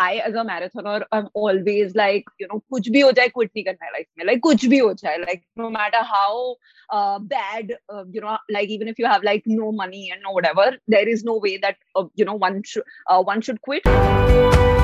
I 0.00 0.15
as 0.17 0.33
a 0.33 0.43
marathoner 0.43 1.03
I'm 1.11 1.27
always 1.33 1.95
like 1.95 2.25
you 2.39 2.47
know 2.47 2.61
कुछ 2.73 2.89
भी 2.89 3.01
हो 3.01 3.11
जाए 3.11 3.27
quit 3.37 3.49
नहीं 3.55 3.63
करना 3.65 3.85
है 3.85 3.91
life 3.97 4.07
में 4.17 4.25
like 4.25 4.41
कुछ 4.43 4.65
भी 4.65 4.77
हो 4.77 4.93
जाए 4.93 5.17
like 5.25 5.43
no 5.57 5.69
matter 5.69 6.03
how 6.13 6.55
uh, 6.89 7.19
bad 7.19 7.75
uh, 7.89 8.03
you 8.09 8.21
know 8.21 8.37
like 8.49 8.69
even 8.69 8.87
if 8.87 8.99
you 8.99 9.05
have 9.05 9.23
like 9.23 9.43
no 9.45 9.71
money 9.71 10.09
and 10.11 10.21
no 10.23 10.31
whatever 10.31 10.71
there 10.87 11.07
is 11.07 11.23
no 11.23 11.37
way 11.37 11.57
that 11.57 11.77
uh, 11.95 12.05
you 12.15 12.25
know 12.25 12.39
one 12.47 12.63
should 12.63 12.83
uh, 13.07 13.21
one 13.21 13.41
should 13.41 13.61
quit. 13.61 14.79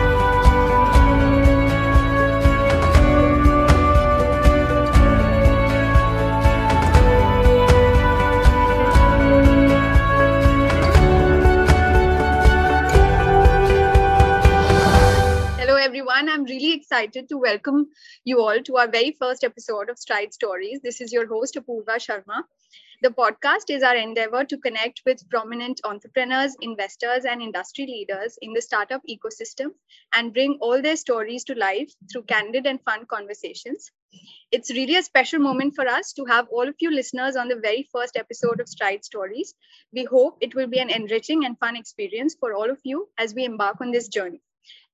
Really 16.48 16.74
excited 16.74 17.28
to 17.30 17.38
welcome 17.38 17.88
you 18.24 18.40
all 18.42 18.62
to 18.62 18.78
our 18.78 18.88
very 18.88 19.16
first 19.20 19.44
episode 19.44 19.90
of 19.90 20.00
Stride 20.00 20.34
Stories. 20.34 20.80
This 20.82 21.02
is 21.02 21.12
your 21.12 21.28
host, 21.28 21.56
Apurva 21.56 21.98
Sharma. 21.98 22.44
The 23.02 23.10
podcast 23.10 23.70
is 23.70 23.84
our 23.84 23.96
endeavor 23.96 24.44
to 24.46 24.58
connect 24.58 25.02
with 25.06 25.30
prominent 25.30 25.82
entrepreneurs, 25.84 26.56
investors, 26.62 27.26
and 27.26 27.42
industry 27.42 27.86
leaders 27.86 28.40
in 28.42 28.54
the 28.54 28.62
startup 28.62 29.02
ecosystem 29.10 29.72
and 30.14 30.34
bring 30.34 30.58
all 30.62 30.82
their 30.82 30.96
stories 30.96 31.44
to 31.46 31.56
life 31.56 31.92
through 32.12 32.24
candid 32.24 32.66
and 32.66 32.82
fun 32.84 33.06
conversations. 33.06 33.92
It's 34.52 34.72
really 34.72 34.96
a 34.96 35.04
special 35.04 35.40
moment 35.40 35.76
for 35.76 35.88
us 35.88 36.14
to 36.14 36.26
have 36.26 36.48
all 36.50 36.68
of 36.68 36.76
you 36.80 36.90
listeners 36.92 37.36
on 37.36 37.50
the 37.50 37.60
very 37.62 37.88
first 37.92 38.16
episode 38.16 38.62
of 38.62 38.70
Stride 38.70 39.04
Stories. 39.04 39.54
We 39.94 40.06
hope 40.06 40.38
it 40.40 40.56
will 40.56 40.68
be 40.68 40.80
an 40.80 40.90
enriching 40.90 41.46
and 41.46 41.60
fun 41.60 41.76
experience 41.76 42.36
for 42.40 42.54
all 42.54 42.72
of 42.72 42.80
you 42.84 43.10
as 43.18 43.34
we 43.36 43.44
embark 43.44 43.82
on 43.82 43.92
this 43.92 44.08
journey. 44.08 44.42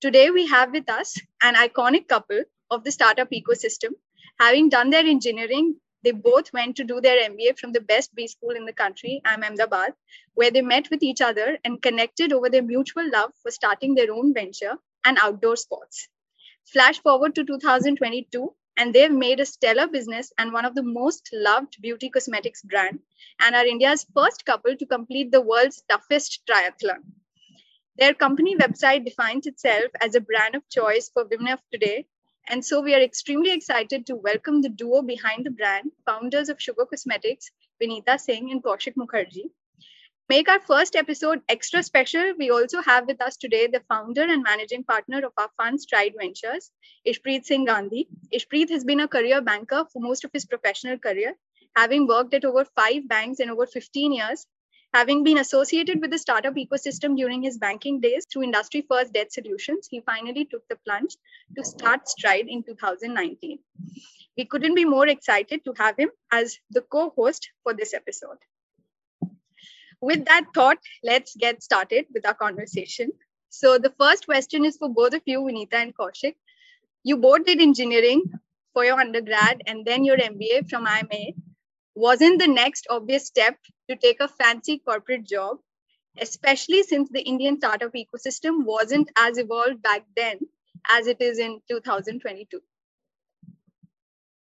Today, 0.03 0.31
we 0.31 0.47
have 0.47 0.73
with 0.73 0.89
us 0.89 1.17
an 1.41 1.55
iconic 1.55 2.09
couple 2.09 2.41
of 2.69 2.83
the 2.83 2.91
startup 2.91 3.29
ecosystem. 3.31 3.91
Having 4.37 4.67
done 4.67 4.89
their 4.89 5.05
engineering, 5.05 5.77
they 6.03 6.11
both 6.11 6.51
went 6.51 6.75
to 6.75 6.83
do 6.83 6.99
their 6.99 7.29
MBA 7.29 7.57
from 7.57 7.71
the 7.71 7.79
best 7.79 8.13
B 8.13 8.27
school 8.27 8.49
in 8.49 8.65
the 8.65 8.73
country, 8.73 9.21
IIM 9.25 9.45
Ahmedabad, 9.45 9.93
where 10.33 10.51
they 10.51 10.61
met 10.61 10.89
with 10.89 11.03
each 11.03 11.21
other 11.21 11.57
and 11.63 11.81
connected 11.81 12.33
over 12.33 12.49
their 12.49 12.61
mutual 12.61 13.09
love 13.09 13.31
for 13.41 13.49
starting 13.49 13.95
their 13.95 14.11
own 14.11 14.33
venture 14.33 14.73
and 15.05 15.17
outdoor 15.21 15.55
sports. 15.55 16.09
Flash 16.65 16.99
forward 16.99 17.33
to 17.35 17.45
2022, 17.45 18.53
and 18.75 18.93
they've 18.93 19.09
made 19.09 19.39
a 19.39 19.45
stellar 19.45 19.87
business 19.87 20.33
and 20.37 20.51
one 20.51 20.65
of 20.65 20.75
the 20.75 20.83
most 20.83 21.29
loved 21.31 21.81
beauty 21.81 22.09
cosmetics 22.09 22.61
brand, 22.61 22.99
and 23.39 23.55
are 23.55 23.65
India's 23.65 24.05
first 24.13 24.45
couple 24.45 24.75
to 24.75 24.85
complete 24.85 25.31
the 25.31 25.39
world's 25.39 25.81
toughest 25.87 26.41
triathlon. 26.45 27.03
Their 27.99 28.15
company 28.15 28.55
website 28.55 29.05
defines 29.05 29.45
itself 29.45 29.91
as 30.01 30.15
a 30.15 30.21
brand 30.21 30.55
of 30.55 30.67
choice 30.67 31.09
for 31.09 31.25
women 31.25 31.53
of 31.53 31.59
today. 31.71 32.07
And 32.47 32.65
so 32.65 32.81
we 32.81 32.95
are 32.95 33.01
extremely 33.01 33.51
excited 33.51 34.07
to 34.07 34.15
welcome 34.15 34.61
the 34.61 34.69
duo 34.69 35.03
behind 35.03 35.45
the 35.45 35.51
brand, 35.51 35.91
founders 36.03 36.49
of 36.49 36.59
Sugar 36.59 36.85
Cosmetics, 36.87 37.51
Vineeta 37.79 38.19
Singh 38.19 38.49
and 38.49 38.63
Kaushik 38.63 38.95
Mukherjee. 38.95 39.51
Make 40.27 40.49
our 40.49 40.59
first 40.59 40.95
episode 40.95 41.43
extra 41.47 41.83
special, 41.83 42.33
we 42.39 42.49
also 42.49 42.81
have 42.81 43.05
with 43.05 43.21
us 43.21 43.37
today 43.37 43.67
the 43.67 43.83
founder 43.87 44.23
and 44.23 44.41
managing 44.41 44.83
partner 44.85 45.19
of 45.19 45.33
our 45.37 45.51
fund 45.57 45.79
Stride 45.79 46.15
Ventures, 46.19 46.71
Ishpreet 47.05 47.45
Singh 47.45 47.65
Gandhi. 47.65 48.07
Ishpreet 48.33 48.71
has 48.71 48.83
been 48.83 49.01
a 49.01 49.07
career 49.07 49.39
banker 49.39 49.85
for 49.93 50.01
most 50.01 50.23
of 50.23 50.31
his 50.33 50.45
professional 50.45 50.97
career, 50.97 51.35
having 51.75 52.07
worked 52.07 52.33
at 52.33 52.43
over 52.43 52.65
five 52.65 53.07
banks 53.07 53.39
in 53.39 53.51
over 53.51 53.67
15 53.67 54.13
years 54.13 54.47
Having 54.93 55.23
been 55.23 55.39
associated 55.39 56.01
with 56.01 56.11
the 56.11 56.19
startup 56.19 56.53
ecosystem 56.53 57.17
during 57.17 57.41
his 57.41 57.57
banking 57.57 57.99
days 57.99 58.27
through 58.31 58.43
industry 58.43 58.85
first 58.87 59.11
debt 59.11 59.33
solutions, 59.33 59.87
he 59.89 60.01
finally 60.01 60.45
took 60.45 60.67
the 60.67 60.75
plunge 60.85 61.17
to 61.57 61.63
start 61.65 62.07
Stride 62.07 62.47
in 62.47 62.61
2019. 62.61 63.57
We 64.37 64.45
couldn't 64.45 64.75
be 64.75 64.85
more 64.85 65.07
excited 65.07 65.65
to 65.65 65.73
have 65.77 65.97
him 65.97 66.09
as 66.31 66.59
the 66.69 66.81
co 66.81 67.09
host 67.15 67.49
for 67.63 67.73
this 67.73 67.93
episode. 67.95 68.37
With 70.01 70.25
that 70.25 70.45
thought, 70.53 70.77
let's 71.03 71.35
get 71.35 71.63
started 71.63 72.05
with 72.13 72.27
our 72.27 72.35
conversation. 72.35 73.11
So, 73.49 73.77
the 73.79 73.93
first 73.99 74.25
question 74.25 74.63
is 74.65 74.77
for 74.77 74.89
both 74.89 75.13
of 75.13 75.21
you, 75.25 75.39
Vineeta 75.41 75.75
and 75.75 75.95
Kaushik. 75.95 76.35
You 77.03 77.17
both 77.17 77.45
did 77.45 77.61
engineering 77.61 78.23
for 78.73 78.85
your 78.85 78.99
undergrad 78.99 79.61
and 79.65 79.85
then 79.85 80.03
your 80.03 80.17
MBA 80.17 80.69
from 80.69 80.85
IIMA 80.85 81.33
wasn't 81.95 82.39
the 82.39 82.47
next 82.47 82.87
obvious 82.89 83.25
step 83.27 83.57
to 83.89 83.95
take 83.95 84.19
a 84.19 84.27
fancy 84.27 84.79
corporate 84.79 85.25
job, 85.25 85.57
especially 86.19 86.83
since 86.83 87.09
the 87.09 87.21
Indian 87.21 87.57
startup 87.57 87.93
ecosystem 87.93 88.65
wasn't 88.65 89.11
as 89.17 89.37
evolved 89.37 89.81
back 89.81 90.05
then 90.15 90.39
as 90.91 91.07
it 91.07 91.21
is 91.21 91.39
in 91.39 91.61
2022? 91.69 92.61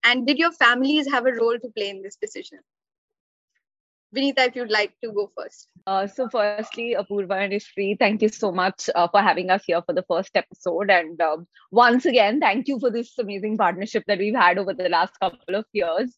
And 0.04 0.26
did 0.26 0.40
your 0.40 0.52
families 0.52 1.08
have 1.12 1.28
a 1.28 1.34
role 1.34 1.60
to 1.60 1.70
play 1.70 1.90
in 1.90 2.02
this 2.02 2.16
decision? 2.16 2.60
Vineeta, 4.16 4.48
if 4.48 4.56
you'd 4.56 4.72
like 4.72 4.94
to 5.04 5.12
go 5.12 5.30
first. 5.36 5.68
Uh, 5.86 6.08
so, 6.08 6.28
firstly, 6.30 6.96
Apurva 6.98 7.44
and 7.44 7.54
Ishri, 7.54 7.98
thank 8.00 8.22
you 8.22 8.30
so 8.30 8.52
much 8.52 8.90
uh, 8.96 9.08
for 9.08 9.22
having 9.22 9.50
us 9.50 9.64
here 9.66 9.82
for 9.82 9.94
the 9.94 10.04
first 10.04 10.32
episode. 10.36 10.90
And 10.90 11.20
um, 11.22 11.48
once 11.72 12.06
again, 12.06 12.40
thank 12.40 12.68
you 12.68 12.80
for 12.80 12.90
this 12.90 13.18
amazing 13.18 13.58
partnership 13.58 14.04
that 14.08 14.20
we've 14.20 14.36
had 14.36 14.58
over 14.58 14.74
the 14.74 14.90
last 14.90 15.14
couple 15.20 15.56
of 15.56 15.66
years. 15.74 16.16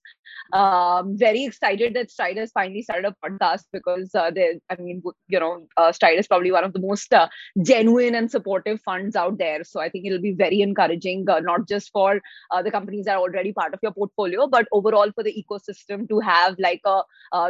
Um, 0.54 1.18
very 1.18 1.44
excited 1.44 1.94
that 1.96 2.12
Stride 2.12 2.38
has 2.38 2.52
finally 2.52 2.82
started 2.82 3.12
a 3.12 3.30
podcast 3.30 3.64
because 3.72 4.14
uh, 4.16 4.32
they, 4.32 4.60
I 4.70 4.76
mean, 4.76 5.02
you 5.28 5.40
know, 5.40 5.68
uh, 5.78 5.92
Stride 5.92 6.18
is 6.20 6.28
probably 6.28 6.52
one 6.52 6.64
of 6.64 6.74
the 6.74 6.80
most 6.80 7.14
uh, 7.14 7.28
genuine 7.62 8.16
and 8.16 8.30
supportive 8.30 8.82
funds 8.82 9.16
out 9.16 9.38
there. 9.38 9.64
So, 9.64 9.80
I 9.80 9.90
think 9.90 10.06
it'll 10.06 10.22
be 10.22 10.34
very 10.34 10.62
encouraging, 10.62 11.30
uh, 11.30 11.40
not 11.40 11.68
just 11.68 11.92
for 11.92 12.22
uh, 12.52 12.62
the 12.62 12.72
companies 12.72 13.06
that 13.06 13.18
are 13.18 13.22
already 13.22 13.54
part 13.54 13.74
of 13.74 13.80
your 13.84 13.94
portfolio, 13.94 14.48
but 14.48 14.68
overall 14.72 15.12
for 15.14 15.24
the 15.24 15.34
ecosystem 15.34 16.08
to 16.10 16.20
have 16.20 16.56
like 16.60 16.82
a, 16.86 17.02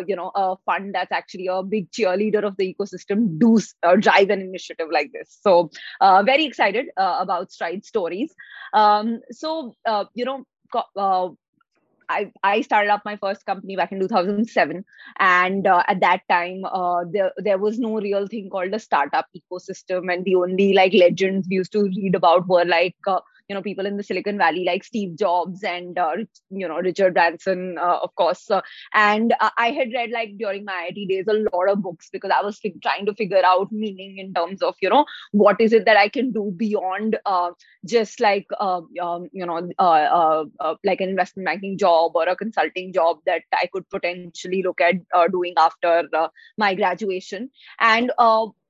you 0.07 0.15
know, 0.15 0.28
a 0.35 0.55
fund 0.65 0.95
that's 0.95 1.11
actually 1.11 1.47
a 1.47 1.63
big 1.63 1.91
cheerleader 1.91 2.43
of 2.43 2.57
the 2.57 2.73
ecosystem 2.73 3.39
do 3.39 3.59
uh, 3.83 3.95
drive 3.95 4.29
an 4.29 4.41
initiative 4.41 4.87
like 4.91 5.11
this. 5.11 5.37
So 5.41 5.71
uh, 6.01 6.23
very 6.23 6.45
excited 6.45 6.87
uh, 6.97 7.17
about 7.19 7.51
Stride 7.51 7.85
Stories. 7.85 8.33
Um, 8.73 9.21
so 9.31 9.75
uh, 9.85 10.05
you 10.13 10.25
know. 10.25 10.45
Uh, 10.95 11.29
I, 12.09 12.31
I 12.43 12.61
started 12.61 12.89
up 12.89 13.03
my 13.05 13.17
first 13.17 13.45
company 13.45 13.75
back 13.75 13.91
in 13.91 13.99
2007 13.99 14.83
and 15.19 15.67
uh, 15.67 15.83
at 15.87 15.99
that 15.99 16.21
time 16.27 16.65
uh, 16.65 17.05
there, 17.11 17.31
there 17.37 17.59
was 17.59 17.77
no 17.77 17.99
real 17.99 18.27
thing 18.27 18.49
called 18.49 18.73
a 18.73 18.79
startup 18.79 19.27
ecosystem 19.37 20.11
and 20.11 20.25
the 20.25 20.35
only 20.35 20.73
like 20.73 20.93
legends 20.93 21.47
we 21.47 21.57
used 21.57 21.71
to 21.73 21.83
read 21.83 22.15
about 22.15 22.47
were 22.47 22.65
like 22.65 22.95
uh, 23.05 23.19
you 23.49 23.55
know 23.55 23.61
people 23.61 23.85
in 23.85 23.97
the 23.97 24.03
silicon 24.03 24.37
valley 24.37 24.63
like 24.63 24.83
steve 24.83 25.15
jobs 25.17 25.63
and 25.63 25.97
uh, 25.97 26.15
you 26.49 26.67
know 26.67 26.77
richard 26.77 27.13
branson 27.13 27.77
uh, 27.79 27.97
of 28.01 28.13
course 28.15 28.49
uh, 28.51 28.61
and 28.93 29.33
i 29.57 29.71
had 29.71 29.89
read 29.93 30.11
like 30.11 30.37
during 30.37 30.63
my 30.65 30.89
iit 30.91 31.09
days 31.09 31.25
a 31.27 31.33
lot 31.33 31.69
of 31.69 31.81
books 31.81 32.09
because 32.11 32.31
i 32.35 32.41
was 32.41 32.59
trying 32.81 33.05
to 33.05 33.13
figure 33.15 33.43
out 33.45 33.71
meaning 33.71 34.17
in 34.17 34.33
terms 34.33 34.61
of 34.61 34.75
you 34.81 34.89
know 34.89 35.05
what 35.31 35.59
is 35.59 35.73
it 35.73 35.85
that 35.85 35.97
i 35.97 36.07
can 36.07 36.31
do 36.31 36.53
beyond 36.55 37.17
uh, 37.25 37.51
just 37.85 38.19
like 38.19 38.47
uh, 38.59 38.81
um, 39.01 39.27
you 39.31 39.45
know 39.45 39.69
uh, 39.79 40.75
like 40.83 41.01
an 41.01 41.09
investment 41.09 41.45
banking 41.45 41.77
job 41.77 42.11
or 42.15 42.27
a 42.27 42.35
consulting 42.35 42.93
job 42.93 43.17
that 43.25 43.41
i 43.53 43.65
could 43.73 43.89
potentially 43.89 44.61
look 44.63 44.79
at 44.81 44.95
doing 45.31 45.53
after 45.57 46.07
my 46.57 46.75
graduation. 46.75 47.49
And 47.79 48.11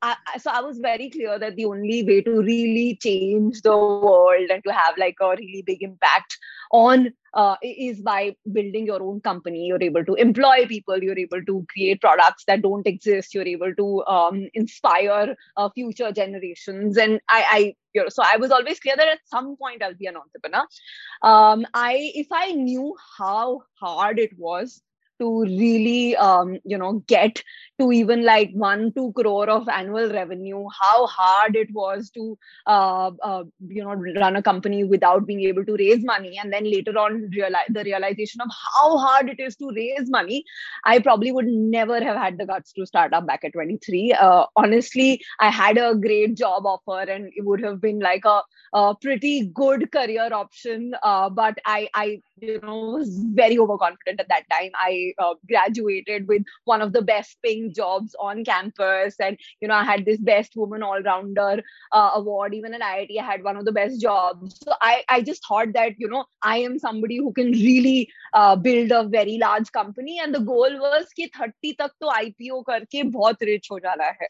I, 0.01 0.15
so 0.37 0.49
I 0.51 0.61
was 0.61 0.79
very 0.79 1.09
clear 1.09 1.37
that 1.37 1.55
the 1.55 1.65
only 1.65 2.03
way 2.03 2.21
to 2.21 2.31
really 2.41 2.97
change 3.01 3.61
the 3.61 3.75
world 3.75 4.49
and 4.49 4.63
to 4.63 4.71
have 4.71 4.97
like 4.97 5.17
a 5.19 5.29
really 5.31 5.63
big 5.65 5.83
impact 5.83 6.37
on 6.71 7.11
uh, 7.33 7.55
is 7.61 8.01
by 8.01 8.35
building 8.51 8.85
your 8.85 9.01
own 9.03 9.21
company. 9.21 9.65
You're 9.65 9.83
able 9.83 10.05
to 10.05 10.15
employ 10.15 10.65
people. 10.67 11.01
You're 11.01 11.19
able 11.19 11.43
to 11.43 11.65
create 11.69 12.01
products 12.01 12.45
that 12.45 12.61
don't 12.61 12.87
exist. 12.87 13.33
You're 13.33 13.47
able 13.47 13.73
to 13.75 14.05
um, 14.05 14.47
inspire 14.53 15.35
uh, 15.57 15.69
future 15.69 16.11
generations. 16.11 16.97
And 16.97 17.19
I, 17.27 17.45
I, 17.49 17.75
you 17.93 18.03
know, 18.03 18.09
so 18.09 18.23
I 18.25 18.37
was 18.37 18.51
always 18.51 18.79
clear 18.79 18.95
that 18.95 19.07
at 19.07 19.19
some 19.25 19.57
point 19.57 19.83
I'll 19.83 19.95
be 19.95 20.07
an 20.07 20.15
entrepreneur. 20.15 20.65
Um, 21.21 21.65
I, 21.73 22.11
if 22.15 22.27
I 22.31 22.51
knew 22.53 22.95
how 23.17 23.63
hard 23.79 24.19
it 24.19 24.37
was 24.37 24.81
to 25.19 25.41
really 25.43 26.15
um, 26.15 26.57
you 26.63 26.77
know 26.77 27.03
get 27.07 27.43
to 27.79 27.91
even 27.91 28.23
like 28.23 28.51
one 28.53 28.91
two 28.93 29.11
crore 29.15 29.49
of 29.49 29.67
annual 29.69 30.11
revenue 30.11 30.65
how 30.81 31.05
hard 31.07 31.55
it 31.55 31.69
was 31.73 32.09
to 32.09 32.37
uh, 32.67 33.11
uh, 33.23 33.43
you 33.67 33.83
know 33.83 33.95
run 34.19 34.35
a 34.35 34.43
company 34.43 34.83
without 34.83 35.25
being 35.25 35.41
able 35.41 35.65
to 35.65 35.75
raise 35.77 36.03
money 36.03 36.37
and 36.41 36.51
then 36.51 36.69
later 36.69 36.97
on 36.97 37.29
realize 37.35 37.69
the 37.69 37.83
realization 37.83 38.41
of 38.41 38.49
how 38.75 38.97
hard 38.97 39.29
it 39.29 39.39
is 39.39 39.55
to 39.55 39.71
raise 39.75 40.09
money 40.09 40.43
i 40.85 40.99
probably 40.99 41.31
would 41.31 41.47
never 41.47 42.01
have 42.03 42.17
had 42.17 42.37
the 42.37 42.45
guts 42.45 42.73
to 42.73 42.85
start 42.85 43.13
up 43.13 43.25
back 43.25 43.43
at 43.43 43.53
23 43.53 44.13
uh, 44.13 44.45
honestly 44.55 45.21
i 45.39 45.49
had 45.49 45.77
a 45.77 45.95
great 45.95 46.35
job 46.35 46.65
offer 46.65 47.01
and 47.09 47.31
it 47.35 47.45
would 47.45 47.61
have 47.63 47.81
been 47.81 47.99
like 47.99 48.25
a, 48.25 48.41
a 48.73 48.95
pretty 49.01 49.47
good 49.53 49.91
career 49.91 50.29
option 50.33 50.93
uh, 51.03 51.29
but 51.29 51.57
i 51.65 51.87
i 51.93 52.21
you 52.41 52.59
know 52.61 52.79
was 52.97 53.09
very 53.33 53.57
overconfident 53.57 54.19
at 54.19 54.29
that 54.29 54.49
time. 54.51 54.71
I 54.75 55.13
uh, 55.17 55.35
graduated 55.47 56.27
with 56.27 56.43
one 56.65 56.81
of 56.81 56.93
the 56.93 57.01
best 57.01 57.37
paying 57.43 57.73
jobs 57.73 58.15
on 58.19 58.43
campus 58.43 59.15
and 59.19 59.37
you 59.61 59.67
know 59.67 59.75
i 59.75 59.83
had 59.83 60.05
this 60.05 60.19
best 60.19 60.55
woman 60.55 60.83
all 60.83 61.01
rounder 61.01 61.61
uh, 61.91 62.11
award. 62.15 62.53
Even 62.53 62.73
at 62.73 62.81
iit 62.81 63.19
i 63.19 63.23
had 63.23 63.43
one 63.43 63.57
of 63.57 63.65
the 63.65 63.71
best 63.71 64.01
jobs. 64.01 64.59
So 64.63 64.73
i 64.81 65.03
i 65.09 65.21
just 65.21 65.45
thought 65.47 65.73
that 65.73 65.93
you 65.97 66.09
know 66.09 66.25
i 66.41 66.57
am 66.57 66.79
somebody 66.79 67.17
who 67.17 67.33
can 67.33 67.51
really 67.51 68.09
uh, 68.33 68.55
build 68.55 68.91
a 68.91 69.03
very 69.07 69.37
large 69.37 69.71
company. 69.71 70.19
And 70.19 70.33
the 70.33 70.39
goal 70.39 70.79
was 70.79 71.07
ki 71.15 71.31
30 71.37 71.75
tak 71.75 71.91
to 72.01 72.07
ipo 72.07 72.63
karke 72.63 73.11
bahut 73.17 73.41
rich 73.41 73.67
ho 73.69 73.79
jana 73.79 74.11
hai 74.21 74.29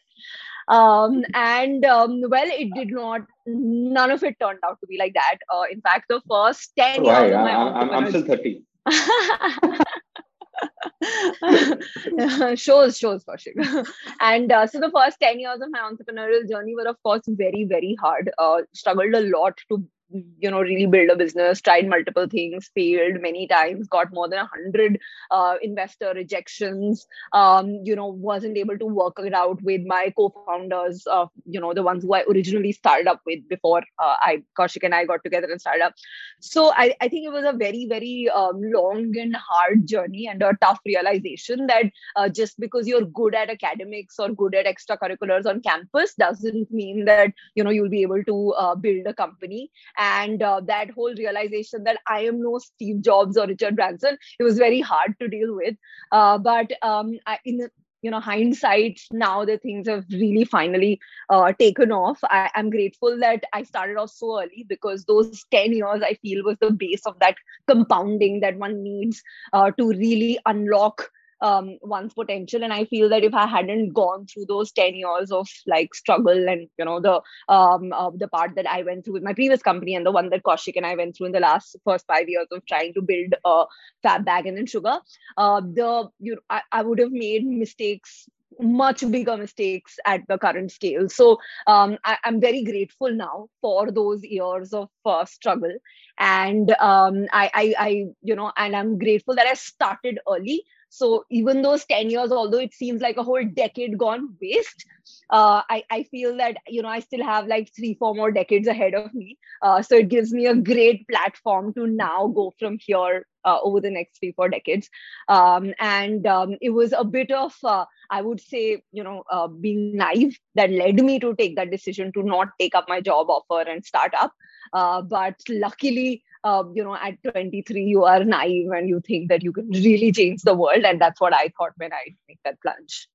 um, 0.68 1.24
and 1.34 1.84
um, 1.84 2.22
well 2.28 2.46
it 2.46 2.72
did 2.74 2.90
not 2.90 3.22
none 3.46 4.10
of 4.10 4.22
it 4.22 4.36
turned 4.40 4.58
out 4.64 4.78
to 4.80 4.86
be 4.86 4.98
like 4.98 5.14
that 5.14 5.38
uh, 5.52 5.64
in 5.70 5.80
fact 5.80 6.06
the 6.08 6.20
first 6.28 6.72
10 6.78 7.02
Why? 7.02 7.26
years 7.26 7.36
I, 7.36 7.50
I'm, 7.50 7.90
I'm 7.90 8.08
still 8.08 8.24
30 8.24 8.62
shows 12.56 12.98
shows 12.98 13.24
Kaushik. 13.24 13.86
and 14.20 14.52
uh, 14.52 14.66
so 14.66 14.80
the 14.80 14.90
first 14.90 15.18
10 15.20 15.40
years 15.40 15.60
of 15.60 15.70
my 15.70 15.80
entrepreneurial 15.80 16.48
journey 16.48 16.74
were 16.74 16.88
of 16.88 17.02
course 17.02 17.22
very 17.26 17.64
very 17.64 17.96
hard 18.00 18.30
uh, 18.38 18.58
struggled 18.74 19.14
a 19.14 19.20
lot 19.20 19.58
to 19.70 19.84
you 20.12 20.50
know 20.50 20.60
really 20.60 20.86
build 20.86 21.10
a 21.10 21.16
business 21.16 21.60
tried 21.60 21.88
multiple 21.88 22.26
things 22.26 22.70
failed 22.74 23.20
many 23.20 23.46
times 23.46 23.88
got 23.88 24.12
more 24.12 24.28
than 24.28 24.38
a 24.38 24.46
hundred 24.46 24.98
uh, 25.30 25.54
investor 25.62 26.12
rejections 26.14 27.06
um, 27.32 27.70
you 27.84 27.94
know 27.94 28.06
wasn't 28.06 28.56
able 28.56 28.78
to 28.78 28.86
work 28.86 29.14
it 29.18 29.34
out 29.34 29.60
with 29.62 29.82
my 29.86 30.12
co-founders 30.16 31.06
uh, 31.10 31.26
you 31.44 31.60
know 31.60 31.72
the 31.72 31.82
ones 31.82 32.02
who 32.02 32.14
i 32.14 32.24
originally 32.30 32.72
started 32.72 33.06
up 33.06 33.20
with 33.26 33.46
before 33.48 33.82
uh, 33.98 34.16
i 34.22 34.42
kaushik 34.58 34.84
and 34.84 34.94
i 34.94 35.04
got 35.04 35.22
together 35.24 35.48
and 35.50 35.60
started 35.60 35.82
up. 35.84 35.94
So 36.40 36.72
i, 36.76 36.94
I 37.00 37.08
think 37.08 37.26
it 37.26 37.32
was 37.32 37.44
a 37.44 37.52
very 37.56 37.86
very 37.88 38.28
um, 38.34 38.60
long 38.62 39.16
and 39.16 39.36
hard 39.36 39.86
journey 39.86 40.26
and 40.26 40.42
a 40.42 40.56
tough 40.60 40.80
realization 40.86 41.66
that 41.66 41.84
uh, 42.16 42.28
just 42.28 42.58
because 42.58 42.86
you're 42.86 43.04
good 43.04 43.34
at 43.34 43.50
academics 43.50 44.18
or 44.18 44.30
good 44.30 44.54
at 44.54 44.66
extracurriculars 44.66 45.46
on 45.46 45.60
campus 45.60 46.14
doesn't 46.14 46.70
mean 46.70 47.04
that 47.04 47.32
you 47.54 47.64
know 47.64 47.70
you'll 47.70 47.88
be 47.88 48.02
able 48.02 48.22
to 48.24 48.52
uh, 48.52 48.74
build 48.74 49.06
a 49.06 49.14
company 49.14 49.70
and 50.00 50.42
uh, 50.42 50.60
that 50.66 50.90
whole 50.90 51.14
realization 51.14 51.84
that 51.84 51.98
i 52.06 52.20
am 52.32 52.42
no 52.42 52.58
steve 52.58 53.00
jobs 53.02 53.36
or 53.36 53.46
richard 53.46 53.76
branson 53.76 54.16
it 54.38 54.42
was 54.42 54.58
very 54.58 54.80
hard 54.80 55.14
to 55.20 55.28
deal 55.28 55.54
with. 55.54 55.76
Uh, 56.12 56.38
but 56.38 56.72
um, 56.82 57.18
I, 57.26 57.38
in 57.44 57.68
you 58.02 58.10
know 58.10 58.18
hindsight 58.18 58.98
now 59.12 59.44
the 59.44 59.58
things 59.58 59.86
have 59.86 60.06
really 60.10 60.44
finally 60.44 60.98
uh, 61.28 61.52
taken 61.52 61.92
off. 61.92 62.18
I, 62.24 62.50
am 62.54 62.70
grateful 62.70 63.18
that 63.20 63.44
i 63.52 63.62
started 63.62 63.98
off 63.98 64.10
so 64.10 64.40
early 64.40 64.64
because 64.66 65.04
those 65.04 65.44
10 65.50 65.74
years 65.74 66.02
i 66.02 66.14
feel 66.22 66.42
was 66.42 66.56
the 66.60 66.70
base 66.70 67.04
of 67.04 67.18
that 67.18 67.36
compounding 67.66 68.40
that 68.40 68.56
one 68.56 68.82
needs 68.82 69.22
uh, 69.52 69.70
to 69.72 69.88
really 69.90 70.38
unlock 70.46 71.10
um, 71.42 71.78
one's 71.82 72.14
potential 72.14 72.62
and 72.62 72.72
i 72.72 72.84
feel 72.84 73.08
that 73.08 73.24
if 73.24 73.34
i 73.34 73.46
hadn't 73.46 73.92
gone 73.92 74.26
through 74.26 74.44
those 74.46 74.72
10 74.72 74.94
years 74.94 75.30
of 75.30 75.48
like 75.66 75.94
struggle 75.94 76.48
and 76.48 76.68
you 76.78 76.84
know 76.84 77.00
the 77.00 77.20
um, 77.48 77.92
uh, 77.92 78.10
the 78.14 78.28
part 78.28 78.54
that 78.56 78.68
i 78.68 78.82
went 78.82 79.04
through 79.04 79.14
with 79.14 79.22
my 79.22 79.34
previous 79.34 79.62
company 79.62 79.94
and 79.94 80.06
the 80.06 80.10
one 80.10 80.30
that 80.30 80.42
kaushik 80.42 80.76
and 80.76 80.86
i 80.86 80.94
went 80.94 81.16
through 81.16 81.26
in 81.26 81.32
the 81.32 81.40
last 81.40 81.76
first 81.84 82.06
five 82.06 82.28
years 82.28 82.46
of 82.52 82.64
trying 82.66 82.92
to 82.94 83.02
build 83.02 83.34
a 83.44 83.64
FabBag 84.04 84.48
and 84.48 84.56
then 84.56 84.66
sugar 84.66 84.98
uh, 85.36 85.60
the 85.60 86.08
you 86.18 86.34
know, 86.34 86.40
I, 86.48 86.62
I 86.72 86.82
would 86.82 86.98
have 86.98 87.12
made 87.12 87.46
mistakes 87.46 88.28
much 88.58 89.08
bigger 89.10 89.36
mistakes 89.36 89.98
at 90.04 90.20
the 90.28 90.38
current 90.38 90.70
scale. 90.70 91.08
So 91.08 91.38
um, 91.66 91.98
I, 92.04 92.18
am 92.24 92.40
very 92.40 92.62
grateful 92.62 93.12
now 93.12 93.48
for 93.60 93.90
those 93.90 94.22
years 94.22 94.72
of 94.72 94.88
uh, 95.04 95.24
struggle, 95.24 95.72
and 96.18 96.70
um, 96.72 97.26
I, 97.32 97.50
I, 97.54 97.74
I, 97.78 98.04
you 98.22 98.36
know, 98.36 98.52
and 98.56 98.76
I'm 98.76 98.98
grateful 98.98 99.34
that 99.36 99.46
I 99.46 99.54
started 99.54 100.18
early 100.28 100.64
so 100.90 101.24
even 101.30 101.62
those 101.62 101.84
10 101.84 102.10
years, 102.10 102.32
although 102.32 102.58
it 102.58 102.74
seems 102.74 103.00
like 103.00 103.16
a 103.16 103.22
whole 103.22 103.44
decade 103.44 103.96
gone 103.96 104.34
waste, 104.42 104.84
uh, 105.30 105.62
I, 105.70 105.84
I 105.88 106.02
feel 106.02 106.36
that, 106.38 106.56
you 106.66 106.82
know, 106.82 106.88
I 106.88 106.98
still 106.98 107.22
have 107.24 107.46
like 107.46 107.70
three, 107.74 107.94
four 107.94 108.14
more 108.14 108.32
decades 108.32 108.66
ahead 108.66 108.94
of 108.94 109.14
me. 109.14 109.38
Uh, 109.62 109.82
so 109.82 109.96
it 109.96 110.08
gives 110.08 110.32
me 110.32 110.46
a 110.46 110.54
great 110.54 111.06
platform 111.08 111.72
to 111.74 111.86
now 111.86 112.26
go 112.26 112.52
from 112.58 112.76
here 112.80 113.24
uh, 113.44 113.58
over 113.62 113.80
the 113.80 113.90
next 113.90 114.18
three, 114.18 114.32
four 114.32 114.48
decades. 114.48 114.90
Um, 115.28 115.72
and 115.78 116.26
um, 116.26 116.56
it 116.60 116.70
was 116.70 116.92
a 116.92 117.04
bit 117.04 117.30
of, 117.30 117.54
uh, 117.62 117.84
I 118.10 118.22
would 118.22 118.40
say, 118.40 118.82
you 118.90 119.04
know, 119.04 119.22
uh, 119.30 119.46
being 119.46 119.96
naive 119.96 120.38
that 120.56 120.70
led 120.70 120.96
me 120.96 121.20
to 121.20 121.36
take 121.36 121.54
that 121.54 121.70
decision 121.70 122.10
to 122.14 122.24
not 122.24 122.48
take 122.58 122.74
up 122.74 122.88
my 122.88 123.00
job 123.00 123.30
offer 123.30 123.68
and 123.68 123.84
start 123.84 124.12
up. 124.18 124.32
Uh, 124.72 125.02
but 125.02 125.36
luckily, 125.48 126.24
uh, 126.44 126.64
you 126.74 126.82
know, 126.84 126.94
at 126.94 127.22
23, 127.22 127.82
you 127.82 128.04
are 128.04 128.24
naive 128.24 128.70
and 128.70 128.88
you 128.88 129.00
think 129.06 129.28
that 129.28 129.42
you 129.42 129.52
can 129.52 129.68
really 129.70 130.12
change 130.12 130.42
the 130.42 130.54
world. 130.54 130.84
And 130.84 131.00
that's 131.00 131.20
what 131.20 131.34
I 131.34 131.52
thought 131.56 131.72
when 131.76 131.92
I 131.92 132.14
make 132.28 132.38
that 132.44 132.60
plunge. 132.62 133.08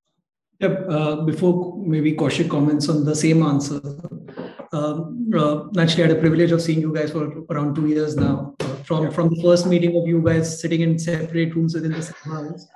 Yep. 0.60 0.86
Uh, 0.90 1.16
before 1.18 1.78
maybe 1.86 2.14
Kaushik 2.14 2.50
comments 2.50 2.88
on 2.88 3.04
the 3.04 3.16
same 3.16 3.44
answer, 3.44 3.82
um, 4.72 5.32
uh, 5.36 5.66
naturally, 5.74 6.04
I 6.04 6.08
had 6.08 6.18
a 6.18 6.20
privilege 6.20 6.52
of 6.52 6.62
seeing 6.62 6.80
you 6.80 6.94
guys 6.94 7.12
for 7.12 7.44
around 7.50 7.76
two 7.76 7.88
years 7.88 8.16
now. 8.16 8.56
Uh, 8.60 8.76
from 8.88 9.12
from 9.12 9.30
the 9.30 9.42
first 9.42 9.68
meeting 9.68 9.98
of 9.98 10.08
you 10.08 10.22
guys 10.22 10.62
sitting 10.62 10.82
in 10.82 10.98
separate 10.98 11.56
rooms 11.56 11.76
within 11.76 11.92
the 11.92 12.02
same 12.02 12.32
house. 12.32 12.68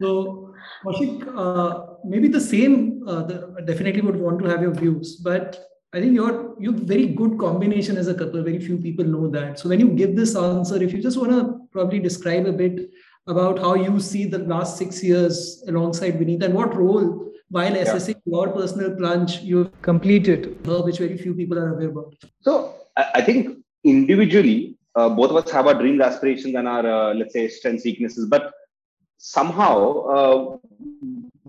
So, 0.00 0.54
Kaushik, 0.84 1.26
uh, 1.36 1.96
maybe 2.04 2.28
the 2.28 2.40
same. 2.40 3.02
Uh, 3.06 3.22
the, 3.22 3.62
definitely 3.66 4.02
would 4.02 4.16
want 4.16 4.38
to 4.40 4.46
have 4.46 4.62
your 4.62 4.72
views, 4.72 5.16
but 5.16 5.58
I 5.94 6.00
think 6.00 6.14
you're 6.14 6.54
you 6.60 6.72
very 6.72 7.06
good 7.06 7.38
combination 7.38 7.96
as 7.96 8.08
a 8.08 8.14
couple. 8.14 8.42
Very 8.42 8.58
few 8.60 8.76
people 8.76 9.06
know 9.06 9.28
that. 9.28 9.58
So 9.58 9.70
when 9.70 9.80
you 9.80 9.88
give 9.88 10.16
this 10.16 10.36
answer, 10.36 10.82
if 10.82 10.92
you 10.92 11.02
just 11.02 11.16
want 11.16 11.30
to 11.30 11.60
probably 11.70 11.98
describe 11.98 12.46
a 12.46 12.52
bit 12.52 12.90
about 13.26 13.58
how 13.58 13.74
you 13.74 13.98
see 13.98 14.26
the 14.26 14.38
last 14.38 14.76
six 14.76 15.02
years 15.02 15.64
alongside 15.66 16.18
Vineeta 16.18 16.44
and 16.44 16.54
what 16.54 16.76
role, 16.76 17.32
while 17.50 17.74
yeah. 17.74 17.82
assessing 17.82 18.16
your 18.26 18.48
personal 18.50 18.94
plunge, 18.96 19.40
you've 19.40 19.80
completed, 19.80 20.66
which 20.66 20.98
very 20.98 21.16
few 21.16 21.34
people 21.34 21.58
are 21.58 21.74
aware 21.74 21.88
about. 21.88 22.14
So 22.40 22.74
I 22.96 23.22
think 23.22 23.58
individually, 23.84 24.76
uh, 24.94 25.08
both 25.08 25.30
of 25.30 25.36
us 25.36 25.50
have 25.52 25.66
our 25.66 25.74
dreams, 25.74 26.02
aspirations, 26.02 26.54
and 26.54 26.68
our 26.68 26.86
uh, 26.86 27.14
let's 27.14 27.32
say 27.32 27.48
strengths, 27.48 27.84
weaknesses, 27.84 28.26
but 28.26 28.52
somehow 29.16 29.78
uh, 30.04 30.56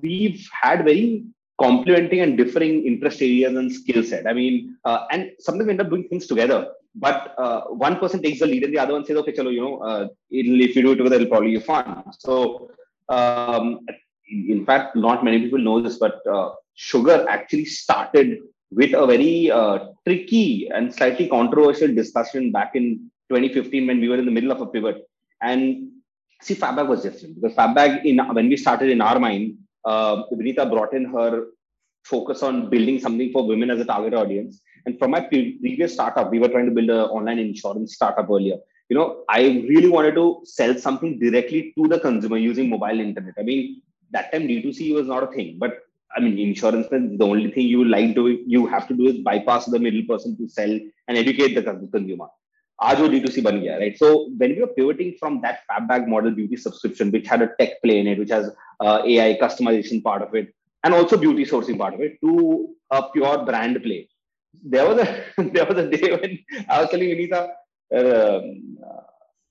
we've 0.02 0.48
had 0.62 0.86
very 0.86 1.26
complementing 1.60 2.22
and 2.22 2.38
differing 2.38 2.86
interest 2.86 3.22
areas 3.22 3.56
and 3.56 3.72
skill 3.72 4.04
set. 4.04 4.28
I 4.28 4.34
mean, 4.34 4.78
uh, 4.86 5.06
and 5.12 5.32
sometimes 5.40 5.68
we 5.68 5.72
end 5.72 5.82
up 5.82 5.90
doing 5.90 6.08
things 6.08 6.28
together. 6.28 6.72
But 6.96 7.36
uh, 7.38 7.62
one 7.86 7.98
person 8.00 8.22
takes 8.22 8.40
the 8.40 8.48
lead 8.48 8.64
and 8.64 8.74
the 8.74 8.80
other 8.80 8.94
one 8.94 9.06
says, 9.06 9.18
okay, 9.18 9.32
chalo, 9.32 9.54
you 9.54 9.62
know, 9.62 9.78
uh, 9.80 10.08
if 10.30 10.76
you 10.76 10.82
do 10.82 10.92
it 10.94 10.96
together, 10.96 11.16
it'll 11.18 11.28
probably 11.28 11.56
be 11.58 11.60
fun. 11.60 12.04
So, 12.18 12.72
um, 13.10 13.80
in 14.30 14.66
fact, 14.66 14.96
not 14.96 15.24
many 15.24 15.40
people 15.42 15.60
know 15.60 15.82
this, 15.82 15.98
but 15.98 16.26
uh, 16.28 16.52
sugar 16.74 17.26
actually 17.30 17.66
started 17.66 18.40
with 18.72 18.94
a 18.94 19.06
very 19.06 19.52
uh, 19.52 19.80
tricky 20.06 20.70
and 20.74 20.94
slightly 20.94 21.28
controversial 21.28 21.94
discussion 21.94 22.52
back 22.52 22.76
in 22.76 23.10
2015 23.30 23.88
when 23.88 24.00
we 24.00 24.10
were 24.10 24.18
in 24.18 24.26
the 24.26 24.32
middle 24.32 24.52
of 24.52 24.62
a 24.62 24.66
pivot. 24.66 25.08
And 25.42 25.90
see, 26.42 26.56
FabBag 26.56 26.88
was 26.88 27.04
different 27.04 27.36
because 27.36 27.56
FabBag, 27.56 28.06
in 28.06 28.20
when 28.34 28.50
we 28.50 28.58
started 28.58 28.90
in 28.90 29.02
our 29.02 29.20
mind, 29.20 29.58
uh, 29.86 30.24
Vineeta 30.32 30.70
brought 30.70 30.94
in 30.94 31.06
her 31.06 31.48
focus 32.04 32.44
on 32.44 32.70
building 32.70 33.00
something 33.00 33.32
for 33.32 33.46
women 33.46 33.70
as 33.70 33.80
a 33.80 33.86
target 33.86 34.14
audience. 34.14 34.62
And 34.86 34.98
from 34.98 35.12
my 35.12 35.22
pre- 35.22 35.58
previous 35.60 35.94
startup, 35.94 36.32
we 36.32 36.40
were 36.40 36.48
trying 36.48 36.66
to 36.66 36.72
build 36.72 36.90
an 36.90 37.02
online 37.18 37.40
insurance 37.40 37.94
startup 37.96 38.30
earlier. 38.30 38.58
You 38.90 38.98
know, 38.98 39.24
I 39.30 39.42
really 39.70 39.90
wanted 39.90 40.16
to 40.16 40.42
sell 40.46 40.76
something 40.76 41.20
directly 41.20 41.74
to 41.78 41.88
the 41.88 42.00
consumer 42.00 42.38
using 42.38 42.70
mobile 42.70 43.00
internet. 43.00 43.36
I 43.38 43.44
mean, 43.44 43.82
that 44.12 44.32
time 44.32 44.48
D2C 44.48 44.96
was 44.96 45.08
not 45.08 45.24
a 45.24 45.28
thing, 45.28 45.58
but 45.60 45.80
I 46.16 46.22
mean, 46.22 46.40
insurance, 46.40 46.88
the 46.90 47.24
only 47.24 47.52
thing 47.52 47.68
you 47.68 47.86
like 47.86 48.16
to, 48.16 48.44
you 48.48 48.66
have 48.66 48.88
to 48.88 48.96
do 48.96 49.08
is 49.08 49.18
bypass 49.20 49.66
the 49.66 49.78
middle 49.78 50.04
person 50.08 50.36
to 50.38 50.50
sell 50.50 50.72
and 51.08 51.18
educate 51.18 51.54
the 51.54 51.62
consumer. 51.62 52.28
आज 52.82 53.00
वो 53.02 53.08
D2C 53.08 53.42
बन 53.44 53.60
गया 53.62 53.78
right? 53.80 53.98
So 53.98 54.30
when 54.38 54.56
we 54.56 54.62
were 54.62 54.74
pivoting 54.76 55.14
from 55.20 55.42
that 55.42 55.60
FabBag 55.70 56.08
model 56.08 56.32
beauty 56.32 56.56
subscription 56.56 57.12
which 57.12 57.28
had 57.28 57.42
a 57.42 57.50
tech 57.60 57.82
play 57.84 58.00
in 58.00 58.08
it 58.08 58.20
which 58.20 58.30
has 58.30 58.50
uh, 58.80 59.02
AI 59.06 59.38
customization 59.42 60.04
part 60.04 60.22
of 60.22 60.36
it 60.36 60.54
and 60.84 60.94
also 60.94 61.18
beauty 61.18 61.46
sourcing 61.46 61.78
part 61.78 61.94
of 61.94 62.02
it 62.02 62.18
to 62.22 62.70
a 62.92 63.04
pure 63.10 63.46
brand 63.46 63.82
play. 63.84 64.08
There 64.64 64.88
was 64.88 65.00
a 65.00 65.08
there 65.56 65.66
was 65.66 65.78
a 65.78 65.90
day 65.90 66.12
when 66.12 66.40
I 66.70 66.82
was 66.82 66.90
telling 66.90 67.10
Vineeta 67.10 67.42
uh, 67.96 68.42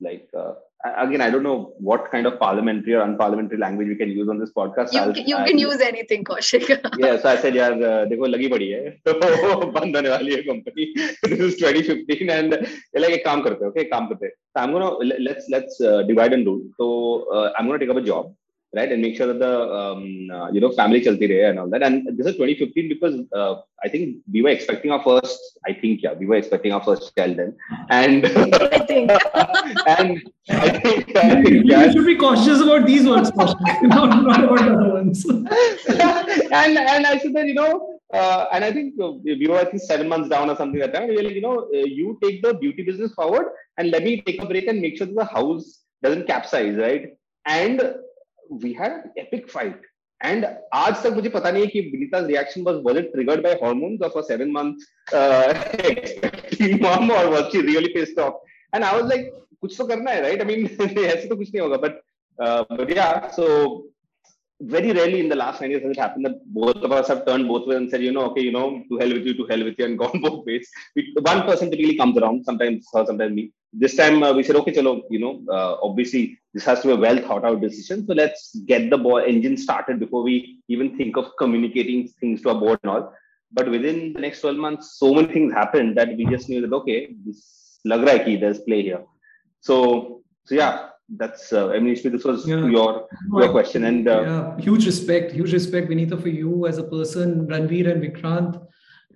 like 0.00 0.28
uh, 0.36 0.54
again, 0.83 1.21
I 1.21 1.29
don't 1.29 1.43
know 1.43 1.73
what 1.79 2.11
kind 2.11 2.25
of 2.27 2.39
parliamentary 2.39 2.93
or 2.93 3.01
unparliamentary 3.01 3.59
language 3.59 3.87
we 3.87 3.95
can 3.95 4.09
use 4.09 4.27
on 4.29 4.37
this 4.39 4.51
podcast. 4.51 4.93
You, 4.93 5.23
you 5.25 5.37
I'll, 5.37 5.47
can 5.47 5.57
use 5.57 5.79
anything, 5.79 6.23
Kaushik. 6.23 6.67
yeah, 6.97 7.17
so 7.17 7.29
I 7.29 7.37
said, 7.37 7.55
यार 7.55 7.71
uh, 7.71 8.05
देखो 8.09 8.27
लगी 8.27 8.47
पड़ी 8.53 8.67
है 8.69 8.89
तो 9.07 9.71
बंद 9.71 9.95
होने 9.95 10.09
वाली 10.09 10.35
है 10.35 10.43
company. 10.49 10.87
this 11.23 11.39
is 11.39 11.57
2015 11.61 12.29
and 12.37 12.57
like 13.03 13.17
एक 13.17 13.25
काम 13.25 13.41
करते 13.41 13.65
हैं, 13.65 13.71
okay, 13.71 13.85
काम 13.91 14.07
करते 14.07 14.25
हैं. 14.25 14.33
So 14.53 14.63
I'm 14.63 14.71
gonna 14.71 14.91
let's 15.29 15.49
let's 15.49 15.81
uh, 15.81 16.03
divide 16.11 16.33
and 16.33 16.45
rule. 16.45 16.63
So 16.77 16.87
uh, 17.35 17.51
I'm 17.57 17.67
gonna 17.67 17.79
take 17.79 17.89
up 17.89 18.01
a 18.03 18.07
job. 18.11 18.33
right? 18.74 18.90
And 18.92 19.00
make 19.00 19.16
sure 19.16 19.26
that 19.26 19.38
the 19.38 19.54
um, 19.80 20.30
uh, 20.30 20.50
you 20.50 20.60
know 20.60 20.70
family 20.72 21.00
chalti 21.00 21.28
rahe 21.28 21.50
and 21.50 21.58
all 21.58 21.68
that. 21.70 21.82
And 21.82 22.06
this 22.16 22.26
is 22.26 22.34
2015 22.34 22.88
because 22.88 23.16
uh, 23.32 23.60
I 23.82 23.88
think 23.88 24.18
we 24.32 24.42
were 24.42 24.50
expecting 24.50 24.90
our 24.90 25.02
first. 25.02 25.38
I 25.66 25.72
think 25.72 26.02
yeah, 26.02 26.14
we 26.14 26.26
were 26.26 26.36
expecting 26.36 26.72
our 26.72 26.82
first 26.82 27.14
child 27.16 27.36
then, 27.36 27.56
and 27.90 28.26
I 28.26 28.78
think 28.90 29.10
and 29.94 30.30
I 30.50 30.70
think, 30.78 31.16
I 31.16 31.42
think 31.42 31.48
you 31.48 31.62
yeah. 31.64 31.90
should 31.90 32.06
be 32.06 32.16
cautious 32.16 32.60
about 32.60 32.86
these 32.86 33.06
ones, 33.06 33.30
not, 33.36 33.54
not 33.82 34.44
about 34.44 34.58
the 34.58 34.74
other 34.78 34.92
ones. 34.94 35.24
and 35.28 36.78
and 36.78 37.06
I 37.06 37.18
said 37.18 37.34
that 37.34 37.46
you 37.46 37.54
know. 37.54 37.94
Uh, 38.10 38.46
and 38.52 38.64
I 38.64 38.72
think 38.72 38.94
uh, 38.98 39.12
we 39.22 39.46
were 39.46 39.58
I 39.58 39.64
think 39.64 39.82
seven 39.82 40.08
months 40.08 40.30
down 40.30 40.48
or 40.48 40.56
something 40.56 40.80
like 40.80 40.94
that. 40.94 41.08
Really, 41.08 41.34
you 41.34 41.42
know, 41.42 41.68
uh, 41.74 41.84
you 41.98 42.18
take 42.22 42.42
the 42.42 42.54
beauty 42.54 42.82
business 42.82 43.12
forward, 43.12 43.48
and 43.76 43.90
let 43.90 44.02
me 44.02 44.22
take 44.22 44.42
a 44.42 44.46
break 44.46 44.66
and 44.66 44.80
make 44.80 44.96
sure 44.96 45.06
that 45.06 45.14
the 45.14 45.26
house 45.26 45.82
doesn't 46.02 46.26
capsize, 46.26 46.76
right? 46.76 47.10
And 47.44 47.82
had 48.76 48.92
an 48.92 49.12
epic 49.16 49.50
fight. 49.50 49.78
And 50.20 50.44
आज 50.74 51.02
तक 51.02 51.12
मुझे 51.14 51.28
पता 51.28 51.50
नहीं 51.50 51.64
है 51.64 51.70
कि 51.74 52.10
reaction 52.28 52.64
was 52.64 52.82
was 52.82 52.96
it 52.96 53.12
triggered 53.14 53.42
by 53.42 53.54
hormones 53.60 54.00
of 54.02 54.16
a 54.16 54.22
seven 54.22 54.52
month 54.52 54.82
uh, 55.12 55.54
expecting 55.78 56.80
mom 56.80 57.10
or 57.10 57.30
was 57.30 57.52
she 57.52 57.62
really 57.62 57.92
pissed 57.92 58.18
off? 58.18 58.34
And 58.72 58.84
I 58.84 59.00
was 59.00 59.06
like, 59.08 59.32
कुछ 59.62 59.76
तो 59.76 59.86
करना 59.88 60.10
है, 60.10 60.22
right? 60.22 60.40
I 60.40 60.44
mean, 60.44 60.68
ऐसे 60.68 61.28
तो 61.28 61.36
कुछ 61.36 61.54
नहीं 61.54 61.60
होगा. 61.60 62.00
Uh, 62.40 62.64
but 62.76 62.88
yeah, 62.88 63.30
so 63.30 63.84
very 64.60 64.92
rarely 64.92 65.20
in 65.20 65.28
the 65.28 65.36
last 65.36 65.60
nine 65.60 65.70
years 65.70 65.82
has 65.82 65.92
it 65.92 65.98
happened 65.98 66.24
that 66.24 66.44
both 66.52 66.76
of 66.76 66.92
us 66.92 67.08
have 67.08 67.24
turned 67.26 67.46
both 67.46 67.66
ways 67.66 67.78
and 67.78 67.90
said, 67.90 68.02
you 68.02 68.12
know, 68.12 68.26
okay, 68.26 68.40
you 68.40 68.52
know, 68.52 68.82
to 68.90 68.98
hell 68.98 69.12
with 69.12 69.24
you, 69.24 69.34
to 69.34 69.46
hell 69.46 69.62
with 69.62 69.78
you, 69.78 69.84
and 69.84 69.98
gone 69.98 70.20
both 70.20 70.44
ways. 70.46 70.68
We, 70.96 71.14
one 71.20 71.42
person 71.42 71.70
typically 71.70 71.96
comes 71.96 72.18
around, 72.18 72.44
sometimes 72.44 72.86
her, 72.94 73.06
sometimes 73.06 73.34
me 73.34 73.52
this 73.72 73.96
time 73.96 74.22
uh, 74.22 74.32
we 74.32 74.42
said, 74.42 74.56
okay, 74.56 74.72
chalo, 74.72 75.02
you 75.10 75.18
know, 75.18 75.42
uh, 75.52 75.76
obviously 75.82 76.38
this 76.54 76.64
has 76.64 76.80
to 76.80 76.88
be 76.88 76.92
a 76.94 76.96
well 76.96 77.18
thought 77.18 77.44
out 77.44 77.60
decision. 77.60 78.06
So 78.06 78.14
let's 78.14 78.54
get 78.66 78.90
the 78.90 78.98
ball 78.98 79.18
engine 79.18 79.56
started 79.56 80.00
before 80.00 80.22
we 80.22 80.60
even 80.68 80.96
think 80.96 81.16
of 81.16 81.30
communicating 81.38 82.08
things 82.20 82.42
to 82.42 82.50
our 82.50 82.54
board 82.54 82.80
and 82.82 82.90
all. 82.90 83.14
But 83.52 83.70
within 83.70 84.12
the 84.12 84.20
next 84.20 84.40
12 84.40 84.56
months, 84.56 84.98
so 84.98 85.14
many 85.14 85.32
things 85.32 85.52
happened 85.52 85.96
that 85.96 86.08
we 86.08 86.26
just 86.26 86.48
knew 86.48 86.60
that, 86.60 86.72
okay, 86.72 87.14
this 87.26 87.80
lag 87.84 88.00
raha 88.00 88.24
ki 88.24 88.36
there's 88.36 88.60
play 88.60 88.82
here. 88.82 89.04
So, 89.60 90.22
so 90.44 90.54
yeah, 90.54 90.88
that's, 91.16 91.52
uh, 91.52 91.70
I 91.70 91.78
mean, 91.78 91.94
this 91.94 92.24
was 92.24 92.46
yeah. 92.46 92.66
your, 92.66 93.06
your 93.32 93.50
question. 93.50 93.84
And 93.84 94.08
uh, 94.08 94.22
yeah, 94.22 94.58
huge 94.58 94.86
respect, 94.86 95.32
huge 95.32 95.52
respect, 95.52 95.88
Vineeta, 95.88 96.20
for 96.20 96.28
you 96.28 96.66
as 96.66 96.78
a 96.78 96.84
person, 96.84 97.46
Ranveer 97.46 97.90
and 97.92 98.02
Vikrant 98.02 98.66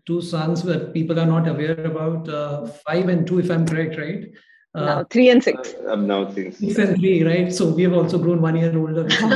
two 0.07 0.21
sons 0.21 0.63
that 0.63 0.93
people 0.93 1.19
are 1.19 1.27
not 1.27 1.49
aware 1.49 1.85
about. 1.85 2.29
Uh, 2.29 2.67
five 2.67 3.09
and 3.09 3.27
two, 3.27 3.39
if 3.39 3.51
I'm 3.51 3.67
correct, 3.67 3.99
right? 3.99 4.27
Uh, 4.75 4.85
no, 4.85 5.05
three 5.11 5.29
and 5.29 5.45
six. 5.45 5.75
I'm 5.87 6.07
now 6.07 6.31
six. 6.31 6.57
Six 6.59 6.79
and 6.79 6.97
three, 6.97 7.23
right? 7.23 7.53
So 7.53 7.69
we 7.69 7.83
have 7.83 7.93
also 7.93 8.19
grown 8.19 8.41
one 8.41 8.57
year 8.57 8.77
older. 8.77 9.09
six 9.11 9.27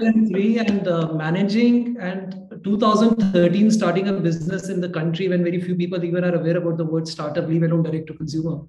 and 0.00 0.28
three, 0.28 0.58
and 0.58 0.86
uh, 0.86 1.12
managing 1.12 1.96
and 1.98 2.46
2013 2.62 3.70
starting 3.72 4.08
a 4.08 4.12
business 4.12 4.68
in 4.68 4.80
the 4.80 4.88
country 4.88 5.28
when 5.28 5.42
very 5.42 5.60
few 5.60 5.74
people 5.74 6.04
even 6.04 6.24
are 6.24 6.36
aware 6.36 6.56
about 6.56 6.76
the 6.76 6.84
word 6.84 7.08
startup, 7.08 7.48
leave 7.48 7.64
alone 7.64 7.82
direct 7.82 8.06
to 8.06 8.14
consumer, 8.14 8.60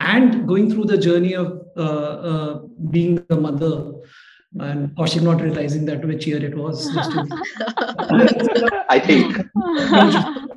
and 0.00 0.48
going 0.48 0.70
through 0.70 0.84
the 0.84 0.96
journey 0.96 1.34
of 1.34 1.66
uh, 1.76 1.82
uh, 2.30 2.60
being 2.90 3.22
a 3.28 3.36
mother 3.36 3.92
and 4.60 4.96
Kaushik 4.96 5.22
not 5.22 5.40
realizing 5.40 5.84
that 5.86 6.04
which 6.04 6.26
year 6.26 6.42
it 6.44 6.56
was. 6.56 6.88
I 8.88 8.98
think 8.98 9.36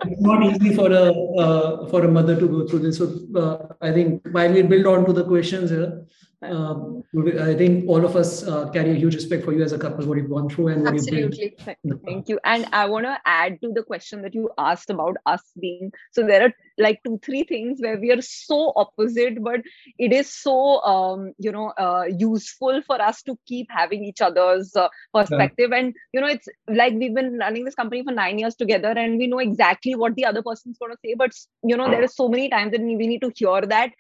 it's 0.06 0.22
not 0.22 0.44
easy 0.44 0.74
for 0.74 0.92
a 0.92 1.12
uh, 1.12 1.88
for 1.88 2.06
a 2.06 2.08
mother 2.08 2.40
to 2.40 2.48
go 2.48 2.68
through 2.68 2.80
this. 2.80 2.98
So 2.98 3.20
uh, 3.36 3.74
I 3.82 3.92
think 3.92 4.26
while 4.32 4.52
we 4.52 4.62
build 4.62 4.86
on 4.86 5.06
to 5.06 5.14
the 5.14 5.26
questions 5.26 5.70
here, 5.72 6.06
um, 6.44 7.04
I 7.40 7.54
think 7.54 7.88
all 7.88 8.04
of 8.04 8.16
us 8.16 8.48
uh, 8.48 8.70
carry 8.72 8.92
a 8.92 8.96
huge 8.96 9.14
respect 9.14 9.46
for 9.46 9.54
you 9.54 9.62
as 9.64 9.74
a 9.74 9.78
couple, 9.78 10.06
what 10.08 10.18
you've 10.18 10.30
gone 10.30 10.50
through 10.50 10.70
and 10.70 10.84
what 10.84 10.96
Absolutely. 10.96 11.56
you've 11.86 12.02
Thank 12.04 12.30
you. 12.30 12.40
And 12.44 12.66
I 12.72 12.88
want 12.88 13.06
to 13.06 13.20
add 13.26 13.62
to 13.62 13.72
the 13.72 13.84
question 13.84 14.24
that 14.24 14.34
you 14.34 14.50
asked 14.58 14.90
about 14.90 15.18
us 15.28 15.44
being 15.60 15.92
so 16.12 16.26
there 16.26 16.46
are 16.46 16.54
like 16.80 17.02
two, 17.04 17.20
three 17.24 17.44
things 17.44 17.80
where 17.80 18.00
we 18.00 18.12
are 18.12 18.22
so 18.22 18.74
opposite, 18.76 19.44
but 19.44 19.62
it 20.00 20.12
is 20.12 20.34
so, 20.34 20.82
um, 20.82 21.34
you 21.38 21.52
know, 21.52 21.74
uh, 21.78 22.06
useful 22.18 22.82
for 22.88 23.00
us 23.00 23.22
to 23.24 23.38
keep 23.46 23.68
having 23.70 24.04
each 24.04 24.22
other's 24.22 24.76
uh, 24.76 24.88
perspective. 25.14 25.70
Yeah. 25.72 25.78
And, 25.78 25.94
you 26.12 26.22
know, 26.22 26.28
it's 26.28 26.48
like 26.68 26.94
we've 26.94 27.14
been 27.14 27.38
running 27.38 27.66
this 27.66 27.76
company 27.76 28.04
for 28.04 28.14
nine 28.14 28.40
years 28.40 28.56
together 28.56 28.90
and 28.90 29.18
we 29.18 29.28
know 29.28 29.40
exactly 29.40 29.94
what 29.94 30.16
the 30.16 30.26
other 30.26 30.42
person's 30.42 30.80
going 30.80 30.92
to 30.92 30.98
say. 31.06 31.14
But, 31.16 31.34
you 31.64 31.78
know, 31.78 31.90
there 31.90 32.04
are 32.04 32.08
so 32.08 32.28
many 32.28 32.50
times 32.50 32.72
that 32.72 32.82
we 32.82 32.96
need 32.96 33.22
to 33.22 33.32
hear 33.36 33.62
that 33.62 33.92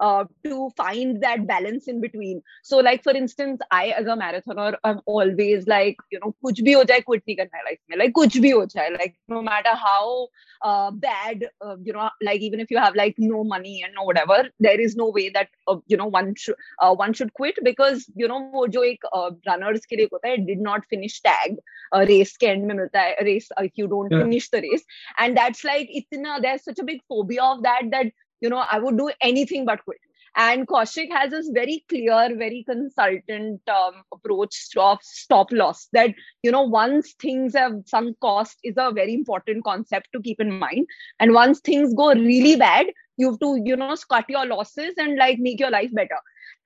uh, 0.00 0.24
to 0.44 0.70
find 0.76 1.22
that 1.22 1.46
balance 1.46 1.88
in 1.88 2.00
between. 2.00 2.42
So, 2.62 2.78
like 2.78 3.02
for 3.02 3.12
instance, 3.12 3.60
I 3.70 3.88
as 3.88 4.06
a 4.06 4.16
marathoner, 4.16 4.74
I'm 4.84 5.00
always 5.06 5.66
like, 5.66 5.96
you 6.10 6.20
know, 6.20 6.34
kuch 6.44 6.64
bhi 6.66 6.74
ho 6.74 6.84
jaye, 6.84 7.04
quit 7.04 7.24
nahi 7.26 7.36
karna 7.36 7.64
life 7.66 7.78
mein. 7.88 7.98
Like 7.98 8.12
kuch 8.12 8.40
bhi 8.46 8.52
ho 8.52 8.66
jaye, 8.66 8.92
like 8.98 9.16
no 9.28 9.42
matter 9.42 9.74
how 9.74 10.28
uh, 10.62 10.90
bad, 10.90 11.48
uh, 11.60 11.76
you 11.82 11.92
know, 11.92 12.10
like 12.22 12.40
even 12.40 12.60
if 12.60 12.70
you 12.70 12.78
have 12.78 12.94
like 12.94 13.14
no 13.18 13.44
money 13.44 13.82
and 13.82 13.94
no 13.94 14.04
whatever, 14.04 14.48
there 14.60 14.80
is 14.80 14.96
no 14.96 15.10
way 15.10 15.28
that 15.30 15.48
uh, 15.68 15.76
you 15.86 15.96
know 15.96 16.06
one 16.06 16.34
should 16.34 16.56
uh, 16.80 16.94
one 16.94 17.12
should 17.12 17.32
quit 17.34 17.56
because 17.62 18.06
you 18.14 18.28
know 18.28 18.40
वो 18.54 18.66
जो 18.72 18.82
एक 18.84 19.04
uh, 19.12 19.30
runners 19.48 19.86
के 19.86 19.96
लिए 19.96 20.08
होता 20.12 20.28
है 20.28 20.46
did 20.46 20.60
not 20.60 20.84
finish 20.86 21.20
tag 21.22 21.56
uh, 21.92 22.04
race 22.08 22.36
के 22.36 22.46
end 22.46 22.66
में 22.66 22.74
मिलता 22.74 23.00
है 23.00 23.16
race 23.28 23.48
uh, 23.56 23.64
if 23.64 23.72
you 23.76 23.88
don't 23.88 24.12
yeah. 24.12 24.22
finish 24.22 24.48
the 24.50 24.60
race 24.66 24.84
and 25.18 25.36
that's 25.36 25.64
like 25.64 25.88
इतना 26.02 26.40
there's 26.42 26.64
such 26.64 26.78
a 26.78 26.84
big 26.84 27.00
phobia 27.08 27.42
of 27.42 27.62
that 27.62 27.90
that 27.90 28.12
you 28.41 28.49
know, 28.49 28.63
I 28.71 28.79
would 28.79 28.97
do 28.97 29.11
anything 29.21 29.65
but 29.65 29.83
quit. 29.83 29.99
And 30.35 30.67
Kaushik 30.67 31.11
has 31.11 31.31
this 31.31 31.49
very 31.49 31.83
clear, 31.89 32.35
very 32.37 32.63
consultant 32.63 33.61
um, 33.67 34.03
approach 34.13 34.55
of 34.77 34.99
stop 35.01 35.51
loss 35.51 35.87
that, 35.93 36.13
you 36.43 36.51
know, 36.51 36.61
once 36.61 37.13
things 37.19 37.55
have 37.55 37.73
sunk 37.85 38.19
cost 38.19 38.57
is 38.63 38.75
a 38.77 38.91
very 38.91 39.13
important 39.13 39.63
concept 39.63 40.09
to 40.13 40.21
keep 40.21 40.39
in 40.39 40.59
mind. 40.59 40.85
And 41.19 41.33
once 41.33 41.59
things 41.59 41.93
go 41.93 42.13
really 42.13 42.55
bad, 42.55 42.87
you 43.17 43.31
have 43.31 43.39
to, 43.39 43.59
you 43.65 43.75
know, 43.75 43.95
cut 44.09 44.25
your 44.29 44.45
losses 44.45 44.93
and 44.97 45.17
like 45.17 45.39
make 45.39 45.59
your 45.59 45.71
life 45.71 45.89
better 45.93 46.19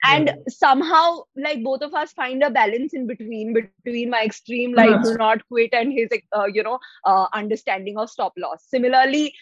and 0.03 0.27
yeah. 0.27 0.35
somehow 0.47 1.19
like 1.35 1.63
both 1.63 1.81
of 1.81 1.93
us 1.93 2.11
find 2.11 2.43
a 2.43 2.49
balance 2.49 2.93
in 2.93 3.07
between 3.07 3.53
between 3.53 4.09
my 4.09 4.23
extreme 4.23 4.73
like 4.73 5.01
do 5.03 5.15
not 5.17 5.45
quit 5.47 5.73
and 5.73 5.93
his 5.93 6.09
uh, 6.35 6.45
you 6.45 6.63
know 6.63 6.79
uh, 7.05 7.27
understanding 7.33 7.97
of 7.97 8.09
stop 8.09 8.33
loss 8.37 8.63
similarly 8.67 9.33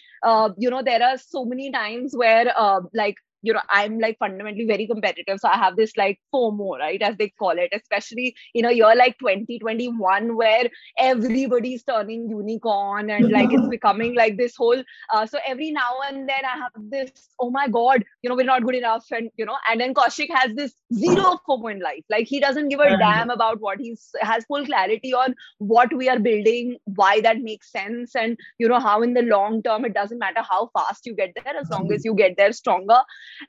you 0.56 0.70
know 0.70 0.82
there 0.82 1.02
are 1.02 1.18
so 1.18 1.44
many 1.44 1.70
times 1.70 2.16
where 2.16 2.52
uh, 2.56 2.80
like 2.94 3.16
you 3.42 3.52
know 3.52 3.60
i'm 3.70 3.98
like 3.98 4.16
fundamentally 4.18 4.66
very 4.66 4.86
competitive 4.86 5.38
so 5.38 5.48
i 5.48 5.56
have 5.56 5.76
this 5.76 5.96
like 5.96 6.18
fomo 6.34 6.78
right 6.78 7.02
as 7.02 7.16
they 7.16 7.28
call 7.28 7.50
it 7.50 7.72
especially 7.72 8.34
in 8.54 8.64
a 8.64 8.72
year 8.72 8.94
like 8.96 9.18
2021 9.18 10.36
where 10.36 10.68
everybody's 10.98 11.82
turning 11.82 12.28
unicorn 12.28 13.10
and 13.10 13.30
like 13.30 13.52
it's 13.52 13.68
becoming 13.76 14.14
like 14.14 14.36
this 14.36 14.54
whole 14.56 14.82
uh, 15.12 15.26
so 15.26 15.38
every 15.46 15.70
now 15.70 15.92
and 16.08 16.28
then 16.28 16.44
i 16.44 16.56
have 16.56 16.72
this 16.90 17.10
oh 17.40 17.50
my 17.50 17.68
god 17.68 18.04
you 18.22 18.30
know 18.30 18.36
we're 18.36 18.52
not 18.52 18.64
good 18.64 18.76
enough 18.76 19.04
and 19.10 19.30
you 19.36 19.44
know 19.44 19.56
and 19.70 19.80
then 19.80 19.92
Kaushik 19.94 20.30
has 20.34 20.54
this 20.54 20.74
zero 20.94 21.38
fomo 21.48 21.72
in 21.72 21.80
life 21.80 22.04
like 22.10 22.26
he 22.26 22.40
doesn't 22.40 22.68
give 22.68 22.80
a 22.80 22.96
damn 22.98 23.30
about 23.30 23.60
what 23.60 23.78
he's 23.80 24.10
has 24.20 24.44
full 24.44 24.64
clarity 24.64 25.12
on 25.12 25.34
what 25.58 25.92
we 25.96 26.08
are 26.08 26.18
building 26.18 26.76
why 26.84 27.20
that 27.20 27.40
makes 27.40 27.70
sense 27.72 28.14
and 28.14 28.36
you 28.58 28.68
know 28.68 28.78
how 28.78 29.02
in 29.02 29.14
the 29.14 29.22
long 29.22 29.62
term 29.62 29.84
it 29.84 29.94
doesn't 29.94 30.18
matter 30.18 30.42
how 30.48 30.70
fast 30.76 31.06
you 31.06 31.14
get 31.14 31.32
there 31.34 31.56
as 31.56 31.68
long 31.70 31.92
as 31.92 32.04
you 32.04 32.14
get 32.14 32.36
there 32.36 32.52
stronger 32.52 33.00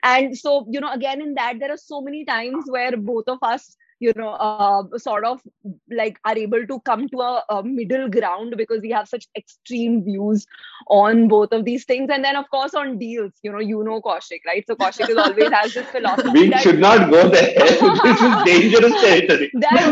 and 0.02 0.36
so 0.36 0.66
you 0.70 0.80
know 0.80 0.92
again 0.92 1.20
in 1.20 1.34
that 1.34 1.58
there 1.58 1.72
are 1.72 1.76
so 1.76 2.00
many 2.00 2.24
times 2.24 2.64
where 2.68 2.96
both 2.96 3.28
of 3.28 3.38
us 3.42 3.76
you 4.00 4.12
know 4.16 4.30
uh, 4.30 4.98
sort 4.98 5.24
of 5.24 5.40
like 5.90 6.18
are 6.24 6.36
able 6.36 6.66
to 6.66 6.80
come 6.80 7.08
to 7.08 7.20
a, 7.20 7.44
a, 7.50 7.62
middle 7.62 8.08
ground 8.08 8.54
because 8.56 8.80
we 8.80 8.90
have 8.90 9.08
such 9.08 9.26
extreme 9.36 10.02
views 10.04 10.46
on 10.88 11.28
both 11.28 11.52
of 11.52 11.64
these 11.64 11.84
things. 11.84 12.10
And 12.10 12.24
then 12.24 12.36
of 12.36 12.50
course 12.50 12.74
on 12.74 12.98
deals 12.98 13.32
you 13.42 13.52
know 13.52 13.60
you 13.60 13.84
know 13.84 14.00
Kaushik 14.00 14.44
right? 14.46 14.64
So 14.66 14.74
Kaushik 14.74 15.08
is 15.08 15.16
always 15.16 15.50
has 15.50 15.74
this 15.74 15.86
philosophy 15.86 16.30
we 16.30 16.50
that, 16.50 16.62
should 16.62 16.80
not 16.80 17.10
go 17.10 17.28
there. 17.28 17.54
This 18.04 18.20
is 18.20 18.34
dangerous 18.44 19.00
territory. 19.00 19.50
That, 19.64 19.84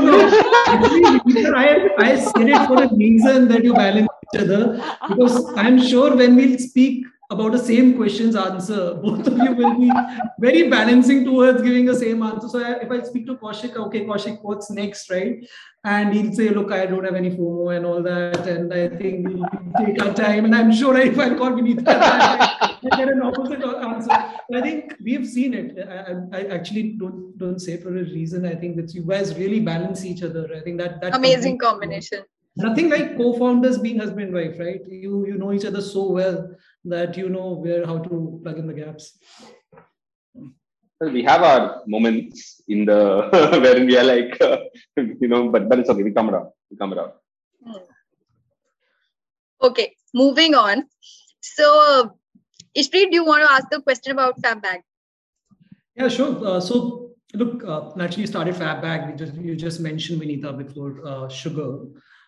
I, 1.56 1.66
I 1.98 2.16
said 2.16 2.48
it 2.48 2.66
for 2.66 2.82
a 2.82 2.94
reason 2.94 3.48
that 3.48 3.64
you 3.64 3.74
balance 3.74 4.08
each 4.34 4.40
other 4.42 4.82
because 5.08 5.52
I'm 5.56 5.80
sure 5.80 6.16
when 6.16 6.36
we'll 6.36 6.58
speak 6.58 7.06
about 7.32 7.52
the 7.52 7.58
same 7.58 7.96
questions 7.96 8.36
answer, 8.36 8.94
both 9.02 9.26
of 9.26 9.38
you 9.38 9.52
will 9.54 9.74
be 9.78 9.90
very 10.38 10.68
balancing 10.68 11.24
towards 11.24 11.62
giving 11.62 11.86
the 11.86 11.94
same 11.94 12.22
answer. 12.22 12.48
So 12.48 12.58
if 12.58 12.90
I 12.90 13.02
speak 13.02 13.26
to 13.26 13.36
Kaushik, 13.36 13.76
okay, 13.76 14.04
Kaushik, 14.04 14.38
what's 14.42 14.70
next, 14.70 15.10
right? 15.10 15.46
And 15.84 16.14
he'll 16.14 16.32
say, 16.32 16.50
look, 16.50 16.70
I 16.70 16.86
don't 16.86 17.04
have 17.04 17.14
any 17.14 17.30
FOMO 17.30 17.76
and 17.76 17.84
all 17.84 18.02
that. 18.02 18.46
And 18.46 18.72
I 18.72 18.88
think 18.88 19.26
we'll 19.26 19.48
take 19.78 20.00
our 20.02 20.14
time. 20.14 20.44
And 20.44 20.54
I'm 20.54 20.72
sure 20.72 20.96
if 20.96 21.18
I 21.18 21.34
call 21.34 21.50
Vineeta, 21.52 21.88
I 21.88 22.96
get 22.96 23.08
an 23.08 23.22
opposite 23.22 23.64
answer. 23.64 24.10
I 24.12 24.60
think 24.60 24.94
we've 25.02 25.26
seen 25.26 25.54
it. 25.54 25.78
I, 25.88 26.36
I, 26.36 26.40
actually 26.56 26.96
don't 27.00 27.36
don't 27.36 27.58
say 27.58 27.78
for 27.78 27.88
a 27.88 28.04
reason. 28.04 28.46
I 28.46 28.54
think 28.54 28.76
that 28.76 28.94
you 28.94 29.02
guys 29.02 29.34
really 29.36 29.60
balance 29.60 30.04
each 30.04 30.22
other. 30.22 30.48
I 30.54 30.60
think 30.60 30.78
that 30.78 31.00
that 31.00 31.16
amazing 31.16 31.58
combination 31.58 32.22
nothing 32.56 32.90
like 32.90 33.16
co-founders 33.16 33.78
being 33.78 33.98
husband 33.98 34.26
and 34.26 34.34
wife 34.34 34.58
right 34.58 34.80
you 34.86 35.26
you 35.26 35.38
know 35.38 35.52
each 35.52 35.64
other 35.64 35.80
so 35.80 36.10
well 36.10 36.50
that 36.84 37.16
you 37.16 37.28
know 37.28 37.52
where 37.52 37.86
how 37.86 37.98
to 37.98 38.40
plug 38.42 38.58
in 38.58 38.66
the 38.66 38.74
gaps 38.74 39.18
we 41.10 41.22
have 41.22 41.42
our 41.42 41.82
moments 41.86 42.62
in 42.68 42.84
the 42.84 43.28
wherein 43.62 43.86
we 43.86 43.96
are 43.96 44.04
like, 44.04 44.40
uh, 44.40 44.58
you 44.96 45.28
know, 45.28 45.48
but 45.48 45.68
but 45.68 45.78
it's 45.78 45.90
okay. 45.90 46.02
We 46.02 46.12
come 46.12 46.30
around. 46.30 46.50
We 46.70 46.76
come 46.76 46.94
around. 46.94 47.12
Hmm. 47.64 47.78
Okay, 49.62 49.94
moving 50.14 50.54
on. 50.54 50.84
So, 51.40 52.18
Ishpreet, 52.76 53.10
do 53.10 53.14
you 53.14 53.24
want 53.24 53.44
to 53.44 53.50
ask 53.50 53.68
the 53.70 53.80
question 53.80 54.12
about 54.12 54.40
FabBag? 54.40 54.80
Yeah, 55.96 56.08
sure. 56.08 56.44
Uh, 56.44 56.60
so, 56.60 57.10
look, 57.34 57.64
uh, 57.64 57.90
naturally, 57.96 58.22
you 58.22 58.26
started 58.26 58.54
FabBag. 58.54 59.10
You 59.10 59.26
just, 59.26 59.34
you 59.34 59.56
just 59.56 59.80
mentioned 59.80 60.20
Vineeta 60.20 60.56
before 60.56 61.06
uh, 61.06 61.28
Sugar, 61.28 61.78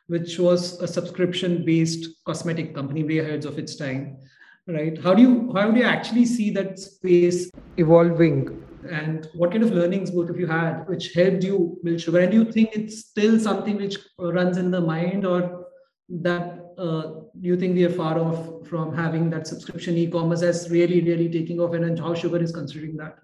which 0.06 0.38
was 0.38 0.80
a 0.80 0.86
subscription-based 0.86 2.24
cosmetic 2.24 2.74
company, 2.74 3.02
way 3.02 3.18
ahead 3.18 3.44
of 3.46 3.58
its 3.58 3.74
time 3.74 4.18
right? 4.66 5.00
How 5.02 5.14
do 5.14 5.22
you 5.22 5.52
how 5.54 5.70
do 5.70 5.80
you 5.80 5.86
actually 5.86 6.24
see 6.24 6.50
that 6.50 6.78
space 6.78 7.50
evolving? 7.76 8.60
And 8.90 9.28
what 9.34 9.50
kind 9.50 9.62
of 9.62 9.70
learnings 9.72 10.10
both 10.10 10.28
of 10.28 10.38
you 10.38 10.46
had 10.46 10.86
which 10.88 11.14
helped 11.14 11.42
you 11.42 11.78
build 11.82 12.00
sugar? 12.00 12.20
And 12.20 12.30
do 12.30 12.38
you 12.38 12.52
think 12.52 12.70
it's 12.74 12.98
still 12.98 13.38
something 13.38 13.76
which 13.76 13.96
runs 14.18 14.58
in 14.58 14.70
the 14.70 14.80
mind 14.80 15.24
or 15.24 15.66
that 16.08 16.60
uh, 16.76 17.12
you 17.40 17.56
think 17.56 17.74
we 17.74 17.84
are 17.84 17.90
far 17.90 18.18
off 18.18 18.66
from 18.68 18.94
having 18.94 19.30
that 19.30 19.46
subscription 19.46 19.96
e-commerce 19.96 20.42
as 20.42 20.70
really 20.70 21.00
really 21.00 21.30
taking 21.30 21.60
off? 21.60 21.72
And, 21.72 21.98
how 21.98 22.14
sugar 22.14 22.42
is 22.42 22.52
considering 22.52 22.96
that? 22.98 23.18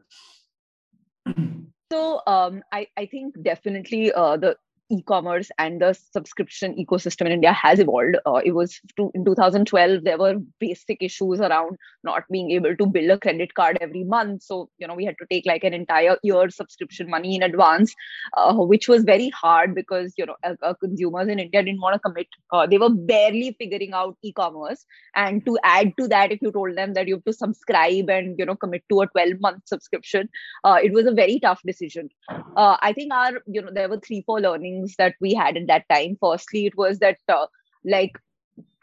So 1.93 2.23
um, 2.27 2.63
I, 2.73 2.87
I 2.97 3.07
think 3.07 3.43
definitely 3.43 4.13
uh, 4.13 4.37
the 4.37 4.57
e-commerce 4.91 5.51
and 5.59 5.81
the 5.81 5.95
subscription 6.13 6.75
ecosystem 6.75 7.27
in 7.27 7.33
India 7.33 7.53
has 7.53 7.79
evolved. 7.79 8.17
Uh, 8.27 8.41
it 8.45 8.53
was 8.53 8.81
to, 8.97 9.11
in 9.15 9.25
2012 9.25 10.05
there 10.05 10.19
were 10.19 10.37
basic 10.59 10.99
issues 11.01 11.41
around 11.41 11.77
not 12.03 12.25
being 12.31 12.51
able 12.51 12.77
to 12.77 12.87
bill 12.87 13.13
a 13.13 13.19
credit 13.19 13.55
card 13.55 13.79
every 13.81 14.05
month. 14.05 14.43
So 14.43 14.69
you 14.79 14.87
know 14.87 14.95
we 14.95 15.05
had 15.05 15.17
to 15.19 15.27
take 15.31 15.47
like 15.47 15.65
an 15.65 15.75
entire 15.75 16.17
year 16.23 16.51
subscription 16.51 17.09
money 17.09 17.37
in 17.37 17.43
advance, 17.43 17.95
uh, 18.37 18.55
which 18.55 18.89
was 18.89 19.05
very 19.05 19.31
hard 19.31 19.75
because 19.75 20.13
you 20.17 20.27
know 20.27 20.37
uh, 20.43 20.55
uh 20.63 20.75
consumers 20.75 21.29
in 21.29 21.39
India 21.39 21.63
didn't 21.63 21.81
want 21.81 21.95
to 21.95 22.01
commit. 22.01 22.27
Uh, 22.53 22.67
they 22.67 22.79
were 22.79 22.91
barely 22.91 23.57
figuring 23.59 23.93
out 23.93 24.17
e-commerce, 24.23 24.85
and 25.15 25.45
to 25.47 25.59
add 25.65 25.93
to 25.99 26.09
that, 26.09 26.33
if 26.33 26.43
you 26.43 26.53
told 26.53 26.77
them 26.77 26.95
that 26.95 27.09
you 27.09 27.15
have 27.15 27.25
to 27.25 27.33
subscribe 27.33 28.11
and 28.11 28.39
you 28.39 28.47
know 28.47 28.57
commit 28.57 28.83
to 28.91 29.03
a 29.03 29.07
12 29.09 29.41
month 29.41 29.63
subscription, 29.67 30.29
uh, 30.65 30.79
it 30.83 30.93
was 30.93 31.07
a 31.07 31.13
very 31.13 31.39
tough 31.39 31.61
decision. 31.65 32.09
I 32.57 32.93
think 32.93 33.13
our 33.13 33.33
you 33.47 33.63
know 33.63 33.71
there 33.73 33.89
were 33.89 34.01
three 34.01 34.23
four 34.27 34.41
learnings 34.41 34.80
things 34.81 34.95
that 34.99 35.15
we 35.21 35.35
had 35.35 35.57
at 35.57 35.67
that 35.67 35.85
time. 35.91 36.17
Firstly 36.21 36.67
it 36.67 36.77
was 36.77 36.99
that 36.99 37.19
uh, 37.29 37.47
like 37.85 38.13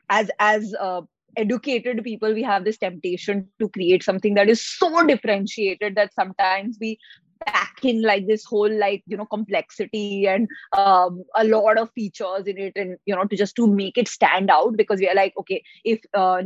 as 0.09 0.31
as 0.39 0.73
uh, 0.79 1.01
educated 1.35 2.03
people 2.03 2.33
we 2.33 2.43
have 2.43 2.65
this 2.65 2.77
temptation 2.77 3.47
to 3.59 3.69
create 3.69 4.03
something 4.03 4.33
that 4.33 4.49
is 4.49 4.65
so 4.65 5.05
differentiated 5.05 5.95
that 5.95 6.13
sometimes 6.13 6.77
we 6.81 6.97
pack 7.47 7.79
in 7.83 8.01
like 8.01 8.27
this 8.27 8.43
whole 8.43 8.69
like 8.69 9.03
you 9.07 9.17
know 9.17 9.25
complexity 9.25 10.27
and 10.27 10.47
um, 10.77 11.23
a 11.35 11.43
lot 11.43 11.77
of 11.77 11.89
features 11.91 12.47
in 12.47 12.57
it 12.57 12.73
and 12.75 12.97
you 13.05 13.15
know 13.15 13.25
to 13.25 13.35
just 13.35 13.55
to 13.55 13.67
make 13.67 13.97
it 13.97 14.07
stand 14.07 14.49
out 14.49 14.75
because 14.75 14.99
we 14.99 15.09
are 15.09 15.15
like 15.15 15.33
okay 15.37 15.63
if 15.83 15.99
uh, 16.13 16.41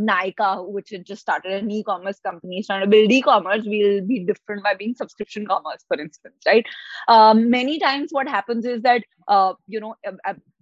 which 0.61 0.89
had 0.91 1.05
just 1.05 1.21
started 1.21 1.51
an 1.51 1.71
e-commerce 1.71 2.19
company 2.19 2.59
is 2.59 2.67
trying 2.67 2.81
to 2.81 2.87
build 2.87 3.11
e-commerce 3.11 3.63
we'll 3.65 4.05
be 4.05 4.19
different 4.19 4.63
by 4.63 4.73
being 4.73 4.93
subscription 4.95 5.45
commerce 5.45 5.83
for 5.87 5.99
instance 5.99 6.35
right? 6.45 6.65
Um, 7.07 7.49
many 7.49 7.79
times 7.79 8.09
what 8.11 8.27
happens 8.27 8.65
is 8.65 8.81
that 8.83 9.03
uh, 9.27 9.53
you 9.67 9.79
know 9.79 9.95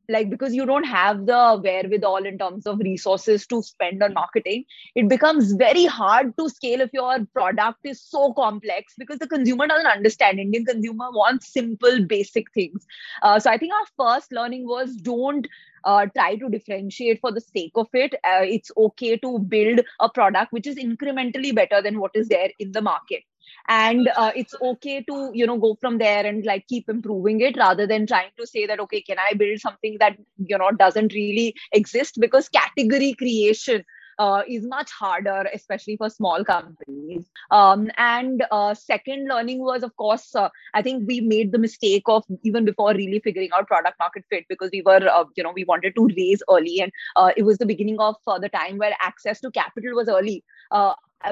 like 0.10 0.30
because 0.30 0.54
you 0.54 0.66
don't 0.66 0.84
have 0.84 1.26
the 1.26 1.60
wherewithal 1.64 2.26
in 2.26 2.38
terms 2.38 2.66
of 2.66 2.80
resources 2.80 3.46
to 3.48 3.62
spend 3.62 4.02
on 4.04 4.14
marketing 4.14 4.66
it 4.96 5.08
becomes 5.08 5.54
very 5.54 5.86
hard 5.86 6.36
to 6.38 6.50
scale 6.50 6.82
if 6.82 6.90
your 6.94 7.26
product 7.34 7.80
is 7.84 8.02
so 8.02 8.34
complex 8.34 8.94
because 8.98 9.20
the 9.20 9.28
consumer 9.28 9.68
doesn't 9.68 9.86
understand. 9.88 10.40
Indian 10.40 10.66
consumer 10.66 11.12
wants 11.12 11.54
simple 11.54 12.04
basic 12.06 12.52
things. 12.54 12.86
Uh, 13.22 13.40
so 13.40 13.50
i 13.50 13.58
think 13.58 13.74
our 13.74 13.88
first 13.98 14.32
learning 14.32 14.68
was 14.68 14.96
don't 14.96 15.48
uh, 15.86 16.06
try 16.08 16.36
to 16.36 16.50
differentiate 16.50 17.22
for 17.22 17.32
the 17.32 17.42
sake 17.42 17.72
of 17.76 17.88
it. 17.94 18.14
Uh, 18.16 18.44
it's 18.44 18.72
okay 18.76 19.16
to 19.18 19.40
build 19.40 19.80
a 20.00 20.10
product 20.10 20.52
which 20.52 20.68
is 20.68 20.76
incrementally 20.76 21.56
better 21.56 21.82
than 21.82 22.00
what 22.00 22.12
is 22.14 22.28
there 22.28 22.50
in 22.60 22.72
the 22.72 22.82
market 22.82 23.24
and 23.68 24.10
uh, 24.16 24.32
it's 24.36 24.56
okay 24.62 25.02
to 25.04 25.32
you 25.34 25.46
know 25.46 25.58
go 25.58 25.76
from 25.80 25.98
there 25.98 26.26
and 26.26 26.46
like 26.46 26.68
keep 26.68 26.90
improving 26.90 27.42
it 27.42 27.58
rather 27.58 27.86
than 27.88 28.08
trying 28.08 28.32
to 28.38 28.48
say 28.48 28.66
that 28.66 28.80
okay 28.80 29.02
can 29.02 29.18
i 29.20 29.34
build 29.34 29.60
something 29.60 29.98
that 30.00 30.18
you 30.38 30.58
know 30.58 30.72
doesn't 30.72 31.14
really 31.14 31.54
exist 31.72 32.20
because 32.20 32.50
category 32.50 33.14
creation 33.14 33.84
uh, 34.20 34.44
is 34.48 34.66
much 34.68 34.92
harder, 34.92 35.46
especially 35.54 35.96
for 35.96 36.10
small 36.10 36.44
companies. 36.44 37.26
Um, 37.52 37.90
and 37.98 38.44
uh, 38.52 38.74
second 38.74 39.28
learning 39.30 39.60
was, 39.60 39.82
of 39.82 39.96
course, 39.96 40.36
uh, 40.36 40.50
I 40.74 40.82
think 40.82 41.08
we 41.08 41.22
made 41.22 41.54
the 41.54 41.58
mistake 41.58 42.04
of 42.08 42.26
even 42.44 42.66
before 42.66 42.94
really 42.94 43.20
figuring 43.20 43.50
out 43.56 43.68
product 43.68 43.98
market 43.98 44.26
fit 44.30 44.46
because 44.50 44.70
we 44.74 44.82
were, 44.82 45.08
uh, 45.08 45.24
you 45.36 45.44
know, 45.44 45.54
we 45.56 45.64
wanted 45.64 45.96
to 45.96 46.10
raise 46.18 46.44
early, 46.50 46.82
and 46.82 46.92
uh, 47.16 47.32
it 47.38 47.44
was 47.44 47.58
the 47.58 47.66
beginning 47.66 48.00
of 48.00 48.16
uh, 48.28 48.38
the 48.38 48.50
time 48.50 48.78
where 48.78 48.94
access 49.02 49.40
to 49.40 49.52
capital 49.52 49.96
was 49.96 50.10
early. 50.10 50.44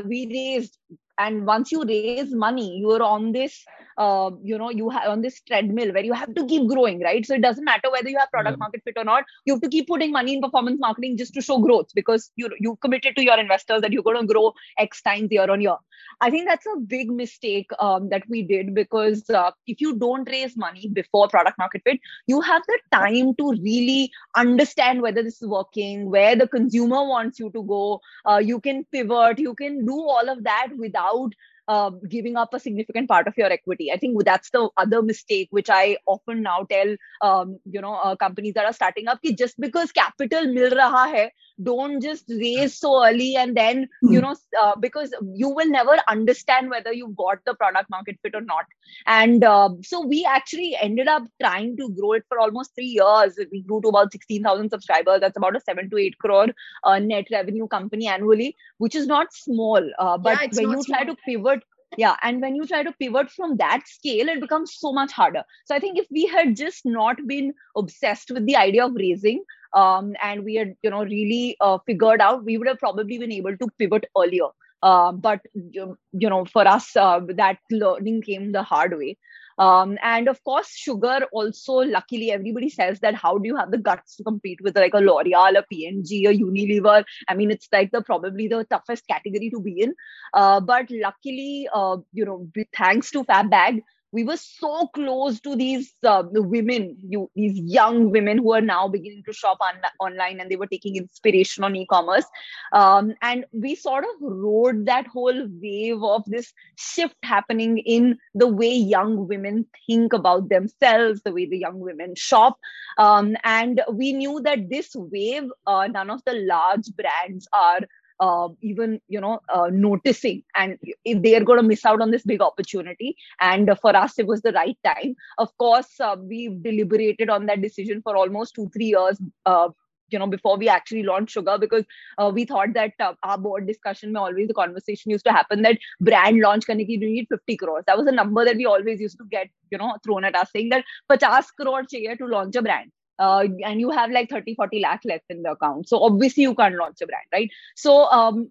We 0.05 0.27
raised 0.27 0.77
and 1.19 1.45
once 1.45 1.71
you 1.71 1.83
raise 1.83 2.33
money 2.33 2.77
you 2.77 2.91
are 2.91 3.01
on 3.01 3.31
this 3.31 3.63
uh, 3.97 4.29
you 4.43 4.57
know 4.57 4.69
you 4.69 4.89
have 4.89 5.09
on 5.09 5.21
this 5.21 5.41
treadmill 5.41 5.91
where 5.93 6.03
you 6.03 6.13
have 6.13 6.33
to 6.35 6.45
keep 6.45 6.67
growing 6.67 7.01
right 7.01 7.25
so 7.25 7.33
it 7.33 7.41
doesn't 7.41 7.65
matter 7.65 7.89
whether 7.91 8.09
you 8.09 8.17
have 8.17 8.29
product 8.29 8.55
yeah. 8.55 8.59
market 8.59 8.81
fit 8.83 8.97
or 8.97 9.03
not 9.03 9.23
you 9.45 9.53
have 9.53 9.61
to 9.61 9.69
keep 9.69 9.87
putting 9.87 10.11
money 10.11 10.35
in 10.35 10.41
performance 10.41 10.79
marketing 10.79 11.17
just 11.17 11.33
to 11.33 11.41
show 11.41 11.57
growth 11.59 11.87
because 11.95 12.31
you 12.35 12.49
you 12.59 12.75
committed 12.81 13.15
to 13.15 13.23
your 13.23 13.39
investors 13.39 13.81
that 13.81 13.91
you're 13.91 14.03
going 14.03 14.19
to 14.19 14.33
grow 14.33 14.53
x 14.77 15.01
times 15.01 15.29
year 15.31 15.49
on 15.49 15.61
year 15.61 15.75
i 16.21 16.29
think 16.29 16.47
that's 16.47 16.65
a 16.67 16.79
big 16.79 17.09
mistake 17.09 17.69
um, 17.79 18.09
that 18.09 18.23
we 18.29 18.43
did 18.43 18.73
because 18.75 19.27
uh, 19.29 19.51
if 19.65 19.81
you 19.81 19.95
don't 19.97 20.29
raise 20.29 20.55
money 20.55 20.89
before 20.93 21.27
product 21.27 21.57
market 21.57 21.81
fit 21.83 21.99
you 22.27 22.39
have 22.41 22.61
the 22.67 22.79
time 22.91 23.33
to 23.35 23.51
really 23.63 24.11
understand 24.35 25.01
whether 25.01 25.23
this 25.23 25.41
is 25.41 25.47
working 25.47 26.09
where 26.11 26.35
the 26.35 26.47
consumer 26.47 27.03
wants 27.13 27.39
you 27.39 27.49
to 27.51 27.63
go 27.63 27.99
uh, 28.25 28.37
you 28.37 28.59
can 28.59 28.85
pivot 28.91 29.39
you 29.39 29.55
can 29.55 29.76
do 29.85 29.99
all 29.99 30.29
of 30.29 30.43
that 30.43 30.69
without 30.77 31.31
uh, 31.67 31.89
giving 32.09 32.35
up 32.35 32.53
a 32.53 32.59
significant 32.59 33.09
part 33.09 33.27
of 33.27 33.37
your 33.37 33.51
equity. 33.51 33.91
I 33.91 33.97
think 33.97 34.23
that's 34.23 34.49
the 34.49 34.69
other 34.77 35.01
mistake 35.01 35.49
which 35.51 35.69
I 35.69 35.97
often 36.05 36.41
now 36.41 36.65
tell 36.69 36.95
um, 37.21 37.59
you 37.65 37.81
know 37.81 37.95
uh, 37.95 38.15
companies 38.15 38.53
that 38.53 38.65
are 38.65 38.73
starting 38.73 39.07
up. 39.07 39.21
Ki 39.21 39.35
just 39.35 39.59
because 39.59 39.91
capital 39.91 40.47
mil 40.53 40.71
raha 40.71 41.05
hai, 41.15 41.31
don't 41.61 42.01
just 42.01 42.25
raise 42.29 42.77
so 42.77 43.05
early 43.05 43.35
and 43.35 43.55
then 43.55 43.87
mm. 44.03 44.13
you 44.13 44.21
know 44.21 44.35
uh, 44.61 44.75
because 44.75 45.13
you 45.33 45.49
will 45.49 45.69
never 45.69 45.97
understand 46.07 46.69
whether 46.69 46.93
you've 46.93 47.15
got 47.15 47.39
the 47.45 47.55
product 47.55 47.89
market 47.89 48.17
fit 48.21 48.35
or 48.35 48.41
not. 48.41 48.65
And 49.05 49.43
uh, 49.43 49.69
so 49.83 50.05
we 50.05 50.25
actually 50.25 50.75
ended 50.81 51.07
up 51.07 51.23
trying 51.41 51.75
to 51.77 51.89
grow 51.89 52.13
it 52.13 52.23
for 52.29 52.39
almost 52.39 52.75
three 52.75 52.93
years. 52.99 53.37
We 53.51 53.61
grew 53.61 53.81
to 53.81 53.89
about 53.89 54.11
sixteen 54.11 54.43
thousand 54.43 54.69
subscribers. 54.69 55.21
That's 55.21 55.37
about 55.37 55.55
a 55.55 55.61
seven 55.61 55.89
to 55.89 55.97
eight 55.97 56.17
crore 56.19 56.47
uh, 56.83 56.99
net 56.99 57.27
revenue 57.31 57.67
company 57.67 58.07
annually, 58.07 58.55
which 58.77 58.95
is 58.95 59.07
not 59.07 59.33
small. 59.33 59.81
Uh, 59.99 60.17
but 60.17 60.41
yeah, 60.41 60.47
when 60.53 60.71
you 60.71 60.83
small. 60.83 60.97
try 60.97 61.03
to 61.05 61.15
pivot 61.25 61.56
yeah 61.95 62.15
and 62.21 62.41
when 62.41 62.55
you 62.55 62.65
try 62.65 62.83
to 62.83 62.91
pivot 62.99 63.29
from 63.31 63.55
that 63.57 63.87
scale 63.87 64.27
it 64.27 64.41
becomes 64.41 64.75
so 64.77 64.91
much 64.91 65.11
harder. 65.11 65.43
So 65.65 65.75
i 65.75 65.79
think 65.79 65.97
if 65.97 66.05
we 66.11 66.25
had 66.25 66.55
just 66.55 66.85
not 66.85 67.17
been 67.27 67.53
obsessed 67.75 68.31
with 68.31 68.45
the 68.45 68.55
idea 68.55 68.85
of 68.85 68.95
raising 68.95 69.43
um, 69.73 70.13
and 70.21 70.43
we 70.43 70.55
had 70.55 70.75
you 70.83 70.89
know 70.89 71.03
really 71.03 71.55
uh, 71.61 71.77
figured 71.85 72.21
out 72.21 72.43
we 72.43 72.57
would 72.57 72.67
have 72.67 72.79
probably 72.79 73.17
been 73.17 73.31
able 73.31 73.55
to 73.57 73.67
pivot 73.77 74.05
earlier 74.17 74.47
uh, 74.83 75.11
but 75.11 75.41
you 75.53 76.29
know 76.29 76.45
for 76.45 76.67
us 76.67 76.95
uh, 76.95 77.19
that 77.35 77.57
learning 77.71 78.21
came 78.21 78.51
the 78.51 78.63
hard 78.63 78.97
way 78.97 79.17
um, 79.57 79.97
and 80.03 80.27
of 80.27 80.43
course, 80.43 80.69
sugar 80.69 81.21
also, 81.31 81.73
luckily, 81.77 82.31
everybody 82.31 82.69
says 82.69 82.99
that 82.99 83.15
how 83.15 83.37
do 83.37 83.47
you 83.47 83.55
have 83.55 83.71
the 83.71 83.77
guts 83.77 84.15
to 84.17 84.23
compete 84.23 84.59
with 84.61 84.77
like 84.77 84.93
a 84.93 84.99
L'Oreal, 84.99 85.57
a 85.57 85.63
P&G, 85.63 86.25
a 86.25 86.33
Unilever? 86.33 87.03
I 87.27 87.33
mean, 87.33 87.49
it's 87.49 87.67
like 87.71 87.91
the 87.91 88.01
probably 88.01 88.47
the 88.47 88.65
toughest 88.65 89.07
category 89.07 89.49
to 89.49 89.59
be 89.59 89.81
in. 89.81 89.95
Uh, 90.33 90.59
but 90.59 90.87
luckily, 90.91 91.67
uh, 91.73 91.97
you 92.13 92.25
know, 92.25 92.47
thanks 92.75 93.09
to 93.11 93.23
Fab 93.23 93.47
FabBag, 93.47 93.81
we 94.11 94.23
were 94.23 94.37
so 94.37 94.87
close 94.87 95.39
to 95.41 95.55
these 95.55 95.93
uh, 96.05 96.23
women 96.31 96.95
you 97.07 97.29
these 97.35 97.59
young 97.59 98.09
women 98.09 98.37
who 98.37 98.53
are 98.53 98.61
now 98.61 98.87
beginning 98.87 99.23
to 99.25 99.33
shop 99.33 99.57
on, 99.61 99.75
online 99.99 100.39
and 100.39 100.49
they 100.49 100.55
were 100.55 100.67
taking 100.67 100.95
inspiration 100.95 101.63
on 101.63 101.75
e-commerce. 101.75 102.25
Um, 102.71 103.13
and 103.21 103.45
we 103.51 103.75
sort 103.75 104.05
of 104.05 104.09
rode 104.21 104.85
that 104.85 105.07
whole 105.07 105.47
wave 105.61 106.01
of 106.03 106.23
this 106.25 106.53
shift 106.77 107.15
happening 107.23 107.79
in 107.79 108.17
the 108.33 108.47
way 108.47 108.73
young 108.73 109.27
women 109.27 109.65
think 109.85 110.13
about 110.13 110.49
themselves 110.49 111.21
the 111.23 111.33
way 111.33 111.45
the 111.45 111.57
young 111.57 111.79
women 111.79 112.15
shop. 112.15 112.57
Um, 112.97 113.35
and 113.43 113.81
we 113.91 114.13
knew 114.13 114.41
that 114.41 114.69
this 114.69 114.95
wave 114.95 115.49
uh, 115.65 115.87
none 115.87 116.09
of 116.09 116.23
the 116.25 116.33
large 116.33 116.87
brands 116.95 117.47
are 117.51 117.81
uh, 118.19 118.49
even 118.61 118.99
you 119.07 119.21
know 119.21 119.39
uh, 119.53 119.69
noticing 119.71 120.43
and 120.55 120.77
if 121.05 121.21
they 121.21 121.35
are 121.35 121.43
going 121.43 121.59
to 121.59 121.67
miss 121.67 121.85
out 121.85 122.01
on 122.01 122.11
this 122.11 122.23
big 122.23 122.41
opportunity. 122.41 123.15
And 123.39 123.69
for 123.81 123.95
us 123.95 124.17
it 124.19 124.27
was 124.27 124.41
the 124.41 124.51
right 124.53 124.77
time. 124.83 125.15
Of 125.37 125.57
course 125.57 125.99
uh, 125.99 126.15
we 126.19 126.49
deliberated 126.61 127.29
on 127.29 127.45
that 127.47 127.61
decision 127.61 128.01
for 128.01 128.15
almost 128.15 128.55
two 128.55 128.69
three 128.73 128.87
years 128.87 129.19
uh, 129.45 129.69
you 130.09 130.19
know 130.19 130.27
before 130.27 130.57
we 130.57 130.69
actually 130.69 131.03
launched 131.03 131.33
sugar 131.33 131.57
because 131.57 131.85
uh, 132.17 132.31
we 132.33 132.45
thought 132.45 132.73
that 132.73 132.93
uh, 132.99 133.13
our 133.23 133.37
board 133.37 133.67
discussion 133.67 134.13
may 134.13 134.19
always 134.19 134.47
the 134.47 134.53
conversation 134.53 135.11
used 135.11 135.25
to 135.25 135.31
happen 135.31 135.61
that 135.61 135.77
brand 136.01 136.39
launch 136.39 136.67
karne 136.67 136.85
ki 136.85 136.93
you 136.93 137.09
need 137.09 137.27
50 137.29 137.57
crores. 137.57 137.83
That 137.87 137.97
was 137.97 138.07
a 138.07 138.11
number 138.11 138.45
that 138.45 138.55
we 138.55 138.65
always 138.65 139.01
used 139.01 139.17
to 139.17 139.25
get 139.25 139.49
you 139.71 139.77
know 139.77 139.95
thrown 140.03 140.23
at 140.23 140.35
us 140.35 140.49
saying 140.51 140.69
that 140.69 140.85
50 141.11 141.25
crore 141.61 141.83
chahiye 141.83 142.17
to 142.17 142.25
launch 142.25 142.55
a 142.55 142.61
brand 142.61 142.91
uh, 143.19 143.47
and 143.65 143.79
you 143.79 143.89
have 143.89 144.11
like 144.11 144.29
30 144.29 144.55
40 144.55 144.79
lakh 144.79 145.01
left 145.05 145.25
in 145.29 145.43
the 145.43 145.51
account. 145.51 145.87
So 145.87 146.03
obviously 146.03 146.43
you 146.43 146.55
can't 146.55 146.75
launch 146.75 147.01
a 147.01 147.07
brand 147.07 147.25
right? 147.31 147.49
So 147.75 148.05
um, 148.05 148.49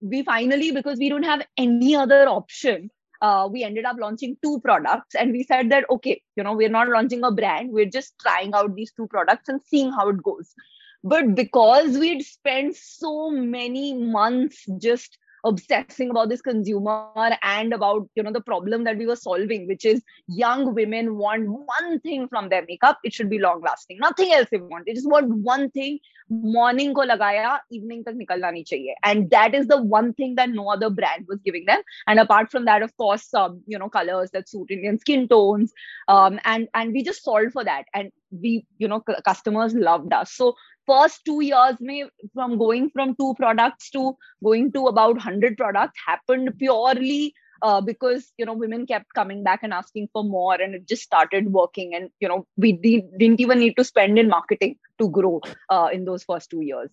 we 0.00 0.22
finally 0.22 0.70
because 0.72 0.98
we 0.98 1.08
don't 1.08 1.24
have 1.24 1.46
any 1.56 1.94
other 1.96 2.28
option 2.28 2.90
uh, 3.22 3.48
we 3.50 3.64
ended 3.64 3.86
up 3.86 3.96
launching 3.98 4.36
two 4.42 4.60
products. 4.60 5.14
And 5.14 5.32
we 5.32 5.44
said 5.44 5.70
that 5.70 5.88
okay 5.88 6.20
you 6.36 6.42
know 6.42 6.54
we're 6.54 6.68
not 6.68 6.88
launching 6.88 7.24
a 7.24 7.30
brand. 7.30 7.70
We're 7.72 7.90
just 7.98 8.14
trying 8.20 8.54
out 8.54 8.74
these 8.74 8.92
two 8.92 9.06
products 9.06 9.48
and 9.48 9.60
seeing 9.62 9.92
how 9.92 10.08
it 10.08 10.22
goes. 10.22 10.54
But 11.02 11.34
because 11.34 11.98
we'd 11.98 12.22
spent 12.22 12.76
so 12.76 13.30
many 13.30 13.94
months 13.94 14.64
just 14.78 15.18
obsessing 15.44 16.10
about 16.10 16.28
this 16.28 16.40
consumer 16.40 17.36
and 17.42 17.72
about 17.72 18.08
you 18.14 18.22
know 18.22 18.32
the 18.32 18.40
problem 18.40 18.84
that 18.84 18.96
we 18.96 19.06
were 19.06 19.16
solving 19.16 19.66
which 19.68 19.84
is 19.84 20.02
young 20.26 20.74
women 20.74 21.16
want 21.16 21.46
one 21.48 22.00
thing 22.00 22.26
from 22.28 22.48
their 22.48 22.64
makeup 22.66 22.98
it 23.04 23.12
should 23.12 23.30
be 23.30 23.38
long 23.38 23.60
lasting. 23.60 23.98
Nothing 23.98 24.32
else 24.32 24.48
they 24.50 24.58
want. 24.58 24.86
They 24.86 24.94
just 24.94 25.08
want 25.08 25.28
one 25.28 25.70
thing 25.70 25.98
morning 26.30 26.94
ko 26.94 27.02
lagaya 27.06 27.58
evening 27.70 28.02
tak 28.04 28.14
nikalna 28.14 28.50
nahi 28.54 28.64
chahiye. 28.64 28.94
And 29.02 29.30
that 29.30 29.54
is 29.54 29.66
the 29.66 29.80
one 29.82 30.14
thing 30.14 30.34
that 30.36 30.50
no 30.50 30.68
other 30.68 30.90
brand 30.90 31.26
was 31.28 31.38
giving 31.44 31.66
them. 31.66 31.82
And 32.06 32.18
apart 32.18 32.50
from 32.50 32.64
that 32.64 32.82
of 32.82 32.96
course 32.96 33.32
um, 33.34 33.62
you 33.66 33.78
know 33.78 33.88
colors 33.88 34.30
that 34.32 34.48
suit 34.48 34.70
indian 34.70 34.98
skin 34.98 35.28
tones 35.28 35.72
um, 36.08 36.40
and 36.44 36.68
and 36.74 36.92
we 36.92 37.04
just 37.04 37.22
solved 37.22 37.52
for 37.52 37.64
that. 37.64 37.84
And 37.94 38.10
we 38.30 38.66
you 38.78 38.88
know 38.88 39.00
customers 39.24 39.74
loved 39.74 40.12
us. 40.12 40.32
So 40.32 40.54
first 40.86 41.24
two 41.24 41.40
years 41.42 41.76
may 41.80 42.04
from 42.32 42.58
going 42.58 42.90
from 42.90 43.14
two 43.16 43.34
products 43.38 43.90
to 43.90 44.16
going 44.42 44.72
to 44.72 44.86
about 44.86 45.14
100 45.14 45.56
products 45.56 45.98
happened 46.06 46.52
purely 46.58 47.34
uh, 47.62 47.80
because 47.80 48.32
you 48.36 48.44
know 48.44 48.54
women 48.54 48.86
kept 48.86 49.12
coming 49.14 49.42
back 49.42 49.62
and 49.62 49.72
asking 49.72 50.08
for 50.12 50.24
more 50.24 50.54
and 50.60 50.74
it 50.74 50.86
just 50.86 51.02
started 51.02 51.52
working 51.52 51.94
and 51.94 52.10
you 52.20 52.28
know 52.28 52.46
we 52.56 52.72
didn't 52.72 53.40
even 53.40 53.58
need 53.58 53.76
to 53.76 53.84
spend 53.84 54.18
in 54.18 54.28
marketing 54.28 54.76
to 54.98 55.08
grow 55.08 55.40
uh, 55.70 55.88
in 55.92 56.04
those 56.04 56.24
first 56.24 56.50
two 56.50 56.60
years. 56.60 56.90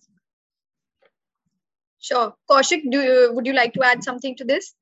Sure. 2.00 2.34
Kaushik 2.50 2.90
do 2.90 3.00
you, 3.00 3.32
would 3.32 3.46
you 3.46 3.52
like 3.52 3.74
to 3.74 3.82
add 3.82 4.02
something 4.02 4.36
to 4.36 4.44
this? 4.44 4.74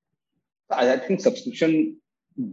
I 0.70 0.96
think 0.96 1.20
subscription 1.20 1.96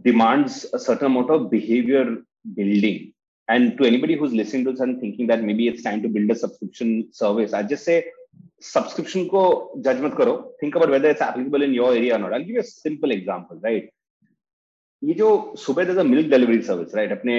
demands 0.02 0.66
a 0.74 0.78
certain 0.78 1.06
amount 1.06 1.30
of 1.30 1.50
behavior 1.50 2.16
building 2.54 3.12
And 3.48 3.78
to 3.78 3.84
anybody 3.84 4.14
who's 4.14 4.32
listening 4.32 4.64
to 4.64 4.72
this 4.72 4.80
and 4.80 5.00
thinking 5.00 5.26
that 5.28 5.42
maybe 5.42 5.68
it's 5.68 5.82
time 5.82 6.02
to 6.02 6.08
build 6.08 6.30
a 6.30 6.34
subscription 6.34 7.08
service, 7.12 7.52
I 7.52 7.62
just 7.62 7.84
say 7.84 8.04
subscription 8.60 9.28
ko 9.28 9.70
judge 9.82 10.00
mat 10.00 10.16
karo. 10.16 10.34
Think 10.60 10.74
about 10.74 10.90
whether 10.90 11.08
it's 11.08 11.20
applicable 11.20 11.62
in 11.62 11.72
your 11.72 11.94
area 11.94 12.16
or 12.16 12.18
not. 12.18 12.34
I'll 12.34 12.40
give 12.40 12.58
you 12.58 12.60
a 12.60 12.64
simple 12.64 13.10
example, 13.10 13.58
right? 13.62 13.88
ये 15.02 15.14
जो 15.14 15.28
सुबह 15.58 15.84
there 15.84 15.98
a 15.98 16.02
milk 16.02 16.28
delivery 16.30 16.60
service 16.62 16.94
right 16.94 17.12
अपने 17.12 17.34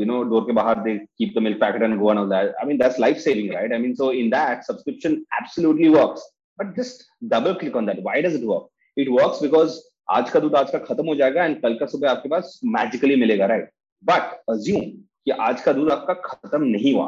you 0.00 0.04
know 0.06 0.22
door 0.30 0.42
के 0.46 0.52
बाहर 0.52 0.80
they 0.84 0.96
keep 1.18 1.32
the 1.36 1.42
milk 1.42 1.58
packet 1.60 1.82
and 1.82 1.96
go 1.98 2.10
on 2.10 2.18
all 2.18 2.28
that 2.30 2.54
I 2.60 2.66
mean 2.68 2.78
that's 2.78 2.98
life 3.00 3.16
saving 3.18 3.52
right 3.52 3.72
I 3.72 3.78
mean 3.84 3.94
so 4.00 4.10
in 4.12 4.28
that 4.30 4.62
subscription 4.64 5.12
absolutely 5.40 5.88
works 5.94 6.28
but 6.58 6.76
just 6.78 7.06
double 7.32 7.54
click 7.60 7.76
on 7.76 7.86
that 7.86 8.02
why 8.04 8.22
does 8.22 8.34
it 8.34 8.44
work 8.50 9.00
it 9.00 9.08
works 9.20 9.42
because 9.42 9.78
आज 10.16 10.30
का 10.30 10.40
दूध 10.40 10.54
आज 10.56 10.70
का 10.70 10.78
खत्म 10.90 11.06
हो 11.06 11.14
जाएगा 11.22 11.44
and 11.44 11.60
कल 11.62 11.74
का 11.80 11.86
सुबह 11.94 12.10
आपके 12.10 12.28
पास 12.28 12.60
मैजिकली 12.76 13.16
मिलेगा 13.24 13.46
राइट 13.54 13.70
बट 14.04 14.36
अज्यूम 14.50 14.84
कि 15.26 15.30
आज 15.30 15.60
का 15.62 15.72
दूध 15.72 15.90
आपका 15.92 16.14
खत्म 16.24 16.62
नहीं 16.62 16.94
हुआ 16.94 17.06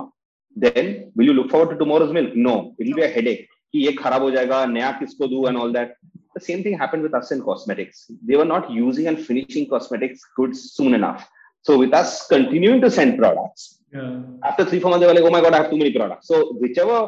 then 0.57 0.87
will 1.19 1.29
you 1.29 1.33
look 1.33 1.51
forward 1.51 1.71
to 1.71 1.85
tomorrow's 1.85 2.11
milk 2.19 2.33
no 2.37 2.57
it 2.81 2.87
will 2.87 2.95
be 2.95 3.03
a 3.03 3.13
headache 3.15 3.47
कि 3.73 3.87
ये 3.87 3.93
खराब 4.03 4.23
हो 4.23 4.31
जाएगा 4.31 4.65
नया 4.67 4.91
किसको 5.01 5.27
दू 5.29 5.47
and 5.49 5.59
all 5.59 5.73
that 5.73 5.97
the 6.37 6.45
same 6.45 6.63
thing 6.65 6.75
happened 6.79 7.05
with 7.05 7.15
us 7.19 7.31
in 7.35 7.39
cosmetics 7.45 8.01
they 8.31 8.37
were 8.39 8.49
not 8.49 8.67
using 8.79 9.07
and 9.11 9.21
finishing 9.29 9.67
cosmetics 9.69 10.25
goods 10.39 10.65
soon 10.73 10.97
enough 10.97 11.23
so 11.69 11.77
with 11.83 11.95
us 12.01 12.11
continuing 12.33 12.83
to 12.83 12.91
send 12.97 13.17
products 13.21 13.63
yeah. 13.95 14.11
after 14.51 14.67
three 14.71 14.81
four 14.83 14.91
months 14.91 15.05
they 15.05 15.09
were 15.11 15.15
like 15.19 15.29
oh 15.29 15.33
my 15.37 15.41
god 15.47 15.57
i 15.59 15.63
have 15.63 15.71
too 15.71 15.79
many 15.83 15.95
products 15.95 16.29
so 16.33 16.41
whichever 16.65 16.99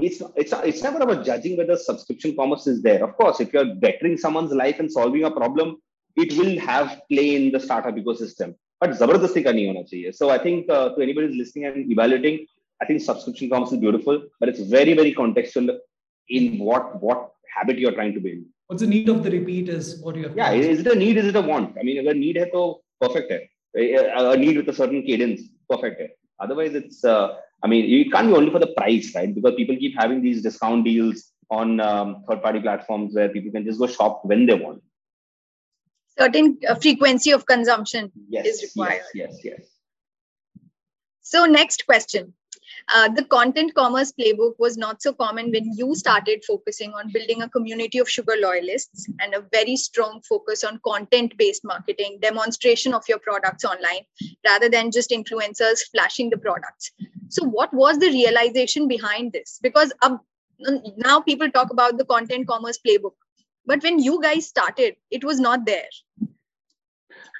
it's 0.00 0.20
it's 0.42 0.54
it's 0.70 0.84
never 0.86 1.00
about 1.06 1.24
judging 1.30 1.56
whether 1.60 1.76
subscription 1.88 2.36
commerce 2.38 2.68
is 2.74 2.80
there 2.86 3.02
of 3.08 3.16
course 3.22 3.40
if 3.46 3.52
you're 3.56 3.68
bettering 3.86 4.16
someone's 4.26 4.54
life 4.62 4.78
and 4.84 4.96
solving 4.98 5.24
a 5.30 5.34
problem 5.40 5.76
it 6.16 6.38
will 6.38 6.54
have 6.70 6.88
play 7.12 7.28
in 7.40 7.50
the 7.56 7.62
startup 7.66 8.00
ecosystem 8.04 8.54
but 8.83 8.93
जबरदस्ती 8.99 9.41
का 9.43 9.51
नहीं 9.51 9.67
होना 9.67 9.81
चाहिए 9.91 10.11
so 10.19 10.29
I 10.29 10.37
think 10.45 10.65
to 10.71 11.01
anybody 11.01 11.25
is 11.27 11.37
listening 11.37 11.65
and 11.65 11.91
evaluating 11.91 12.39
I 12.83 12.85
think 12.85 13.01
subscription 13.01 13.49
commerce 13.49 13.71
is 13.71 13.79
beautiful, 13.79 14.23
but 14.39 14.49
it's 14.49 14.59
very, 14.59 14.93
very 14.93 15.13
contextual 15.13 15.77
in 16.29 16.59
what 16.59 17.01
what 17.01 17.31
habit 17.55 17.77
you're 17.77 17.93
trying 17.99 18.13
to 18.15 18.19
build. 18.19 18.43
What's 18.67 18.81
the 18.81 18.87
need 18.87 19.09
of 19.13 19.23
the 19.23 19.31
repeat 19.31 19.69
is 19.69 20.01
what 20.01 20.15
you 20.15 20.23
have. 20.23 20.35
Yeah, 20.35 20.51
is 20.51 20.81
it 20.81 20.87
a 20.87 20.95
need? 20.95 21.17
Is 21.17 21.27
it 21.27 21.35
a 21.35 21.41
want? 21.41 21.77
I 21.79 21.83
mean, 21.83 21.99
अगर 22.03 22.15
need 22.23 22.37
है 22.37 22.45
तो 22.55 22.63
perfect 23.03 23.31
है. 23.31 23.39
A 23.75 24.37
need 24.43 24.57
with 24.57 24.69
a 24.69 24.77
certain 24.81 25.03
cadence, 25.09 25.43
perfect 25.73 26.01
है. 26.01 26.09
Otherwise, 26.39 26.75
it's. 26.75 27.03
Uh, 27.03 27.35
I 27.63 27.67
mean, 27.67 27.85
it 27.97 28.11
can't 28.11 28.27
be 28.27 28.35
only 28.35 28.51
for 28.51 28.59
the 28.59 28.73
price, 28.77 29.13
right? 29.15 29.33
Because 29.33 29.55
people 29.55 29.77
keep 29.77 29.93
having 29.97 30.21
these 30.21 30.41
discount 30.41 30.83
deals 30.83 31.31
on 31.49 31.79
um, 31.79 32.25
third-party 32.27 32.59
platforms 32.59 33.15
where 33.15 33.29
people 33.29 33.51
can 33.51 33.63
just 33.63 33.79
go 33.79 33.87
shop 33.87 34.25
when 34.25 34.45
they 34.45 34.55
want 34.55 34.81
certain 36.18 36.58
uh, 36.68 36.74
frequency 36.74 37.30
of 37.30 37.46
consumption 37.46 38.10
yes, 38.28 38.46
is 38.46 38.62
required. 38.62 39.02
Yes, 39.14 39.40
yes, 39.42 39.44
yes. 39.44 39.60
So 41.20 41.44
next 41.44 41.84
question. 41.86 42.34
Uh, 42.94 43.08
the 43.08 43.24
content 43.24 43.74
commerce 43.74 44.12
playbook 44.18 44.54
was 44.58 44.76
not 44.78 45.02
so 45.02 45.12
common 45.12 45.50
when 45.50 45.64
you 45.74 45.94
started 45.94 46.42
focusing 46.44 46.92
on 46.94 47.12
building 47.12 47.42
a 47.42 47.48
community 47.48 47.98
of 47.98 48.08
sugar 48.08 48.34
loyalists 48.38 49.06
and 49.20 49.34
a 49.34 49.44
very 49.52 49.76
strong 49.76 50.22
focus 50.26 50.64
on 50.64 50.80
content 50.84 51.36
based 51.36 51.64
marketing, 51.64 52.18
demonstration 52.22 52.94
of 52.94 53.02
your 53.08 53.18
products 53.18 53.64
online, 53.64 54.04
rather 54.46 54.68
than 54.68 54.90
just 54.90 55.10
influencers 55.10 55.80
flashing 55.90 56.30
the 56.30 56.38
products. 56.38 56.90
So, 57.28 57.44
what 57.44 57.72
was 57.74 57.98
the 57.98 58.08
realization 58.08 58.88
behind 58.88 59.32
this? 59.32 59.58
Because 59.62 59.92
uh, 60.00 60.16
now 60.96 61.20
people 61.20 61.50
talk 61.50 61.70
about 61.70 61.98
the 61.98 62.04
content 62.04 62.48
commerce 62.48 62.78
playbook, 62.86 63.12
but 63.68 63.82
when 63.82 63.98
you 63.98 64.20
guys 64.22 64.46
started, 64.48 64.96
it 65.10 65.22
was 65.22 65.38
not 65.38 65.66
there. 65.66 65.88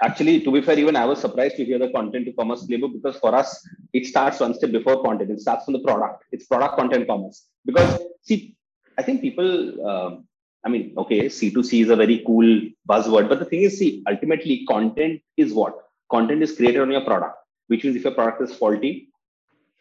Actually, 0.03 0.41
to 0.43 0.53
be 0.53 0.61
fair, 0.61 0.79
even 0.79 0.95
I 0.95 1.07
was 1.07 1.21
surprised 1.21 1.57
to 1.57 1.64
hear 1.64 1.79
the 1.79 1.88
content 1.88 2.27
to 2.27 2.33
commerce 2.33 2.67
playbook 2.67 2.93
because 2.93 3.17
for 3.19 3.35
us, 3.35 3.67
it 3.95 4.07
starts 4.07 4.38
one 4.38 4.55
step 4.55 4.71
before 4.71 5.03
content. 5.03 5.31
It 5.31 5.41
starts 5.41 5.64
from 5.64 5.75
the 5.75 5.81
product. 5.81 6.25
It's 6.31 6.47
product 6.47 6.77
content 6.77 7.09
commerce. 7.09 7.47
Because, 7.64 7.99
see, 8.23 8.55
I 8.99 9.03
think 9.03 9.23
people, 9.23 9.88
um, 9.88 10.29
I 10.64 10.69
mean, 10.69 10.95
okay, 10.99 11.27
C2C 11.27 11.85
is 11.85 11.88
a 11.88 11.97
very 11.97 12.23
cool 12.27 12.61
buzzword. 12.88 13.29
But 13.31 13.38
the 13.38 13.47
thing 13.47 13.62
is, 13.62 13.79
see, 13.79 14.05
ultimately, 14.07 14.67
content 14.67 15.23
is 15.38 15.55
what? 15.55 15.75
Content 16.11 16.43
is 16.43 16.55
created 16.55 16.83
on 16.83 16.91
your 16.91 17.05
product, 17.07 17.37
which 17.69 17.85
means 17.85 17.97
if 17.97 18.05
your 18.05 18.14
product 18.14 18.43
is 18.43 18.55
faulty 18.55 19.09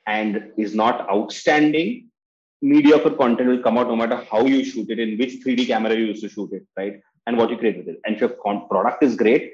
and 0.08 0.52
is 0.58 0.74
not 0.74 1.08
outstanding, 1.10 2.07
mediocre 2.62 3.12
content 3.12 3.50
will 3.50 3.62
come 3.62 3.78
out 3.78 3.88
no 3.88 3.96
matter 3.96 4.24
how 4.30 4.46
you 4.46 4.64
shoot 4.64 4.90
it, 4.90 5.00
in 5.00 5.18
which 5.18 5.44
3D 5.46 5.68
camera 5.68 5.96
you 5.96 6.06
use 6.06 6.22
to 6.22 6.30
shoot 6.30 6.52
it, 6.54 6.66
right? 6.78 7.00
And 7.26 7.38
what 7.38 7.50
you 7.50 7.58
create 7.58 7.78
with 7.78 7.90
it. 7.90 8.00
And 8.06 8.16
if 8.16 8.22
your 8.22 8.30
product 8.30 9.04
is 9.04 9.16
great, 9.16 9.54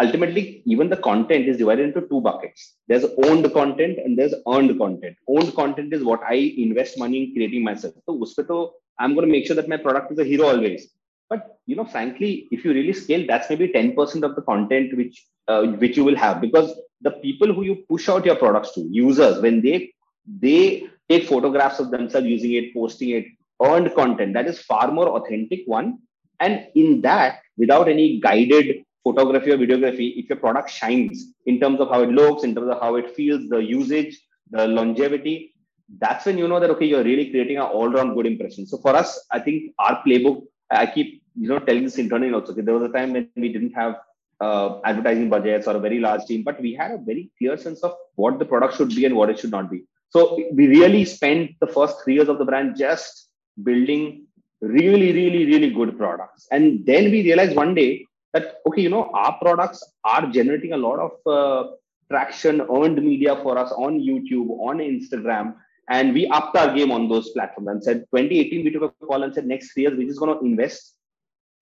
ultimately, 0.00 0.62
even 0.66 0.88
the 0.88 0.96
content 0.96 1.46
is 1.46 1.58
divided 1.58 1.86
into 1.94 2.06
two 2.08 2.20
buckets. 2.20 2.76
There's 2.88 3.04
owned 3.24 3.52
content 3.52 3.98
and 3.98 4.18
there's 4.18 4.34
earned 4.48 4.78
content. 4.78 5.16
Owned 5.28 5.54
content 5.54 5.92
is 5.92 6.02
what 6.02 6.22
I 6.22 6.34
invest 6.34 6.98
money 6.98 7.24
in 7.24 7.34
creating 7.34 7.64
myself. 7.64 7.94
So, 8.06 8.74
I'm 8.98 9.14
going 9.14 9.26
to 9.26 9.32
make 9.32 9.46
sure 9.46 9.56
that 9.56 9.68
my 9.68 9.76
product 9.76 10.12
is 10.12 10.18
a 10.18 10.24
hero 10.24 10.46
always. 10.46 10.88
But 11.28 11.58
you 11.66 11.76
know, 11.76 11.84
frankly, 11.84 12.48
if 12.50 12.64
you 12.64 12.72
really 12.72 12.92
scale, 12.92 13.26
that's 13.26 13.50
maybe 13.50 13.68
10% 13.68 14.22
of 14.22 14.36
the 14.36 14.42
content 14.42 14.96
which 14.96 15.26
uh, 15.48 15.62
which 15.64 15.96
you 15.96 16.04
will 16.04 16.16
have 16.16 16.40
because 16.40 16.74
the 17.00 17.10
people 17.10 17.52
who 17.52 17.62
you 17.62 17.84
push 17.88 18.08
out 18.08 18.24
your 18.24 18.36
products 18.36 18.72
to, 18.72 18.80
users, 18.90 19.40
when 19.40 19.60
they 19.60 19.92
they 20.26 20.88
take 21.08 21.26
photographs 21.26 21.78
of 21.78 21.90
themselves 21.90 22.26
using 22.26 22.54
it, 22.54 22.74
posting 22.74 23.10
it, 23.10 23.26
earned 23.62 23.94
content. 23.94 24.34
That 24.34 24.46
is 24.46 24.60
far 24.60 24.90
more 24.90 25.08
authentic 25.08 25.62
one. 25.66 25.98
And 26.40 26.66
in 26.74 27.00
that, 27.02 27.40
without 27.56 27.88
any 27.88 28.20
guided 28.20 28.84
photography 29.02 29.52
or 29.52 29.58
videography, 29.58 30.16
if 30.16 30.28
your 30.28 30.38
product 30.38 30.70
shines 30.70 31.32
in 31.46 31.60
terms 31.60 31.80
of 31.80 31.88
how 31.88 32.02
it 32.02 32.10
looks, 32.10 32.44
in 32.44 32.54
terms 32.54 32.68
of 32.70 32.80
how 32.80 32.96
it 32.96 33.14
feels, 33.14 33.48
the 33.48 33.58
usage, 33.58 34.20
the 34.50 34.66
longevity, 34.66 35.54
that's 35.98 36.26
when 36.26 36.36
you 36.36 36.48
know 36.48 36.58
that 36.60 36.70
okay, 36.70 36.86
you're 36.86 37.04
really 37.04 37.30
creating 37.30 37.56
an 37.56 37.62
all-round 37.62 38.14
good 38.16 38.26
impression. 38.26 38.66
So 38.66 38.78
for 38.78 38.94
us, 38.94 39.24
I 39.30 39.38
think 39.38 39.72
our 39.78 40.02
playbook, 40.04 40.42
I 40.70 40.86
keep 40.86 41.22
you 41.36 41.48
know 41.48 41.58
telling 41.60 41.84
this 41.84 41.98
internally 41.98 42.32
also. 42.32 42.52
Okay, 42.52 42.62
there 42.62 42.74
was 42.74 42.88
a 42.88 42.92
time 42.92 43.12
when 43.12 43.30
we 43.36 43.52
didn't 43.52 43.72
have 43.72 43.96
uh, 44.40 44.80
advertising 44.84 45.30
budgets 45.30 45.66
or 45.68 45.76
a 45.76 45.80
very 45.80 46.00
large 46.00 46.24
team, 46.26 46.42
but 46.42 46.60
we 46.60 46.74
had 46.74 46.90
a 46.90 46.98
very 46.98 47.30
clear 47.38 47.56
sense 47.56 47.82
of 47.82 47.94
what 48.16 48.38
the 48.38 48.44
product 48.44 48.76
should 48.76 48.88
be 48.88 49.04
and 49.04 49.14
what 49.14 49.30
it 49.30 49.38
should 49.38 49.52
not 49.52 49.70
be. 49.70 49.84
So 50.16 50.40
we 50.50 50.66
really 50.66 51.04
spent 51.04 51.50
the 51.60 51.66
first 51.66 51.96
three 52.02 52.14
years 52.14 52.30
of 52.30 52.38
the 52.38 52.46
brand 52.46 52.74
just 52.74 53.28
building 53.62 54.24
really, 54.62 55.12
really, 55.12 55.44
really 55.44 55.68
good 55.68 55.98
products. 55.98 56.46
And 56.50 56.86
then 56.86 57.10
we 57.10 57.20
realized 57.22 57.54
one 57.54 57.74
day 57.74 58.06
that, 58.32 58.60
okay, 58.66 58.80
you 58.80 58.88
know, 58.88 59.10
our 59.12 59.36
products 59.38 59.84
are 60.04 60.26
generating 60.28 60.72
a 60.72 60.78
lot 60.78 60.98
of 61.06 61.12
uh, 61.30 61.70
traction, 62.10 62.62
earned 62.62 63.04
media 63.04 63.36
for 63.42 63.58
us 63.58 63.70
on 63.72 64.00
YouTube, 64.00 64.48
on 64.58 64.78
Instagram. 64.78 65.54
And 65.90 66.14
we 66.14 66.26
upped 66.28 66.56
our 66.56 66.74
game 66.74 66.92
on 66.92 67.10
those 67.10 67.28
platforms 67.32 67.68
and 67.68 67.84
said 67.84 68.06
2018 68.14 68.64
we 68.64 68.70
took 68.70 68.84
a 68.84 69.06
call 69.06 69.22
and 69.22 69.34
said 69.34 69.46
next 69.46 69.74
three 69.74 69.82
years 69.82 69.98
we're 69.98 70.08
just 70.08 70.18
going 70.18 70.34
to 70.34 70.42
invest 70.46 70.94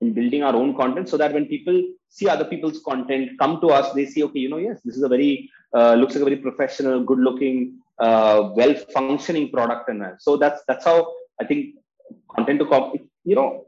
in 0.01 0.13
building 0.13 0.45
our 0.45 0.55
own 0.55 0.77
content 0.77 1.09
so 1.09 1.17
that 1.17 1.35
when 1.35 1.47
people 1.47 1.83
see 2.09 2.29
other 2.29 2.45
people's 2.45 2.81
content 2.85 3.33
come 3.39 3.61
to 3.61 3.69
us 3.69 3.93
they 3.95 4.07
see 4.07 4.23
okay 4.25 4.39
you 4.39 4.49
know 4.49 4.57
yes 4.57 4.81
this 4.85 4.97
is 4.97 5.03
a 5.03 5.09
very 5.09 5.51
uh, 5.75 5.95
looks 5.95 6.15
like 6.15 6.23
a 6.23 6.25
very 6.25 6.37
professional 6.37 7.05
good 7.05 7.19
looking 7.19 7.79
uh, 7.99 8.51
well 8.55 8.75
functioning 8.93 9.51
product 9.51 9.89
and 9.89 10.03
so 10.19 10.37
that's 10.37 10.63
that's 10.69 10.85
how 10.85 11.13
i 11.41 11.45
think 11.45 11.75
content 12.35 12.59
to 12.59 12.67
cop 12.67 12.93
you 13.25 13.35
know 13.35 13.65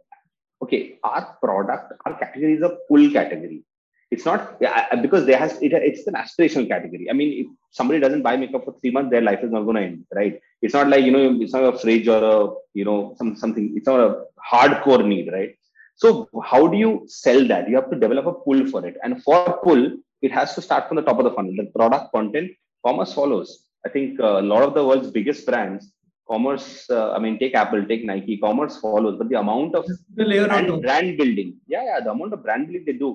okay 0.62 0.98
our 1.04 1.36
product 1.42 1.92
our 2.04 2.14
category 2.18 2.54
is 2.54 2.62
a 2.62 2.76
pull 2.88 3.10
category. 3.10 3.62
It's 4.08 4.24
not 4.24 4.60
because 5.02 5.26
there 5.26 5.36
has 5.36 5.60
it, 5.60 5.72
it's 5.72 6.06
an 6.06 6.14
aspirational 6.14 6.68
category. 6.68 7.08
I 7.10 7.12
mean 7.12 7.30
if 7.40 7.46
somebody 7.70 7.98
doesn't 7.98 8.22
buy 8.22 8.36
makeup 8.36 8.64
for 8.64 8.74
three 8.80 8.92
months 8.92 9.10
their 9.10 9.20
life 9.20 9.40
is 9.42 9.50
not 9.50 9.64
going 9.64 9.76
to 9.76 9.82
end 9.82 10.04
right? 10.14 10.40
It's 10.62 10.74
not 10.74 10.88
like 10.88 11.04
you 11.04 11.10
know 11.10 11.36
it's 11.40 11.52
not 11.52 11.64
a 11.64 11.76
fridge 11.76 12.06
or 12.06 12.22
a 12.24 12.54
you 12.74 12.84
know 12.84 13.14
some 13.18 13.36
something. 13.36 13.74
It's 13.76 13.86
not 13.86 14.00
a 14.00 14.24
hardcore 14.52 15.04
need 15.04 15.32
right? 15.32 15.54
So 15.96 16.28
how 16.44 16.68
do 16.68 16.76
you 16.76 17.04
sell 17.08 17.46
that? 17.48 17.68
You 17.68 17.76
have 17.76 17.90
to 17.90 17.98
develop 17.98 18.26
a 18.26 18.34
pull 18.34 18.66
for 18.66 18.86
it. 18.86 18.96
And 19.02 19.22
for 19.24 19.58
pull 19.64 19.96
it 20.22 20.32
has 20.32 20.54
to 20.54 20.62
start 20.62 20.88
from 20.88 20.96
the 20.96 21.02
top 21.02 21.18
of 21.18 21.24
the 21.24 21.32
funnel. 21.32 21.54
The 21.56 21.66
product 21.74 22.12
content 22.12 22.52
commerce 22.86 23.12
follows 23.12 23.65
i 23.87 23.90
think 23.94 24.20
uh, 24.29 24.37
a 24.42 24.46
lot 24.53 24.62
of 24.66 24.72
the 24.77 24.85
world's 24.88 25.11
biggest 25.18 25.44
brands 25.51 25.85
commerce 26.33 26.68
uh, 26.96 27.09
i 27.16 27.18
mean 27.25 27.35
take 27.42 27.55
apple 27.62 27.83
take 27.90 28.05
nike 28.11 28.37
commerce 28.46 28.77
follows 28.85 29.16
but 29.20 29.29
the 29.33 29.38
amount 29.44 29.75
of 29.81 29.85
brand, 30.16 30.83
brand 30.87 31.11
building 31.20 31.51
yeah 31.75 31.85
yeah 31.88 31.99
the 32.07 32.12
amount 32.16 32.33
of 32.37 32.42
brand 32.46 32.66
building 32.66 32.87
they 32.88 32.99
do 33.05 33.11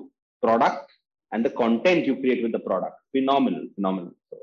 product 0.46 0.90
and 1.32 1.44
the 1.46 1.54
content 1.62 2.06
you 2.08 2.16
create 2.22 2.42
with 2.44 2.52
the 2.52 2.64
product 2.70 2.96
phenomenal 3.14 3.64
phenomenal. 3.76 4.12
So 4.30 4.38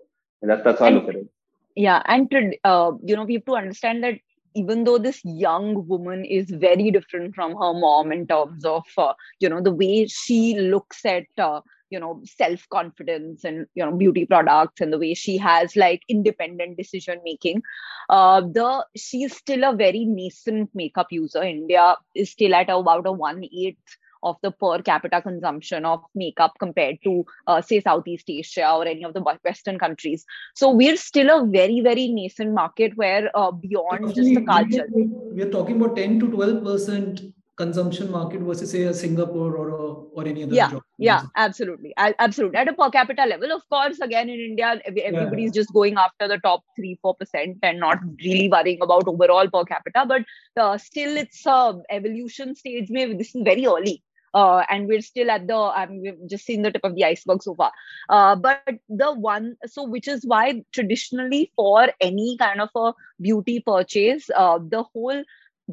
that's 0.50 0.63
that's 0.63 0.80
how 0.80 0.88
and, 0.88 0.96
i 0.96 1.00
look 1.00 1.10
at 1.10 1.15
it. 1.15 1.28
Yeah 1.76 2.02
and 2.06 2.30
to, 2.32 2.38
uh, 2.63 2.92
you 3.04 3.15
know 3.15 3.26
we 3.30 3.36
have 3.36 3.46
to 3.46 3.56
understand 3.56 4.04
that 4.04 4.15
even 4.56 4.84
though 4.84 4.98
this 4.98 5.20
young 5.24 5.88
woman 5.88 6.26
is 6.26 6.50
very 6.50 6.92
different 6.92 7.36
from 7.36 7.52
her 7.52 7.74
mom 7.74 8.12
in 8.12 8.26
terms 8.28 8.65
of 8.65 8.84
uh, 8.98 9.13
you 9.39 9.50
know 9.50 9.62
the 9.62 9.72
way 9.72 10.08
she 10.08 10.39
looks 10.60 11.06
at 11.06 11.28
uh, 11.38 11.62
you 11.89 11.99
know 11.99 12.21
self 12.25 12.67
confidence 12.69 13.43
and 13.43 13.65
you 13.75 13.86
know 13.86 13.95
beauty 13.95 14.25
products 14.25 14.82
and 14.82 14.93
the 14.93 14.99
way 14.99 15.13
she 15.13 15.38
has 15.38 15.75
like 15.75 16.02
independent 16.10 16.78
decision 16.78 17.19
making. 17.23 17.62
Uh 18.10 18.41
the 18.41 18.86
she's 18.95 19.36
still 19.36 19.63
a 19.63 19.75
very 19.75 20.06
nascent 20.06 20.69
makeup 20.73 21.08
user. 21.12 21.43
India 21.43 21.95
is 22.15 22.32
still 22.32 22.54
at 22.56 22.69
about 22.69 23.06
a 23.08 23.12
one 23.12 23.43
eighth 23.43 23.97
of 24.23 24.38
the 24.41 24.52
per 24.52 24.82
capita 24.82 25.21
consumption 25.21 25.86
of 25.86 26.04
makeup 26.15 26.54
compared 26.60 26.97
to 27.04 27.25
uh, 27.47 27.62
say 27.62 27.80
southeast 27.80 28.30
asia 28.30 28.69
or 28.71 28.86
any 28.86 29.04
of 29.04 29.13
the 29.13 29.21
western 29.43 29.80
countries. 29.80 30.25
So 30.56 30.71
we're 30.71 30.97
still 30.97 31.30
a 31.30 31.45
very 31.45 31.82
very 31.82 32.08
nascent 32.10 32.54
market 32.54 32.95
where 32.95 33.30
uh, 33.36 33.52
beyond 33.52 34.13
just 34.15 34.34
the 34.34 34.45
culture. 34.45 34.86
we're 34.89 35.49
talking 35.49 35.78
about 35.78 35.95
10 35.95 36.19
to 36.19 36.30
12 36.30 36.63
percent 36.63 37.21
consumption 37.60 38.12
market 38.12 38.41
versus 38.50 38.72
say 38.72 38.84
a 38.84 38.93
Singapore 38.93 39.56
or 39.62 39.69
a, 39.69 39.82
or 40.17 40.26
any 40.26 40.43
other 40.43 40.56
yeah 40.56 40.72
yeah 40.98 41.24
absolutely. 41.36 41.93
Absolutely. 41.98 42.58
At 42.58 42.69
a 42.69 42.74
per 42.74 42.89
capita 42.89 43.26
level 43.26 43.52
of 43.52 43.63
course 43.69 44.00
again 44.00 44.30
in 44.30 44.39
India 44.39 44.82
everybody's 44.86 45.56
yeah. 45.56 45.62
just 45.62 45.74
going 45.74 45.98
after 45.98 46.28
the 46.28 46.38
top 46.39 46.63
three 46.76 46.98
four 47.02 47.15
percent 47.15 47.58
and 47.63 47.80
not 47.80 48.00
really 48.24 48.50
worrying 48.50 48.80
about 48.82 49.08
overall 49.08 49.50
per 49.50 49.63
capita 49.65 50.06
but 50.08 50.24
uh, 50.58 50.78
still 50.78 51.17
it's 51.17 51.45
a 51.45 51.60
evolution 51.89 52.56
stage 52.56 52.88
maybe 52.89 53.17
this 53.24 53.36
is 53.36 53.41
very 53.43 53.65
early 53.65 54.02
uh, 54.34 54.63
and 54.69 54.88
we're 54.88 55.02
still 55.02 55.32
at 55.32 55.48
the 55.48 55.56
I 55.56 55.86
mean, 55.86 56.02
we've 56.02 56.30
just 56.30 56.45
seen 56.45 56.62
the 56.62 56.72
tip 56.72 56.84
of 56.84 56.95
the 56.95 57.06
iceberg 57.06 57.43
so 57.43 57.56
far. 57.56 57.72
Uh, 58.10 58.36
but 58.36 58.62
the 58.88 59.13
one 59.13 59.56
so 59.65 59.84
which 59.84 60.08
is 60.08 60.26
why 60.26 60.63
traditionally 60.72 61.52
for 61.56 61.89
any 62.00 62.38
kind 62.38 62.62
of 62.62 62.69
a 62.76 62.93
beauty 63.22 63.60
purchase 63.60 64.30
uh, 64.36 64.60
the 64.62 64.84
whole 64.84 65.24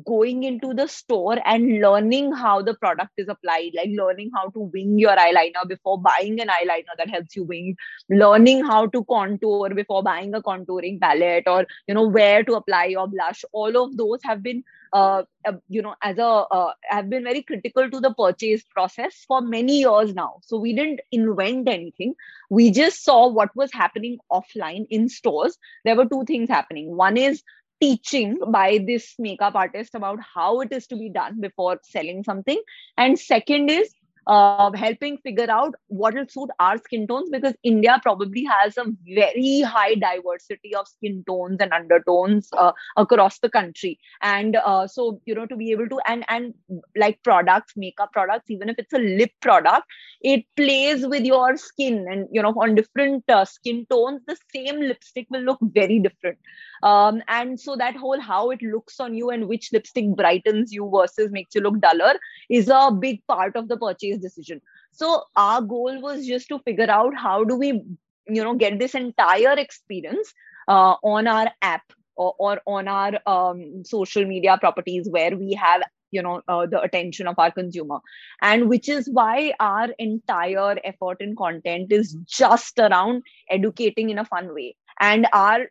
going 0.04 0.42
into 0.42 0.74
the 0.74 0.86
store 0.86 1.38
and 1.44 1.80
learning 1.80 2.32
how 2.32 2.60
the 2.62 2.74
product 2.74 3.12
is 3.16 3.28
applied 3.28 3.70
like 3.74 3.90
learning 3.92 4.30
how 4.34 4.48
to 4.50 4.60
wing 4.60 4.98
your 4.98 5.16
eyeliner 5.16 5.66
before 5.68 6.00
buying 6.00 6.40
an 6.40 6.48
eyeliner 6.48 6.96
that 6.98 7.08
helps 7.08 7.34
you 7.34 7.44
wing 7.44 7.76
learning 8.10 8.64
how 8.64 8.86
to 8.86 9.04
contour 9.04 9.70
before 9.70 10.02
buying 10.02 10.34
a 10.34 10.42
contouring 10.42 11.00
palette 11.00 11.46
or 11.46 11.66
you 11.86 11.94
know 11.94 12.06
where 12.06 12.42
to 12.44 12.54
apply 12.54 12.86
your 12.86 13.08
blush. 13.08 13.44
All 13.52 13.76
of 13.76 13.96
those 13.96 14.20
have 14.22 14.42
been 14.42 14.62
uh, 14.92 15.22
uh 15.46 15.52
you 15.68 15.82
know 15.82 15.94
as 16.02 16.18
a 16.18 16.22
uh, 16.24 16.72
have 16.82 17.10
been 17.10 17.24
very 17.24 17.42
critical 17.42 17.90
to 17.90 18.00
the 18.00 18.14
purchase 18.14 18.62
process 18.64 19.24
for 19.26 19.40
many 19.40 19.80
years 19.80 20.14
now. 20.14 20.40
So 20.42 20.58
we 20.58 20.74
didn't 20.74 21.00
invent 21.12 21.68
anything. 21.68 22.14
We 22.50 22.70
just 22.70 23.04
saw 23.04 23.28
what 23.28 23.54
was 23.56 23.72
happening 23.72 24.18
offline 24.30 24.86
in 24.90 25.08
stores. 25.08 25.58
There 25.84 25.96
were 25.96 26.06
two 26.06 26.24
things 26.24 26.48
happening. 26.48 26.96
One 26.96 27.16
is 27.16 27.42
teaching 27.80 28.38
by 28.48 28.78
this 28.86 29.14
makeup 29.18 29.54
artist 29.54 29.94
about 29.94 30.18
how 30.34 30.60
it 30.60 30.72
is 30.72 30.86
to 30.88 30.96
be 30.96 31.10
done 31.10 31.40
before 31.40 31.78
selling 31.82 32.22
something. 32.24 32.60
And 32.96 33.18
second 33.18 33.70
is 33.70 33.94
uh, 34.26 34.70
helping 34.72 35.18
figure 35.18 35.50
out 35.50 35.74
what 35.88 36.14
will 36.14 36.26
suit 36.28 36.50
our 36.58 36.78
skin 36.78 37.06
tones 37.06 37.30
because 37.30 37.54
India 37.62 37.98
probably 38.02 38.44
has 38.44 38.76
a 38.76 38.84
very 39.14 39.60
high 39.60 39.94
diversity 39.94 40.74
of 40.74 40.88
skin 40.88 41.22
tones 41.26 41.58
and 41.60 41.72
undertones 41.72 42.48
uh, 42.56 42.72
across 42.96 43.38
the 43.38 43.48
country. 43.48 43.98
And 44.22 44.56
uh, 44.56 44.86
so, 44.86 45.20
you 45.26 45.34
know, 45.34 45.46
to 45.46 45.56
be 45.56 45.70
able 45.72 45.88
to, 45.88 46.00
and, 46.06 46.24
and 46.28 46.54
like 46.96 47.22
products, 47.22 47.74
makeup 47.76 48.12
products, 48.12 48.50
even 48.50 48.68
if 48.68 48.78
it's 48.78 48.92
a 48.92 48.98
lip 48.98 49.30
product, 49.40 49.86
it 50.20 50.44
plays 50.56 51.06
with 51.06 51.24
your 51.24 51.56
skin 51.56 52.06
and, 52.10 52.28
you 52.32 52.42
know, 52.42 52.54
on 52.60 52.74
different 52.74 53.24
uh, 53.28 53.44
skin 53.44 53.86
tones, 53.90 54.22
the 54.26 54.36
same 54.54 54.80
lipstick 54.80 55.26
will 55.30 55.42
look 55.42 55.58
very 55.62 55.98
different. 55.98 56.38
Um, 56.82 57.22
and 57.28 57.58
so 57.58 57.76
that 57.76 57.96
whole 57.96 58.20
how 58.20 58.50
it 58.50 58.60
looks 58.62 59.00
on 59.00 59.14
you 59.14 59.30
and 59.30 59.48
which 59.48 59.70
lipstick 59.72 60.14
brightens 60.14 60.72
you 60.72 60.90
versus 60.94 61.30
makes 61.30 61.54
you 61.54 61.60
look 61.60 61.80
duller 61.80 62.14
is 62.50 62.68
a 62.68 62.90
big 62.90 63.26
part 63.26 63.56
of 63.56 63.68
the 63.68 63.76
purchase 63.76 64.15
decision. 64.16 64.60
So 64.92 65.24
our 65.36 65.60
goal 65.60 66.00
was 66.00 66.26
just 66.26 66.48
to 66.48 66.58
figure 66.60 66.90
out 66.90 67.14
how 67.16 67.44
do 67.44 67.56
we 67.56 67.82
you 68.28 68.42
know 68.42 68.54
get 68.54 68.78
this 68.78 68.94
entire 68.94 69.58
experience 69.58 70.32
uh, 70.68 70.96
on 71.02 71.26
our 71.26 71.50
app 71.62 71.82
or, 72.16 72.34
or 72.38 72.60
on 72.66 72.88
our 72.88 73.20
um, 73.26 73.84
social 73.84 74.24
media 74.24 74.56
properties 74.58 75.08
where 75.08 75.36
we 75.36 75.52
have 75.52 75.82
you 76.10 76.22
know 76.22 76.40
uh, 76.48 76.66
the 76.66 76.80
attention 76.80 77.26
of 77.26 77.38
our 77.38 77.50
consumer. 77.50 77.98
And 78.40 78.68
which 78.68 78.88
is 78.88 79.08
why 79.10 79.52
our 79.60 79.88
entire 79.98 80.76
effort 80.84 81.18
in 81.20 81.36
content 81.36 81.92
is 81.92 82.16
just 82.26 82.78
around 82.78 83.22
educating 83.50 84.10
in 84.10 84.18
a 84.18 84.24
fun 84.24 84.54
way. 84.54 84.76
And 85.00 85.26
our 85.32 85.66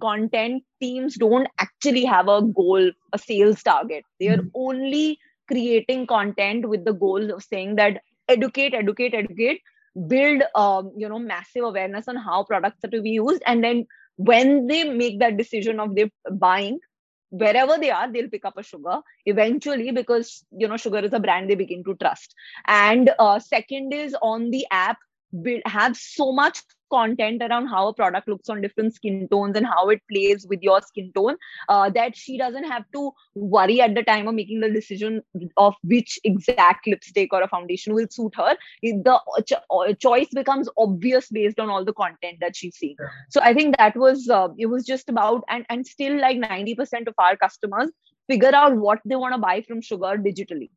content 0.00 0.64
teams 0.80 1.16
don't 1.16 1.48
actually 1.58 2.04
have 2.04 2.28
a 2.28 2.42
goal 2.42 2.90
a 3.12 3.18
sales 3.18 3.62
target. 3.62 4.04
They 4.18 4.28
are 4.28 4.38
mm-hmm. 4.38 4.48
only 4.54 5.18
creating 5.52 6.06
content 6.06 6.68
with 6.68 6.84
the 6.84 6.92
goal 6.92 7.30
of 7.32 7.42
saying 7.42 7.76
that 7.76 8.00
educate 8.28 8.74
educate 8.74 9.14
educate 9.14 9.60
build 10.08 10.42
um, 10.54 10.92
you 10.96 11.08
know 11.08 11.18
massive 11.18 11.64
awareness 11.64 12.08
on 12.08 12.16
how 12.16 12.44
products 12.44 12.84
are 12.84 12.90
to 12.90 13.02
be 13.02 13.10
used. 13.10 13.42
And 13.46 13.62
then 13.62 13.86
when 14.16 14.66
they 14.66 14.84
make 14.84 15.20
that 15.20 15.36
decision 15.36 15.80
of 15.80 15.94
they 15.94 16.10
buying 16.30 16.78
wherever 17.30 17.78
they 17.78 17.90
are 17.90 18.12
they'll 18.12 18.28
pick 18.28 18.44
up 18.44 18.58
a 18.58 18.62
sugar 18.62 18.98
eventually 19.24 19.90
because 19.90 20.44
you 20.50 20.68
know 20.68 20.76
sugar 20.76 20.98
is 20.98 21.14
a 21.14 21.20
brand 21.20 21.48
they 21.48 21.54
begin 21.54 21.84
to 21.84 21.94
trust. 21.96 22.34
And 22.66 23.10
uh, 23.18 23.38
second 23.38 23.92
is 23.92 24.16
on 24.20 24.50
the 24.50 24.66
app 24.70 24.98
have 25.64 25.96
so 25.96 26.32
much 26.32 26.60
content 26.94 27.42
around 27.48 27.66
how 27.66 27.82
a 27.88 27.94
product 27.94 28.28
looks 28.28 28.48
on 28.54 28.62
different 28.66 28.94
skin 28.94 29.26
tones 29.30 29.56
and 29.56 29.66
how 29.66 29.88
it 29.96 30.02
plays 30.12 30.46
with 30.48 30.62
your 30.62 30.80
skin 30.82 31.10
tone 31.14 31.36
uh, 31.68 31.88
that 31.90 32.16
she 32.16 32.38
doesn't 32.38 32.70
have 32.74 32.84
to 32.92 33.10
worry 33.34 33.80
at 33.80 33.94
the 33.94 34.02
time 34.02 34.28
of 34.28 34.34
making 34.34 34.60
the 34.60 34.70
decision 34.70 35.20
of 35.56 35.74
which 35.94 36.18
exact 36.24 36.86
lipstick 36.86 37.32
or 37.32 37.42
a 37.42 37.48
foundation 37.48 37.94
will 37.94 38.06
suit 38.10 38.34
her. 38.36 38.56
The 38.82 39.20
cho- 39.46 39.94
choice 39.98 40.28
becomes 40.34 40.68
obvious 40.76 41.28
based 41.28 41.58
on 41.58 41.70
all 41.70 41.84
the 41.84 41.92
content 41.92 42.38
that 42.40 42.56
she's 42.56 42.76
seeing 42.76 42.96
so 43.28 43.40
i 43.42 43.52
think 43.54 43.76
that 43.78 43.96
was 43.96 44.28
uh, 44.28 44.48
it 44.58 44.66
was 44.66 44.84
just 44.92 45.08
about 45.08 45.44
and 45.48 45.66
and 45.68 45.86
still 45.86 46.20
like 46.20 46.38
90% 46.38 47.08
of 47.08 47.14
our 47.18 47.36
customers 47.36 47.90
figure 48.28 48.54
out 48.54 48.76
what 48.76 49.00
they 49.04 49.16
want 49.16 49.34
to 49.34 49.38
buy 49.38 49.62
from 49.62 49.80
sugar 49.80 50.16
digitally. 50.26 50.70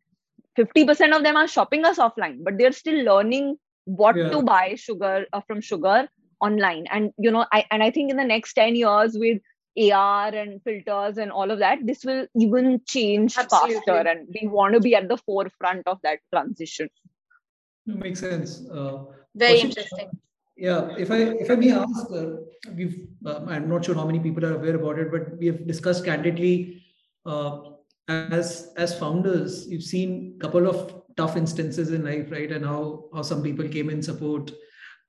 50% 0.58 1.16
of 1.16 1.24
them 1.24 1.36
are 1.36 1.48
shopping 1.48 1.86
us 1.86 1.98
offline 1.98 2.38
but 2.44 2.58
they're 2.58 2.72
still 2.72 3.04
learning 3.04 3.58
what 3.86 4.16
yeah. 4.16 4.30
to 4.30 4.42
buy 4.42 4.76
sugar 4.76 5.26
uh, 5.32 5.42
from 5.48 5.62
sugar 5.62 6.08
online. 6.42 6.86
And 6.92 7.12
you 7.18 7.32
know 7.32 7.46
i 7.52 7.66
and 7.72 7.82
i 7.84 7.92
think 7.92 8.12
in 8.12 8.18
the 8.18 8.26
next 8.26 8.54
10 8.54 8.76
years 8.76 9.18
with 9.18 9.42
ar 9.94 10.34
and 10.34 10.62
filters 10.64 11.18
and 11.18 11.32
all 11.32 11.52
of 11.52 11.60
that 11.60 11.80
this 11.86 12.06
will 12.06 12.28
even 12.36 12.82
change 12.88 13.38
Absolutely. 13.38 13.76
faster. 13.76 14.10
And 14.10 14.28
we 14.34 14.48
want 14.48 14.74
to 14.74 14.80
be 14.80 14.96
at 14.96 15.08
the 15.08 15.18
forefront 15.18 15.88
of 15.88 16.00
that 16.04 16.20
transition. 16.34 16.90
Makes 17.86 18.22
sense. 18.22 18.62
Uh, 18.70 19.04
very 19.36 19.60
interesting. 19.60 20.10
Yeah 20.58 20.96
if 20.98 21.12
i 21.12 21.18
if 21.44 21.52
i 21.52 21.56
may 21.56 21.72
ask 21.72 22.12
uh, 22.12 22.38
we've 22.76 23.08
uh, 23.26 23.42
i'm 23.48 23.68
not 23.68 23.84
sure 23.84 23.96
how 23.96 24.06
many 24.06 24.20
people 24.20 24.46
are 24.46 24.56
aware 24.56 24.76
about 24.76 24.98
it 24.98 25.12
but 25.12 25.38
we 25.38 25.48
have 25.48 25.68
discussed 25.68 26.06
candidly 26.06 26.82
uh, 27.26 27.60
as 28.08 28.72
as 28.78 28.98
founders 28.98 29.68
you've 29.68 29.84
seen 29.84 30.36
a 30.38 30.40
couple 30.40 30.68
of 30.68 30.95
tough 31.18 31.38
instances 31.38 31.92
in 31.92 32.04
life, 32.04 32.32
right? 32.32 32.52
And 32.52 32.66
how 32.66 33.06
how 33.14 33.22
some 33.22 33.42
people 33.42 33.68
came 33.68 33.90
in 33.90 34.02
support. 34.02 34.52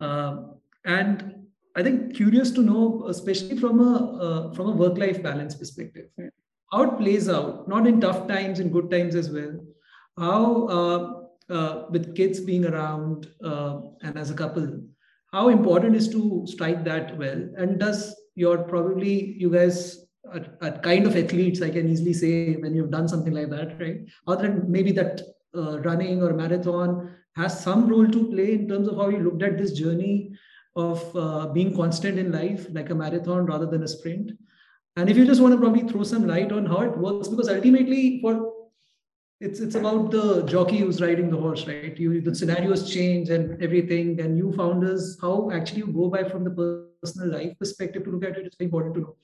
Uh, 0.00 0.36
and 0.84 1.46
I 1.76 1.82
think 1.82 2.14
curious 2.14 2.50
to 2.52 2.62
know, 2.62 3.06
especially 3.08 3.58
from 3.58 3.80
a 3.80 3.94
uh, 4.26 4.54
from 4.54 4.68
a 4.68 4.76
work 4.82 4.98
life 4.98 5.22
balance 5.22 5.54
perspective, 5.54 6.06
yeah. 6.18 6.28
how 6.72 6.82
it 6.84 6.98
plays 6.98 7.28
out, 7.28 7.68
not 7.68 7.86
in 7.86 8.00
tough 8.00 8.26
times, 8.26 8.60
in 8.60 8.70
good 8.70 8.90
times 8.90 9.14
as 9.14 9.30
well. 9.30 9.58
How 10.18 10.66
uh, 10.66 11.52
uh, 11.52 11.86
with 11.90 12.16
kids 12.16 12.40
being 12.40 12.64
around 12.64 13.28
uh, 13.44 13.80
and 14.02 14.16
as 14.18 14.30
a 14.30 14.34
couple, 14.34 14.80
how 15.32 15.48
important 15.48 15.96
is 15.96 16.08
to 16.08 16.46
strike 16.46 16.84
that 16.84 17.16
well? 17.18 17.48
And 17.56 17.78
does 17.78 18.14
your 18.34 18.58
probably 18.58 19.34
you 19.38 19.50
guys 19.50 20.06
are, 20.32 20.46
are, 20.62 20.78
kind 20.78 21.06
of 21.06 21.16
athletes, 21.16 21.62
I 21.62 21.70
can 21.70 21.88
easily 21.88 22.12
say 22.12 22.56
when 22.56 22.74
you've 22.74 22.90
done 22.90 23.08
something 23.08 23.32
like 23.32 23.50
that, 23.50 23.80
right? 23.80 24.00
Other 24.26 24.48
than 24.48 24.70
maybe 24.70 24.92
that 24.92 25.20
uh, 25.54 25.80
running 25.80 26.22
or 26.22 26.32
marathon 26.32 27.14
has 27.36 27.62
some 27.62 27.88
role 27.88 28.08
to 28.08 28.30
play 28.30 28.54
in 28.54 28.68
terms 28.68 28.88
of 28.88 28.96
how 28.96 29.08
you 29.08 29.18
looked 29.18 29.42
at 29.42 29.58
this 29.58 29.72
journey 29.72 30.32
of 30.74 31.16
uh, 31.16 31.46
being 31.48 31.74
constant 31.74 32.18
in 32.18 32.32
life, 32.32 32.66
like 32.70 32.90
a 32.90 32.94
marathon 32.94 33.46
rather 33.46 33.66
than 33.66 33.82
a 33.82 33.88
sprint. 33.88 34.32
And 34.96 35.10
if 35.10 35.16
you 35.16 35.26
just 35.26 35.40
want 35.40 35.52
to 35.52 35.60
probably 35.60 35.88
throw 35.88 36.02
some 36.02 36.26
light 36.26 36.52
on 36.52 36.66
how 36.66 36.80
it 36.80 36.96
works, 36.96 37.28
because 37.28 37.48
ultimately, 37.48 38.20
for 38.20 38.52
it's 39.40 39.60
it's 39.60 39.74
about 39.74 40.10
the 40.10 40.42
jockey 40.44 40.78
who's 40.78 41.02
riding 41.02 41.28
the 41.28 41.36
horse, 41.36 41.66
right? 41.66 41.98
You 41.98 42.22
the 42.22 42.34
scenarios 42.34 42.90
change 42.90 43.28
and 43.28 43.62
everything, 43.62 44.20
and 44.20 44.38
you 44.38 44.52
founders, 44.52 45.18
how 45.20 45.50
actually 45.50 45.80
you 45.80 45.88
go 45.88 46.08
by 46.08 46.24
from 46.24 46.44
the 46.44 46.88
personal 47.02 47.32
life 47.32 47.58
perspective 47.58 48.04
to 48.04 48.10
look 48.10 48.24
at 48.24 48.38
it, 48.38 48.46
it's 48.46 48.56
important 48.56 48.94
to 48.94 49.00
know. 49.00 49.16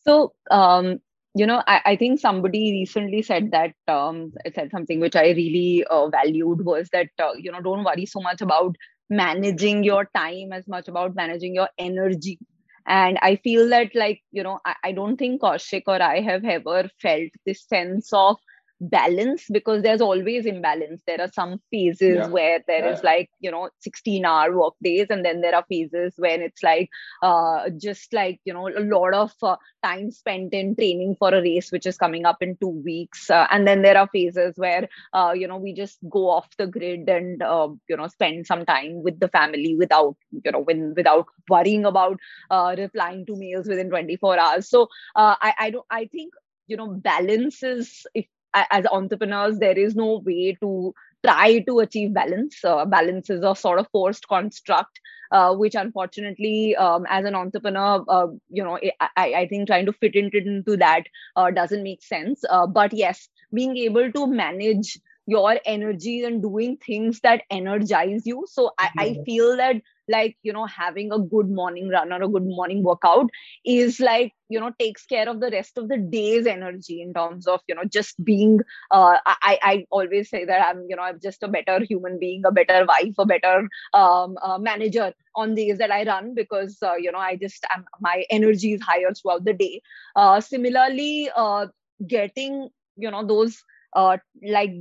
So 0.00 0.32
um, 0.50 1.00
you 1.34 1.46
know 1.46 1.62
I, 1.66 1.80
I, 1.86 1.96
think 1.96 2.18
somebody 2.20 2.72
recently 2.72 3.22
said 3.22 3.52
that 3.52 3.74
um, 3.86 4.32
said 4.54 4.70
something 4.70 5.00
which 5.00 5.16
i 5.16 5.30
really 5.30 5.84
uh, 5.88 6.08
valued 6.08 6.64
was 6.64 6.88
that 6.92 7.08
uh, 7.18 7.32
you 7.38 7.52
know 7.52 7.60
don't 7.60 7.84
worry 7.84 8.06
so 8.06 8.20
much 8.20 8.40
about 8.40 8.76
managing 9.08 9.84
your 9.84 10.08
time 10.16 10.52
as 10.52 10.66
much 10.68 10.86
about 10.86 11.14
managing 11.16 11.54
your 11.54 11.68
energy. 11.78 12.38
And 12.86 13.18
i 13.22 13.36
feel 13.36 13.68
that 13.68 13.94
like 13.94 14.22
you 14.32 14.42
know 14.42 14.58
i, 14.64 14.74
I 14.84 14.92
don't 14.92 15.16
think 15.16 15.42
kaushik 15.42 15.82
or 15.86 16.02
i 16.02 16.20
have 16.20 16.44
ever 16.44 16.88
felt 17.00 17.30
this 17.46 17.64
sense 17.68 18.12
of 18.12 18.36
balance 18.80 19.44
because 19.50 19.82
there's 19.82 20.00
always 20.00 20.46
imbalance 20.46 21.02
there 21.06 21.20
are 21.20 21.30
some 21.32 21.60
phases 21.70 22.16
yeah. 22.16 22.26
where 22.28 22.60
there 22.66 22.86
yeah. 22.86 22.92
is 22.92 23.02
like 23.02 23.30
you 23.38 23.50
know 23.50 23.68
16 23.80 24.24
hour 24.24 24.58
work 24.58 24.74
days 24.82 25.06
and 25.10 25.24
then 25.24 25.42
there 25.42 25.54
are 25.54 25.64
phases 25.68 26.14
when 26.16 26.40
it's 26.40 26.62
like 26.62 26.88
uh, 27.22 27.68
just 27.76 28.12
like 28.14 28.40
you 28.44 28.54
know 28.54 28.68
a 28.68 28.80
lot 28.80 29.12
of 29.12 29.32
uh, 29.42 29.56
time 29.84 30.10
spent 30.10 30.54
in 30.54 30.74
training 30.74 31.14
for 31.18 31.28
a 31.34 31.42
race 31.42 31.70
which 31.70 31.84
is 31.84 31.98
coming 31.98 32.24
up 32.24 32.38
in 32.40 32.56
2 32.56 32.68
weeks 32.68 33.28
uh, 33.28 33.46
and 33.50 33.66
then 33.66 33.82
there 33.82 33.98
are 33.98 34.08
phases 34.08 34.54
where 34.56 34.88
uh, 35.12 35.32
you 35.36 35.46
know 35.46 35.58
we 35.58 35.74
just 35.74 35.98
go 36.08 36.30
off 36.30 36.48
the 36.56 36.66
grid 36.66 37.06
and 37.08 37.42
uh, 37.42 37.68
you 37.88 37.96
know 37.96 38.06
spend 38.06 38.46
some 38.46 38.64
time 38.64 39.02
with 39.02 39.20
the 39.20 39.28
family 39.28 39.76
without 39.76 40.16
you 40.44 40.50
know 40.50 40.60
when 40.60 40.94
without 40.96 41.26
worrying 41.50 41.84
about 41.84 42.18
uh, 42.50 42.74
replying 42.78 43.26
to 43.26 43.36
mails 43.36 43.66
within 43.66 43.90
24 43.90 44.38
hours 44.38 44.68
so 44.70 44.88
i 45.16 45.52
i 45.58 45.70
don't 45.70 45.86
i 45.90 46.06
think 46.06 46.32
you 46.66 46.76
know 46.76 46.88
balance 46.88 47.62
is 47.62 48.06
if 48.14 48.26
as 48.54 48.84
entrepreneurs 48.86 49.58
there 49.58 49.78
is 49.78 49.94
no 49.94 50.18
way 50.24 50.56
to 50.60 50.94
try 51.24 51.58
to 51.60 51.80
achieve 51.80 52.14
balance. 52.14 52.64
Uh, 52.64 52.84
balance 52.84 53.28
is 53.28 53.42
a 53.42 53.54
sort 53.54 53.78
of 53.78 53.86
forced 53.92 54.26
construct 54.28 55.00
uh, 55.32 55.54
which 55.54 55.74
unfortunately 55.74 56.74
um, 56.76 57.06
as 57.08 57.24
an 57.24 57.34
entrepreneur 57.34 58.04
uh, 58.08 58.26
you 58.48 58.64
know 58.64 58.78
I, 59.00 59.34
I 59.34 59.46
think 59.48 59.66
trying 59.66 59.86
to 59.86 59.92
fit 59.92 60.14
into, 60.14 60.76
that 60.76 61.04
uh, 61.36 61.50
doesn't 61.50 61.82
make 61.82 62.02
sense. 62.02 62.42
Uh, 62.48 62.66
but 62.66 62.92
yes 62.92 63.28
being 63.52 63.76
able 63.76 64.10
to 64.12 64.26
manage 64.26 64.98
your 65.30 65.58
energy 65.64 66.24
and 66.24 66.42
doing 66.42 66.76
things 66.84 67.20
that 67.20 67.42
energize 67.50 68.26
you. 68.26 68.44
So 68.48 68.72
I, 68.78 68.88
I 68.98 69.16
feel 69.24 69.56
that 69.56 69.76
like 70.08 70.36
you 70.42 70.52
know 70.52 70.66
having 70.66 71.12
a 71.12 71.18
good 71.18 71.48
morning 71.48 71.88
run 71.88 72.12
or 72.12 72.22
a 72.22 72.28
good 72.28 72.44
morning 72.44 72.82
workout 72.82 73.30
is 73.64 74.00
like 74.00 74.32
you 74.48 74.58
know 74.58 74.70
takes 74.78 75.06
care 75.06 75.28
of 75.28 75.40
the 75.40 75.50
rest 75.50 75.78
of 75.78 75.88
the 75.88 75.96
day's 75.96 76.46
energy 76.46 77.00
in 77.00 77.14
terms 77.14 77.46
of 77.46 77.60
you 77.68 77.74
know 77.74 77.84
just 77.84 78.22
being 78.24 78.58
uh, 78.90 79.18
i 79.26 79.58
i 79.62 79.86
always 79.90 80.28
say 80.28 80.44
that 80.44 80.66
i'm 80.66 80.84
you 80.88 80.96
know 80.96 81.02
i'm 81.02 81.20
just 81.22 81.44
a 81.44 81.48
better 81.48 81.78
human 81.84 82.18
being 82.18 82.42
a 82.44 82.50
better 82.50 82.84
wife 82.86 83.14
a 83.18 83.26
better 83.26 83.68
um, 83.94 84.36
uh, 84.42 84.58
manager 84.58 85.12
on 85.36 85.54
days 85.54 85.78
that 85.78 85.92
i 85.92 86.02
run 86.04 86.34
because 86.34 86.78
uh, 86.82 86.96
you 86.96 87.12
know 87.12 87.18
i 87.18 87.36
just 87.36 87.64
am 87.70 87.84
my 88.00 88.24
energy 88.30 88.72
is 88.72 88.82
higher 88.82 89.12
throughout 89.14 89.44
the 89.44 89.52
day. 89.52 89.80
Uh, 90.16 90.40
similarly 90.40 91.30
uh, 91.36 91.66
getting 92.06 92.68
you 92.96 93.10
know 93.10 93.24
those 93.26 93.62
uh, 93.94 94.16
like 94.42 94.72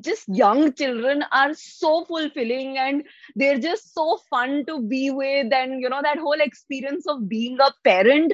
just 0.00 0.24
young 0.28 0.72
children 0.72 1.24
are 1.32 1.52
so 1.54 2.04
fulfilling 2.04 2.76
and 2.78 3.04
they're 3.36 3.58
just 3.58 3.92
so 3.94 4.18
fun 4.30 4.64
to 4.66 4.80
be 4.82 5.10
with 5.10 5.52
and 5.52 5.80
you 5.80 5.88
know 5.88 6.00
that 6.02 6.18
whole 6.18 6.40
experience 6.40 7.06
of 7.06 7.28
being 7.28 7.58
a 7.60 7.70
parent 7.84 8.32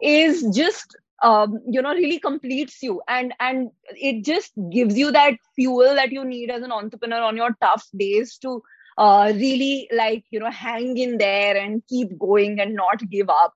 is 0.00 0.44
just 0.54 0.96
um, 1.22 1.58
you 1.70 1.80
know 1.82 1.92
really 1.92 2.18
completes 2.18 2.82
you. 2.82 3.00
And 3.08 3.32
and 3.40 3.70
it 3.90 4.24
just 4.24 4.52
gives 4.70 4.96
you 4.98 5.10
that 5.12 5.34
fuel 5.54 5.94
that 5.94 6.12
you 6.12 6.24
need 6.24 6.50
as 6.50 6.62
an 6.62 6.72
entrepreneur 6.72 7.22
on 7.22 7.36
your 7.36 7.56
tough 7.60 7.86
days 7.96 8.38
to 8.38 8.62
uh, 8.98 9.32
really 9.34 9.88
like 9.92 10.24
you 10.30 10.40
know 10.40 10.50
hang 10.50 10.96
in 10.96 11.18
there 11.18 11.56
and 11.56 11.82
keep 11.88 12.18
going 12.18 12.60
and 12.60 12.74
not 12.74 13.08
give 13.10 13.28
up. 13.28 13.54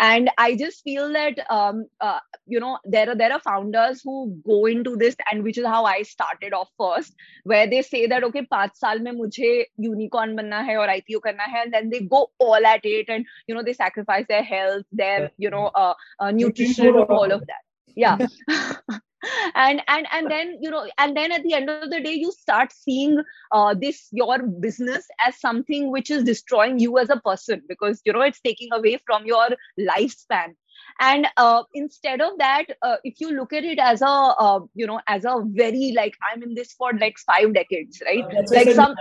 And 0.00 0.28
i 0.38 0.56
just 0.56 0.82
feel 0.82 1.12
that 1.12 1.38
um, 1.48 1.86
uh, 2.00 2.18
you 2.46 2.58
know 2.58 2.78
there 2.84 3.08
are 3.10 3.14
there 3.14 3.32
are 3.32 3.38
founders 3.40 4.00
who 4.02 4.14
go 4.44 4.66
into 4.66 4.96
this 4.96 5.14
and 5.30 5.44
which 5.44 5.56
is 5.56 5.64
how 5.64 5.84
i 5.84 6.02
started 6.02 6.52
off 6.52 6.68
first 6.76 7.14
where 7.44 7.68
they 7.68 7.82
say 7.82 8.06
that 8.06 8.24
okay 8.24 8.44
5 8.50 8.72
saal 8.80 8.98
mein 9.04 9.20
mujhe 9.20 9.52
unicorn 9.86 10.34
banna 10.40 10.64
hai 10.70 10.76
or 10.82 10.88
ipo 10.96 11.22
karna 11.28 11.48
hai 11.54 11.62
and 11.62 11.72
then 11.72 11.90
they 11.90 12.00
go 12.16 12.24
all 12.38 12.66
at 12.72 12.90
it 12.94 13.08
and 13.08 13.32
you 13.46 13.54
know 13.54 13.62
they 13.62 13.72
sacrifice 13.72 14.26
their 14.34 14.42
health 14.42 14.84
their 14.90 15.30
you 15.38 15.50
know 15.56 15.66
uh, 15.84 15.94
uh, 16.18 16.30
nutrition 16.32 16.96
all. 16.96 17.32
of 17.32 17.46
that. 17.46 17.62
Yeah. 17.96 18.18
and 19.54 19.82
and 19.88 20.06
and 20.12 20.30
then 20.30 20.58
you 20.60 20.70
know 20.70 20.86
and 20.98 21.16
then 21.16 21.32
at 21.32 21.42
the 21.42 21.54
end 21.54 21.70
of 21.70 21.90
the 21.90 22.00
day 22.00 22.12
you 22.12 22.32
start 22.32 22.72
seeing 22.72 23.22
uh, 23.52 23.74
this 23.74 24.08
your 24.12 24.38
business 24.42 25.06
as 25.26 25.38
something 25.40 25.90
which 25.90 26.10
is 26.10 26.24
destroying 26.24 26.78
you 26.78 26.98
as 26.98 27.10
a 27.10 27.20
person 27.20 27.62
because 27.68 28.00
you 28.04 28.12
know 28.12 28.20
it's 28.20 28.40
taking 28.40 28.68
away 28.72 28.98
from 29.06 29.24
your 29.26 29.48
lifespan. 29.78 30.54
And 31.00 31.26
uh, 31.36 31.62
instead 31.74 32.20
of 32.20 32.32
that 32.38 32.66
uh, 32.82 32.96
if 33.04 33.20
you 33.20 33.30
look 33.30 33.52
at 33.52 33.64
it 33.64 33.78
as 33.78 34.02
a 34.02 34.06
uh, 34.06 34.60
you 34.74 34.86
know 34.86 35.00
as 35.06 35.24
a 35.24 35.36
very 35.46 35.92
like 35.96 36.14
i'm 36.30 36.42
in 36.42 36.54
this 36.54 36.72
for 36.72 36.92
like 37.00 37.16
five 37.18 37.54
decades 37.54 38.02
right? 38.04 38.24
Like 38.50 38.70
some 38.70 38.94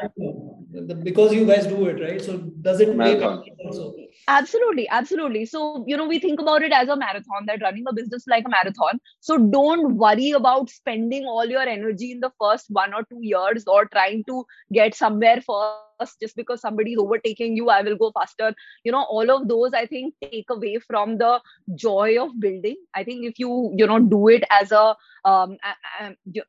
because 1.04 1.34
you 1.34 1.46
guys 1.46 1.68
do 1.68 1.86
it 1.88 2.02
right? 2.02 2.22
So 2.22 2.38
does 2.38 2.80
it 2.80 2.96
make 2.96 3.22
also? 3.22 3.96
Absolutely 4.28 4.88
absolutely. 4.90 5.46
So 5.46 5.84
you 5.88 5.98
know 5.98 6.08
we 6.08 6.20
think 6.20 6.40
about 6.40 6.62
it 6.64 6.72
as 6.72 6.88
a 6.88 6.96
marathon 6.96 7.46
that 7.48 7.62
running 7.62 7.84
a 7.88 7.94
business 7.94 8.26
like 8.28 8.46
a 8.46 8.50
marathon. 8.50 9.00
So 9.20 9.38
don't 9.38 9.98
worry 9.98 10.32
about 10.32 10.70
spending 10.70 11.26
all 11.26 11.46
your 11.46 11.62
energy 11.62 12.12
in 12.12 12.20
the 12.22 12.32
first 12.40 12.68
one 12.70 12.94
or 12.94 13.04
two 13.10 13.20
years 13.22 13.66
or 13.68 13.86
trying 13.86 14.24
to 14.26 14.46
get 14.72 14.96
somewhere 14.96 15.42
first 15.42 15.92
just 16.20 16.36
because 16.36 16.62
somebody 16.62 16.94
is 16.94 17.00
overtaking 17.00 17.56
you 17.56 17.70
i 17.70 17.82
will 17.82 17.96
go 17.96 18.12
faster. 18.12 18.54
You 18.84 18.92
know 18.92 19.04
all 19.04 19.30
of 19.32 19.48
those 19.48 19.74
i 19.74 19.86
think 19.86 20.13
take 20.22 20.50
away 20.50 20.80
from 20.88 21.18
the 21.18 21.39
joy 21.76 22.18
of 22.22 22.39
building. 22.39 22.76
I 22.94 23.04
think 23.04 23.26
if 23.26 23.39
you 23.39 23.74
you 23.78 23.88
know 23.88 24.00
do 24.00 24.28
it 24.28 24.44
as 24.52 24.72
a 24.72 24.96
um, 25.26 25.58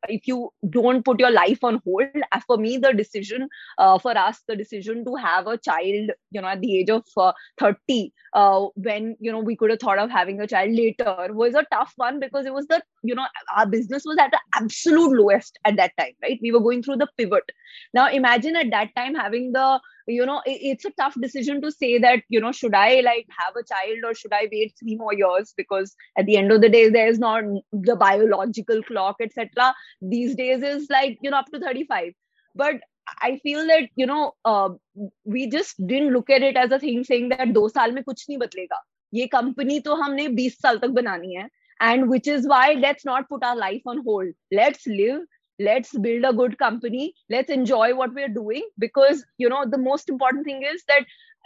if 0.08 0.26
you 0.26 0.50
don't 0.70 1.04
put 1.04 1.20
your 1.20 1.30
life 1.30 1.62
on 1.62 1.80
hold 1.84 2.06
for 2.46 2.56
me 2.56 2.76
the 2.76 2.92
decision 2.92 3.48
uh, 3.78 3.98
for 3.98 4.16
us 4.16 4.42
the 4.48 4.56
decision 4.56 5.04
to 5.04 5.14
have 5.14 5.46
a 5.46 5.58
child 5.58 6.10
you 6.30 6.40
know 6.40 6.48
at 6.48 6.60
the 6.60 6.78
age 6.78 6.90
of 6.90 7.04
uh, 7.16 7.32
30 7.58 8.12
uh, 8.34 8.66
when 8.74 9.16
you 9.20 9.30
know 9.30 9.40
we 9.40 9.56
could 9.56 9.70
have 9.70 9.78
thought 9.80 9.98
of 9.98 10.10
having 10.10 10.40
a 10.40 10.46
child 10.46 10.72
later 10.72 11.28
was 11.30 11.54
a 11.54 11.64
tough 11.72 11.92
one 11.96 12.18
because 12.20 12.46
it 12.46 12.52
was 12.52 12.66
the 12.66 12.82
you 13.02 13.14
know 13.14 13.26
our 13.56 13.66
business 13.66 14.02
was 14.04 14.16
at 14.18 14.30
the 14.30 14.40
absolute 14.56 15.16
lowest 15.16 15.58
at 15.64 15.76
that 15.76 15.92
time 15.98 16.12
right? 16.22 16.38
We 16.42 16.52
were 16.52 16.60
going 16.60 16.82
through 16.82 16.96
the 16.96 17.08
pivot. 17.16 17.44
Now 17.92 18.10
imagine 18.10 18.56
at 18.56 18.70
that 18.70 18.90
time 18.96 19.14
having 19.14 19.43
the 19.43 19.79
you 20.07 20.25
know 20.25 20.41
it's 20.45 20.85
a 20.85 20.91
tough 20.91 21.13
decision 21.21 21.61
to 21.61 21.71
say 21.71 21.97
that 21.97 22.23
you 22.29 22.39
know 22.39 22.51
should 22.51 22.73
i 22.73 22.99
like 23.01 23.27
have 23.37 23.55
a 23.55 23.63
child 23.63 23.97
or 24.03 24.13
should 24.13 24.33
i 24.33 24.47
wait 24.51 24.73
three 24.79 24.95
more 24.95 25.13
years 25.13 25.53
because 25.55 25.95
at 26.17 26.25
the 26.25 26.37
end 26.37 26.51
of 26.51 26.61
the 26.61 26.69
day 26.69 26.89
there's 26.89 27.19
not 27.19 27.43
the 27.71 27.95
biological 27.95 28.81
clock 28.83 29.15
etc 29.21 29.73
these 30.01 30.35
days 30.35 30.63
is 30.63 30.87
like 30.89 31.17
you 31.21 31.29
know 31.29 31.37
up 31.37 31.45
to 31.53 31.59
35 31.59 32.13
but 32.55 32.75
I 33.21 33.37
feel 33.37 33.65
that 33.67 33.89
you 33.95 34.05
know 34.05 34.33
uh, 34.45 34.69
we 35.25 35.49
just 35.49 35.75
didn't 35.87 36.13
look 36.13 36.29
at 36.29 36.43
it 36.43 36.55
as 36.55 36.71
a 36.71 36.79
thing 36.79 37.03
saying 37.03 37.29
that 37.29 37.53
दो 37.53 37.69
साल 37.69 37.91
में 37.91 38.03
कुछ 38.03 38.25
नहीं 38.29 38.37
बदलेगा 38.37 38.81
ये 39.13 39.27
company 39.27 39.79
तो 39.79 39.95
हमने 39.95 40.27
20 40.27 40.51
साल 40.51 40.77
तक 40.77 40.89
बनानी 40.89 41.35
है 41.35 41.49
and 41.81 42.09
which 42.09 42.27
is 42.27 42.47
why 42.47 42.73
let's 42.73 43.05
not 43.05 43.27
put 43.29 43.43
our 43.43 43.55
life 43.55 43.81
on 43.85 44.03
hold 44.05 44.27
let's 44.51 44.87
live 44.87 45.21
let's 45.58 45.96
build 45.98 46.24
a 46.24 46.32
good 46.32 46.58
company 46.58 47.14
let's 47.30 47.50
enjoy 47.50 47.94
what 47.94 48.12
we're 48.14 48.28
doing 48.36 48.62
because 48.78 49.24
you 49.38 49.48
know 49.48 49.64
the 49.70 49.78
most 49.78 50.08
important 50.08 50.44
thing 50.44 50.62
is 50.62 50.82
that 50.88 51.04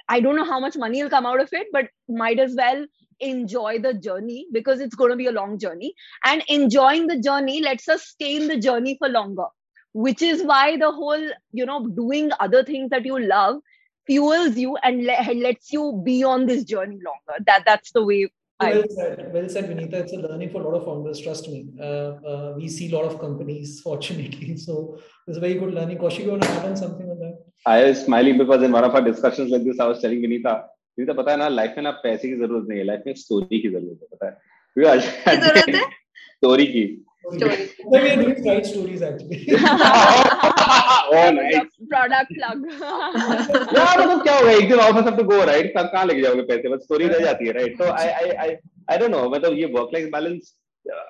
i 0.09 0.21
don't 0.21 0.37
know 0.37 0.45
how 0.51 0.59
much 0.61 0.77
money 0.77 1.03
will 1.03 1.11
come 1.11 1.27
out 1.27 1.41
of 1.41 1.49
it 1.53 1.67
but 1.73 1.89
might 2.09 2.39
as 2.39 2.55
well 2.57 2.85
enjoy 3.21 3.79
the 3.79 3.93
journey 3.95 4.47
because 4.53 4.81
it's 4.81 4.95
going 4.95 5.11
to 5.11 5.17
be 5.17 5.27
a 5.27 5.33
long 5.33 5.59
journey. 5.59 5.93
And 6.25 6.43
enjoying 6.49 7.07
the 7.09 7.21
journey 7.21 7.61
lets 7.63 7.89
us 7.89 8.03
stay 8.05 8.37
in 8.37 8.49
the 8.49 8.59
journey 8.59 8.97
for 8.99 9.09
longer 9.09 9.47
which 9.93 10.23
is 10.23 10.43
why 10.43 10.77
the 10.77 10.91
whole 10.91 11.29
you 11.53 11.65
know 11.67 11.87
doing 11.89 12.31
other 12.41 12.63
things 12.65 12.91
that 12.91 13.05
you 13.05 13.19
love 13.19 13.57
fuels 14.07 14.57
you 14.57 14.77
and 14.83 15.05
le- 15.05 15.35
lets 15.35 15.73
you 15.73 16.03
be 16.05 16.23
on 16.25 16.47
this 16.47 16.65
journey 16.65 16.99
longer. 17.05 17.43
That 17.47 17.65
that's 17.67 17.93
the 17.93 18.05
way 18.05 18.29
well 18.61 18.85
said. 18.91 19.31
Well 19.33 19.49
said, 19.49 19.69
Vinita. 19.69 20.01
It's 20.01 20.13
a 20.13 20.17
learning 20.17 20.51
for 20.51 20.61
a 20.63 20.65
lot 20.69 20.75
of 20.79 20.85
founders. 20.85 21.21
Trust 21.21 21.49
me. 21.49 21.67
Uh, 21.81 22.11
uh, 22.33 22.55
we 22.57 22.69
see 22.69 22.91
a 22.91 22.97
lot 22.97 23.05
of 23.05 23.19
companies, 23.21 23.81
fortunately. 23.81 24.57
So 24.57 24.99
it's 25.27 25.37
a 25.37 25.41
very 25.41 25.55
good 25.55 25.75
learning. 25.75 25.99
Kaushik, 25.99 26.25
you 26.25 26.31
want 26.31 26.43
to 26.43 26.49
add 26.51 26.67
on 26.67 26.77
something 26.77 27.09
on 27.11 27.19
that? 27.21 27.39
I 27.67 27.85
was 27.85 28.05
smiling 28.05 28.39
because 28.39 28.63
in 28.63 28.73
one 28.73 28.85
of 28.85 28.95
our 28.95 29.03
discussions 29.03 29.51
like 29.51 29.65
this, 29.65 29.81
I 29.81 29.87
was 29.87 30.01
telling 30.01 30.21
Vinita, 30.21 30.65
Vinita, 30.99 31.15
पता 31.15 31.31
है 31.31 31.37
ना 31.39 31.49
life 31.49 31.75
में 31.77 31.83
ना 31.85 31.91
पैसे 32.05 32.29
की 32.29 32.37
ज़रूरत 32.37 32.69
नहीं 32.69 32.79
है 32.79 32.85
लाइफ 32.85 33.03
में 33.07 33.15
स्टोरी 33.15 33.61
की 33.61 33.69
ज़रूरत 33.69 33.99
है 34.03 34.09
पता 34.15 34.27
है 34.27 35.41
ज़रूरत 35.41 35.75
है 35.75 35.83
स्टोरी 36.39 36.67
की 36.67 36.87
story. 37.33 37.71
We 37.87 37.99
are 37.99 38.17
doing 38.17 38.43
side 38.43 38.67
stories 38.67 39.03
actually. 39.03 39.47
plug. 42.35 42.59
मतलब 43.99 44.23
क्या 44.23 44.35
होगा? 44.37 44.53
एक 44.53 44.69
दिन 44.69 44.79
office 44.79 45.05
have 45.05 45.19
to 45.19 45.27
go 45.33 45.43
right? 45.51 45.69
कहाँ 45.77 46.05
लेके 46.07 46.23
जाओगे 46.23 46.43
पैसे? 46.43 46.69
बस 46.69 46.83
स्टोरी 46.85 47.09
रह 47.09 47.19
जाती 47.25 47.47
है 47.47 47.53
right? 47.55 47.77
so 47.83 47.93
I 47.93 48.09
I 48.23 48.27
I 48.47 48.49
I 48.95 48.99
don't 49.03 49.15
know 49.17 49.29
मतलब 49.35 49.53
ये 49.59 50.11
balance 50.11 50.55
uh, 50.87 51.07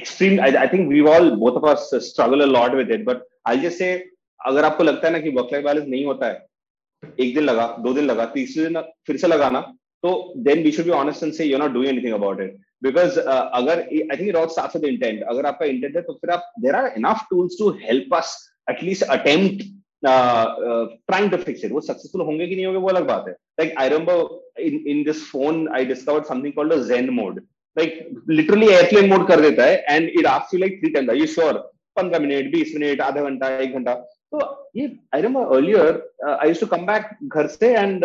extreme 0.00 0.40
I, 0.40 0.50
I 0.64 0.66
think 0.68 0.88
we 0.88 1.00
all 1.14 1.36
both 1.36 1.56
of 1.56 1.64
us 1.64 1.88
struggle 2.10 2.42
a 2.42 2.50
lot 2.56 2.76
with 2.80 2.90
it 2.90 3.04
but 3.04 3.24
I'll 3.46 3.64
just 3.68 3.78
say 3.78 3.94
अगर 4.40 4.64
आपको 4.64 4.84
लगता 4.84 5.06
है 5.06 5.12
ना 5.12 5.18
कि 5.18 5.30
वर्क 5.36 5.48
लाइफ 5.52 5.64
बैलेंस 5.64 5.86
नहीं 5.88 6.04
होता 6.04 6.26
है 6.26 6.46
एक 7.20 7.34
दिन 7.34 7.44
लगा 7.44 7.66
दो 7.84 7.92
दिन 7.92 8.04
लगा 8.04 8.24
तीसरे 8.34 8.64
दिन 8.64 8.80
फिर 9.06 9.16
से 9.16 9.26
लगाना 9.26 9.60
तो 10.02 10.10
then 10.48 10.62
we 10.64 10.72
should 10.72 10.84
be 10.84 10.90
honest 10.90 11.22
and 11.22 11.32
say 11.32 11.44
you 11.44 11.58
not 11.58 11.72
doing 11.72 11.88
anything 11.88 12.14
about 12.14 12.40
it 12.40 12.56
because 12.82 13.18
अगर 13.20 13.80
I 13.80 14.16
think 14.16 14.28
it 14.28 14.36
all 14.36 14.46
starts 14.56 14.76
with 14.76 14.84
intent 14.84 15.22
अगर 15.28 15.46
आपका 15.46 15.66
इंटेंट 15.66 15.96
है 15.96 16.02
तो 16.02 16.12
फिर 16.20 16.30
आप 16.30 16.52
there 16.60 16.74
are 16.74 16.92
enough 16.96 17.24
tools 17.30 17.56
to 17.58 17.70
help 17.82 18.14
us 18.16 18.36
at least 18.70 19.02
attempt 19.16 19.62
trying 20.04 21.30
to 21.30 21.36
fix 21.44 21.64
it 21.64 21.72
वो 21.72 21.80
successful 21.90 22.22
होंगे 22.26 22.46
कि 22.46 22.54
नहीं 22.54 22.66
होंगे 22.66 22.80
वो 22.80 22.88
अलग 22.88 23.06
बात 23.08 23.24
है 23.28 23.34
like 23.60 23.74
I 23.80 23.88
remember 23.88 24.62
in 24.62 24.82
in 24.94 25.02
this 25.04 25.24
phone 25.30 25.68
I 25.76 25.84
discovered 25.92 26.24
something 26.32 26.52
called 26.54 26.72
a 26.72 26.78
zen 26.92 27.10
mode 27.20 27.40
like 27.76 28.22
literally 28.30 28.68
airplane 28.68 29.08
mode 29.12 29.26
कर 29.28 29.40
देता 29.48 29.64
है 29.64 29.84
and 29.90 30.08
it 30.18 30.26
asks 30.26 30.54
you 30.54 30.60
like 30.60 30.80
three 30.80 30.90
times 30.92 31.10
are 31.10 31.16
you 31.16 31.26
sure 31.34 31.58
पंद्रह 31.96 32.18
मिनट 32.26 32.50
बीस 32.52 32.72
मिनट 32.76 33.00
आधा 33.00 33.22
घंटा 33.30 33.56
एक 33.58 33.74
घंटा 33.74 33.94
तो 34.34 34.40
ये 34.76 34.86
I 35.14 35.22
remember 35.22 35.56
earlier 35.56 36.02
I 36.28 36.48
used 36.48 36.60
to 36.60 36.66
come 36.76 36.86
back 36.86 37.10
घर 37.28 37.46
से 37.58 37.74
and 37.76 38.04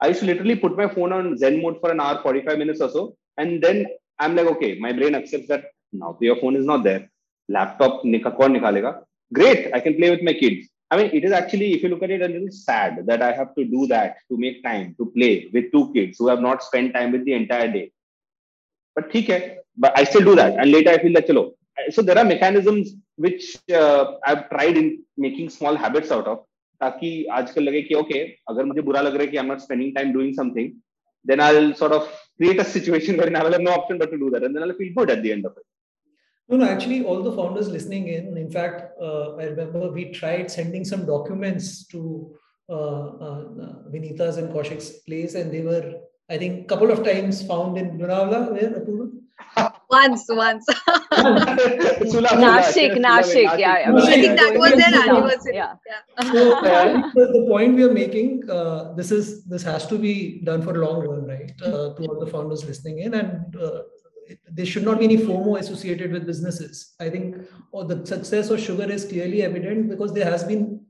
I 0.00 0.08
used 0.08 0.20
to 0.20 0.26
literally 0.26 0.56
put 0.56 0.76
my 0.76 0.88
phone 0.88 1.12
on 1.12 1.36
Zen 1.38 1.62
mode 1.62 1.80
for 1.80 1.90
an 1.90 2.00
hour, 2.00 2.20
45 2.22 2.58
minutes 2.58 2.80
or 2.80 2.90
so. 2.90 3.16
And 3.38 3.62
then 3.62 3.86
I'm 4.18 4.36
like, 4.36 4.46
okay, 4.46 4.78
my 4.78 4.92
brain 4.92 5.14
accepts 5.14 5.48
that 5.48 5.64
now 5.92 6.16
your 6.20 6.36
phone 6.40 6.56
is 6.56 6.66
not 6.66 6.84
there. 6.84 7.10
Laptop 7.48 8.04
nika 8.04 8.30
kaun 8.30 8.54
nikalega. 8.54 9.02
Great, 9.31 9.71
I 9.73 9.79
can 9.79 9.95
play 9.95 10.09
with 10.09 10.21
my 10.21 10.33
kids. 10.33 10.67
I 10.91 10.97
mean, 10.97 11.11
it 11.13 11.23
is 11.23 11.31
actually, 11.31 11.73
if 11.73 11.83
you 11.83 11.89
look 11.89 12.01
at 12.01 12.09
it, 12.09 12.21
a 12.21 12.27
little 12.27 12.51
sad 12.51 13.05
that 13.05 13.21
I 13.21 13.31
have 13.31 13.53
to 13.55 13.63
do 13.63 13.85
that 13.87 14.17
to 14.29 14.37
make 14.37 14.63
time 14.63 14.95
to 14.97 15.05
play 15.05 15.49
with 15.53 15.71
two 15.71 15.93
kids 15.93 16.17
who 16.17 16.27
have 16.27 16.41
not 16.41 16.63
spent 16.63 16.93
time 16.93 17.11
with 17.11 17.25
the 17.25 17.33
entire 17.33 17.71
day. 17.71 17.91
But 18.95 19.15
okay, 19.15 19.57
but 19.77 19.97
I 19.97 20.03
still 20.03 20.25
do 20.25 20.35
that. 20.35 20.59
And 20.59 20.71
later 20.71 20.89
I 20.89 20.97
feel 20.97 21.13
that, 21.13 21.27
chalo. 21.27 21.51
So 21.91 22.01
there 22.01 22.17
are 22.17 22.25
mechanisms 22.25 22.95
which 23.17 23.57
uh, 23.71 24.15
I've 24.25 24.49
tried 24.49 24.77
in 24.77 25.03
making 25.15 25.49
small 25.49 25.75
habits 25.75 26.11
out 26.11 26.27
of. 26.27 26.45
ताकि 26.81 27.09
आजकल 27.37 27.63
लगे 27.63 27.81
कि 27.81 27.95
okay 27.95 28.19
अगर 28.49 28.65
मुझे 28.65 28.81
बुरा 28.81 29.01
लग 29.01 29.15
रहा 29.15 29.21
है 29.21 29.27
कि 29.27 29.37
I 29.37 29.43
am 29.43 29.49
not 29.51 29.59
spending 29.59 29.95
time 29.95 30.11
doing 30.13 30.35
something 30.35 30.71
then 31.25 31.41
I'll 31.41 31.73
sort 31.75 31.91
of 31.91 32.03
create 32.37 32.59
a 32.59 32.63
situation 32.63 33.17
where 33.17 33.35
I 33.35 33.43
will 33.43 33.51
have 33.51 33.61
no 33.61 33.71
option 33.71 33.97
but 33.97 34.11
to 34.11 34.17
do 34.17 34.29
that, 34.29 34.43
and 34.43 34.55
then 34.55 34.63
I'll 34.63 34.73
feel 34.73 34.93
good 34.95 35.09
at 35.09 35.21
the 35.21 35.31
end 35.31 35.45
of 35.45 35.57
it. 35.57 35.65
No, 36.48 36.58
no, 36.58 36.66
actually, 36.66 37.04
all 37.04 37.22
the 37.22 37.32
founders 37.32 37.68
listening 37.68 38.08
in, 38.08 38.36
in 38.36 38.50
fact, 38.50 38.82
uh, 39.00 39.34
I 39.36 39.44
remember 39.44 39.90
we 39.90 40.12
tried 40.12 40.50
sending 40.50 40.84
some 40.84 41.06
documents 41.06 41.86
to 41.88 42.36
uh, 42.68 42.72
uh, 42.72 43.44
Vinita's 43.90 44.36
and 44.36 44.52
Kaushik's 44.52 44.90
place, 45.06 45.34
and 45.34 45.52
they 45.52 45.62
were, 45.62 45.94
I 46.28 46.36
think, 46.36 46.64
a 46.64 46.66
couple 46.66 46.90
of 46.90 47.02
times 47.02 47.46
found 47.46 47.78
in 47.78 47.98
Lonavala, 47.98 48.52
where, 48.52 48.70
Apurva? 48.70 49.10
once, 49.90 50.26
once. 50.28 50.64
Nashik, 51.12 52.94
Nashik, 52.96 53.58
yeah, 53.58 53.78
yeah. 53.78 53.94
I 53.94 54.20
think 54.22 54.38
that 54.38 54.54
was 54.56 54.72
their 54.72 54.94
anniversary. 55.02 55.54
Yeah. 55.54 55.74
yeah. 55.86 56.32
So 56.32 56.60
the, 57.14 57.24
the 57.32 57.46
point 57.48 57.76
we 57.76 57.84
are 57.84 57.92
making, 57.92 58.48
uh, 58.50 58.92
this 58.94 59.10
is 59.10 59.44
this 59.44 59.62
has 59.62 59.86
to 59.86 59.98
be 59.98 60.40
done 60.44 60.62
for 60.62 60.74
long 60.74 61.06
run, 61.06 61.26
right? 61.26 61.52
Uh, 61.62 61.94
to 61.94 62.06
all 62.06 62.18
the 62.24 62.30
founders 62.30 62.64
listening 62.64 63.00
in, 63.00 63.14
and 63.14 63.56
uh, 63.56 63.82
there 64.50 64.66
should 64.66 64.84
not 64.84 64.98
be 64.98 65.04
any 65.04 65.16
FOMO 65.16 65.58
associated 65.58 66.12
with 66.12 66.26
businesses. 66.26 66.94
I 67.00 67.10
think 67.10 67.36
oh, 67.72 67.84
the 67.84 68.04
success 68.06 68.50
of 68.50 68.60
Sugar 68.60 68.90
is 68.90 69.04
clearly 69.04 69.42
evident 69.42 69.88
because 69.88 70.12
there 70.12 70.30
has 70.30 70.44
been 70.44 70.80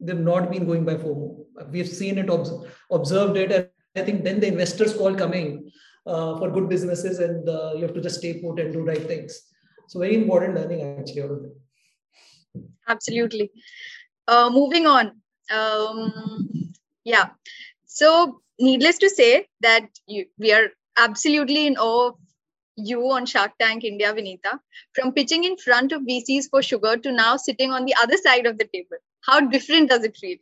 they've 0.00 0.18
not 0.18 0.50
been 0.50 0.66
going 0.66 0.84
by 0.84 0.94
FOMO. 0.94 1.44
We've 1.70 1.88
seen 1.88 2.18
it, 2.18 2.30
obs- 2.30 2.52
observed 2.90 3.36
it, 3.36 3.52
and 3.52 3.68
I 3.96 4.02
think 4.02 4.24
then 4.24 4.40
the 4.40 4.46
investors 4.46 4.94
call 4.94 5.14
coming 5.14 5.70
uh, 6.06 6.38
for 6.38 6.50
good 6.50 6.68
businesses, 6.68 7.18
and 7.18 7.48
uh, 7.48 7.72
you 7.74 7.82
have 7.82 7.94
to 7.94 8.00
just 8.00 8.18
stay 8.18 8.40
put 8.40 8.60
and 8.60 8.72
do 8.72 8.84
right 8.84 9.06
things. 9.06 9.40
So 9.88 10.00
very 10.00 10.14
important 10.14 10.54
learning 10.54 10.98
actually. 11.00 11.50
Absolutely. 12.86 13.50
Uh, 14.26 14.50
moving 14.52 14.86
on. 14.86 15.12
Um, 15.50 16.72
yeah. 17.04 17.30
So 17.86 18.40
needless 18.58 18.98
to 18.98 19.08
say 19.08 19.46
that 19.60 19.88
you, 20.06 20.26
we 20.38 20.52
are 20.52 20.68
absolutely 20.96 21.66
in 21.66 21.76
awe 21.76 22.08
of 22.08 22.14
you 22.78 23.10
on 23.10 23.26
Shark 23.26 23.52
Tank 23.58 23.84
India, 23.84 24.12
Vineeta. 24.12 24.58
From 24.94 25.12
pitching 25.12 25.44
in 25.44 25.56
front 25.56 25.92
of 25.92 26.02
VCs 26.02 26.48
for 26.50 26.62
sugar 26.62 26.96
to 26.96 27.12
now 27.12 27.36
sitting 27.36 27.72
on 27.72 27.84
the 27.84 27.94
other 28.00 28.16
side 28.16 28.46
of 28.46 28.58
the 28.58 28.66
table. 28.66 28.98
How 29.22 29.40
different 29.40 29.90
does 29.90 30.04
it 30.04 30.16
feel? 30.16 30.38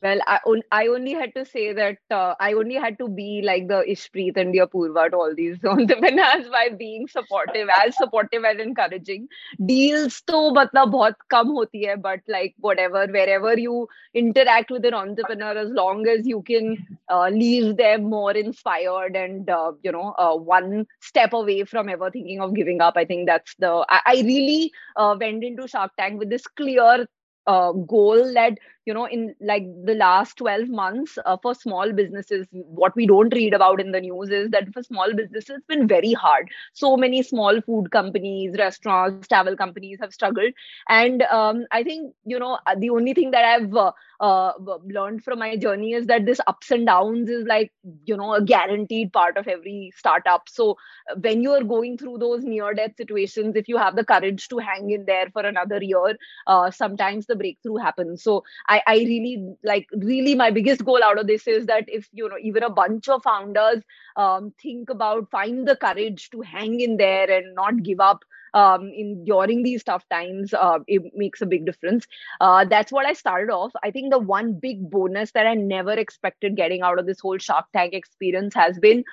Well, 0.00 0.20
I, 0.26 0.38
on, 0.46 0.62
I 0.70 0.86
only 0.86 1.12
had 1.12 1.34
to 1.34 1.44
say 1.44 1.72
that 1.72 1.98
uh, 2.10 2.34
I 2.38 2.52
only 2.52 2.74
had 2.76 2.98
to 2.98 3.08
be 3.08 3.42
like 3.44 3.66
the 3.66 3.84
Ishpreet 3.88 4.36
and 4.36 4.54
the 4.54 4.58
Apurva 4.58 5.10
to 5.10 5.16
all 5.16 5.34
these 5.34 5.56
entrepreneurs 5.64 6.48
by 6.48 6.68
being 6.68 7.08
supportive, 7.08 7.68
as 7.84 7.96
supportive 7.96 8.44
and 8.44 8.60
encouraging. 8.60 9.28
Deals 9.64 10.20
to 10.28 10.32
matlab 10.58 10.92
bahut 10.92 11.14
kam 11.30 11.48
hoti 11.48 11.86
hai, 11.86 11.96
but 11.96 12.20
like 12.28 12.54
whatever, 12.58 13.06
wherever 13.06 13.58
you 13.58 13.88
interact 14.14 14.70
with 14.70 14.84
an 14.84 14.94
entrepreneur, 14.94 15.56
as 15.56 15.70
long 15.70 16.06
as 16.06 16.26
you 16.26 16.42
can 16.42 16.76
uh, 17.08 17.28
leave 17.28 17.76
them 17.76 18.04
more 18.04 18.32
inspired 18.32 19.16
and 19.16 19.50
uh, 19.50 19.72
you 19.82 19.90
know 19.90 20.14
uh, 20.18 20.36
one 20.36 20.86
step 21.00 21.32
away 21.32 21.64
from 21.64 21.88
ever 21.88 22.10
thinking 22.10 22.40
of 22.40 22.54
giving 22.54 22.80
up, 22.80 22.94
I 22.96 23.04
think 23.04 23.26
that's 23.26 23.54
the. 23.58 23.84
I, 23.88 24.00
I 24.06 24.22
really 24.24 24.70
uh, 24.96 25.16
went 25.18 25.42
into 25.42 25.66
Shark 25.66 25.92
Tank 25.96 26.18
with 26.20 26.30
this 26.30 26.46
clear 26.46 27.06
uh, 27.46 27.72
goal 27.72 28.32
that 28.34 28.58
you 28.88 28.94
know 28.94 29.06
in 29.16 29.34
like 29.52 29.66
the 29.90 29.94
last 29.94 30.36
12 30.38 30.68
months 30.68 31.18
uh, 31.24 31.36
for 31.42 31.54
small 31.54 31.92
businesses 31.92 32.46
what 32.82 32.96
we 32.96 33.06
don't 33.06 33.34
read 33.40 33.54
about 33.54 33.80
in 33.80 33.92
the 33.92 34.00
news 34.00 34.30
is 34.40 34.50
that 34.50 34.72
for 34.74 34.82
small 34.82 35.14
businesses 35.14 35.56
it's 35.58 35.66
been 35.66 35.88
very 35.88 36.12
hard. 36.14 36.48
So 36.74 36.96
many 36.96 37.22
small 37.22 37.60
food 37.62 37.90
companies 37.92 38.56
restaurants 38.58 39.28
travel 39.28 39.56
companies 39.56 39.98
have 40.00 40.12
struggled. 40.12 40.52
And 40.88 41.22
um, 41.22 41.64
i 41.72 41.82
think 41.84 42.14
you 42.24 42.38
know 42.38 42.58
the 42.78 42.90
only 42.90 43.14
thing 43.14 43.30
that 43.32 43.44
i've 43.44 43.74
uh, 43.76 43.92
uh, 44.20 44.52
learned 44.98 45.24
from 45.24 45.40
my 45.40 45.56
journey 45.56 45.92
is 45.94 46.06
that 46.06 46.26
this 46.26 46.40
ups 46.46 46.70
and 46.70 46.86
downs 46.86 47.28
is 47.28 47.46
like 47.46 47.72
you 48.04 48.16
know 48.16 48.34
a 48.34 48.42
guaranteed 48.42 49.12
part 49.12 49.36
of 49.36 49.46
every 49.48 49.92
startup. 49.96 50.48
So 50.48 50.76
when 51.20 51.42
you're 51.42 51.64
going 51.64 51.98
through 51.98 52.18
those 52.18 52.44
near 52.44 52.74
death 52.74 52.96
situations 52.96 53.56
if 53.56 53.68
you 53.68 53.76
have 53.78 53.96
the 53.96 54.04
courage 54.04 54.48
to 54.48 54.58
hang 54.58 54.90
in 54.90 55.04
there 55.06 55.28
for 55.32 55.42
another 55.42 55.82
year 55.82 56.16
uh, 56.46 56.70
sometimes 56.70 57.26
the 57.26 57.36
breakthrough 57.36 57.76
happens. 57.76 58.22
So 58.22 58.44
I, 58.68 58.77
I 58.86 58.94
really 58.96 59.56
like 59.64 59.86
really 59.92 60.34
my 60.34 60.50
biggest 60.50 60.84
goal 60.84 61.02
out 61.02 61.18
of 61.18 61.26
this 61.26 61.46
is 61.46 61.66
that 61.66 61.84
if 61.88 62.08
you 62.12 62.28
know 62.28 62.36
even 62.40 62.62
a 62.62 62.70
bunch 62.70 63.08
of 63.08 63.22
founders 63.22 63.82
um, 64.16 64.52
think 64.62 64.90
about 64.90 65.30
find 65.30 65.66
the 65.66 65.76
courage 65.76 66.30
to 66.30 66.40
hang 66.40 66.80
in 66.80 66.96
there 66.96 67.30
and 67.30 67.54
not 67.54 67.82
give 67.82 68.00
up 68.00 68.24
um, 68.54 68.90
in 68.94 69.24
during 69.24 69.62
these 69.62 69.84
tough 69.84 70.08
times 70.08 70.54
uh, 70.54 70.78
it 70.86 71.02
makes 71.14 71.40
a 71.40 71.46
big 71.46 71.66
difference. 71.66 72.06
Uh, 72.40 72.64
that's 72.64 72.90
what 72.92 73.06
i 73.06 73.12
started 73.12 73.52
off. 73.52 73.72
I 73.82 73.90
think 73.90 74.10
the 74.10 74.18
one 74.18 74.54
big 74.54 74.90
bonus 74.90 75.32
that 75.32 75.46
i 75.46 75.54
never 75.54 75.92
expected 75.92 76.56
getting 76.56 76.82
out 76.82 76.98
of 76.98 77.06
this 77.06 77.20
whole 77.20 77.38
shark 77.38 77.66
tank 77.72 77.92
experience 77.94 78.54
has 78.54 78.78
been 78.78 79.04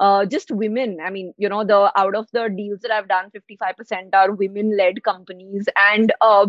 uh, 0.00 0.24
just 0.24 0.50
women. 0.50 0.98
I 1.04 1.10
mean, 1.10 1.34
you 1.36 1.48
know, 1.48 1.64
the 1.64 1.92
out 1.98 2.14
of 2.14 2.28
the 2.32 2.48
deals 2.48 2.80
that 2.80 2.90
I've 2.90 3.08
done, 3.08 3.30
55% 3.30 4.14
are 4.14 4.32
women-led 4.32 5.02
companies, 5.02 5.68
and 5.76 6.12
uh, 6.20 6.46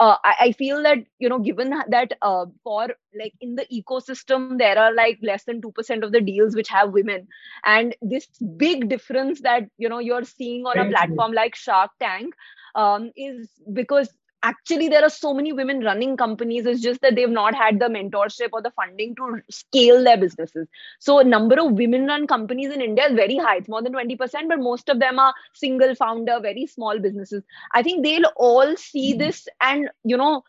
uh, 0.00 0.16
I, 0.24 0.34
I, 0.40 0.52
feel 0.52 0.82
that 0.82 0.98
you 1.18 1.28
know, 1.28 1.38
given 1.38 1.74
that 1.88 2.12
uh, 2.22 2.46
for 2.62 2.88
like 3.18 3.34
in 3.40 3.54
the 3.54 3.66
ecosystem, 3.72 4.58
there 4.58 4.78
are 4.78 4.92
like 4.94 5.18
less 5.22 5.44
than 5.44 5.60
two 5.60 5.72
percent 5.72 6.04
of 6.04 6.12
the 6.12 6.20
deals 6.20 6.54
which 6.54 6.68
have 6.68 6.92
women, 6.92 7.28
and 7.64 7.94
this 8.02 8.26
big 8.56 8.88
difference 8.88 9.40
that 9.42 9.68
you 9.78 9.88
know 9.88 9.98
you're 9.98 10.24
seeing 10.24 10.66
on 10.66 10.78
a 10.78 10.88
platform 10.88 11.32
like 11.32 11.54
Shark 11.54 11.90
Tank 12.00 12.34
um, 12.74 13.10
is 13.16 13.48
because 13.72 14.08
actually 14.44 14.88
there 14.88 15.02
are 15.02 15.10
so 15.10 15.32
many 15.34 15.52
women 15.52 15.80
running 15.80 16.16
companies. 16.16 16.66
It's 16.66 16.80
just 16.80 17.00
that 17.00 17.16
they've 17.16 17.36
not 17.36 17.54
had 17.54 17.80
the 17.80 17.86
mentorship 17.86 18.50
or 18.52 18.62
the 18.62 18.70
funding 18.72 19.14
to 19.16 19.40
scale 19.50 20.04
their 20.04 20.18
businesses. 20.18 20.68
So 21.00 21.20
number 21.20 21.58
of 21.60 21.72
women 21.72 22.06
run 22.06 22.26
companies 22.26 22.72
in 22.72 22.80
india 22.80 23.06
is 23.08 23.14
very 23.14 23.36
high. 23.36 23.56
It's 23.56 23.68
more 23.68 23.82
than 23.82 23.94
20% 23.94 24.18
but 24.48 24.58
most 24.58 24.88
of 24.88 25.00
them 25.00 25.18
are 25.18 25.34
single 25.54 25.94
founder 25.94 26.38
very 26.40 26.66
small 26.66 26.98
businesses. 26.98 27.42
I 27.72 27.82
think 27.82 28.04
they'll 28.04 28.32
all 28.36 28.76
see 28.76 29.12
hmm. 29.12 29.18
this 29.18 29.48
and 29.60 29.88
you 30.04 30.16
know 30.16 30.44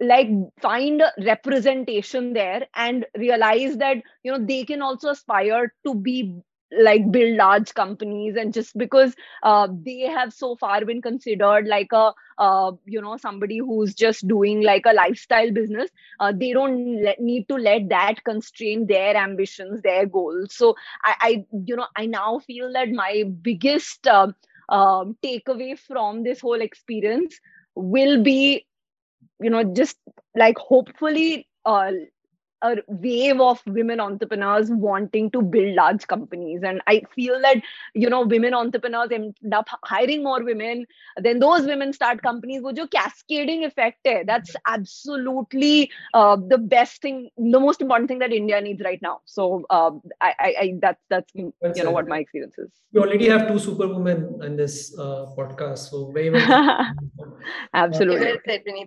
like 0.00 0.28
find 0.60 1.02
representation 1.24 2.32
there 2.32 2.66
and 2.74 3.06
realize 3.16 3.76
that 3.76 3.98
you 4.24 4.32
know 4.32 4.44
they 4.44 4.64
can 4.64 4.82
also 4.82 5.10
aspire 5.10 5.72
to 5.86 5.94
be 5.94 6.42
like 6.80 7.10
build 7.10 7.36
large 7.36 7.74
companies 7.74 8.36
and 8.36 8.52
just 8.52 8.76
because 8.78 9.14
uh, 9.42 9.68
they 9.84 10.00
have 10.00 10.32
so 10.32 10.54
far 10.56 10.84
been 10.84 11.00
considered 11.02 11.66
like 11.66 11.92
a 11.92 12.12
uh, 12.38 12.72
you 12.86 13.00
know 13.00 13.16
somebody 13.16 13.58
who's 13.58 13.94
just 13.94 14.26
doing 14.26 14.62
like 14.62 14.84
a 14.86 14.92
lifestyle 14.92 15.50
business 15.52 15.90
uh, 16.20 16.32
they 16.34 16.52
don't 16.52 17.02
let, 17.02 17.20
need 17.20 17.46
to 17.48 17.54
let 17.54 17.88
that 17.88 18.22
constrain 18.24 18.86
their 18.86 19.16
ambitions 19.16 19.82
their 19.82 20.06
goals. 20.06 20.54
So 20.54 20.74
i, 21.04 21.14
I 21.20 21.44
you 21.66 21.76
know 21.76 21.86
i 21.96 22.06
now 22.06 22.38
feel 22.38 22.72
that 22.72 22.90
my 22.90 23.24
biggest 23.42 24.06
uh, 24.06 24.28
um, 24.68 25.16
takeaway 25.22 25.78
from 25.78 26.22
this 26.24 26.40
whole 26.40 26.60
experience 26.60 27.38
will 27.74 28.22
be 28.22 28.66
you 29.40 29.50
know 29.50 29.64
just 29.64 29.98
like 30.36 30.56
hopefully 30.58 31.48
uh, 31.64 31.90
a 32.62 32.76
wave 32.86 33.40
of 33.40 33.60
women 33.66 34.00
entrepreneurs 34.00 34.70
wanting 34.70 35.30
to 35.30 35.42
build 35.42 35.74
large 35.74 36.06
companies. 36.06 36.62
And 36.62 36.80
i 36.86 37.02
feel 37.14 37.40
that 37.40 37.62
you 37.94 38.08
know 38.08 38.22
women 38.22 38.54
entrepreneurs 38.54 39.10
end 39.10 39.34
up 39.52 39.68
hiring 39.84 40.22
more 40.22 40.42
women 40.42 40.86
then 41.16 41.38
those 41.38 41.66
women 41.66 41.92
start 41.92 42.22
companies 42.22 42.62
wo 42.62 42.72
jo 42.72 42.86
cascading 42.86 43.64
effect. 43.64 43.98
Hai 44.06 44.24
that's 44.24 44.54
absolutely 44.66 45.90
uh, 46.14 46.36
the 46.36 46.58
best 46.58 47.02
thing 47.02 47.30
the 47.36 47.60
most 47.60 47.80
important 47.80 48.08
thing 48.08 48.18
that 48.20 48.32
india 48.32 48.60
needs 48.60 48.82
right 48.90 49.02
now. 49.02 49.20
So 49.24 49.64
uh, 49.70 49.90
I, 50.20 50.34
I, 50.38 50.54
I 50.64 50.74
that's 50.80 51.02
that's 51.08 51.32
well 51.34 51.72
you 51.76 51.84
know 51.84 51.90
what 51.90 52.08
my 52.08 52.18
experience 52.18 52.58
is. 52.58 52.70
We 52.92 53.00
already 53.00 53.28
have 53.28 53.48
two 53.48 53.58
superwomen 53.58 54.40
in 54.42 54.56
this 54.56 54.96
uh, 54.98 55.26
podcast 55.36 55.90
so 55.90 56.10
very 56.12 56.28
very 56.28 56.44
absolutely. 57.74 58.38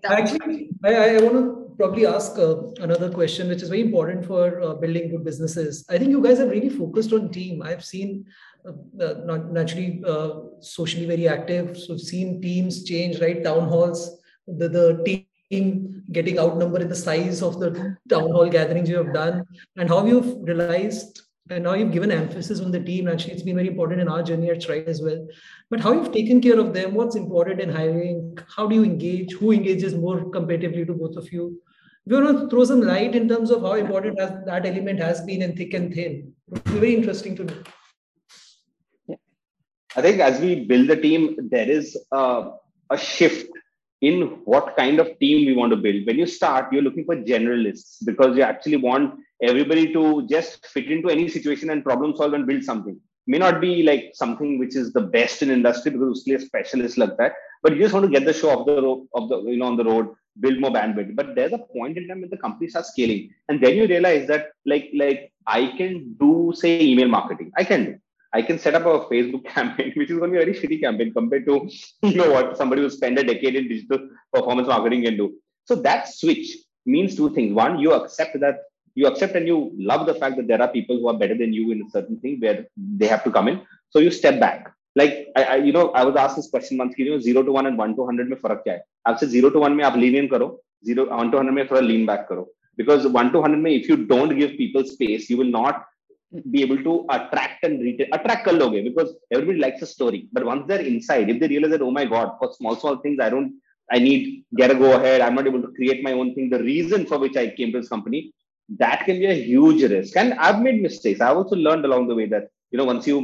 Actually 0.05 0.69
i, 0.83 0.93
I 0.93 1.21
want 1.21 1.35
to 1.39 1.65
probably 1.77 2.05
ask 2.05 2.37
uh, 2.37 2.55
another 2.87 3.09
question 3.11 3.49
which 3.49 3.63
is 3.65 3.69
very 3.69 3.81
important 3.81 4.25
for 4.25 4.61
uh, 4.61 4.73
building 4.73 5.09
good 5.11 5.25
businesses. 5.25 5.85
I 5.89 5.97
think 5.97 6.11
you 6.11 6.21
guys 6.21 6.37
have 6.39 6.49
really 6.49 6.69
focused 6.69 7.13
on 7.13 7.31
team. 7.31 7.61
I've 7.61 7.83
seen 7.83 8.25
uh, 8.67 9.03
uh 9.03 9.13
not 9.25 9.51
naturally 9.51 10.01
uh, 10.13 10.29
socially 10.61 11.05
very 11.13 11.27
active, 11.27 11.77
so 11.77 11.97
seen 11.97 12.41
teams 12.41 12.83
change, 12.83 13.21
right? 13.25 13.43
Town 13.43 13.67
halls, 13.67 14.17
the, 14.47 14.69
the 14.69 15.25
team 15.51 16.03
getting 16.11 16.39
outnumbered 16.39 16.81
in 16.81 16.89
the 16.89 17.03
size 17.03 17.41
of 17.41 17.59
the 17.59 17.69
town 18.09 18.31
hall 18.31 18.49
gatherings 18.49 18.89
you 18.89 18.97
have 18.97 19.13
done, 19.13 19.45
and 19.77 19.89
how 19.89 20.05
you've 20.05 20.33
realized 20.51 21.21
and 21.51 21.63
now 21.63 21.73
you've 21.73 21.91
given 21.91 22.11
emphasis 22.11 22.59
on 22.59 22.71
the 22.71 22.79
team. 22.79 23.07
Actually, 23.07 23.33
it's 23.33 23.43
been 23.43 23.55
very 23.55 23.67
important 23.67 24.01
in 24.01 24.07
our 24.07 24.23
journey 24.23 24.49
at 24.49 24.63
Stride 24.63 24.87
as 24.87 25.01
well. 25.01 25.27
But 25.69 25.79
how 25.79 25.91
you've 25.91 26.11
taken 26.11 26.41
care 26.41 26.59
of 26.59 26.73
them, 26.73 26.95
what's 26.95 27.15
important 27.15 27.61
in 27.61 27.69
hiring, 27.69 28.35
how 28.55 28.65
do 28.65 28.73
you 28.73 28.83
engage, 28.83 29.33
who 29.33 29.51
engages 29.51 29.93
more 29.93 30.21
competitively 30.31 30.87
to 30.87 30.93
both 30.93 31.15
of 31.17 31.31
you? 31.31 31.61
You 32.05 32.21
want 32.21 32.39
to 32.39 32.49
throw 32.49 32.63
some 32.63 32.81
light 32.81 33.15
in 33.15 33.27
terms 33.27 33.49
of 33.49 33.61
how 33.61 33.73
important 33.73 34.19
has, 34.19 34.31
that 34.45 34.65
element 34.65 34.99
has 34.99 35.21
been 35.21 35.41
in 35.41 35.55
thick 35.55 35.73
and 35.73 35.93
thin. 35.93 36.33
It's 36.51 36.71
very 36.71 36.93
interesting 36.93 37.35
to 37.37 37.45
know. 37.45 37.63
Yeah. 39.07 39.15
I 39.95 40.01
think 40.01 40.19
as 40.19 40.39
we 40.39 40.65
build 40.65 40.87
the 40.87 40.97
team, 40.97 41.35
there 41.49 41.69
is 41.69 41.97
a, 42.11 42.51
a 42.91 42.97
shift 42.97 43.49
in 44.01 44.39
what 44.45 44.77
kind 44.77 44.99
of 44.99 45.17
team 45.17 45.47
we 45.47 45.55
want 45.55 45.71
to 45.71 45.77
build. 45.77 46.05
When 46.05 46.19
you 46.19 46.27
start, 46.27 46.71
you're 46.71 46.83
looking 46.83 47.05
for 47.05 47.15
generalists 47.15 48.05
because 48.05 48.37
you 48.37 48.43
actually 48.43 48.77
want 48.77 49.19
everybody 49.41 49.91
to 49.93 50.27
just 50.27 50.67
fit 50.67 50.91
into 50.91 51.09
any 51.09 51.27
situation 51.27 51.71
and 51.71 51.83
problem 51.83 52.15
solve 52.15 52.33
and 52.33 52.45
build 52.45 52.63
something. 52.63 52.99
May 53.25 53.39
not 53.39 53.59
be 53.59 53.81
like 53.81 54.11
something 54.13 54.59
which 54.59 54.75
is 54.75 54.93
the 54.93 55.01
best 55.01 55.41
in 55.41 55.49
industry 55.49 55.91
because 55.91 56.23
it's 56.27 56.43
a 56.43 56.45
specialist 56.45 56.99
like 56.99 57.17
that, 57.17 57.33
but 57.63 57.73
you 57.73 57.79
just 57.81 57.95
want 57.95 58.05
to 58.05 58.11
get 58.11 58.25
the 58.25 58.33
show 58.33 58.51
off 58.51 58.67
the 58.67 58.79
road, 58.79 59.07
of 59.15 59.29
the 59.29 59.41
you 59.41 59.57
know 59.57 59.65
on 59.65 59.77
the 59.77 59.83
road 59.83 60.09
build 60.39 60.59
more 60.59 60.71
bandwidth. 60.71 61.15
But 61.15 61.35
there's 61.35 61.53
a 61.53 61.57
point 61.57 61.97
in 61.97 62.07
time 62.07 62.21
when 62.21 62.29
the 62.29 62.37
company 62.37 62.69
starts 62.69 62.89
scaling, 62.89 63.29
and 63.49 63.61
then 63.61 63.75
you 63.75 63.87
realize 63.87 64.27
that 64.27 64.51
like 64.65 64.89
like 64.93 65.31
I 65.47 65.73
can 65.77 66.15
do 66.19 66.53
say 66.55 66.81
email 66.81 67.07
marketing. 67.07 67.51
I 67.57 67.63
can 67.63 67.85
do. 67.85 67.95
I 68.33 68.41
can 68.41 68.59
set 68.59 68.75
up 68.75 68.85
a 68.85 69.07
Facebook 69.11 69.45
campaign, 69.57 69.93
which 69.95 70.09
is 70.11 70.17
going 70.19 70.31
to 70.31 70.37
be 70.37 70.43
a 70.43 70.45
very 70.45 70.59
shitty 70.59 70.81
campaign 70.81 71.13
compared 71.13 71.45
to 71.45 71.69
you 72.03 72.15
know 72.15 72.31
what 72.31 72.57
somebody 72.57 72.81
who 72.81 72.89
spent 72.89 73.19
a 73.19 73.23
decade 73.23 73.55
in 73.55 73.67
digital 73.67 74.09
performance 74.33 74.67
marketing 74.67 75.03
can 75.03 75.17
do. 75.17 75.33
So 75.65 75.75
that 75.87 76.07
switch 76.07 76.57
means 76.85 77.15
two 77.15 77.33
things. 77.33 77.53
One, 77.53 77.79
you 77.79 77.93
accept 77.93 78.39
that 78.41 78.57
you 78.93 79.07
accept 79.07 79.35
and 79.35 79.47
you 79.47 79.71
love 79.77 80.05
the 80.07 80.15
fact 80.15 80.37
that 80.37 80.47
there 80.47 80.61
are 80.61 80.69
people 80.69 80.97
who 80.97 81.07
are 81.07 81.17
better 81.17 81.37
than 81.37 81.53
you 81.53 81.71
in 81.71 81.81
a 81.81 81.89
certain 81.89 82.17
thing 82.19 82.39
where 82.39 82.65
they 82.77 83.07
have 83.07 83.23
to 83.25 83.31
come 83.31 83.47
in. 83.47 83.61
So 83.89 83.99
you 83.99 84.11
step 84.11 84.39
back 84.39 84.71
like 84.96 85.28
I, 85.36 85.42
I, 85.44 85.56
you 85.56 85.72
know 85.72 85.90
I 85.90 86.04
was 86.04 86.16
asked 86.16 86.36
this 86.36 86.50
question 86.50 86.78
once 86.78 86.94
you 86.98 87.10
know 87.10 87.20
zero 87.20 87.42
to 87.42 87.52
one 87.52 87.66
and 87.66 87.78
one 87.78 87.94
to 87.96 88.06
hundred 88.06 88.28
में 88.28 88.36
फर्क 88.42 88.62
क्या 88.64 88.74
है 88.74 88.82
आपसे 89.08 89.26
zero 89.34 89.50
to 89.50 89.60
one 89.66 89.76
में 89.76 89.84
आप 89.84 89.96
lean 90.02 90.16
in 90.22 90.28
करो 90.32 90.48
zero 90.88 91.08
one 91.10 91.30
to 91.30 91.38
hundred 91.38 91.54
में 91.54 91.66
थोड़ा 91.70 91.80
lean 91.90 92.06
back 92.10 92.26
करो 92.30 92.46
because 92.76 93.06
one 93.06 93.32
to 93.32 93.42
hundred 93.42 93.62
में 93.66 93.70
if 93.70 93.88
you 93.88 93.96
don't 94.12 94.36
give 94.40 94.56
people 94.56 94.84
space 94.84 95.30
you 95.30 95.38
will 95.42 95.54
not 95.58 95.86
be 96.50 96.62
able 96.62 96.82
to 96.88 97.06
attract 97.10 97.64
and 97.68 97.80
retain 97.86 98.08
attract 98.18 98.44
कर 98.46 98.52
लोगे 98.58 98.84
because 98.88 99.14
everybody 99.30 99.58
likes 99.58 99.82
a 99.82 99.86
story 99.86 100.28
but 100.32 100.44
once 100.44 100.66
they're 100.66 100.86
inside 100.92 101.30
if 101.30 101.40
they 101.40 101.48
realize 101.54 101.72
that 101.76 101.82
oh 101.82 101.94
my 101.98 102.04
god 102.04 102.36
for 102.38 102.52
small 102.58 102.76
small 102.76 102.96
things 103.04 103.20
I 103.20 103.30
don't 103.30 103.52
I 103.92 103.98
need 103.98 104.44
get 104.60 104.70
a 104.70 104.76
go 104.82 104.92
ahead 104.98 105.20
I'm 105.20 105.34
not 105.34 105.46
able 105.46 105.62
to 105.62 105.72
create 105.78 106.02
my 106.08 106.12
own 106.12 106.34
thing 106.34 106.50
the 106.50 106.62
reason 106.62 107.06
for 107.06 107.18
which 107.18 107.36
I 107.36 107.48
came 107.58 107.72
to 107.72 107.80
this 107.80 107.88
company 107.88 108.32
that 108.78 109.04
can 109.06 109.18
be 109.18 109.26
a 109.26 109.34
huge 109.34 109.82
risk 109.94 110.16
and 110.16 110.34
I've 110.34 110.60
made 110.66 110.80
mistakes 110.88 111.20
I've 111.20 111.36
also 111.36 111.56
learned 111.56 111.84
along 111.84 112.06
the 112.08 112.14
way 112.20 112.26
that 112.34 112.48
you 112.70 112.78
know 112.78 112.84
once 112.92 113.06
you 113.06 113.18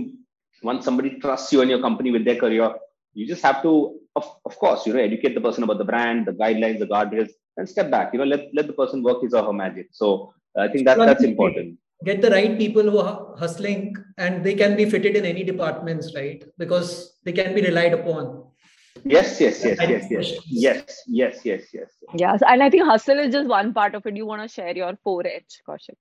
once 0.64 0.86
somebody 0.86 1.20
trusts 1.20 1.51
you 1.51 1.62
and 1.62 1.70
your 1.70 1.82
company 1.82 2.12
with 2.12 2.26
their 2.26 2.36
career, 2.36 2.74
you 3.14 3.28
just 3.28 3.41
have 3.41 3.62
to, 3.64 3.99
of, 4.16 4.26
of 4.45 4.57
course, 4.57 4.86
you 4.86 4.93
know, 4.93 4.99
educate 4.99 5.34
the 5.34 5.41
person 5.41 5.64
about 5.64 5.78
the 5.78 5.84
brand, 5.84 6.26
the 6.26 6.32
guidelines, 6.34 6.80
the 6.80 6.88
guardrails, 6.88 7.32
and 7.57 7.68
step 7.68 7.89
back. 7.91 8.14
You 8.14 8.20
know, 8.20 8.26
let, 8.26 8.49
let 8.53 8.68
the 8.68 8.74
person 8.74 9.03
work 9.03 9.22
his 9.22 9.34
or 9.34 9.43
her 9.43 9.53
magic. 9.53 9.88
So 9.91 10.34
I 10.57 10.68
think 10.68 10.86
that 10.86 10.97
that's 10.97 11.24
important. 11.24 11.78
Get 12.03 12.22
the 12.22 12.32
right 12.32 12.57
people 12.57 12.84
who 12.84 12.97
are 12.97 13.36
hustling 13.38 13.95
and 14.18 14.43
they 14.43 14.55
can 14.55 14.76
be 14.76 14.89
fitted 14.89 15.16
in 15.16 15.26
any 15.26 15.43
departments, 15.43 16.14
right? 16.16 16.43
Because 16.57 17.20
they 17.24 17.32
can 17.32 17.53
be 17.53 17.62
relied 17.62 17.93
upon. 17.93 18.45
Yes, 19.03 19.39
yes, 19.39 19.64
yes, 19.64 19.80
yes, 19.80 20.07
yes, 20.09 20.32
yes, 20.49 21.03
yes, 21.07 21.45
yes, 21.45 21.62
yes. 21.74 21.89
Yes, 22.14 22.41
and 22.45 22.64
I 22.64 22.70
think 22.70 22.86
hustle 22.86 23.20
is 23.20 23.32
just 23.32 23.47
one 23.47 23.74
part 23.74 23.95
of 23.95 24.05
it. 24.05 24.18
You 24.18 24.26
want 24.26 24.41
to 24.41 24.47
share 24.47 24.76
your 24.76 24.93
4H, 25.05 25.62
Kaushik? 25.68 25.95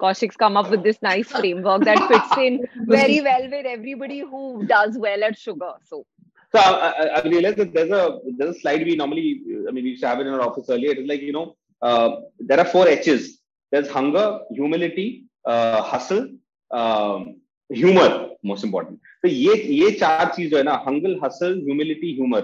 Kaushik's 0.00 0.36
come 0.36 0.56
up 0.56 0.70
with 0.70 0.82
this 0.82 1.00
nice 1.02 1.28
framework 1.28 1.84
that 1.84 1.98
fits 2.08 2.36
in 2.36 2.66
very 2.86 3.20
well 3.20 3.42
with 3.50 3.66
everybody 3.66 4.20
who 4.20 4.66
does 4.66 4.96
well 4.98 5.22
at 5.22 5.38
sugar. 5.38 5.72
So, 5.84 6.04
so 6.52 6.58
I, 6.58 7.20
I 7.20 7.22
realized 7.22 7.58
that 7.58 7.72
there's 7.72 7.90
a 7.90 8.18
there's 8.36 8.56
a 8.56 8.60
slide 8.60 8.84
we 8.84 8.96
normally 8.96 9.42
I 9.68 9.72
mean 9.72 9.84
we 9.84 9.90
used 9.90 10.02
to 10.02 10.08
have 10.08 10.20
it 10.20 10.26
in 10.26 10.34
our 10.34 10.42
office 10.42 10.70
earlier. 10.70 10.92
It's 10.92 11.08
like 11.08 11.20
you 11.20 11.32
know 11.32 11.56
uh, 11.82 12.16
there 12.38 12.58
are 12.58 12.64
four 12.64 12.88
H's. 12.88 13.38
There's 13.70 13.88
hunger, 13.88 14.40
humility, 14.50 15.26
uh, 15.44 15.82
hustle, 15.82 16.28
um, 16.72 17.36
humor. 17.68 18.30
Most 18.42 18.64
important. 18.64 18.98
So 19.22 19.28
ये 19.28 19.54
ये 19.54 19.90
चार 20.00 20.32
चीज 20.36 20.50
जो 20.50 20.56
है 20.56 20.62
ना 20.64 20.84
hunger, 20.84 21.16
hustle, 21.22 21.54
humility, 21.68 22.14
humor. 22.14 22.42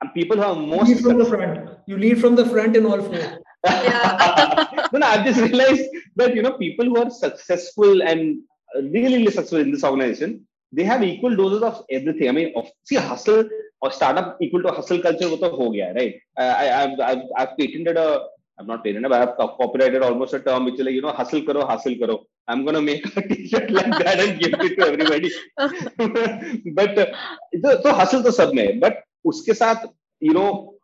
And 0.00 0.12
people 0.14 0.36
who 0.36 0.42
are 0.42 0.56
most 0.56 0.88
you 0.88 0.94
lead 0.94 1.04
from 1.04 1.18
the 1.18 1.24
front. 1.24 1.68
You 1.86 1.98
lead 1.98 2.20
from 2.20 2.36
the 2.36 2.44
front 2.46 2.76
in 2.76 2.86
all 2.86 3.02
four. 3.02 3.42
Yeah. 3.65 4.87
no, 4.93 4.99
no, 4.99 5.07
I've 5.07 5.25
just 5.25 5.39
realized 5.39 5.89
that 6.15 6.35
you 6.35 6.41
know 6.41 6.53
people 6.53 6.85
who 6.85 6.97
are 6.97 7.09
successful 7.09 8.01
and 8.01 8.39
really, 8.75 9.17
really 9.17 9.31
successful 9.31 9.59
in 9.59 9.71
this 9.71 9.83
organization, 9.83 10.45
they 10.71 10.83
have 10.83 11.03
equal 11.03 11.35
doses 11.35 11.63
of 11.63 11.83
everything. 11.89 12.29
I 12.29 12.31
mean, 12.31 12.53
of, 12.55 12.67
see, 12.83 12.95
hustle 12.95 13.49
or 13.81 13.91
startup 13.91 14.37
equal 14.41 14.61
to 14.63 14.71
hustle 14.71 15.01
culture, 15.01 15.27
वो 15.27 15.37
तो 15.37 15.49
हो 15.57 15.95
right? 15.95 16.15
I, 16.37 16.69
I've, 16.69 16.99
I've, 16.99 17.23
I've 17.37 17.57
patented 17.57 17.97
a 17.97 18.27
I'm 18.59 18.65
not 18.65 18.83
patented, 18.83 19.09
but 19.09 19.21
I've 19.21 19.37
copyrighted 19.37 20.01
almost 20.01 20.33
a 20.33 20.39
term 20.39 20.65
which 20.65 20.75
is 20.75 20.85
like, 20.85 20.95
you 20.95 21.01
know, 21.01 21.11
hustle 21.11 21.43
karo, 21.43 21.65
hustle 21.65 21.95
karo. 21.95 22.25
I'm 22.47 22.65
to 22.65 22.81
make 22.81 23.05
a 23.15 23.21
t-shirt 23.21 23.69
like 23.69 23.91
that 24.03 24.19
and 24.19 24.39
give 24.39 24.53
it 24.53 24.79
to 24.79 24.87
everybody. 24.87 25.31
but 26.73 26.97
uh, 26.97 27.05
so, 27.61 27.81
so 27.83 27.93
hustle 27.93 28.23
to 28.23 28.31
सब 28.31 28.53
में, 28.53 28.79
but 28.79 29.03
उसके 29.25 29.53
साथ, 29.53 29.87
you 30.21 30.33
know, 30.33 30.76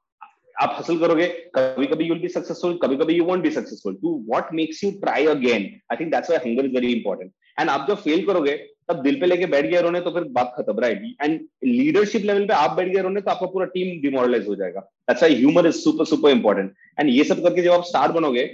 आप 0.61 0.75
hustle 0.79 0.97
करोगे 0.99 1.27
कभी 1.55 1.85
कभी 1.87 2.05
you 2.05 2.13
will 2.13 2.21
be 2.21 2.27
successful 2.29 2.77
कभी 2.83 2.95
कभी 2.97 3.13
you 3.13 3.23
won't 3.25 3.43
be 3.43 3.49
successful 3.51 3.95
to 4.01 4.17
what 4.29 4.53
makes 4.53 4.83
you 4.83 4.91
try 5.03 5.25
again 5.25 5.69
I 5.91 5.97
think 5.99 6.11
that's 6.11 6.29
why 6.29 6.49
hunger 6.49 6.65
is 6.65 6.73
very 6.73 6.91
important 6.93 7.31
and 7.59 7.69
आप 7.69 7.85
जब 7.89 7.97
फेल 8.03 8.25
करोगे 8.25 8.55
तब 8.89 9.01
दिल 9.03 9.19
पे 9.19 9.25
लेके 9.25 9.45
बैठ 9.45 9.65
गए 9.65 9.81
रोने 9.81 9.99
तो 10.01 10.11
फिर 10.11 10.23
बात 10.37 10.53
खत्म 10.57 10.79
राइट 10.79 11.03
एंड 11.21 11.39
लीडरशिप 11.65 12.25
लेवल 12.25 12.45
पे 12.47 12.53
आप 12.53 12.71
बैठ 12.77 12.87
गए 12.95 13.01
रोने 13.01 13.21
तो 13.21 13.31
आपका 13.31 13.47
पूरा 13.53 13.65
टीम 13.75 14.01
डिमोरलाइज 14.01 14.47
हो 14.47 14.55
जाएगा. 14.55 14.79
That's 15.09 15.23
why 15.23 15.35
humour 15.35 15.67
is 15.67 15.75
super 15.83 16.05
super 16.05 16.29
important 16.29 16.73
and 16.99 17.09
ये 17.09 17.23
सब 17.23 17.43
करके 17.43 17.61
जब 17.61 17.71
आप 17.71 17.83
स्टार 17.91 18.11
बनोगे 18.11 18.45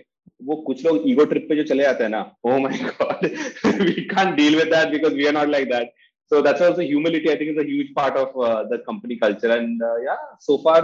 वो 0.47 0.55
कुछ 0.67 0.85
लोग 0.85 1.09
ईगो 1.09 1.25
ट्रिप 1.31 1.45
पे 1.49 1.55
जो 1.55 1.63
चले 1.69 1.83
जाते 1.83 2.03
हैं 2.03 2.11
ना 2.11 2.19
oh 2.47 2.57
my 2.65 2.75
god 2.89 3.25
we 3.87 4.05
can't 4.11 4.37
deal 4.41 4.57
with 4.59 4.69
that 4.75 4.91
because 4.91 5.17
we 5.21 5.27
are 5.29 5.33
not 5.39 5.49
like 5.55 5.69
that. 5.71 5.89
So 6.31 6.41
that's 6.45 6.61
also 6.61 6.83
humility 6.87 7.29
i 7.31 7.35
think 7.37 7.51
is 7.51 7.61
a 7.61 7.67
huge 7.67 7.93
part 7.93 8.17
of 8.23 8.35
uh, 8.47 8.63
the 8.71 8.77
company 8.89 9.15
culture. 9.23 9.51
And 9.51 9.81
uh, 9.81 9.95
yeah 10.07 10.19
so 10.47 10.57
far 10.59 10.79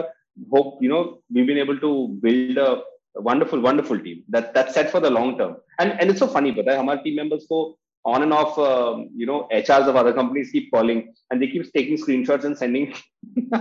hope 0.52 0.82
you 0.82 0.90
know 0.90 1.20
we've 1.34 1.48
been 1.48 1.58
able 1.58 1.80
to 1.80 1.92
build 2.22 2.58
a, 2.58 2.82
a 3.18 3.22
wonderful 3.22 3.60
wonderful 3.60 4.00
team 4.00 4.24
that 4.30 4.54
that's 4.54 4.74
set 4.74 4.90
for 4.90 5.00
the 5.00 5.10
long 5.10 5.38
term. 5.38 5.58
And 5.80 5.92
and 6.00 6.10
it's 6.10 6.20
so 6.20 6.28
funny 6.28 6.52
but 6.52 6.68
our 6.68 7.02
team 7.04 7.16
members 7.16 7.46
go 7.48 7.78
on 8.06 8.22
and 8.22 8.34
off 8.34 8.58
um, 8.60 9.10
you 9.16 9.26
know 9.26 9.48
hrs 9.52 9.88
of 9.88 9.96
other 9.96 10.14
companies 10.14 10.52
keep 10.52 10.72
calling 10.72 11.14
and 11.30 11.42
they 11.42 11.48
keep 11.48 11.72
taking 11.74 11.98
screenshots 11.98 12.44
and 12.44 12.58
sending 12.58 12.94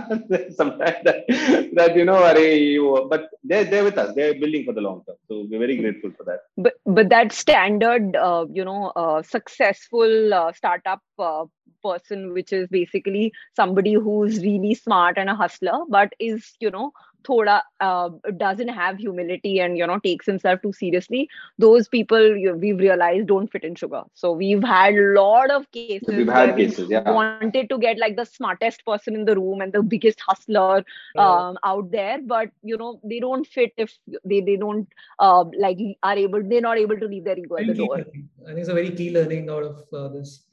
sometimes 0.55 0.97
that, 1.03 1.25
that 1.73 1.95
you 1.95 2.05
know, 2.05 2.31
you, 2.37 3.07
but 3.09 3.29
they're 3.43 3.65
they're 3.65 3.83
with 3.83 3.97
us. 3.97 4.13
They're 4.15 4.33
building 4.33 4.65
for 4.65 4.73
the 4.73 4.81
long 4.81 5.03
term. 5.05 5.15
So 5.27 5.47
we're 5.49 5.59
very 5.59 5.77
grateful 5.77 6.11
for 6.17 6.23
that. 6.25 6.41
But 6.57 6.73
but 6.85 7.09
that 7.09 7.31
standard, 7.31 8.15
uh, 8.15 8.45
you 8.51 8.63
know, 8.63 8.91
uh, 8.95 9.21
successful 9.21 10.33
uh, 10.33 10.53
startup 10.53 11.01
uh, 11.19 11.45
person, 11.83 12.33
which 12.33 12.53
is 12.53 12.67
basically 12.69 13.33
somebody 13.55 13.93
who's 13.93 14.39
really 14.39 14.75
smart 14.75 15.17
and 15.17 15.29
a 15.29 15.35
hustler, 15.35 15.79
but 15.89 16.13
is 16.19 16.53
you 16.59 16.71
know 16.71 16.91
thoda 17.27 17.61
uh, 17.79 18.09
doesn't 18.37 18.67
have 18.67 18.97
humility 18.97 19.59
and 19.59 19.77
you 19.77 19.87
know 19.87 19.99
takes 19.99 20.25
himself 20.25 20.61
too 20.61 20.73
seriously 20.73 21.29
those 21.57 21.87
people 21.87 22.35
you, 22.37 22.53
we've 22.53 22.77
realized 22.77 23.27
don't 23.27 23.51
fit 23.51 23.63
in 23.63 23.75
sugar. 23.75 24.03
So 24.13 24.31
we've 24.31 24.63
had 24.63 24.95
a 24.95 25.13
lot 25.19 25.51
of 25.51 25.69
cases 25.71 26.07
we've 26.07 26.27
had 26.27 26.55
cases 26.55 26.89
yeah. 26.89 27.09
wanted 27.09 27.69
to 27.69 27.77
get 27.77 27.97
like 27.97 28.15
the 28.15 28.25
smartest 28.25 28.85
person 28.85 29.15
in 29.15 29.25
the 29.25 29.35
room 29.35 29.61
and 29.61 29.73
the 29.73 29.83
biggest 29.83 30.19
hustler 30.27 30.83
um, 31.17 31.57
out 31.63 31.91
there 31.91 32.19
but 32.21 32.49
you 32.63 32.77
know 32.77 32.99
they 33.03 33.19
don't 33.19 33.47
fit 33.47 33.73
if 33.77 33.97
they 34.23 34.41
they 34.41 34.55
don't 34.55 34.87
uh, 35.19 35.43
like 35.57 35.77
are 36.03 36.17
able 36.17 36.43
they're 36.43 36.61
not 36.61 36.77
able 36.77 36.97
to 36.97 37.05
leave 37.05 37.23
their 37.23 37.37
ego 37.37 37.57
at 37.57 37.67
the 37.67 37.73
door. 37.73 37.99
i 37.99 38.03
think 38.03 38.59
it's 38.59 38.69
a 38.69 38.73
very 38.73 38.91
key 38.91 39.11
learning 39.11 39.49
out 39.49 39.63
of 39.63 39.83
uh, 39.93 40.07
this. 40.09 40.43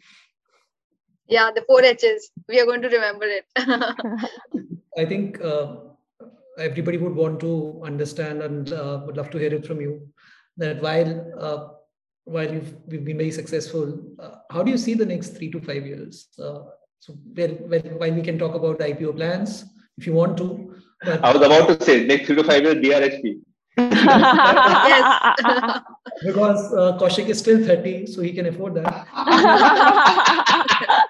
Yeah 1.28 1.50
the 1.54 1.62
four 1.66 1.82
h's. 1.82 2.30
We 2.48 2.60
are 2.60 2.66
going 2.66 2.82
to 2.82 2.88
remember 2.88 3.24
it. 3.24 3.46
I 4.98 5.04
think 5.06 5.40
uh, 5.40 5.76
everybody 6.58 6.98
would 6.98 7.14
want 7.14 7.40
to 7.40 7.80
understand 7.84 8.42
and 8.42 8.72
uh, 8.72 9.00
would 9.06 9.16
love 9.16 9.30
to 9.30 9.38
hear 9.38 9.52
it 9.52 9.66
from 9.66 9.80
you 9.80 10.08
that 10.56 10.82
while 10.82 11.32
uh, 11.38 11.68
while 12.24 12.52
you've 12.52 12.74
we've 12.86 13.04
been 13.04 13.18
very 13.18 13.32
successful, 13.32 14.00
uh, 14.18 14.36
how 14.50 14.62
do 14.62 14.70
you 14.70 14.78
see 14.78 14.94
the 14.94 15.06
next 15.06 15.36
three 15.36 15.50
to 15.50 15.60
five 15.60 15.86
years? 15.86 16.28
Uh, 16.38 16.60
so 17.00 17.14
while 17.34 18.12
we 18.12 18.22
can 18.22 18.38
talk 18.38 18.54
about 18.54 18.78
IPO 18.78 19.16
plans 19.16 19.64
if 19.98 20.06
you 20.06 20.12
want 20.12 20.36
to. 20.36 20.74
But... 21.04 21.24
I 21.24 21.32
was 21.32 21.42
about 21.42 21.80
to 21.80 21.84
say 21.84 22.06
next 22.06 22.26
three 22.26 22.36
to 22.36 22.44
five 22.44 22.62
years 22.62 22.76
DRHP. 22.76 23.40
yes. 23.78 25.04
because 26.26 26.72
uh, 26.74 26.98
Kaushik 26.98 27.28
is 27.28 27.38
still 27.38 27.64
30, 27.64 28.06
so 28.06 28.20
he 28.22 28.32
can 28.32 28.46
afford 28.46 28.74
that. 28.74 29.06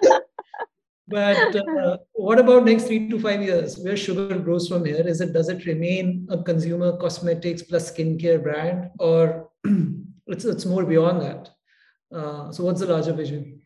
But 1.12 1.54
uh, 1.56 1.98
what 2.14 2.38
about 2.38 2.64
next 2.64 2.84
three 2.84 3.08
to 3.10 3.20
five 3.20 3.42
years? 3.42 3.78
Where 3.78 3.96
sugar 3.96 4.38
grows 4.38 4.66
from 4.68 4.84
here? 4.84 5.06
Is 5.06 5.20
it 5.20 5.32
does 5.32 5.48
it 5.48 5.66
remain 5.66 6.26
a 6.30 6.42
consumer 6.42 6.96
cosmetics 6.96 7.62
plus 7.62 7.90
skincare 7.92 8.42
brand, 8.42 8.90
or 8.98 9.50
it's 10.26 10.44
it's 10.44 10.64
more 10.64 10.84
beyond 10.84 11.20
that? 11.22 11.50
Uh, 12.14 12.50
so, 12.50 12.64
what's 12.64 12.80
the 12.80 12.86
larger 12.86 13.12
vision? 13.12 13.60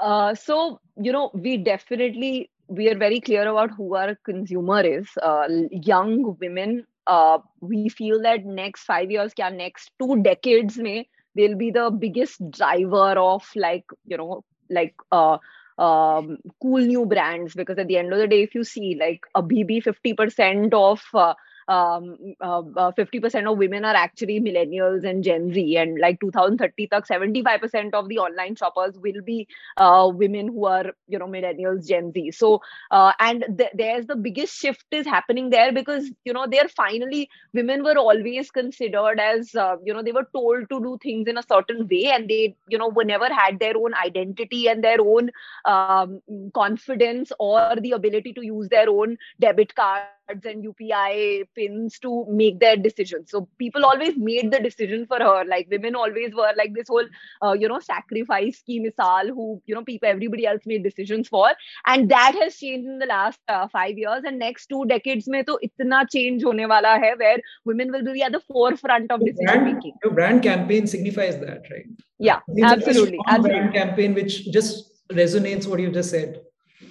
Uh, 0.00 0.34
so 0.34 0.80
you 0.96 1.12
know, 1.12 1.30
we 1.34 1.56
definitely 1.56 2.50
we 2.68 2.88
are 2.88 2.96
very 2.96 3.20
clear 3.20 3.46
about 3.48 3.70
who 3.70 3.94
our 3.94 4.14
consumer 4.24 4.80
is. 4.80 5.08
Uh, 5.22 5.46
young 5.70 6.36
women. 6.40 6.86
Uh, 7.06 7.38
we 7.60 7.88
feel 7.88 8.22
that 8.22 8.44
next 8.44 8.84
five 8.84 9.10
years, 9.10 9.34
kya 9.34 9.54
next 9.54 9.90
two 9.98 10.22
decades, 10.22 10.78
may 10.78 11.06
they'll 11.34 11.56
be 11.56 11.70
the 11.70 11.90
biggest 11.90 12.50
driver 12.50 13.18
of 13.18 13.44
like 13.56 13.84
you 14.06 14.16
know 14.16 14.44
like 14.70 14.94
uh 15.10 15.38
um, 15.78 16.38
cool 16.60 16.78
new 16.78 17.06
brands 17.06 17.54
because 17.54 17.78
at 17.78 17.88
the 17.88 17.96
end 17.96 18.12
of 18.12 18.18
the 18.18 18.26
day 18.26 18.42
if 18.42 18.54
you 18.54 18.64
see 18.64 18.96
like 18.98 19.24
a 19.34 19.42
bb 19.42 19.82
50% 19.82 20.72
of 20.74 21.02
uh, 21.14 21.34
um, 21.72 22.16
uh, 22.40 22.92
50% 22.92 23.46
uh, 23.46 23.52
of 23.52 23.58
women 23.58 23.84
are 23.84 23.94
actually 23.94 24.40
millennials 24.40 25.04
and 25.08 25.24
Gen 25.24 25.52
Z, 25.52 25.76
and 25.76 25.98
like 26.00 26.20
2030, 26.20 26.88
75% 27.04 27.94
of 27.94 28.08
the 28.08 28.18
online 28.18 28.56
shoppers 28.56 28.98
will 28.98 29.22
be 29.24 29.46
uh, 29.76 30.10
women 30.12 30.48
who 30.48 30.66
are, 30.66 30.86
you 31.08 31.18
know, 31.18 31.26
millennials, 31.26 31.88
Gen 31.88 32.12
Z. 32.12 32.32
So, 32.32 32.60
uh, 32.90 33.12
and 33.20 33.44
th- 33.58 33.70
there's 33.74 34.06
the 34.06 34.16
biggest 34.16 34.58
shift 34.58 34.86
is 34.92 35.06
happening 35.06 35.50
there 35.50 35.72
because, 35.72 36.10
you 36.24 36.32
know, 36.32 36.46
they're 36.50 36.68
finally, 36.68 37.28
women 37.54 37.82
were 37.84 37.96
always 37.98 38.50
considered 38.50 39.20
as, 39.20 39.54
uh, 39.54 39.76
you 39.84 39.94
know, 39.94 40.02
they 40.02 40.12
were 40.12 40.28
told 40.34 40.68
to 40.70 40.80
do 40.80 40.98
things 41.02 41.28
in 41.28 41.38
a 41.38 41.42
certain 41.42 41.88
way, 41.90 42.06
and 42.14 42.28
they, 42.28 42.56
you 42.68 42.78
know, 42.78 42.88
were 42.88 43.04
never 43.04 43.32
had 43.32 43.60
their 43.60 43.76
own 43.76 43.94
identity 43.94 44.68
and 44.68 44.84
their 44.84 45.00
own 45.00 45.30
um, 45.64 46.20
confidence 46.54 47.32
or 47.38 47.76
the 47.80 47.92
ability 47.92 48.32
to 48.34 48.44
use 48.44 48.68
their 48.68 48.88
own 48.90 49.16
debit 49.40 49.74
card 49.74 50.21
and 50.44 50.64
UPI 50.64 51.44
pins 51.54 51.98
to 52.00 52.26
make 52.28 52.60
their 52.60 52.76
decisions. 52.76 53.30
So 53.30 53.48
people 53.58 53.84
always 53.84 54.16
made 54.16 54.50
the 54.50 54.60
decision 54.60 55.06
for 55.06 55.18
her. 55.18 55.44
Like 55.44 55.68
women 55.70 55.94
always 55.94 56.34
were 56.34 56.52
like 56.56 56.74
this 56.74 56.88
whole, 56.88 57.04
uh, 57.42 57.52
you 57.52 57.68
know, 57.68 57.78
sacrifice 57.80 58.62
ki 58.66 58.80
misal 58.80 59.28
who, 59.28 59.62
you 59.66 59.74
know, 59.74 59.84
people, 59.84 60.08
everybody 60.08 60.46
else 60.46 60.62
made 60.66 60.82
decisions 60.82 61.28
for. 61.28 61.50
And 61.86 62.08
that 62.10 62.34
has 62.40 62.56
changed 62.56 62.86
in 62.86 62.98
the 62.98 63.06
last 63.06 63.38
uh, 63.48 63.68
five 63.68 63.98
years. 63.98 64.22
And 64.24 64.38
next 64.38 64.66
two 64.66 64.84
decades 64.86 65.28
mein 65.28 65.44
to 65.46 65.58
itna 65.62 66.08
change 66.10 66.42
hone 66.42 66.68
wala 66.68 66.98
hai 66.98 67.14
where 67.14 67.38
women 67.64 67.92
will 67.92 68.04
be 68.04 68.22
at 68.22 68.32
the 68.32 68.40
forefront 68.40 69.10
of 69.10 69.20
decision 69.20 69.44
brand, 69.46 69.74
making. 69.74 69.92
Your 70.04 70.12
brand 70.12 70.42
campaign 70.42 70.86
signifies 70.86 71.38
that, 71.40 71.62
right? 71.70 71.86
Yeah, 72.18 72.40
absolutely. 72.62 73.18
absolutely. 73.26 73.50
brand 73.50 73.74
campaign 73.74 74.14
which 74.14 74.50
just 74.50 74.90
resonates 75.12 75.66
what 75.66 75.80
you 75.80 75.90
just 75.90 76.10
said 76.10 76.40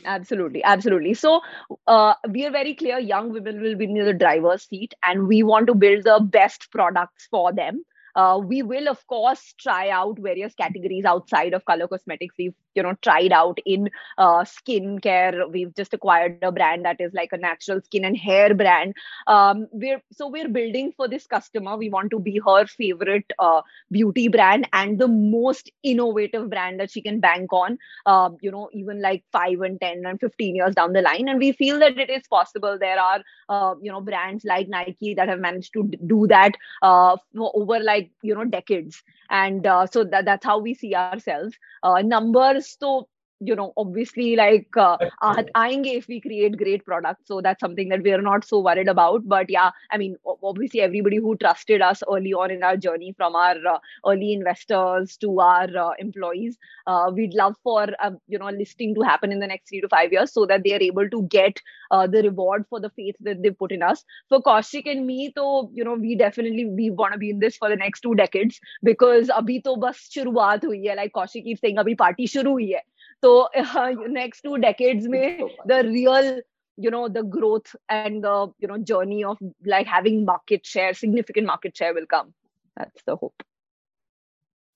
absolutely 0.06 0.64
absolutely. 0.64 1.14
So 1.14 1.42
uh, 1.88 2.14
we 2.30 2.46
are 2.46 2.52
very 2.52 2.76
clear 2.76 3.00
young 3.00 3.32
women 3.32 3.62
will 3.62 3.76
be 3.76 3.88
near 3.88 4.06
the 4.06 4.14
driver's 4.14 4.68
seat 4.68 4.94
and 5.04 5.28
we 5.28 5.44
want 5.44 5.68
to 5.68 5.76
build 5.76 6.04
the 6.04 6.20
best 6.22 6.72
products 6.72 7.28
for 7.30 7.52
them 7.54 7.84
uh, 8.16 8.40
we 8.44 8.62
will 8.62 8.88
of 8.88 9.06
course 9.08 9.54
try 9.60 9.90
out 9.90 10.18
various 10.20 10.54
categories 10.56 11.06
outside 11.06 11.54
of 11.54 11.66
color 11.66 11.88
cosmetics. 11.88 12.36
We've 12.38 12.54
you 12.76 12.84
know 12.84 12.96
tried 13.02 13.32
out 13.32 13.60
in 13.66 13.90
uh, 14.18 14.44
skincare 14.44 15.50
we've 15.52 15.76
just 15.76 15.94
acquired 15.94 16.32
a 16.34 16.52
brand 16.52 16.86
that 16.86 17.00
is 17.00 17.14
like 17.14 17.32
a 17.32 17.38
natural 17.38 17.82
skin 17.82 17.94
and 17.94 18.18
hair 18.18 18.54
brand. 18.54 18.94
Um, 19.28 19.68
we're 19.72 20.02
so 20.12 20.28
we're 20.28 20.48
building 20.50 20.92
for 20.96 21.08
this 21.08 21.26
customer. 21.28 21.78
We 21.78 21.90
want 21.90 22.12
to 22.12 22.20
be 22.20 22.40
her 22.46 22.66
favorite 22.66 23.32
uh, 23.40 23.62
beauty 23.92 24.28
brand 24.28 24.68
and 24.74 25.00
the 25.00 25.08
most 25.08 25.70
innovative 25.84 26.50
brand 26.50 26.80
that 26.80 26.92
she 26.92 27.02
can 27.02 27.20
bank 27.20 27.52
on 27.54 27.78
uh, 28.06 28.30
you 28.42 28.52
know 28.52 28.70
even 28.74 29.02
like 29.02 29.24
5 29.32 29.62
and 29.62 29.80
10 29.80 30.04
and 30.06 30.20
15 30.20 30.56
years 30.56 30.76
down 30.76 30.94
the 30.94 31.02
line. 31.02 31.28
And 31.28 31.40
we 31.40 31.52
feel 31.52 31.80
that 31.80 31.98
it 31.98 32.10
is 32.10 32.28
possible. 32.28 32.78
There 32.80 33.00
are 33.00 33.24
uh, 33.50 33.76
you 33.82 33.92
know 33.92 34.02
brands 34.02 34.44
like 34.46 34.68
nike 34.68 35.14
that 35.16 35.28
have 35.28 35.40
managed 35.40 35.74
to 35.74 35.84
do 36.06 36.28
that 36.28 36.54
uh, 36.82 37.18
over 37.38 37.80
like 37.80 38.01
you 38.22 38.36
know 38.36 38.46
decades. 38.46 39.04
And 39.30 39.66
uh, 39.66 39.88
so 39.88 40.04
that, 40.06 40.26
that's 40.26 40.46
how 40.46 40.60
we 40.60 40.74
see 40.74 40.96
ourselves. 40.96 41.56
Numbers 41.84 42.78
so 42.80 43.08
you 43.42 43.56
know 43.56 43.74
obviously 43.78 44.36
like 44.36 44.68
uh, 44.78 44.98
aayenge 45.24 45.94
if 45.98 46.08
we 46.08 46.22
create 46.22 46.58
great 46.58 46.86
products. 46.86 47.28
So 47.28 47.42
that's 47.42 47.60
something 47.60 47.90
that 47.90 48.04
we 48.04 48.14
are 48.14 48.22
not 48.22 48.46
so 48.46 48.60
worried 48.60 48.88
about. 48.88 49.28
But 49.28 49.50
yeah 49.50 49.72
i 49.92 49.98
mean 49.98 50.16
obviously 50.44 50.82
everybody 50.82 51.18
who 51.18 51.36
trusted 51.38 51.82
us 51.82 52.04
early 52.16 52.34
on 52.34 52.52
in 52.52 52.64
our 52.64 52.78
journey 52.78 53.14
from 53.18 53.36
our 53.36 53.56
uh, 53.74 53.80
early 54.08 54.34
investors 54.34 55.18
to 55.18 55.40
our 55.40 55.68
uh, 55.78 55.92
employees 56.00 56.58
uh, 56.88 57.12
we'd 57.14 57.34
love 57.34 57.56
for 57.64 57.88
uh, 58.00 58.12
you 58.28 58.40
know 58.40 58.50
listing 58.50 58.96
to 58.96 59.02
happen 59.02 59.32
in 59.32 59.40
the 59.40 59.48
next 59.48 59.70
3 59.70 59.82
to 59.82 59.90
5 59.90 60.12
years 60.12 60.34
so 60.34 60.46
that 60.46 60.64
they 60.64 60.74
are 60.74 60.82
able 60.82 61.10
to 61.10 61.24
get 61.24 61.62
uh, 61.92 62.08
the 62.08 62.24
reward 62.24 62.66
for 62.70 62.80
the 62.80 62.90
faith 62.92 63.16
that 63.22 63.42
they 63.44 63.52
put 63.52 63.72
in 63.72 63.84
us. 63.84 64.04
For 64.30 64.42
Kaushik 64.42 64.90
and 64.92 65.06
me 65.06 65.32
so 65.38 65.72
you 65.74 65.84
know 65.84 65.96
we 65.96 66.16
definitely 66.16 66.66
we 66.66 66.90
want 66.90 67.14
to 67.14 67.20
be 67.20 67.30
in 67.30 67.40
this 67.40 67.58
for 67.58 67.70
the 67.70 67.76
next 67.76 68.02
two 68.02 68.16
decades 68.16 68.60
because 68.84 69.30
abhi 69.30 69.64
to 69.64 69.78
bas 69.78 70.08
shuruaat 70.16 70.64
hui 70.64 70.88
hai. 70.88 70.96
Like 70.96 71.14
Kaushik 71.14 71.44
keeps 71.44 71.62
saying 71.62 71.78
abhi 71.78 71.98
party 71.98 72.28
shuru 72.28 72.56
hui 72.60 72.72
hai 72.74 72.84
so 73.24 73.48
uh, 73.56 73.94
next 74.08 74.42
two 74.42 74.58
decades 74.58 75.08
may 75.08 75.42
the 75.66 75.84
real 75.86 76.42
you 76.78 76.90
know 76.90 77.08
the 77.08 77.24
growth 77.24 77.76
and 77.90 78.24
the 78.24 78.52
you 78.60 78.68
know 78.68 78.78
journey 78.78 79.24
of 79.24 79.38
like 79.66 79.88
having 79.88 80.26
market 80.26 80.66
share 80.66 80.94
significant 80.94 81.48
market 81.48 81.76
share 81.76 81.94
will 81.94 82.06
come. 82.06 82.34
That's 82.78 83.04
the 83.06 83.16
hope. 83.16 83.44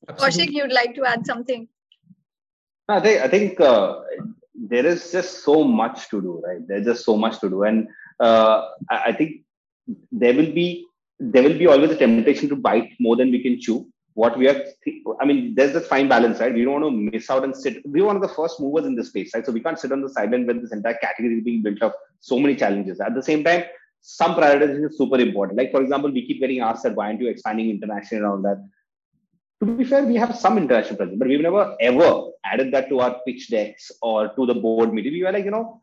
Kaushik, 0.09 0.51
you'd 0.51 0.71
like 0.71 0.95
to 0.95 1.05
add 1.05 1.25
something? 1.25 1.67
I 2.87 2.99
think 2.99 3.21
i 3.21 3.27
think 3.27 3.59
uh, 3.59 4.01
there 4.53 4.85
is 4.85 5.11
just 5.11 5.43
so 5.43 5.63
much 5.63 6.07
to 6.09 6.21
do 6.21 6.41
right? 6.45 6.67
There's 6.67 6.85
just 6.85 7.05
so 7.05 7.17
much 7.17 7.39
to 7.39 7.49
do. 7.49 7.63
And 7.63 7.87
uh, 8.19 8.67
I, 8.89 8.97
I 9.07 9.11
think 9.13 9.41
there 10.11 10.33
will 10.33 10.51
be 10.51 10.85
there 11.19 11.43
will 11.43 11.57
be 11.57 11.67
always 11.67 11.91
a 11.91 11.97
temptation 11.97 12.49
to 12.49 12.55
bite 12.55 12.91
more 12.99 13.15
than 13.15 13.31
we 13.31 13.41
can 13.41 13.59
chew 13.59 13.87
what 14.15 14.37
we 14.37 14.47
are, 14.47 14.63
I 15.19 15.25
mean, 15.25 15.55
there's 15.55 15.73
this 15.73 15.87
fine 15.87 16.07
balance, 16.07 16.39
right? 16.39 16.53
We 16.53 16.63
don't 16.63 16.81
want 16.81 16.85
to 16.85 17.11
miss 17.11 17.29
out 17.29 17.43
and 17.43 17.55
sit. 17.55 17.81
We're 17.85 18.05
one 18.05 18.15
of 18.15 18.21
the 18.21 18.29
first 18.29 18.61
movers 18.61 18.85
in 18.85 18.95
this 18.95 19.09
space, 19.09 19.31
right? 19.35 19.45
So 19.45 19.51
we 19.51 19.59
can't 19.59 19.77
sit 19.77 19.91
on 19.91 20.01
the 20.01 20.09
sideline 20.09 20.47
when 20.47 20.61
this 20.61 20.71
entire 20.71 20.95
category 20.95 21.37
is 21.37 21.43
being 21.43 21.61
built 21.61 21.81
up. 21.83 21.95
So 22.21 22.39
many 22.39 22.55
challenges. 22.55 23.01
At 23.01 23.13
the 23.13 23.21
same 23.21 23.43
time, 23.43 23.65
some 23.99 24.35
prioritization 24.35 24.89
is 24.89 24.97
super 24.97 25.19
important. 25.19 25.57
Like, 25.57 25.71
for 25.71 25.81
example, 25.81 26.11
we 26.11 26.25
keep 26.25 26.39
getting 26.39 26.61
asked 26.61 26.83
that 26.83 26.95
why 26.95 27.07
aren't 27.07 27.19
you 27.19 27.27
expanding 27.27 27.69
internationally 27.69 28.25
all 28.25 28.41
that? 28.43 28.65
To 29.61 29.65
be 29.65 29.83
fair, 29.83 30.05
we 30.05 30.15
have 30.15 30.33
some 30.37 30.57
international 30.57 30.95
presence, 30.95 31.19
but 31.19 31.27
we've 31.27 31.41
never 31.41 31.75
ever 31.81 32.27
added 32.45 32.73
that 32.73 32.87
to 32.89 32.99
our 32.99 33.19
pitch 33.25 33.49
decks 33.49 33.91
or 34.01 34.29
to 34.35 34.45
the 34.45 34.53
board 34.53 34.93
meeting. 34.93 35.11
We 35.11 35.23
were 35.23 35.31
like, 35.31 35.45
you 35.45 35.51
know, 35.51 35.81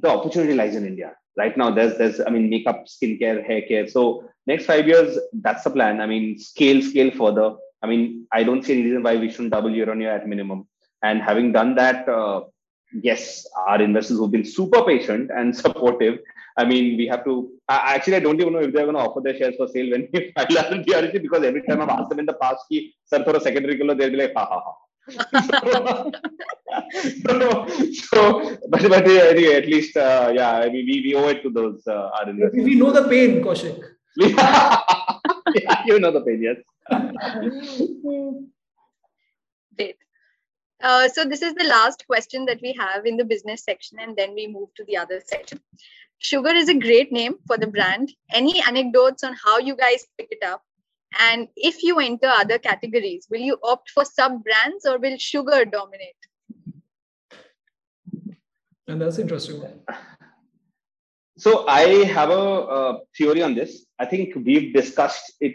the 0.00 0.08
opportunity 0.08 0.54
lies 0.54 0.74
in 0.74 0.86
India. 0.86 1.14
Right 1.36 1.56
now, 1.56 1.70
there's 1.70 1.98
there's 1.98 2.20
I 2.20 2.30
mean, 2.30 2.50
makeup, 2.50 2.86
skincare, 2.86 3.46
hair 3.46 3.62
care. 3.62 3.86
So 3.86 4.29
next 4.46 4.66
five 4.66 4.86
years, 4.86 5.18
that's 5.32 5.64
the 5.64 5.70
plan. 5.70 6.00
I 6.00 6.06
mean, 6.06 6.38
scale, 6.38 6.82
scale 6.82 7.10
further. 7.10 7.56
I 7.82 7.86
mean, 7.86 8.26
I 8.32 8.42
don't 8.44 8.62
see 8.64 8.74
any 8.74 8.84
reason 8.84 9.02
why 9.02 9.16
we 9.16 9.30
shouldn't 9.30 9.50
double 9.50 9.70
year 9.70 9.90
on 9.90 10.00
year 10.00 10.12
at 10.12 10.28
minimum. 10.28 10.68
And 11.02 11.22
having 11.22 11.52
done 11.52 11.74
that, 11.76 12.08
uh, 12.08 12.42
yes, 12.92 13.46
our 13.66 13.80
investors 13.80 14.18
who've 14.18 14.30
been 14.30 14.44
super 14.44 14.82
patient 14.84 15.30
and 15.34 15.56
supportive. 15.64 16.18
I 16.56 16.64
mean, 16.64 16.96
we 16.96 17.06
have 17.06 17.24
to. 17.24 17.50
I, 17.68 17.94
actually, 17.94 18.16
I 18.16 18.20
don't 18.20 18.40
even 18.40 18.52
know 18.52 18.60
if 18.60 18.72
they're 18.72 18.84
going 18.84 18.96
to 18.96 19.02
offer 19.02 19.20
their 19.20 19.36
shares 19.36 19.54
for 19.56 19.68
sale 19.68 19.90
when 19.92 20.08
we 20.12 20.32
file 20.34 20.58
our 20.58 20.64
DRHP 20.64 21.22
because 21.22 21.44
every 21.44 21.62
time 21.62 21.80
I've 21.80 21.88
asked 21.88 22.10
them 22.10 22.18
in 22.18 22.26
the 22.26 22.34
past, 22.34 22.64
ki, 22.68 22.94
sir, 23.06 23.22
a 23.22 23.40
secondary 23.40 23.78
kilo, 23.78 23.94
they'll 23.94 24.10
be 24.10 24.16
like, 24.16 24.34
ha 24.34 24.44
ha 24.44 24.60
ha. 24.60 24.74
so, 27.26 27.66
so, 27.92 28.58
but, 28.68 28.82
but 28.88 29.08
anyway, 29.08 29.54
at 29.54 29.66
least, 29.66 29.96
uh, 29.96 30.30
yeah, 30.34 30.52
I 30.52 30.68
mean, 30.68 30.86
we, 30.86 31.02
we 31.04 31.14
owe 31.14 31.28
it 31.28 31.42
to 31.42 31.50
those 31.50 31.82
uh, 31.86 32.10
our 32.14 32.28
investors. 32.28 32.62
We 32.62 32.74
know 32.74 32.92
the 32.92 33.08
pain, 33.08 33.42
Kaushik. 33.42 33.82
yeah, 35.54 35.82
you 35.86 36.00
know 36.00 36.10
the 36.10 36.20
pain, 36.20 36.42
yes. 36.42 36.56
Great. 39.76 39.96
Uh, 40.82 41.08
so 41.08 41.24
this 41.24 41.42
is 41.42 41.54
the 41.54 41.64
last 41.64 42.06
question 42.06 42.44
that 42.46 42.60
we 42.62 42.74
have 42.78 43.06
in 43.06 43.16
the 43.16 43.24
business 43.24 43.64
section, 43.64 43.98
and 44.00 44.16
then 44.16 44.34
we 44.34 44.46
move 44.46 44.68
to 44.76 44.84
the 44.84 44.96
other 44.96 45.20
section. 45.24 45.60
Sugar 46.18 46.50
is 46.50 46.68
a 46.68 46.74
great 46.74 47.12
name 47.12 47.36
for 47.46 47.56
the 47.56 47.66
brand. 47.66 48.12
Any 48.32 48.62
anecdotes 48.62 49.24
on 49.24 49.34
how 49.42 49.58
you 49.58 49.76
guys 49.76 50.06
pick 50.18 50.28
it 50.30 50.44
up? 50.44 50.62
And 51.18 51.48
if 51.56 51.82
you 51.82 51.98
enter 51.98 52.28
other 52.28 52.58
categories, 52.58 53.26
will 53.30 53.40
you 53.40 53.58
opt 53.62 53.90
for 53.90 54.04
sub 54.04 54.44
brands 54.44 54.86
or 54.86 54.98
will 54.98 55.16
sugar 55.18 55.64
dominate? 55.64 56.14
And 58.86 59.00
that's 59.00 59.18
interesting. 59.18 59.62
So 61.40 61.66
I 61.66 62.04
have 62.16 62.30
a, 62.30 62.98
theory 63.16 63.42
on 63.42 63.54
this. 63.54 63.86
I 63.98 64.04
think 64.04 64.34
we've 64.46 64.74
discussed 64.74 65.32
it 65.40 65.54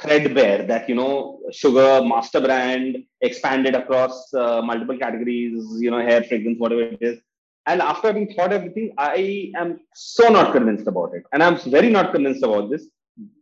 threadbare 0.00 0.66
that 0.70 0.88
you 0.90 0.94
know 0.94 1.40
sugar 1.60 1.90
master 2.10 2.40
brand 2.40 2.96
expanded 3.20 3.74
across 3.74 4.14
uh, 4.34 4.60
multiple 4.70 4.98
categories 5.04 5.54
you 5.84 5.90
know 5.90 6.00
hair 6.08 6.22
fragrance 6.24 6.58
whatever 6.58 6.82
it 6.82 7.02
is. 7.10 7.18
And 7.66 7.80
after 7.80 8.08
having 8.08 8.26
thought 8.34 8.52
everything 8.58 8.86
i 8.98 9.52
am 9.62 9.68
so 9.94 10.28
not 10.28 10.52
convinced 10.56 10.86
about 10.92 11.14
it. 11.14 11.24
And 11.32 11.42
i'm 11.42 11.56
very 11.76 11.90
not 11.98 12.12
convinced 12.16 12.42
about 12.42 12.70
this 12.70 12.84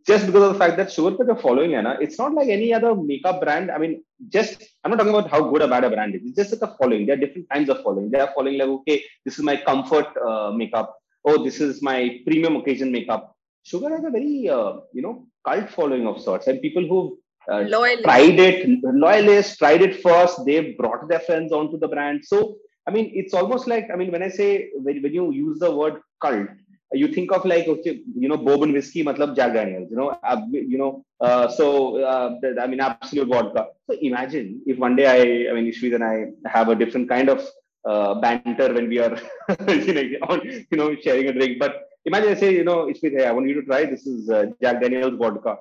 just 0.05 0.25
because 0.27 0.43
of 0.43 0.53
the 0.53 0.59
fact 0.59 0.77
that 0.77 0.91
sugar 0.91 1.31
are 1.31 1.41
following 1.47 1.75
Anna, 1.75 1.97
it's 2.01 2.19
not 2.19 2.33
like 2.33 2.49
any 2.49 2.73
other 2.73 2.93
makeup 2.95 3.41
brand. 3.41 3.71
I 3.71 3.77
mean 3.83 4.03
just 4.29 4.63
i'm 4.83 4.91
not 4.91 4.97
talking 4.97 5.15
about 5.15 5.29
how 5.29 5.41
good 5.51 5.61
or 5.61 5.69
bad 5.75 5.83
a 5.83 5.89
brand 5.89 6.15
is. 6.15 6.21
It's 6.25 6.39
just 6.41 6.53
like 6.53 6.69
a 6.69 6.75
following. 6.77 7.05
There 7.05 7.17
are 7.17 7.23
different 7.25 7.49
kinds 7.49 7.69
of 7.69 7.83
following. 7.83 8.11
They 8.11 8.19
are 8.25 8.33
following 8.35 8.57
like 8.61 8.73
okay 8.79 9.03
this 9.25 9.37
is 9.39 9.43
my 9.51 9.57
comfort 9.57 10.09
uh, 10.29 10.51
makeup 10.63 10.97
oh 11.25 11.43
this 11.43 11.59
is 11.61 11.81
my 11.81 12.19
premium 12.25 12.55
occasion 12.55 12.91
makeup. 12.91 13.35
Sugar 13.63 13.89
has 13.89 14.03
a 14.03 14.09
very 14.09 14.49
uh, 14.49 14.73
you 14.93 15.01
know 15.01 15.27
cult 15.47 15.69
following 15.69 16.07
of 16.07 16.21
sorts. 16.21 16.47
And 16.47 16.61
people 16.61 16.87
who 16.87 17.19
uh, 17.51 17.63
tried 18.03 18.39
it 18.39 18.79
loyalists 18.83 19.57
tried 19.57 19.81
it 19.81 20.01
first 20.01 20.45
they 20.45 20.73
brought 20.73 21.07
their 21.09 21.19
friends 21.19 21.51
onto 21.51 21.77
the 21.77 21.87
brand. 21.87 22.23
So 22.23 22.57
i 22.87 22.91
mean 22.91 23.11
it's 23.13 23.33
almost 23.33 23.67
like 23.67 23.87
i 23.93 23.95
mean 23.95 24.11
when 24.11 24.23
i 24.23 24.27
say 24.27 24.69
when, 24.75 25.01
when 25.01 25.13
you 25.13 25.31
use 25.31 25.59
the 25.59 25.71
word 25.79 26.01
cult 26.21 26.49
you 26.93 27.07
think 27.07 27.31
of 27.31 27.45
like 27.45 27.67
okay, 27.67 28.01
you 28.17 28.27
know 28.27 28.37
bourbon 28.37 28.73
whiskey 28.73 29.03
matlab 29.03 29.35
jack 29.35 29.53
daniels 29.53 29.89
you 29.89 29.97
know 29.97 30.09
uh, 30.23 30.41
you 30.51 30.77
know 30.77 31.05
uh, 31.21 31.47
so 31.47 31.97
uh, 32.03 32.35
i 32.61 32.67
mean 32.67 32.81
Absolut 32.81 33.27
vodka. 33.27 33.67
So 33.87 33.97
imagine 34.01 34.61
if 34.65 34.77
one 34.77 34.95
day 34.95 35.07
i 35.07 35.51
i 35.51 35.53
mean 35.53 35.71
Ishvi 35.71 35.93
and 35.95 36.03
i 36.03 36.15
have 36.49 36.69
a 36.69 36.75
different 36.75 37.07
kind 37.07 37.29
of 37.29 37.47
uh, 37.85 38.15
banter 38.15 38.73
when 38.73 38.87
we 38.87 38.99
are 38.99 39.17
you, 39.67 40.67
know, 40.71 40.95
sharing 41.03 41.27
a 41.27 41.33
drink. 41.33 41.59
But 41.59 41.83
imagine 42.05 42.31
I 42.31 42.35
say, 42.35 42.53
you 42.53 42.63
know, 42.63 42.85
Ishmit, 42.85 43.25
I 43.25 43.31
want 43.31 43.47
you 43.47 43.55
to 43.55 43.63
try 43.63 43.85
this 43.85 44.05
is 44.05 44.29
uh, 44.29 44.45
Jack 44.61 44.81
Daniel's 44.81 45.17
vodka. 45.17 45.57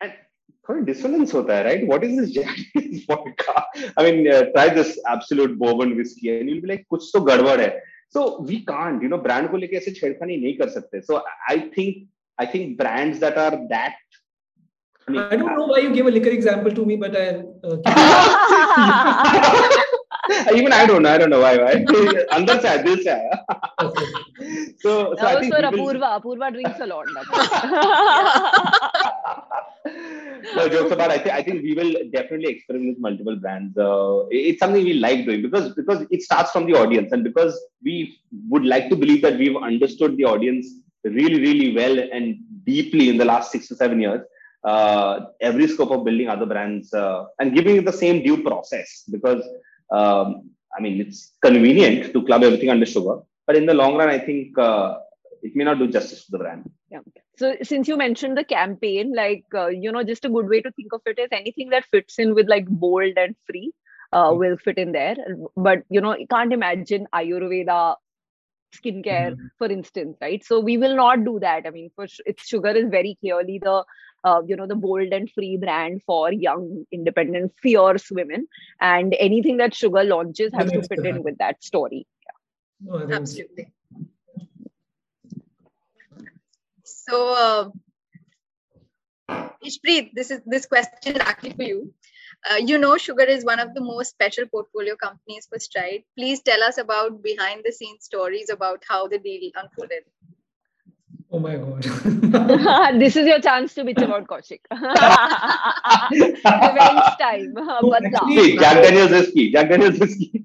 And 0.00 0.12
for 0.64 0.80
dissonance 0.82 1.32
hota 1.32 1.54
hai, 1.54 1.64
right? 1.64 1.86
What 1.86 2.04
is 2.04 2.16
this 2.16 2.30
Jack 2.30 2.56
I 3.96 4.02
mean, 4.02 4.30
uh, 4.30 4.44
try 4.54 4.68
this 4.68 4.98
Absolut 5.08 5.58
bourbon 5.58 5.96
whiskey 5.96 6.38
and 6.38 6.48
you'll 6.48 6.62
be 6.62 6.68
like, 6.68 6.86
Kuch 6.92 7.10
to 7.12 7.20
gadwar 7.20 7.58
hai. 7.58 7.74
So 8.08 8.40
we 8.40 8.64
can't, 8.64 9.02
you 9.02 9.08
know, 9.08 9.18
brand 9.18 9.50
ko 9.50 9.56
like 9.56 9.72
aise 9.72 9.88
nahi 9.88 10.58
kar 10.58 10.68
sakte. 10.68 11.04
So 11.04 11.22
I 11.48 11.70
think 11.74 12.06
I 12.38 12.46
think 12.46 12.78
brands 12.78 13.18
that 13.20 13.38
are 13.38 13.58
that 13.70 13.94
I 15.08 15.36
don't 15.36 15.56
know 15.56 15.66
why 15.66 15.78
you 15.78 15.94
gave 15.94 16.06
a 16.06 16.10
liquor 16.10 16.30
example 16.30 16.72
to 16.72 16.84
me, 16.84 16.96
but 16.96 17.16
I. 17.16 17.44
even 20.54 20.72
I 20.72 20.86
don't 20.86 21.02
know. 21.02 21.12
I 21.12 21.18
don't 21.18 21.30
know 21.30 21.40
why. 21.40 21.56
Why? 21.56 21.74
Andar 22.36 22.60
this 22.84 23.04
dil. 23.04 23.30
So, 24.78 25.14
so 25.18 25.20
oh, 25.20 25.26
I 25.26 25.40
think 25.40 25.54
sir. 25.54 25.62
Apurva, 25.62 26.20
Apurva 26.20 26.52
drinks 26.52 26.80
a 26.80 26.86
lot. 26.86 27.06
no 30.56 30.68
jokes 30.68 30.92
about. 30.92 31.10
I 31.10 31.18
think 31.18 31.34
I 31.34 31.42
think 31.42 31.62
we 31.62 31.74
will 31.74 31.92
definitely 32.12 32.50
experiment 32.50 32.94
with 32.94 33.02
multiple 33.06 33.36
brands. 33.36 33.76
Uh, 33.76 34.24
it's 34.30 34.58
something 34.58 34.84
we 34.84 34.94
like 34.94 35.26
doing 35.26 35.42
because 35.42 35.74
because 35.74 36.06
it 36.10 36.22
starts 36.22 36.50
from 36.50 36.66
the 36.66 36.74
audience 36.74 37.12
and 37.12 37.24
because 37.24 37.58
we 37.82 38.18
would 38.48 38.64
like 38.64 38.88
to 38.88 38.96
believe 38.96 39.22
that 39.22 39.38
we've 39.38 39.56
understood 39.56 40.16
the 40.16 40.24
audience 40.24 40.66
really 41.04 41.40
really 41.40 41.74
well 41.74 41.98
and 42.12 42.36
deeply 42.64 43.08
in 43.08 43.16
the 43.16 43.24
last 43.24 43.52
six 43.52 43.68
to 43.68 43.76
seven 43.76 44.00
years. 44.00 44.22
Uh, 44.64 45.26
every 45.40 45.68
scope 45.68 45.92
of 45.92 46.04
building 46.04 46.28
other 46.28 46.46
brands 46.46 46.92
uh, 46.92 47.24
and 47.38 47.54
giving 47.54 47.76
it 47.76 47.84
the 47.84 47.92
same 47.92 48.20
due 48.24 48.42
process 48.42 49.04
because 49.12 49.40
um, 49.90 50.50
I 50.76 50.80
mean, 50.80 51.00
it's 51.00 51.32
convenient 51.42 52.12
to 52.12 52.24
club 52.24 52.42
everything 52.42 52.70
under 52.70 52.86
sugar, 52.86 53.20
but 53.46 53.56
in 53.56 53.66
the 53.66 53.74
long 53.74 53.96
run, 53.96 54.08
I 54.08 54.18
think 54.18 54.58
uh, 54.58 54.98
it 55.42 55.54
may 55.54 55.64
not 55.64 55.78
do 55.78 55.88
justice 55.88 56.24
to 56.26 56.32
the 56.32 56.38
brand. 56.38 56.70
Yeah. 56.90 57.00
So, 57.36 57.56
since 57.62 57.88
you 57.88 57.96
mentioned 57.96 58.36
the 58.36 58.44
campaign, 58.44 59.12
like, 59.14 59.44
uh, 59.54 59.68
you 59.68 59.92
know, 59.92 60.02
just 60.02 60.24
a 60.24 60.28
good 60.28 60.48
way 60.48 60.60
to 60.60 60.70
think 60.72 60.92
of 60.92 61.02
it 61.06 61.18
is 61.18 61.28
anything 61.32 61.70
that 61.70 61.84
fits 61.90 62.18
in 62.18 62.34
with 62.34 62.48
like 62.48 62.66
bold 62.66 63.12
and 63.16 63.34
free 63.46 63.72
uh, 64.12 64.30
mm-hmm. 64.30 64.38
will 64.38 64.56
fit 64.56 64.78
in 64.78 64.92
there. 64.92 65.16
But, 65.56 65.82
you 65.90 66.00
know, 66.00 66.16
you 66.16 66.26
can't 66.26 66.52
imagine 66.52 67.06
Ayurveda 67.14 67.96
skincare, 68.74 69.32
mm-hmm. 69.32 69.46
for 69.58 69.70
instance, 69.70 70.16
right? 70.20 70.44
So, 70.44 70.60
we 70.60 70.78
will 70.78 70.96
not 70.96 71.24
do 71.24 71.38
that. 71.40 71.66
I 71.66 71.70
mean, 71.70 71.90
for 71.94 72.06
its 72.24 72.46
sugar 72.46 72.70
is 72.70 72.90
very 72.90 73.16
clearly 73.20 73.58
the 73.62 73.84
uh, 74.26 74.42
you 74.46 74.56
know 74.56 74.66
the 74.66 74.80
bold 74.86 75.16
and 75.18 75.30
free 75.30 75.56
brand 75.56 76.02
for 76.10 76.32
young 76.32 76.84
independent 76.98 77.52
fierce 77.62 78.10
women 78.10 78.46
and 78.80 79.16
anything 79.28 79.58
that 79.62 79.74
sugar 79.82 80.04
launches 80.04 80.52
has 80.60 80.70
to 80.72 80.82
fit 80.82 81.06
in 81.12 81.22
with 81.22 81.38
that 81.38 81.62
story 81.70 82.06
yeah. 82.26 82.98
no, 82.98 83.14
absolutely 83.20 83.68
so 86.84 87.18
uh, 87.34 87.68
Ishpreet, 89.66 90.12
this 90.14 90.30
is 90.30 90.40
this 90.46 90.66
question 90.66 91.16
is 91.16 91.20
actually 91.20 91.52
for 91.52 91.62
you. 91.62 91.92
Uh, 92.48 92.56
you 92.56 92.78
know, 92.78 92.96
Sugar 92.96 93.24
is 93.24 93.44
one 93.44 93.58
of 93.58 93.74
the 93.74 93.80
most 93.80 94.10
special 94.10 94.46
portfolio 94.46 94.94
companies 94.96 95.46
for 95.50 95.58
Stride. 95.58 96.04
Please 96.16 96.42
tell 96.42 96.62
us 96.62 96.78
about 96.78 97.22
behind 97.22 97.62
the 97.64 97.72
scenes 97.72 98.04
stories 98.04 98.50
about 98.50 98.84
how 98.88 99.08
the 99.08 99.18
deal 99.18 99.50
unfolded. 99.56 100.04
Oh 101.32 101.40
my 101.40 101.56
god. 101.56 101.82
this 103.00 103.16
is 103.16 103.26
your 103.26 103.40
chance 103.40 103.74
to 103.74 103.82
bitch 103.84 104.02
about 104.02 104.28
Kaushik. 104.28 104.60
Revenge 106.10 107.10
time. 107.18 107.54
Badla. 107.56 108.60
Jack 108.60 108.82
Daniels 108.84 109.10
whiskey. 109.10 109.50
Jack 109.50 109.68
Daniels 109.70 109.98
whiskey. 109.98 110.44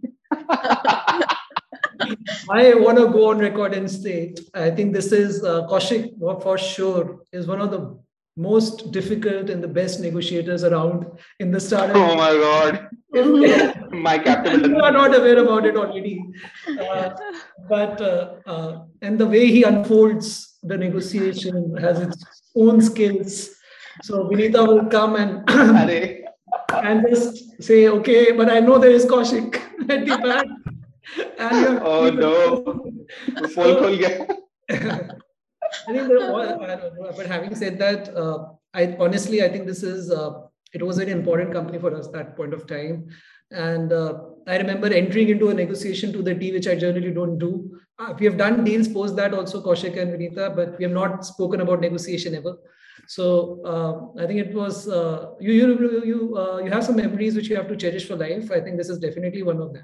I 2.50 2.74
want 2.74 2.98
to 2.98 3.10
go 3.10 3.30
on 3.30 3.38
record 3.38 3.74
and 3.76 3.90
say 3.90 4.34
I 4.56 4.72
think 4.72 4.94
this 4.94 5.12
is 5.12 5.44
uh, 5.44 5.68
Kaushik 5.68 6.18
for 6.42 6.58
sure 6.58 7.20
is 7.32 7.46
one 7.46 7.62
of 7.62 7.70
the 7.70 8.00
most 8.36 8.92
difficult 8.92 9.52
and 9.52 9.62
the 9.64 9.68
best 9.68 10.00
negotiators 10.00 10.64
around 10.64 11.06
in 11.40 11.52
the 11.52 11.60
startup. 11.60 11.96
Oh 11.96 12.16
my 12.16 12.34
god. 12.34 12.90
my 13.92 14.18
captain. 14.18 14.64
you 14.64 14.80
are 14.80 14.92
not 14.92 15.14
aware 15.14 15.38
about 15.38 15.66
it 15.66 15.76
already. 15.76 16.26
Uh, 16.68 17.12
but 17.70 18.02
uh, 18.02 18.36
uh, 18.48 18.86
and 19.04 19.20
the 19.20 19.28
way 19.28 19.48
he 19.48 19.62
unfolds 19.64 20.51
the 20.64 20.78
negotiation 20.78 21.76
has 21.78 22.00
its 22.00 22.24
own 22.56 22.82
skills. 22.82 23.50
So 24.04 24.26
Vineeta 24.26 24.66
will 24.66 24.86
come 24.86 25.16
and 25.16 25.50
and 26.74 27.06
just 27.10 27.62
say, 27.64 27.88
okay, 27.88 28.32
but 28.32 28.50
I 28.50 28.60
know 28.60 28.78
there 28.78 28.92
is 28.92 29.06
Kaushik. 29.06 29.56
At 29.90 30.06
the 30.06 30.18
back. 30.18 30.46
And 31.40 31.80
oh 31.84 32.10
no, 32.10 32.92
so, 33.50 33.88
I 34.70 35.94
think 35.94 36.08
there 36.08 37.12
but 37.16 37.26
having 37.26 37.56
said 37.56 37.78
that, 37.80 38.16
uh, 38.16 38.50
I 38.74 38.96
honestly 39.00 39.44
I 39.44 39.50
think 39.50 39.66
this 39.66 39.84
is 39.84 40.12
uh, 40.12 40.42
it 40.74 40.86
was 40.86 41.00
an 41.00 41.10
important 41.10 41.52
company 41.54 41.80
for 41.80 41.94
us 41.96 42.08
that 42.10 42.38
point 42.38 42.54
of 42.54 42.68
time, 42.68 43.10
and 43.50 43.92
uh, 43.92 44.20
I 44.48 44.58
remember 44.58 44.94
entering 44.94 45.30
into 45.30 45.50
a 45.50 45.54
negotiation 45.54 46.14
to 46.14 46.22
the 46.22 46.36
T, 46.36 46.52
which 46.52 46.68
I 46.68 46.76
generally 46.76 47.12
don't 47.12 47.38
do. 47.38 47.80
Uh, 48.02 48.14
we 48.20 48.26
have 48.26 48.38
done 48.38 48.64
deals 48.64 48.88
post 48.88 49.16
that 49.16 49.34
also, 49.34 49.62
Kaushik 49.62 49.98
and 50.02 50.12
Vineeta, 50.12 50.56
but 50.56 50.78
we 50.78 50.84
have 50.84 50.94
not 50.94 51.26
spoken 51.26 51.62
about 51.62 51.82
negotiation 51.82 52.34
ever. 52.36 52.58
So 53.08 53.26
uh, 53.66 54.22
I 54.24 54.26
think 54.28 54.40
it 54.40 54.54
was 54.54 54.88
uh, 54.88 55.32
you 55.40 55.54
you 55.54 56.04
you 56.12 56.38
uh, 56.38 56.58
you 56.64 56.72
have 56.72 56.84
some 56.84 56.96
memories 56.96 57.36
which 57.36 57.50
you 57.50 57.56
have 57.56 57.68
to 57.68 57.76
cherish 57.76 58.08
for 58.08 58.16
life. 58.16 58.52
I 58.52 58.60
think 58.62 58.78
this 58.78 58.90
is 58.90 59.00
definitely 59.00 59.44
one 59.44 59.62
of 59.62 59.74
them. 59.74 59.84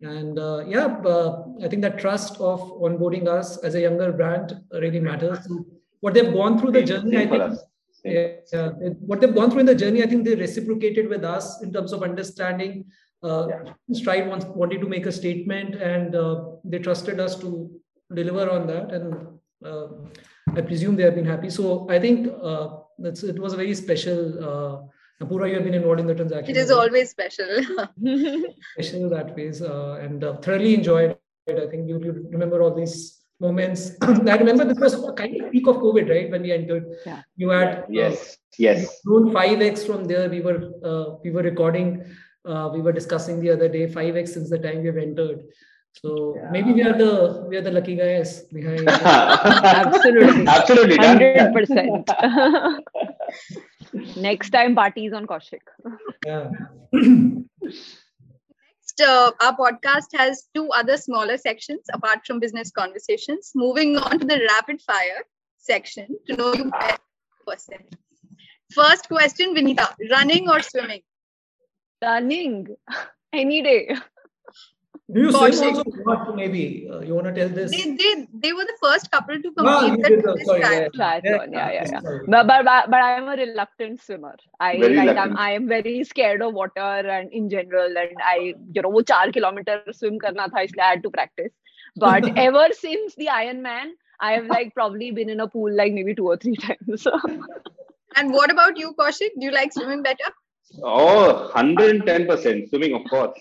And 0.00 0.38
uh, 0.38 0.64
yeah, 0.66 0.86
uh, 1.14 1.44
I 1.62 1.68
think 1.68 1.82
that 1.82 1.98
trust 1.98 2.40
of 2.40 2.60
onboarding 2.86 3.28
us 3.28 3.56
as 3.58 3.74
a 3.74 3.80
younger 3.80 4.12
brand 4.12 4.56
really 4.72 5.00
matters. 5.00 5.38
What 6.00 6.14
they've 6.14 6.32
gone 6.32 6.58
through 6.58 6.72
the 6.72 6.82
journey, 6.82 7.16
I 7.18 7.26
think. 7.26 7.54
Yeah, 8.04 8.70
what 9.10 9.20
they've 9.20 9.34
gone 9.34 9.50
through 9.50 9.60
in 9.60 9.66
the 9.66 9.74
journey, 9.74 10.02
I 10.02 10.06
think 10.06 10.24
they 10.24 10.34
reciprocated 10.34 11.08
with 11.08 11.24
us 11.24 11.62
in 11.62 11.72
terms 11.72 11.92
of 11.92 12.02
understanding 12.02 12.84
uh, 13.24 13.46
yeah. 13.48 13.72
Stride 13.92 14.28
wants, 14.28 14.44
wanted 14.44 14.80
to 14.80 14.88
make 14.88 15.06
a 15.06 15.12
statement, 15.12 15.74
and 15.76 16.14
uh, 16.14 16.44
they 16.64 16.78
trusted 16.78 17.20
us 17.20 17.36
to 17.40 17.70
deliver 18.14 18.50
on 18.50 18.66
that, 18.66 18.92
and 18.92 19.26
uh, 19.64 19.86
I 20.54 20.60
presume 20.60 20.96
they 20.96 21.04
have 21.04 21.14
been 21.14 21.24
happy. 21.24 21.48
So 21.50 21.88
I 21.88 21.98
think 21.98 22.28
uh, 22.42 22.68
that's 22.98 23.22
it 23.22 23.38
was 23.38 23.54
a 23.54 23.56
very 23.56 23.74
special. 23.74 24.90
Apurva, 25.22 25.48
you 25.48 25.54
have 25.54 25.64
been 25.64 25.74
involved 25.74 26.00
in 26.00 26.08
the 26.08 26.14
transaction. 26.14 26.54
It 26.54 26.58
is 26.58 26.70
always 26.72 27.08
special. 27.08 27.46
special 28.74 29.08
that 29.10 29.34
ways, 29.36 29.60
and 29.60 30.20
thoroughly 30.42 30.74
enjoyed 30.74 31.16
it. 31.46 31.58
I 31.58 31.70
think 31.70 31.88
you, 31.88 32.02
you 32.04 32.28
remember 32.30 32.62
all 32.62 32.74
these 32.74 33.24
moments. 33.40 33.92
I 34.02 34.36
remember 34.36 34.64
this 34.64 34.78
was 34.78 34.94
kind 35.16 35.40
of 35.40 35.52
peak 35.52 35.66
of 35.66 35.76
COVID, 35.76 36.10
right? 36.10 36.30
When 36.30 36.42
we 36.42 36.52
entered, 36.52 36.84
yeah. 37.06 37.22
you 37.36 37.50
had 37.50 37.84
yes, 37.88 38.34
uh, 38.34 38.36
yes, 38.58 39.00
grown 39.06 39.32
five 39.32 39.60
x 39.62 39.84
from 39.84 40.04
there. 40.04 40.28
We 40.28 40.40
were 40.40 40.70
uh, 40.84 41.16
we 41.22 41.30
were 41.30 41.42
recording. 41.42 42.04
Uh, 42.44 42.70
we 42.72 42.80
were 42.80 42.92
discussing 42.92 43.40
the 43.40 43.50
other 43.50 43.68
day 43.68 43.86
five 43.86 44.16
x 44.16 44.34
since 44.34 44.50
the 44.50 44.58
time 44.58 44.80
we 44.80 44.86
have 44.86 44.98
entered. 44.98 45.44
So 46.02 46.34
yeah. 46.36 46.50
maybe 46.50 46.72
we 46.72 46.82
are 46.82 46.96
the 46.98 47.46
we 47.48 47.56
are 47.56 47.62
the 47.62 47.70
lucky 47.70 47.94
guys 47.96 48.42
behind. 48.52 48.88
Absolutely, 48.88 50.46
absolutely, 50.46 50.96
hundred 50.96 51.52
percent. 51.52 52.10
Next 54.16 54.50
time, 54.50 54.74
parties 54.74 55.12
on 55.12 55.26
Kaushik. 55.26 55.62
Yeah. 56.26 56.50
uh, 59.02 59.30
our 59.40 59.56
podcast 59.56 60.08
has 60.14 60.48
two 60.54 60.68
other 60.70 60.96
smaller 60.96 61.36
sections 61.36 61.82
apart 61.92 62.20
from 62.26 62.40
business 62.40 62.70
conversations. 62.70 63.52
Moving 63.54 63.96
on 63.96 64.18
to 64.18 64.26
the 64.26 64.40
rapid 64.48 64.82
fire 64.82 65.22
section 65.58 66.08
to 66.26 66.36
know 66.36 66.54
you 66.54 66.70
better 66.70 66.98
person. 67.46 67.78
First 68.72 69.08
question, 69.08 69.54
Vineeta: 69.54 69.94
running 70.10 70.48
or 70.48 70.60
swimming? 70.60 71.02
Darling, 72.04 72.68
any 73.32 73.62
day. 73.62 73.96
Do 75.12 75.20
you 75.20 75.52
sing 75.52 75.76
also 76.06 76.32
maybe? 76.32 76.88
Uh, 76.90 77.00
you 77.00 77.14
want 77.14 77.26
to 77.26 77.34
tell 77.34 77.48
this? 77.48 77.70
They, 77.70 77.94
they, 77.96 78.26
they 78.42 78.52
were 78.52 78.64
the 78.64 78.76
first 78.82 79.10
couple 79.10 79.40
to 79.40 79.52
ah, 79.58 79.80
complete 79.80 80.24
no, 80.24 80.34
the 80.34 80.44
triathlon. 80.48 81.24
Yeah, 81.24 81.44
yeah, 81.52 81.70
yeah. 81.72 82.00
yeah. 82.02 82.18
But, 82.26 82.46
but, 82.46 82.90
but, 82.90 83.02
I'm 83.02 83.28
a 83.28 83.36
reluctant 83.36 84.00
swimmer. 84.00 84.34
I 84.60 84.78
very 84.78 84.96
like. 84.96 85.16
I'm, 85.16 85.36
I'm 85.36 85.68
very 85.68 86.04
scared 86.04 86.42
of 86.42 86.54
water 86.54 86.80
and 87.16 87.30
in 87.32 87.50
general. 87.50 87.98
And 88.04 88.22
I, 88.22 88.54
you 88.72 88.82
know, 88.82 88.90
वो 88.90 89.02
चार 89.12 89.32
kilometers 89.32 89.98
swim 89.98 90.18
करना 90.24 90.48
था 90.54 90.62
इसलिए 90.68 90.84
I 90.84 90.90
had 90.94 91.02
to 91.02 91.10
practice. 91.10 91.52
But 91.96 92.30
ever 92.46 92.68
since 92.72 93.14
the 93.14 93.28
Ironman, 93.40 93.92
I 94.20 94.32
have 94.32 94.46
like 94.46 94.72
probably 94.74 95.10
been 95.10 95.28
in 95.28 95.40
a 95.40 95.48
pool 95.48 95.76
like 95.82 95.92
maybe 95.92 96.14
two 96.14 96.28
or 96.28 96.38
three 96.38 96.56
times. 96.68 97.06
and 98.16 98.32
what 98.32 98.50
about 98.50 98.78
you, 98.78 98.94
Kaushik? 98.94 99.38
Do 99.38 99.46
you 99.50 99.52
like 99.52 99.72
swimming 99.72 100.02
better? 100.02 100.32
Oh, 100.82 101.50
110% 101.54 102.68
swimming, 102.68 102.94
of 102.94 103.04
course. 103.10 103.38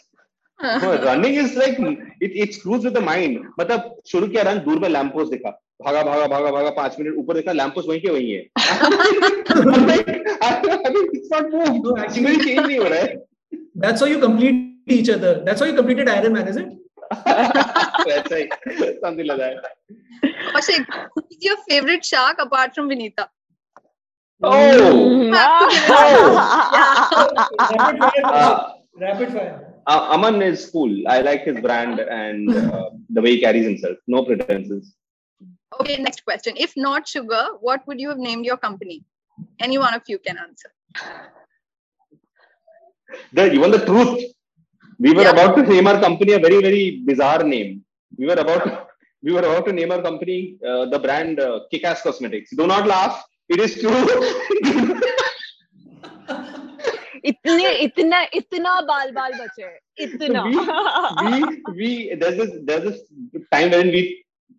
Running 0.60 1.38
is 1.38 1.58
like 1.60 1.78
it 2.24 2.34
it 2.44 2.52
screws 2.54 2.84
with 2.86 2.94
the 2.94 2.98
mind 3.04 3.40
मतलब 3.60 3.96
शुरू 4.08 4.28
किया 4.28 4.44
run 4.44 4.60
दूर 4.66 4.80
में 4.80 4.88
lamp 4.90 5.12
post 5.14 5.32
देखा 5.32 5.50
भागा 5.84 6.04
भागा 6.04 6.28
भागा 6.34 6.52
भागा 6.52 6.70
पाँच 6.78 6.96
मिनट 7.00 7.18
ऊपर 7.20 7.34
देखा 7.36 7.52
लैंप 7.52 7.74
पोस्ट 7.76 7.90
वहीं 7.90 8.02
के 8.02 8.12
वहीं 8.12 8.32
है 8.34 8.40
it's 11.14 11.30
not 11.34 11.54
move 11.54 12.00
actually 12.00 12.36
change 12.44 12.60
नहीं 12.60 12.78
हो 12.78 12.88
रहा 12.88 13.00
है 13.00 13.22
that's 13.84 14.02
how 14.02 14.08
you 14.08 14.20
complete 14.20 14.96
each 14.96 15.10
other 15.10 15.34
that's 15.46 15.62
how 15.62 15.68
you 15.70 15.76
completed 15.76 16.10
iron 16.16 16.34
man 16.34 16.48
is 16.48 16.58
it 16.58 16.68
that's 18.10 18.32
right 18.32 18.54
something 19.06 19.26
like 19.26 19.40
that 19.40 19.56
Ashik, 20.60 20.86
who's 21.16 21.48
your 21.48 21.58
favorite 21.70 22.06
shark 22.06 22.44
apart 22.46 22.76
from 22.76 22.90
Vinita 22.90 23.26
oh, 24.42 25.22
yeah. 25.22 25.60
rapid 27.70 28.02
fire 28.02 28.24
uh, 28.24 28.74
rapid 29.00 29.30
fire 29.34 29.74
uh, 29.86 30.08
Aman 30.14 30.42
is 30.42 30.70
cool. 30.70 31.08
I 31.08 31.22
like 31.22 31.44
his 31.44 31.60
brand 31.60 32.00
and 32.00 32.50
uh, 32.50 32.90
the 33.10 33.22
way 33.22 33.32
he 33.36 33.42
carries 33.42 33.66
himself. 33.66 33.98
No 34.08 34.24
pretenses. 34.24 34.96
Okay, 35.80 35.98
next 35.98 36.24
question. 36.24 36.54
If 36.58 36.74
not 36.78 37.08
sugar, 37.08 37.48
what 37.60 37.86
would 37.88 38.00
you 38.00 38.10
have 38.10 38.18
named 38.18 38.46
your 38.46 38.58
company? 38.58 39.04
Any 39.60 39.78
one 39.78 39.94
of 39.94 40.04
you 40.08 40.20
can 40.20 40.38
answer. 40.38 40.72
The 43.34 43.52
even 43.52 43.72
the 43.72 43.86
truth. 43.86 44.24
We 45.00 45.14
were 45.14 45.24
yeah. 45.24 45.32
about 45.32 45.56
to 45.58 45.64
name 45.64 45.88
our 45.88 46.00
company 46.00 46.34
a 46.34 46.40
very 46.40 46.62
very 46.62 47.02
bizarre 47.06 47.44
name. 47.44 47.84
We 48.18 48.28
were 48.28 48.40
about 48.46 48.64
to, 48.64 48.88
we 49.24 49.34
were 49.34 49.40
about 49.40 49.66
to 49.66 49.74
name 49.74 49.92
our 49.92 50.02
company 50.02 50.58
uh, 50.66 50.86
the 50.86 51.00
brand 51.00 51.40
uh, 51.40 51.62
Kickass 51.72 52.02
Cosmetics. 52.02 52.52
Do 52.56 52.68
not 52.68 52.88
laugh 52.88 53.24
It 53.49 53.61
is 53.61 53.81
true. 53.81 54.05
इतने 57.25 57.71
इतना 57.85 58.23
इतना 58.35 58.81
बाल 58.89 59.11
बाल 59.13 59.33
बचे 59.39 59.69
इतना 60.05 60.43
we 61.29 61.39
we 61.79 61.89
there's 62.21 62.37
this 62.41 62.51
there's 62.69 62.85
this 62.85 63.01
time 63.55 63.71
when 63.77 63.89
we 63.95 64.03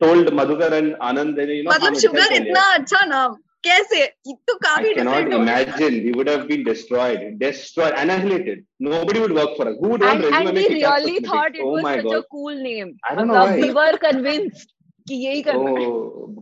told 0.03 0.31
Madhukar 0.39 0.71
and 0.79 0.95
Anand 1.09 1.37
that 1.37 1.47
you 1.47 1.63
know 1.63 1.71
मतलब 1.71 1.99
sugar 2.05 2.33
इतना 2.39 2.63
अच्छा 2.79 3.05
नाम 3.13 3.35
कैसे 3.67 4.05
तो 4.27 4.55
काफी 4.65 4.89
I 4.89 4.93
cannot 4.97 5.31
imagine 5.37 6.03
we 6.07 6.11
would 6.17 6.27
have 6.33 6.47
been 6.47 6.63
destroyed 6.63 7.23
destroyed 7.39 7.93
annihilated 8.03 8.65
nobody 8.79 9.19
would 9.19 9.33
work 9.39 9.55
for 9.57 9.67
us 9.69 9.77
who 9.79 9.89
would 9.93 10.01
want 10.01 10.25
and, 10.25 10.35
and 10.35 10.57
we 10.57 10.67
really 10.67 11.19
thought 11.29 11.55
it 11.55 11.61
oh 11.63 11.71
was 11.77 11.83
such 11.83 12.03
God. 12.03 12.15
a 12.17 12.23
cool 12.35 12.55
name 12.67 12.97
I 13.09 13.15
don't 13.15 13.27
know 13.27 13.45
why. 13.45 13.57
we 13.65 13.71
were 13.79 13.97
convinced 13.97 14.73
कि 15.08 15.14
यही 15.26 15.42
करना 15.42 15.70
है 15.80 15.86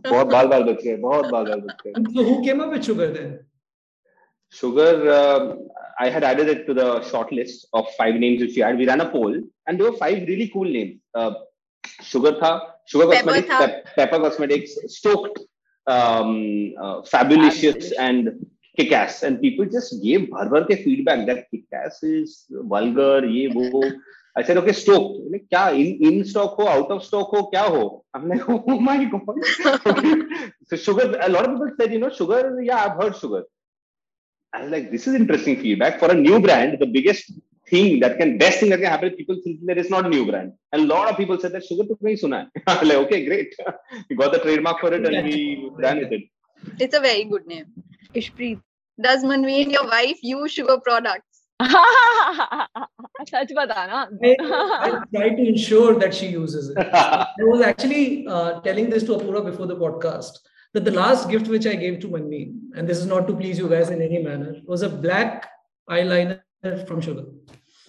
बहुत 0.09 0.27
बाल 0.27 0.47
बाल 0.47 0.63
बचे 0.63 0.95
बहुत 1.01 1.25
बाल 1.31 1.45
बाल 1.45 1.61
बचे 1.61 1.93
so 2.15 2.23
who 2.29 2.35
came 2.43 2.61
up 2.65 2.71
with 2.75 2.85
sugar 2.89 3.07
then 3.15 3.31
sugar 4.61 4.91
uh, 5.19 5.55
I 5.99 6.09
had 6.09 6.23
added 6.23 6.47
it 6.47 6.65
to 6.67 6.73
the 6.73 7.01
short 7.09 7.31
list 7.31 7.67
of 7.73 7.89
five 7.97 8.15
names 8.15 8.41
which 8.41 8.55
we 8.55 8.61
had. 8.61 8.77
We 8.77 8.87
ran 8.87 9.01
a 9.01 9.09
poll, 9.09 9.35
and 9.67 9.79
there 9.79 9.89
were 9.89 9.97
five 9.97 10.27
really 10.27 10.49
cool 10.53 10.65
names. 10.65 10.99
Uh, 11.13 11.33
Sugar 12.01 12.31
tha, 12.39 12.49
Sugar 12.85 13.07
Pepper 13.11 13.33
Cosmetics, 13.33 13.47
tha. 13.49 13.67
Pe- 13.67 13.95
Pepper 13.97 14.19
Cosmetics, 14.19 14.71
Stoked, 14.87 15.39
um, 15.87 16.73
uh, 16.81 17.01
Fabulicious, 17.03 17.91
and 17.91 18.45
Kickass. 18.79 19.21
And 19.23 19.39
people 19.41 19.65
just 19.65 20.01
gave 20.01 20.27
bhar 20.33 20.47
bhar 20.55 20.63
ke 20.71 20.79
feedback 20.83 21.25
that 21.27 21.45
Kickass 21.51 22.01
is 22.03 22.45
vulgar, 22.75 23.25
ye 23.25 23.47
wo. 23.49 23.83
In, 24.35 25.99
in 26.01 26.25
stock 26.25 26.55
ho, 26.55 26.67
out 26.67 26.89
of 26.89 27.03
stock 27.03 27.29
ho, 27.29 27.51
kya 27.51 27.67
ho? 27.67 28.03
I'm 28.13 28.27
like, 28.27 28.41
oh 28.49 28.79
my 28.79 29.03
God. 29.05 29.21
okay. 29.85 30.15
So 30.67 30.75
Sugar, 30.75 31.17
a 31.21 31.29
lot 31.29 31.45
of 31.45 31.51
people 31.51 31.71
said, 31.79 31.93
you 31.93 31.99
know, 31.99 32.09
Sugar, 32.09 32.59
yeah, 32.61 32.83
I've 32.85 33.01
heard 33.01 33.15
Sugar. 33.15 33.43
I 34.53 34.63
was 34.63 34.71
like, 34.71 34.91
this 34.91 35.07
is 35.07 35.15
interesting 35.15 35.61
feedback 35.61 35.99
for 35.99 36.11
a 36.11 36.15
new 36.15 36.39
brand. 36.39 36.77
The 36.79 36.85
biggest 36.85 37.31
thing 37.67 37.99
that 38.01 38.17
can, 38.17 38.37
best 38.37 38.59
thing 38.59 38.69
that 38.69 38.77
can 38.77 38.89
happen, 38.89 39.11
people 39.11 39.39
think 39.43 39.59
that 39.65 39.77
it's 39.77 39.89
not 39.89 40.05
a 40.05 40.09
new 40.09 40.25
brand. 40.25 40.53
And 40.71 40.83
a 40.83 40.85
lot 40.85 41.09
of 41.09 41.17
people 41.17 41.39
said 41.39 41.53
that 41.53 41.65
sugar 41.65 41.83
to 41.83 41.95
nahi 41.95 42.19
suna. 42.19 42.49
I 42.67 42.79
was 42.79 42.89
like, 42.89 42.97
okay, 43.05 43.25
great. 43.25 43.55
we 44.09 44.15
got 44.15 44.31
the 44.31 44.39
trademark 44.39 44.79
for 44.79 44.93
it 44.93 45.05
and 45.05 45.27
we 45.27 45.69
ran 45.75 45.99
with 45.99 46.11
it. 46.11 46.23
It's 46.79 46.95
a 46.95 46.99
very 46.99 47.23
good 47.25 47.47
name. 47.47 47.65
Ishpreet, 48.15 48.61
does 49.01 49.23
Manveen, 49.23 49.71
your 49.71 49.85
wife, 49.85 50.19
use 50.21 50.51
sugar 50.51 50.77
products? 50.79 51.32
Such 53.29 53.49
batana. 53.49 54.09
I, 54.23 55.01
try 55.15 55.29
to 55.29 55.47
ensure 55.47 55.99
that 55.99 56.13
she 56.13 56.27
uses 56.27 56.69
it. 56.69 56.77
I 56.93 57.27
was 57.39 57.61
actually 57.61 58.27
uh, 58.27 58.61
telling 58.61 58.89
this 58.89 59.03
to 59.03 59.13
Apurva 59.13 59.45
before 59.45 59.67
the 59.67 59.75
podcast 59.75 60.39
that 60.73 60.83
the 60.83 60.91
last 60.91 61.29
gift 61.29 61.47
which 61.47 61.67
I 61.67 61.75
gave 61.75 61.99
to 62.01 62.07
Manvi, 62.07 62.53
and 62.75 62.87
this 62.87 62.97
is 62.97 63.05
not 63.05 63.27
to 63.27 63.35
please 63.35 63.57
you 63.59 63.69
guys 63.69 63.89
in 63.89 64.01
any 64.01 64.21
manner, 64.21 64.55
was 64.65 64.81
a 64.81 64.89
black 64.89 65.49
eyeliner 65.89 66.41
from 66.87 67.01
Sugar. 67.01 67.25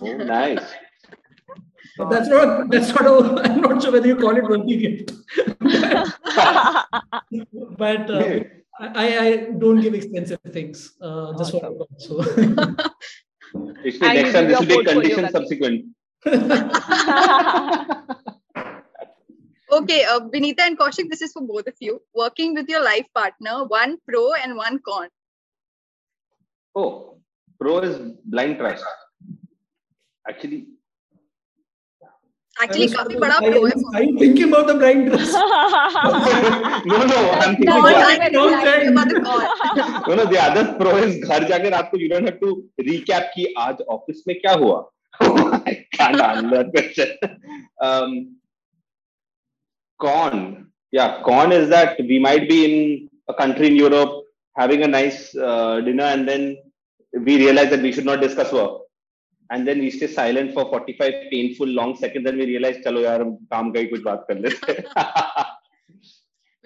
Oh, 0.01 0.17
nice. 0.17 0.63
But 1.97 2.11
that's 2.11 2.29
not 2.29 2.71
that's 2.71 2.93
not 2.95 3.07
a, 3.07 3.43
I'm 3.45 3.61
not 3.61 3.83
sure 3.83 3.93
whether 3.93 4.07
you 4.07 4.17
call 4.17 4.37
it 4.37 4.45
Manvi 4.45 4.81
gift. 4.81 5.13
but 7.79 8.11
uh, 8.11 8.41
I, 8.81 9.19
I 9.19 9.37
don't 9.59 9.81
give 9.81 9.95
expensive 9.95 10.41
things 10.53 10.95
uh, 11.01 11.37
just 11.39 11.55
awesome. 11.55 11.79
for 11.79 11.87
so. 11.99 12.77
Next 13.55 13.99
time 13.99 14.49
this 14.49 14.61
will 14.61 14.67
be 14.67 14.85
condition 14.85 15.29
subsequent. 15.31 15.87
Okay, 19.75 20.05
uh, 20.05 20.21
Vineeta 20.21 20.61
and 20.61 20.79
Kaushik, 20.79 21.11
this 21.11 21.21
is 21.21 21.33
for 21.33 21.43
both 21.43 21.67
of 21.67 21.75
you. 21.81 22.01
Working 22.15 22.55
with 22.55 22.69
your 22.69 22.85
life 22.85 23.07
partner, 23.13 23.65
one 23.65 23.99
pro 24.07 24.33
and 24.35 24.57
one 24.57 24.79
con. 24.87 25.09
Oh, 26.77 27.19
pro 27.59 27.79
is 27.79 28.13
blind 28.25 28.59
trust. 28.59 28.85
Actually, 30.29 30.69
actually 32.63 32.89
रात 41.71 41.91
को 41.95 41.99
you 41.99 42.09
don't 42.09 42.23
आज 43.59 43.77
office 43.89 44.25
में 44.29 44.41
क्या 44.41 44.53
हुआ? 44.53 44.91
Can't 46.01 46.17
कौन 49.99 50.57
या 50.95 51.07
कौन 51.07 51.53
is 51.53 51.71
that 51.71 52.01
we 52.01 52.19
might 52.19 52.49
be 52.49 52.65
in 52.65 53.09
country 53.31 53.67
in 53.67 53.77
Europe 53.77 54.21
having 54.61 54.83
a 54.83 54.89
dinner 55.85 56.05
and 56.05 56.31
then 56.31 56.57
we 57.15 57.37
realise 57.37 57.71
that 57.71 57.81
we 57.81 57.93
should 57.93 58.05
not 58.05 58.19
discuss 58.19 58.51
not 58.53 58.84
and 59.51 59.69
then 59.69 59.79
we 59.79 59.91
stay 59.91 60.07
silent 60.07 60.55
for 60.55 60.65
45 60.71 61.15
painful 61.31 61.67
long 61.67 61.97
seconds 61.97 62.29
and 62.29 62.39
we 62.39 62.47
realize 62.47 62.79
chalo 62.87 63.05
yaar 63.09 63.19
hum 63.25 63.35
kaam 63.53 63.75
ka 63.75 63.85
hi 63.85 63.91
kuch 63.93 64.07
baat 64.09 64.27
kar 64.31 64.39
lete 64.47 64.73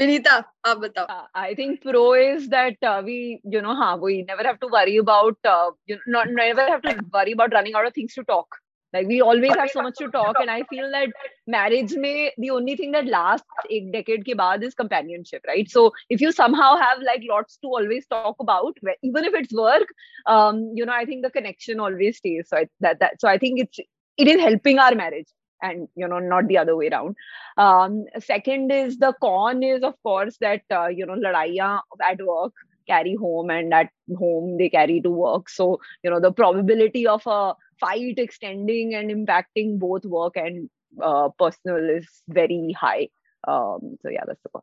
Vineeta, 0.01 0.35
aap 0.65 0.83
batao. 0.83 1.05
Uh, 1.13 1.25
I 1.35 1.55
think 1.55 1.81
pro 1.83 2.03
is 2.15 2.49
that 2.51 2.77
uh, 2.91 3.03
we, 3.05 3.41
you 3.45 3.61
know, 3.61 3.75
हाँ, 3.75 4.01
we 4.01 4.23
never 4.23 4.45
have 4.45 4.61
to 4.61 4.69
worry 4.69 4.97
about, 4.97 5.37
uh, 5.45 5.71
you 5.87 5.97
know, 5.97 6.03
not 6.19 6.29
never 6.31 6.67
have 6.69 6.83
to 6.83 6.93
worry 7.13 7.33
about 7.33 7.53
running 7.53 7.75
out 7.75 7.89
of 7.89 7.95
things 7.95 8.15
to 8.15 8.23
talk. 8.23 8.47
Like 8.93 9.07
we 9.07 9.21
always 9.21 9.55
have 9.55 9.71
so 9.71 9.83
much 9.83 9.97
to 9.99 10.09
talk, 10.09 10.37
and 10.41 10.51
I 10.51 10.63
feel 10.71 10.91
that 10.93 11.09
marriage 11.47 11.95
may 11.95 12.33
the 12.39 12.51
only 12.51 12.77
thing 12.77 12.93
that 12.93 13.07
lasts 13.07 13.47
a 13.71 13.81
decade 13.93 14.25
ke 14.25 14.37
baad 14.43 14.63
is 14.63 14.75
companionship, 14.75 15.43
right? 15.47 15.71
So 15.71 15.93
if 16.09 16.21
you 16.21 16.33
somehow 16.33 16.77
have 16.77 17.03
like 17.03 17.23
lots 17.29 17.59
to 17.59 17.69
always 17.69 18.07
talk 18.07 18.37
about, 18.41 18.77
even 19.03 19.25
if 19.25 19.35
it's 19.35 19.53
work, 19.53 19.89
um, 20.27 20.73
you 20.75 20.87
know, 20.87 20.93
I 20.93 21.05
think 21.05 21.25
the 21.25 21.31
connection 21.31 21.81
always 21.81 22.19
stays. 22.19 22.49
So 22.49 22.59
I, 22.59 22.69
that 22.81 23.01
that 23.01 23.21
so 23.21 23.29
I 23.29 23.39
think 23.39 23.61
it's 23.61 23.79
it 24.17 24.29
is 24.29 24.41
helping 24.41 24.79
our 24.79 24.95
marriage 24.95 25.29
and 25.63 25.89
you 25.97 26.07
know 26.09 26.19
not 26.19 26.47
the 26.49 26.59
other 26.59 26.77
way 26.77 26.89
around 26.89 27.17
um, 27.57 28.05
second 28.21 28.71
is 28.71 28.99
the 28.99 29.13
con 29.21 29.63
is 29.63 29.83
of 29.83 29.95
course 30.03 30.37
that 30.41 30.63
uh, 30.71 30.87
you 30.87 31.07
know 31.07 31.15
ladaiya 31.15 31.81
at 32.09 32.25
work 32.25 32.53
carry 32.87 33.15
home 33.17 33.51
and 33.51 33.75
at 33.75 33.91
home 34.19 34.57
they 34.59 34.69
carry 34.69 35.01
to 35.01 35.11
work 35.11 35.49
so 35.49 35.79
you 36.03 36.11
know 36.11 36.21
the 36.21 36.33
probability 36.33 37.07
of 37.07 37.23
a 37.27 37.55
fight 37.81 38.19
extending 38.19 38.95
and 38.95 39.11
impacting 39.11 39.79
both 39.79 40.05
work 40.05 40.37
and 40.37 40.69
uh, 41.03 41.29
personal 41.39 41.91
is 41.97 42.07
very 42.29 42.75
high 42.79 43.09
um, 43.47 43.97
so 44.03 44.09
yeah 44.11 44.25
that's 44.27 44.43
the 44.43 44.49
con 44.51 44.63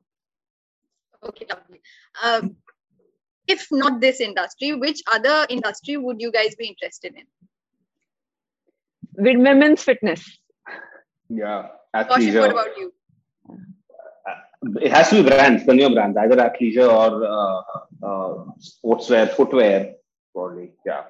okay 1.23 1.45
lovely 1.49 1.81
um, 2.23 2.55
if 3.47 3.67
not 3.71 3.99
this 3.99 4.19
industry 4.19 4.73
which 4.73 5.01
other 5.11 5.45
industry 5.49 5.97
would 5.97 6.19
you 6.19 6.31
guys 6.31 6.55
be 6.55 6.67
interested 6.67 7.13
in 7.15 7.25
with 9.17 9.37
women's 9.37 9.81
fitness 9.81 10.37
yeah, 11.29 11.67
athleisure. 11.95 12.41
what 12.41 12.51
about 12.51 12.77
you? 12.77 12.93
It 14.81 14.91
has 14.91 15.09
to 15.09 15.23
be 15.23 15.29
brands, 15.29 15.65
the 15.65 15.73
new 15.73 15.93
brands, 15.93 16.17
either 16.17 16.35
athleisure 16.35 16.87
or 16.87 17.25
uh, 17.25 17.61
uh, 18.05 18.45
sportswear, 18.59 19.29
footwear, 19.29 19.95
probably. 20.33 20.71
Yeah. 20.85 21.03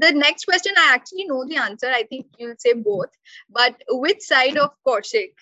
The 0.00 0.12
next 0.12 0.44
question, 0.44 0.72
I 0.76 0.94
actually 0.94 1.24
know 1.26 1.44
the 1.46 1.56
answer. 1.56 1.88
I 1.88 2.04
think 2.04 2.26
you'll 2.38 2.54
say 2.58 2.72
both. 2.74 3.10
But 3.50 3.82
which 3.88 4.20
side 4.20 4.56
of 4.56 4.70
Kaushik 4.86 5.32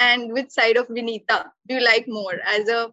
and 0.00 0.32
which 0.32 0.50
side 0.50 0.76
of 0.76 0.88
Vineeta 0.88 1.46
do 1.66 1.74
you 1.76 1.80
like 1.80 2.06
more, 2.08 2.34
as 2.46 2.68
a 2.68 2.92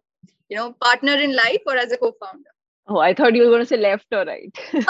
you 0.50 0.58
know 0.58 0.74
partner 0.74 1.14
in 1.14 1.36
life 1.36 1.62
or 1.66 1.78
as 1.78 1.92
a 1.92 1.98
co-founder? 1.98 2.50
Oh, 2.88 3.00
I 3.00 3.14
thought 3.14 3.36
you 3.36 3.44
were 3.44 3.50
going 3.50 3.62
to 3.62 3.66
say 3.66 3.78
left 3.78 4.08
or 4.12 4.26
right. 4.26 4.58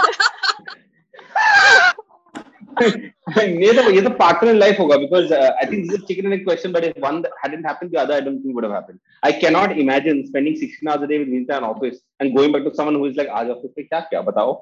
ये 2.83 3.73
तो 3.75 3.91
ये 3.91 4.01
तो 4.03 4.11
partner 4.19 4.51
in 4.53 4.59
life 4.63 4.79
होगा 4.81 4.97
because 5.05 5.33
uh, 5.33 5.51
I 5.61 5.67
think 5.67 5.87
this 5.87 5.97
is 5.97 6.03
a 6.03 6.07
chicken 6.07 6.27
and 6.27 6.35
egg 6.35 6.45
question 6.45 6.73
but 6.73 6.85
if 6.85 6.97
one 6.97 7.25
hadn't 7.43 7.65
happened 7.65 7.91
the 7.93 8.01
other 8.03 8.15
I 8.15 8.21
don't 8.21 8.43
think 8.43 8.55
would 8.55 8.65
have 8.65 8.73
happened 8.73 9.01
I 9.23 9.33
cannot 9.33 9.77
imagine 9.85 10.27
spending 10.27 10.57
16 10.57 10.89
hours 10.89 11.03
a 11.03 11.07
day 11.07 11.19
with 11.19 11.29
Vinita 11.29 11.59
in 11.59 11.65
office 11.65 11.99
and 12.21 12.35
going 12.37 12.53
back 12.53 12.65
to 12.65 12.75
someone 12.75 12.95
who 12.95 13.07
is 13.07 13.17
like 13.17 13.29
आज 13.41 13.51
office 13.57 13.73
में 13.79 13.87
क्या 13.89 14.01
क्या 14.11 14.23
बताओ 14.31 14.59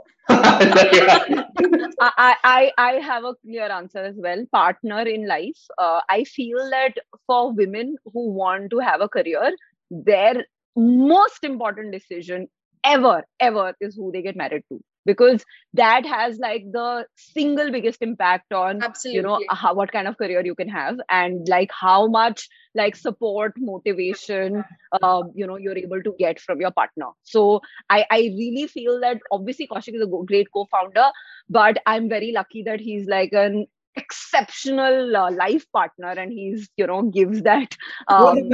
I, 2.00 2.34
I 2.44 2.72
I 2.78 2.92
have 3.10 3.24
a 3.24 3.34
clear 3.36 3.70
answer 3.78 4.04
as 4.10 4.20
well 4.26 4.44
partner 4.58 5.02
in 5.16 5.26
life 5.26 5.64
uh, 5.78 6.00
I 6.08 6.24
feel 6.24 6.70
that 6.76 7.02
for 7.26 7.40
women 7.52 7.96
who 8.12 8.28
want 8.42 8.70
to 8.76 8.78
have 8.90 9.00
a 9.00 9.08
career 9.08 9.50
their 9.90 10.44
most 10.76 11.44
important 11.44 11.92
decision 11.92 12.48
ever 12.84 13.16
ever 13.40 13.74
is 13.80 13.96
who 13.96 14.12
they 14.12 14.22
get 14.22 14.36
married 14.36 14.64
to 14.72 14.80
because 15.05 15.43
that 15.73 16.05
has 16.05 16.37
like 16.39 16.63
the 16.71 17.05
single 17.15 17.71
biggest 17.71 18.01
impact 18.01 18.53
on 18.53 18.81
Absolutely. 18.83 19.17
you 19.17 19.21
know 19.23 19.39
how, 19.49 19.73
what 19.73 19.91
kind 19.91 20.07
of 20.07 20.17
career 20.17 20.45
you 20.45 20.55
can 20.55 20.69
have 20.69 20.97
and 21.09 21.47
like 21.47 21.71
how 21.71 22.07
much 22.07 22.47
like 22.75 22.95
support 22.95 23.53
motivation 23.57 24.63
uh, 25.01 25.23
you 25.35 25.45
know 25.47 25.57
you're 25.57 25.77
able 25.77 26.01
to 26.01 26.15
get 26.17 26.39
from 26.39 26.61
your 26.61 26.71
partner 26.71 27.07
so 27.23 27.61
i 27.89 28.05
i 28.11 28.19
really 28.37 28.67
feel 28.67 28.99
that 28.99 29.19
obviously 29.31 29.67
kaushik 29.67 29.95
is 29.95 30.01
a 30.01 30.23
great 30.25 30.47
co-founder 30.53 31.09
but 31.49 31.77
i'm 31.85 32.09
very 32.09 32.31
lucky 32.31 32.63
that 32.63 32.79
he's 32.79 33.07
like 33.07 33.33
an 33.33 33.65
exceptional 33.95 35.15
uh, 35.15 35.31
life 35.31 35.65
partner 35.71 36.09
and 36.09 36.31
he's 36.31 36.69
you 36.77 36.87
know 36.87 37.03
gives 37.03 37.43
that 37.43 37.77
um, 38.07 38.49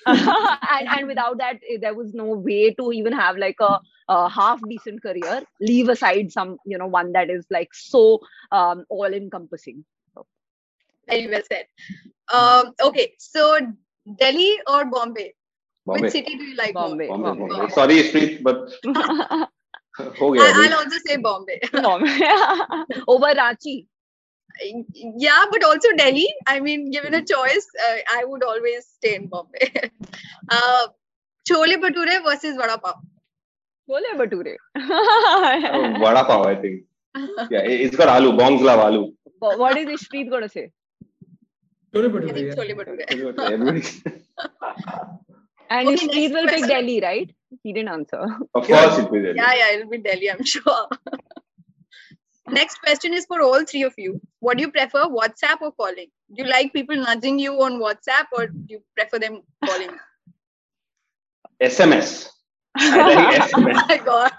and, 0.06 0.88
and 0.96 1.06
without 1.06 1.38
that 1.38 1.56
eh, 1.70 1.78
there 1.80 1.94
was 1.94 2.12
no 2.14 2.24
way 2.26 2.72
to 2.74 2.92
even 2.92 3.12
have 3.12 3.36
like 3.36 3.56
a, 3.60 3.80
a, 4.08 4.28
half 4.28 4.60
decent 4.68 5.02
career 5.02 5.42
leave 5.60 5.88
aside 5.88 6.30
some 6.30 6.56
you 6.66 6.78
know 6.78 6.86
one 6.86 7.12
that 7.12 7.30
is 7.30 7.46
like 7.50 7.68
so 7.72 8.20
um, 8.52 8.84
all 8.88 9.12
encompassing 9.12 9.84
so. 10.14 10.26
very 11.08 11.28
well 11.28 11.42
said 11.48 11.66
um, 12.32 12.72
okay 12.82 13.12
so 13.18 13.58
delhi 14.18 14.58
or 14.66 14.84
bombay? 14.84 15.34
bombay 15.86 16.02
which 16.02 16.12
city 16.12 16.36
do 16.36 16.44
you 16.44 16.56
like 16.56 16.74
bombay, 16.74 17.08
bombay, 17.08 17.28
bombay. 17.30 17.48
bombay. 17.48 17.74
sorry 17.74 18.02
street 18.08 18.42
but 18.42 18.70
I'll 19.98 20.74
also 20.74 20.98
say 21.06 21.16
Bombay. 21.16 21.58
Bombay. 21.72 22.20
Over 23.08 23.34
Ranchi 23.34 23.86
yeah, 24.62 25.44
but 25.50 25.64
also 25.64 25.88
Delhi. 25.96 26.28
I 26.46 26.60
mean, 26.60 26.90
given 26.90 27.14
a 27.14 27.24
choice, 27.24 27.66
uh, 27.88 27.96
I 28.14 28.24
would 28.24 28.42
always 28.42 28.86
stay 28.86 29.14
in 29.16 29.26
Bombay. 29.28 29.90
uh, 30.50 30.86
Chole 31.48 31.76
Bhature 31.76 32.22
versus 32.24 32.56
Vada 32.56 32.78
Pav. 32.78 32.96
Chole 33.88 34.10
Bhature. 34.16 34.56
oh, 34.76 35.96
Vada 36.00 36.24
Pav, 36.24 36.46
I 36.46 36.56
think. 36.56 36.82
Yeah, 37.50 37.60
it's 37.60 37.96
got 37.96 38.08
aloo. 38.08 38.36
Bongs 38.36 38.60
love 38.60 38.80
aloo. 38.80 39.12
What 39.38 39.76
is 39.76 39.86
Ishpreet 39.86 40.30
going 40.30 40.42
to 40.42 40.48
say? 40.48 40.70
Chole 41.94 42.10
Bhature. 42.10 42.54
Chole 42.54 42.74
Bhature. 42.74 43.06
and 45.70 45.88
okay, 45.88 45.96
Ishpreet 45.96 46.32
will 46.32 46.46
pick 46.48 46.66
Delhi, 46.66 47.00
right? 47.00 47.30
He 47.62 47.72
didn't 47.72 47.88
answer. 47.88 48.26
Of 48.54 48.66
course, 48.66 48.98
it 48.98 49.10
will 49.10 49.12
be 49.12 49.22
Delhi. 49.22 49.36
Yeah, 49.36 49.54
yeah, 49.54 49.72
it'll 49.76 49.90
be 49.90 49.98
Delhi, 49.98 50.30
I'm 50.30 50.44
sure. 50.44 50.88
Next 52.47 52.79
question 52.81 53.13
is 53.13 53.25
for 53.25 53.41
all 53.41 53.63
three 53.65 53.83
of 53.83 53.93
you. 53.97 54.19
What 54.39 54.57
do 54.57 54.63
you 54.63 54.71
prefer, 54.71 55.05
WhatsApp 55.05 55.61
or 55.61 55.71
calling? 55.71 56.07
Do 56.33 56.43
you 56.43 56.49
like 56.49 56.73
people 56.73 56.95
nudging 56.95 57.39
you 57.39 57.53
on 57.61 57.79
WhatsApp 57.79 58.25
or 58.33 58.47
do 58.47 58.65
you 58.67 58.81
prefer 58.97 59.19
them 59.19 59.41
calling? 59.65 59.91
SMS. 61.61 62.27
I 62.75 63.13
like 63.13 63.41
SMS. 63.41 63.51
oh 63.55 63.85
my 63.87 63.97
god. 64.03 64.31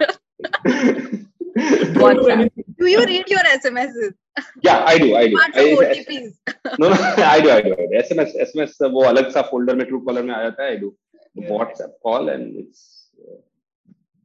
WhatsApp. 2.02 2.50
Do 2.78 2.86
you 2.86 3.04
read 3.04 3.28
your 3.28 3.40
SMSs? 3.40 4.14
Yeah, 4.62 4.82
I 4.86 4.98
do. 4.98 5.14
I 5.14 5.28
do. 5.28 5.36
Apart 5.36 5.54
from 5.54 5.62
I, 5.62 5.74
OTPs. 5.74 6.78
no, 6.78 6.88
no, 6.88 6.94
I 6.94 7.40
do. 7.40 7.50
I 7.50 7.60
do. 7.62 7.72
I 7.72 7.76
do. 7.76 7.88
SMS, 8.02 8.32
SMS, 8.40 8.90
वो 8.92 9.04
अलग 9.04 9.30
सा 9.30 9.48
folder 9.50 9.74
में 9.76 9.84
Truecaller 9.88 10.24
में 10.24 10.34
आ 10.34 10.42
जाता 10.42 10.64
है. 10.64 10.76
I 10.76 10.80
do. 10.80 10.94
Yeah. 11.34 11.48
WhatsApp 11.48 11.92
call 12.02 12.28
and 12.28 12.56
it's 12.56 13.08
uh, 13.20 13.36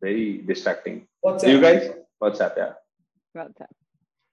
very 0.02 0.44
distracting. 0.48 1.08
WhatsApp. 1.24 1.46
Do 1.46 1.52
you 1.52 1.62
guys? 1.62 1.90
WhatsApp, 2.22 2.58
yeah. 2.58 2.74
WhatsApp. 3.37 3.67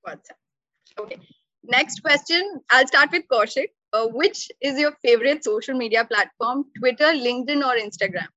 WhatsApp. 0.08 1.00
Okay. 1.00 1.18
Next 1.64 2.02
question. 2.02 2.62
I'll 2.70 2.88
start 2.88 3.12
with 3.12 3.24
Kaushik. 3.32 3.70
Uh, 3.92 4.08
which 4.08 4.52
is 4.62 4.80
your 4.80 4.92
favorite 5.02 5.44
social 5.44 5.76
media 5.76 6.06
platform? 6.06 6.66
Twitter, 6.78 7.06
LinkedIn, 7.06 7.66
or 7.66 7.76
Instagram? 7.76 8.28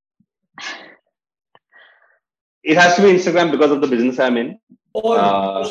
It 2.63 2.79
has 2.79 2.97
to 2.97 3.03
be 3.03 3.09
Instagram 3.09 3.51
because 3.51 3.71
of 3.71 3.83
the 3.83 3.87
business 3.87 4.19
I'm 4.19 4.39
in. 4.39 4.59
All. 4.95 5.13
Uh, 5.13 5.69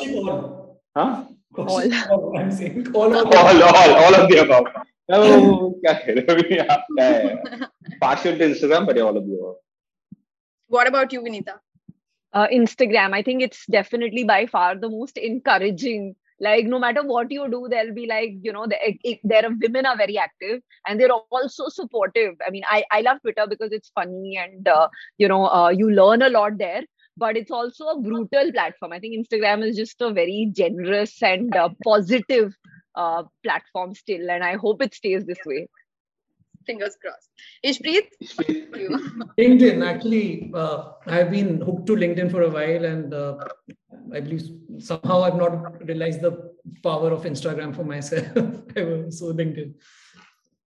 huh? 0.96 1.24
All. 1.58 2.38
I'm 2.38 2.52
saying 2.52 2.94
all 2.94 3.16
of 3.16 3.26
all, 3.36 3.64
all, 3.64 3.96
all 3.96 4.16
of 4.16 4.30
the 4.30 4.38
above. 4.44 4.68
Oh, 5.10 5.80
Partial 8.02 8.38
to 8.38 8.46
Instagram, 8.46 8.86
but 8.86 9.00
all 9.00 9.18
of 9.18 9.26
the 9.26 9.34
above. 9.34 9.56
What 10.68 10.88
about 10.88 11.12
you, 11.12 11.22
Vineeta? 11.22 11.56
Uh, 12.34 12.48
Instagram. 12.48 13.14
I 13.14 13.22
think 13.22 13.42
it's 13.42 13.66
definitely 13.68 14.24
by 14.24 14.46
far 14.46 14.76
the 14.76 14.90
most 14.90 15.18
encouraging. 15.18 16.16
Like 16.40 16.66
no 16.66 16.80
matter 16.80 17.04
what 17.04 17.30
you 17.30 17.48
do, 17.52 17.68
they'll 17.70 17.94
be 17.94 18.08
like, 18.08 18.32
you 18.42 18.52
know, 18.52 18.66
there 19.24 19.46
are 19.46 19.54
women 19.62 19.86
are 19.86 19.96
very 19.96 20.18
active 20.18 20.62
and 20.88 21.00
they're 21.00 21.12
also 21.12 21.70
supportive. 21.70 22.34
I 22.46 22.50
mean, 22.50 22.64
I 22.68 22.84
I 22.92 23.02
love 23.02 23.22
Twitter 23.22 23.46
because 23.48 23.72
it's 23.72 23.92
funny 23.94 24.38
and 24.38 24.68
uh, 24.68 24.88
you 25.20 25.28
know 25.28 25.46
uh, 25.46 25.70
you 25.70 25.92
learn 25.92 26.24
a 26.24 26.30
lot 26.30 26.58
there. 26.58 26.82
But 27.18 27.38
it's 27.38 27.52
also 27.52 27.88
a 27.88 28.00
brutal 28.02 28.52
platform. 28.54 28.94
I 28.94 29.00
think 29.00 29.16
Instagram 29.16 29.68
is 29.68 29.76
just 29.76 30.02
a 30.02 30.12
very 30.12 30.50
generous 30.52 31.22
and 31.22 31.56
uh, 31.56 31.70
positive 31.84 32.56
uh, 32.96 33.24
platform 33.44 33.94
still, 33.94 34.32
and 34.32 34.44
I 34.44 34.56
hope 34.56 34.82
it 34.82 34.96
stays 34.96 35.26
this 35.26 35.46
way 35.46 35.68
fingers 36.66 36.95
crossed. 37.01 37.30
Ishpreet? 37.66 38.07
LinkedIn, 39.39 39.86
actually, 39.86 40.51
uh, 40.53 40.93
I've 41.05 41.32
been 41.32 41.62
hooked 41.62 41.88
to 41.88 41.95
LinkedIn 41.95 42.32
for 42.32 42.43
a 42.43 42.49
while, 42.49 42.86
and 42.86 43.14
uh, 43.14 43.38
I 44.14 44.20
believe 44.20 44.43
somehow 44.80 45.24
I've 45.24 45.36
not 45.36 45.86
realized 45.88 46.22
the 46.22 46.53
power 46.84 47.12
of 47.12 47.24
Instagram 47.24 47.76
for 47.76 47.84
myself. 47.84 48.26
so, 49.14 49.34
LinkedIn. 49.34 49.74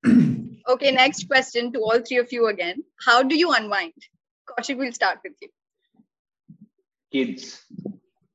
okay, 0.69 0.91
next 0.91 1.27
question 1.27 1.71
to 1.73 1.79
all 1.79 1.99
three 1.99 2.17
of 2.17 2.31
you 2.31 2.47
again. 2.47 2.83
How 3.03 3.23
do 3.23 3.35
you 3.35 3.51
unwind? 3.53 3.93
Kaushik, 4.47 4.77
we'll 4.77 4.93
start 4.93 5.19
with 5.23 5.33
you. 5.41 5.49
Kids. 7.11 7.63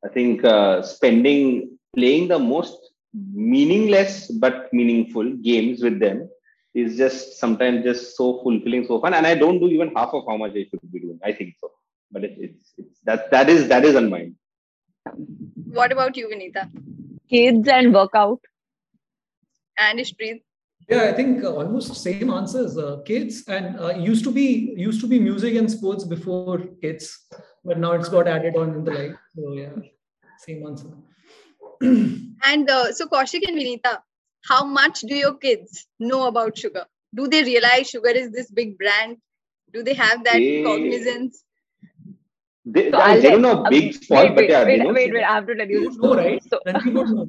I 0.05 0.09
think 0.09 0.45
uh, 0.45 0.83
spending 0.83 1.79
playing 1.95 2.29
the 2.29 2.39
most 2.39 2.77
meaningless 3.13 4.31
but 4.31 4.73
meaningful 4.73 5.35
games 5.43 5.83
with 5.83 5.99
them 5.99 6.29
is 6.75 6.97
just 6.97 7.39
sometimes 7.39 7.85
just 7.85 8.17
so 8.17 8.41
fulfilling, 8.43 8.87
so 8.87 9.01
fun. 9.01 9.15
And 9.15 9.27
I 9.27 9.35
don't 9.35 9.59
do 9.59 9.69
even 9.69 9.93
half 9.95 10.11
of 10.13 10.25
how 10.29 10.37
much 10.37 10.53
I 10.53 10.67
should 10.71 10.81
be 10.93 11.01
doing. 11.01 11.19
I 11.25 11.33
think 11.33 11.55
so, 11.61 11.71
but 12.11 12.25
it, 12.25 12.37
it's 12.39 12.73
it's 12.79 13.01
that 13.05 13.31
that 13.31 13.49
is 13.49 13.69
that 13.69 13.85
is 13.85 13.97
on 13.97 14.11
mine. 14.11 14.37
What 15.73 15.93
about 15.93 16.17
you, 16.17 16.29
Vineeta? 16.29 16.71
Kids 17.29 17.69
and 17.69 17.95
workout. 17.95 18.41
And 19.79 19.99
Ishpreet? 19.99 20.43
Yeah, 20.89 21.05
I 21.05 21.13
think 21.13 21.45
uh, 21.45 21.55
almost 21.55 21.95
same 21.95 22.31
answers. 22.31 22.77
Uh, 22.77 22.99
kids 23.07 23.45
and 23.47 23.79
uh, 23.79 23.91
used 23.91 24.25
to 24.25 24.33
be 24.33 24.75
used 24.77 25.01
to 25.03 25.07
be 25.07 25.21
music 25.21 25.55
and 25.55 25.71
sports 25.71 26.05
before 26.05 26.59
kids, 26.83 27.27
but 27.65 27.79
now 27.79 27.93
it's 27.93 28.09
got 28.09 28.27
added 28.27 28.57
on 28.57 28.75
in 28.75 28.85
the 28.85 28.91
life. 28.93 29.17
So 29.37 29.53
yeah, 29.53 29.71
same 30.39 30.67
answer. 30.67 30.89
and 31.81 32.71
uh, 32.71 32.93
so 32.93 33.07
Kaushik 33.07 33.47
and 33.47 33.57
Vineeta, 33.57 34.01
how 34.45 34.65
much 34.65 35.01
do 35.01 35.15
your 35.15 35.35
kids 35.37 35.87
know 35.99 36.27
about 36.27 36.59
sugar? 36.59 36.87
Do 37.15 37.29
they 37.29 37.43
realize 37.45 37.89
sugar 37.91 38.11
is 38.11 38.31
this 38.33 38.51
big 38.51 38.79
brand? 38.79 39.19
Do 39.73 39.83
they 39.83 39.95
have 39.95 40.25
that 40.25 40.47
They- 40.47 40.63
cognizance? 40.63 41.45
They, 42.65 42.91
So 42.91 42.99
I 42.99 43.19
they 43.19 43.31
don't 43.31 43.43
know 43.43 43.65
big 43.69 43.95
spot, 43.95 44.35
but 44.35 44.37
wait, 44.37 44.51
yeah, 44.51 44.65
they 44.65 44.79
wait, 44.79 44.93
wait, 44.93 45.13
wait, 45.13 45.25
I 45.25 45.35
have 45.35 45.47
to 45.47 45.55
tell 45.57 45.69
you 45.69 45.81
You 45.81 45.89
this 45.89 45.99
know, 45.99 46.15
right? 46.15 46.43
So, 46.49 46.61
And 46.67 46.81
people 46.83 47.07
know. 47.07 47.29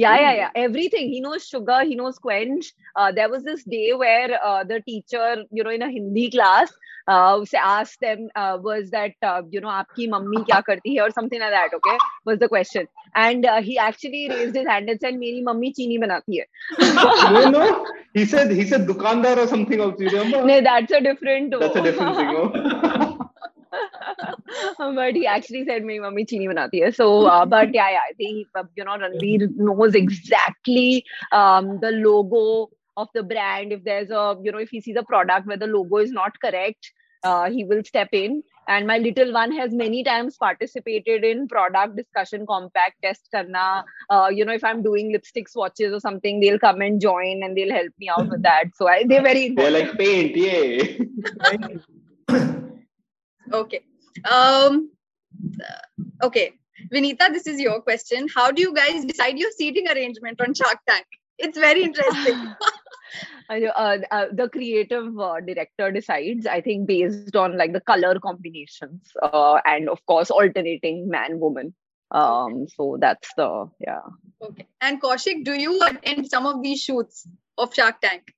Yeah, 0.00 0.20
yeah, 0.20 0.34
yeah. 0.34 0.50
Everything. 0.54 1.08
He 1.08 1.20
knows 1.20 1.46
sugar, 1.46 1.80
he 1.84 1.94
knows 1.94 2.18
quench. 2.18 2.72
Uh, 2.96 3.12
there 3.12 3.28
was 3.28 3.42
this 3.44 3.64
day 3.64 3.92
where 3.94 4.38
uh, 4.44 4.64
the 4.64 4.80
teacher, 4.80 5.44
you 5.50 5.62
know, 5.62 5.70
in 5.70 5.82
a 5.82 5.90
Hindi 5.90 6.30
class, 6.30 6.72
uh, 7.08 7.44
asked 7.56 8.00
them, 8.00 8.28
uh, 8.34 8.58
was 8.60 8.90
that, 8.90 9.12
uh, 9.22 9.42
you 9.50 9.60
know, 9.60 9.68
aapki 9.68 10.08
mummy 10.08 10.38
kya 10.38 10.62
karti 10.68 10.96
hai 10.98 11.06
or 11.06 11.10
something 11.10 11.40
like 11.40 11.50
that, 11.50 11.74
okay? 11.74 11.98
Was 12.24 12.38
the 12.38 12.48
question. 12.48 12.86
And 13.14 13.44
uh, 13.44 13.60
he 13.62 13.78
actually 13.78 14.28
raised 14.30 14.56
his 14.56 14.66
hand 14.66 14.88
and 14.88 15.00
said, 15.00 15.14
Meri 15.14 15.42
mummy 15.42 15.72
chini 15.72 15.98
banati 15.98 16.40
hai. 16.40 17.32
no, 17.32 17.50
no. 17.50 17.86
He 18.14 18.24
said 18.24 18.50
he 18.50 18.66
said 18.66 18.86
dukandar 18.86 19.36
or 19.36 19.46
something 19.46 19.80
else. 19.80 20.00
You 20.00 20.08
remember? 20.08 20.44
no, 20.44 20.60
that's 20.60 20.92
a 20.92 21.00
different. 21.00 21.54
That's 21.58 21.76
a 21.76 21.82
different 21.82 22.16
thing. 22.16 22.32
No? 22.32 23.30
but 24.78 25.14
he 25.14 25.26
actually 25.26 25.64
said 25.64 25.84
my 25.84 25.98
mummy 25.98 26.24
chini 26.24 26.46
banati 26.48 26.82
hai. 26.84 26.90
So, 26.90 27.26
uh, 27.26 27.46
but 27.46 27.74
yeah, 27.74 27.90
yeah, 27.90 28.04
I 28.08 28.12
think 28.14 28.48
uh, 28.54 28.64
you 28.76 28.84
know 28.84 28.98
Ranveer 28.98 29.50
knows 29.56 29.94
exactly 29.94 31.04
um, 31.32 31.78
the 31.80 31.92
logo 31.92 32.70
of 32.96 33.08
the 33.14 33.22
brand. 33.22 33.72
If 33.72 33.84
there's 33.84 34.10
a 34.10 34.36
you 34.42 34.52
know 34.52 34.58
if 34.58 34.70
he 34.70 34.80
sees 34.80 34.96
a 34.96 35.02
product 35.02 35.46
where 35.46 35.56
the 35.56 35.66
logo 35.66 35.98
is 35.98 36.10
not 36.10 36.40
correct, 36.40 36.92
uh, 37.24 37.50
he 37.50 37.64
will 37.64 37.84
step 37.84 38.08
in. 38.12 38.42
And 38.68 38.86
my 38.86 38.98
little 38.98 39.32
one 39.32 39.50
has 39.52 39.72
many 39.72 40.04
times 40.04 40.36
participated 40.36 41.24
in 41.24 41.48
product 41.48 41.96
discussion, 41.96 42.46
compact 42.46 43.02
test 43.02 43.28
karna. 43.34 43.84
Uh, 44.08 44.28
you 44.32 44.44
know, 44.44 44.52
if 44.52 44.62
I'm 44.62 44.82
doing 44.82 45.10
lipstick 45.12 45.48
swatches 45.48 45.92
or 45.92 45.98
something, 45.98 46.38
they'll 46.38 46.58
come 46.58 46.80
and 46.80 47.00
join 47.00 47.42
and 47.42 47.56
they'll 47.56 47.72
help 47.72 47.92
me 47.98 48.08
out 48.08 48.28
with 48.28 48.42
that. 48.42 48.66
So 48.76 48.88
I, 48.88 49.04
they're 49.04 49.22
very 49.22 49.54
They're 49.54 49.72
like 49.72 49.98
paint, 49.98 50.36
yeah 50.36 51.04
Okay. 53.52 53.80
Um, 54.30 54.90
okay. 56.22 56.52
Vineeta, 56.92 57.32
this 57.32 57.46
is 57.46 57.60
your 57.60 57.80
question. 57.82 58.26
How 58.34 58.50
do 58.50 58.62
you 58.62 58.74
guys 58.74 59.04
decide 59.04 59.38
your 59.38 59.50
seating 59.52 59.88
arrangement 59.88 60.40
on 60.40 60.54
Shark 60.54 60.78
Tank? 60.88 61.06
It's 61.38 61.58
very 61.58 61.82
interesting. 61.82 62.54
Uh, 63.50 63.98
uh, 64.12 64.26
the 64.32 64.48
creative 64.48 65.18
uh, 65.18 65.40
director 65.40 65.90
decides 65.90 66.46
i 66.46 66.60
think 66.60 66.86
based 66.86 67.34
on 67.34 67.58
like 67.58 67.72
the 67.72 67.80
color 67.80 68.16
combinations 68.20 69.10
uh, 69.20 69.58
and 69.64 69.88
of 69.88 69.98
course 70.06 70.30
alternating 70.30 71.08
man 71.08 71.40
woman 71.40 71.74
um 72.12 72.66
so 72.68 72.96
that's 73.00 73.28
the 73.36 73.68
yeah 73.80 74.02
okay. 74.40 74.66
And 74.80 75.02
Kaushik, 75.02 75.44
do 75.44 75.52
you 75.52 75.80
attend 75.82 76.28
some 76.28 76.46
of 76.46 76.62
these 76.62 76.80
shoots 76.80 77.26
of 77.58 77.74
Shark 77.74 78.00
Tank? 78.00 78.32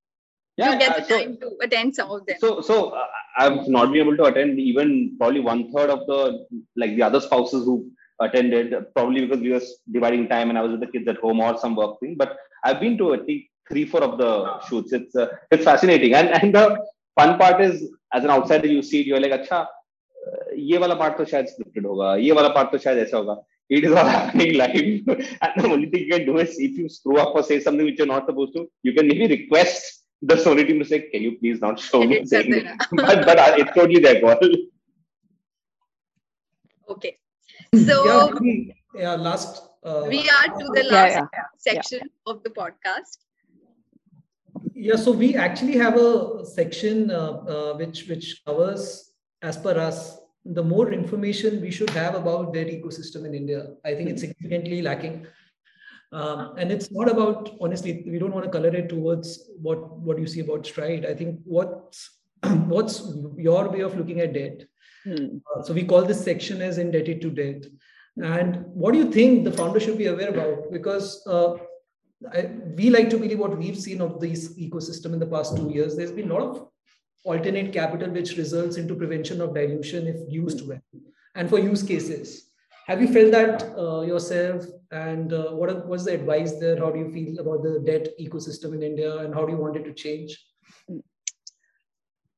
Yeah, 0.57 0.73
you 0.73 0.79
get 0.79 0.95
uh, 0.95 0.99
the 0.99 1.05
so, 1.05 1.19
time 1.19 1.37
to 1.41 1.57
attend 1.61 1.95
some 1.95 2.09
of 2.09 2.25
them. 2.25 2.37
so 2.39 2.61
so 2.61 2.89
uh, 2.89 3.05
I've 3.37 3.67
not 3.67 3.91
been 3.91 4.01
able 4.01 4.17
to 4.17 4.23
attend 4.23 4.59
even 4.59 5.15
probably 5.19 5.39
one 5.39 5.71
third 5.71 5.91
of 5.91 6.07
the 6.07 6.45
like 6.75 6.95
the 6.95 7.03
other 7.03 7.21
spouses 7.21 7.65
who 7.65 7.91
attended 8.19 8.73
probably 8.95 9.25
because 9.25 9.39
we 9.39 9.51
were 9.51 9.61
dividing 9.91 10.27
time 10.27 10.49
and 10.49 10.57
I 10.57 10.63
was 10.63 10.71
with 10.71 10.79
the 10.79 10.87
kids 10.87 11.07
at 11.07 11.17
home 11.17 11.39
or 11.39 11.57
some 11.59 11.75
work 11.75 11.99
thing. 11.99 12.15
But 12.17 12.37
I've 12.63 12.79
been 12.79 12.97
to 12.97 13.13
at 13.13 13.27
least 13.27 13.49
three 13.69 13.85
four 13.85 14.03
of 14.03 14.17
the 14.17 14.59
shoots. 14.67 14.93
It's 14.93 15.15
uh, 15.15 15.27
it's 15.51 15.63
fascinating 15.63 16.15
and 16.15 16.29
and 16.29 16.55
the 16.55 16.65
fun 17.19 17.37
part 17.37 17.61
is 17.61 17.87
as 18.13 18.23
an 18.23 18.31
outsider 18.31 18.67
you 18.67 18.81
see 18.81 19.01
it 19.01 19.07
you're 19.07 19.19
like 19.19 19.35
अच्छा 19.39 19.59
uh, 19.61 20.55
ये 20.71 20.77
वाला 20.77 20.97
part 21.03 21.17
तो 21.17 21.25
शायद 21.25 21.45
scripted 21.53 21.85
होगा 21.85 22.15
ये 22.25 22.31
वाला 22.39 22.53
part 22.55 22.71
तो 22.71 22.77
शायद 22.77 22.97
ऐसा 23.05 23.17
होगा 23.17 23.37
it 23.69 23.83
is 23.83 23.91
all 23.91 24.09
happening 24.15 24.53
live 24.57 24.75
and 25.45 25.61
the 25.61 25.69
only 25.69 25.89
thing 25.91 26.03
you 26.05 26.11
can 26.11 26.25
do 26.25 26.37
is 26.37 26.57
if 26.57 26.77
you 26.81 26.89
screw 26.89 27.17
up 27.23 27.35
or 27.35 27.43
say 27.43 27.59
something 27.59 27.85
which 27.85 27.97
you're 27.99 28.13
not 28.13 28.25
supposed 28.25 28.53
to 28.57 28.67
you 28.83 28.93
can 28.97 29.07
maybe 29.07 29.27
request 29.35 30.00
the 30.22 30.34
Sony 30.36 30.66
team 30.66 30.78
to 30.78 30.84
say 30.84 31.00
can 31.10 31.22
you 31.22 31.36
please 31.38 31.60
not 31.60 31.78
show 31.80 32.02
me 32.04 32.24
saying 32.24 32.50
dena. 32.56 32.76
but 32.92 33.26
but 33.26 33.38
uh, 33.38 33.54
it's 33.58 33.72
totally 33.74 34.00
their 34.00 34.20
call 34.20 34.38
Okay. 36.88 37.16
yeah, 37.72 37.84
So 37.86 38.38
we, 38.40 38.74
yeah, 38.94 39.14
last. 39.14 39.62
Uh, 39.82 40.04
we 40.08 40.18
are 40.28 40.48
to 40.58 40.64
the 40.74 40.84
Yeah, 40.84 40.92
last 40.96 41.14
yeah. 41.14 41.44
section 41.56 42.00
of 42.26 42.42
the 42.42 42.50
podcast. 42.50 43.18
Yeah, 44.74 44.96
so 44.96 45.12
we 45.12 45.34
actually 45.36 45.76
have 45.78 45.96
a 45.96 46.44
section 46.44 47.10
uh, 47.10 47.32
uh, 47.54 47.74
which 47.76 48.06
which 48.08 48.42
covers, 48.46 49.12
as 49.40 49.56
per 49.56 49.74
us, 49.78 50.18
the 50.44 50.62
more 50.62 50.92
information 50.92 51.60
we 51.60 51.70
should 51.70 51.90
have 51.90 52.14
about 52.14 52.52
their 52.52 52.66
ecosystem 52.66 53.24
in 53.26 53.34
India. 53.34 53.62
I 53.84 53.94
think 53.94 54.10
it's 54.10 54.20
significantly 54.22 54.82
lacking, 54.82 55.26
um, 56.12 56.54
and 56.58 56.70
it's 56.70 56.92
not 56.92 57.10
about 57.10 57.50
honestly. 57.60 58.04
We 58.06 58.18
don't 58.18 58.32
want 58.32 58.44
to 58.44 58.50
color 58.50 58.68
it 58.68 58.88
towards 58.88 59.48
what 59.60 59.98
what 59.98 60.18
you 60.18 60.26
see 60.26 60.40
about 60.40 60.66
Stride. 60.66 61.06
I 61.06 61.14
think 61.14 61.40
what's 61.44 62.10
what's 62.42 63.14
your 63.36 63.68
way 63.70 63.80
of 63.80 63.96
looking 63.96 64.20
at 64.20 64.34
debt. 64.34 64.66
Hmm. 65.04 65.38
Uh, 65.56 65.62
so 65.62 65.72
we 65.72 65.84
call 65.84 66.02
this 66.02 66.22
section 66.22 66.60
as 66.60 66.78
indebted 66.78 67.20
to 67.22 67.30
debt. 67.30 67.66
And 68.22 68.66
what 68.66 68.92
do 68.92 68.98
you 68.98 69.10
think 69.10 69.44
the 69.44 69.52
founder 69.52 69.80
should 69.80 69.96
be 69.96 70.06
aware 70.06 70.28
about? 70.28 70.70
Because 70.70 71.26
uh, 71.26 71.56
I, 72.30 72.50
we 72.76 72.90
like 72.90 73.08
to 73.10 73.18
believe 73.18 73.38
what 73.38 73.56
we've 73.56 73.78
seen 73.78 74.02
of 74.02 74.20
this 74.20 74.54
ecosystem 74.58 75.14
in 75.14 75.18
the 75.18 75.26
past 75.26 75.56
two 75.56 75.70
years. 75.70 75.96
There's 75.96 76.12
been 76.12 76.30
a 76.30 76.34
lot 76.34 76.42
of 76.42 76.68
alternate 77.24 77.72
capital 77.72 78.10
which 78.10 78.36
results 78.36 78.76
into 78.76 78.94
prevention 78.94 79.40
of 79.40 79.54
dilution 79.54 80.06
if 80.06 80.16
used 80.28 80.66
well, 80.68 80.80
and 81.34 81.48
for 81.48 81.58
use 81.58 81.82
cases. 81.82 82.50
Have 82.86 83.00
you 83.00 83.08
felt 83.08 83.30
that 83.32 83.78
uh, 83.78 84.02
yourself? 84.02 84.66
And 84.92 85.32
uh, 85.32 85.50
what 85.52 85.86
what's 85.88 86.04
the 86.04 86.14
advice 86.14 86.52
there? 86.60 86.78
How 86.78 86.90
do 86.90 87.00
you 87.00 87.10
feel 87.10 87.38
about 87.40 87.62
the 87.64 87.80
debt 87.80 88.08
ecosystem 88.20 88.74
in 88.74 88.82
India, 88.82 89.16
and 89.18 89.34
how 89.34 89.44
do 89.44 89.52
you 89.52 89.58
want 89.58 89.76
it 89.76 89.84
to 89.84 89.92
change? 89.94 90.38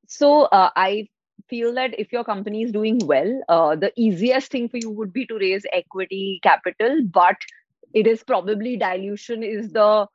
so 0.06 0.42
uh, 0.44 0.70
i 0.76 1.06
feel 1.48 1.74
that 1.74 1.98
if 1.98 2.12
your 2.12 2.24
company 2.24 2.62
is 2.62 2.72
doing 2.72 2.98
well 3.06 3.30
uh, 3.48 3.74
the 3.76 3.92
easiest 3.96 4.50
thing 4.50 4.68
for 4.68 4.78
you 4.78 4.90
would 4.90 5.12
be 5.12 5.26
to 5.26 5.38
raise 5.38 5.66
equity 5.72 6.40
capital 6.42 7.00
but 7.12 7.36
it 7.92 8.06
is 8.06 8.22
probably 8.22 8.76
dilution 8.76 9.42
is 9.42 9.70
the 9.72 10.06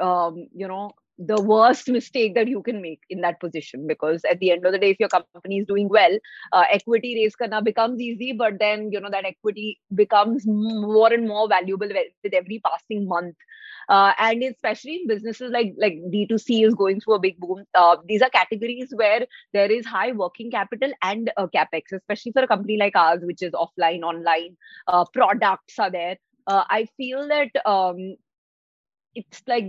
um, 0.00 0.46
you 0.54 0.68
know 0.68 0.90
the 1.26 1.40
worst 1.40 1.88
mistake 1.88 2.34
that 2.34 2.48
you 2.48 2.62
can 2.62 2.80
make 2.82 3.00
in 3.10 3.20
that 3.20 3.38
position 3.40 3.86
because 3.86 4.24
at 4.30 4.38
the 4.40 4.50
end 4.50 4.64
of 4.66 4.72
the 4.72 4.78
day 4.78 4.90
if 4.90 5.00
your 5.00 5.08
company 5.08 5.58
is 5.58 5.66
doing 5.66 5.88
well 5.88 6.18
uh, 6.52 6.64
equity 6.70 7.14
raise 7.16 7.36
karna 7.36 7.62
becomes 7.62 8.00
easy 8.00 8.32
but 8.32 8.58
then 8.58 8.90
you 8.90 9.00
know 9.00 9.10
that 9.10 9.24
equity 9.24 9.78
becomes 9.94 10.44
more 10.46 11.12
and 11.12 11.28
more 11.28 11.48
valuable 11.48 11.88
with 12.24 12.34
every 12.34 12.60
passing 12.64 13.06
month. 13.06 13.36
Uh, 13.88 14.12
and 14.18 14.42
especially 14.44 14.96
in 14.96 15.08
businesses 15.08 15.50
like 15.50 15.74
like 15.76 15.94
d2c 16.10 16.66
is 16.66 16.74
going 16.74 17.00
through 17.00 17.14
a 17.14 17.18
big 17.18 17.38
boom. 17.38 17.64
Uh, 17.74 17.96
these 18.08 18.22
are 18.22 18.30
categories 18.30 18.92
where 18.94 19.26
there 19.52 19.70
is 19.70 19.84
high 19.84 20.12
working 20.12 20.50
capital 20.50 20.92
and 21.02 21.30
uh, 21.36 21.46
capex 21.54 21.92
especially 21.92 22.32
for 22.32 22.42
a 22.42 22.46
company 22.46 22.76
like 22.78 22.96
ours 22.96 23.20
which 23.22 23.42
is 23.42 23.52
offline 23.52 24.02
online 24.02 24.56
uh, 24.88 25.04
products 25.12 25.78
are 25.78 25.90
there. 25.90 26.16
Uh, 26.46 26.64
i 26.70 26.86
feel 26.96 27.28
that 27.28 27.50
um, 27.66 28.16
it's 29.14 29.42
like 29.46 29.64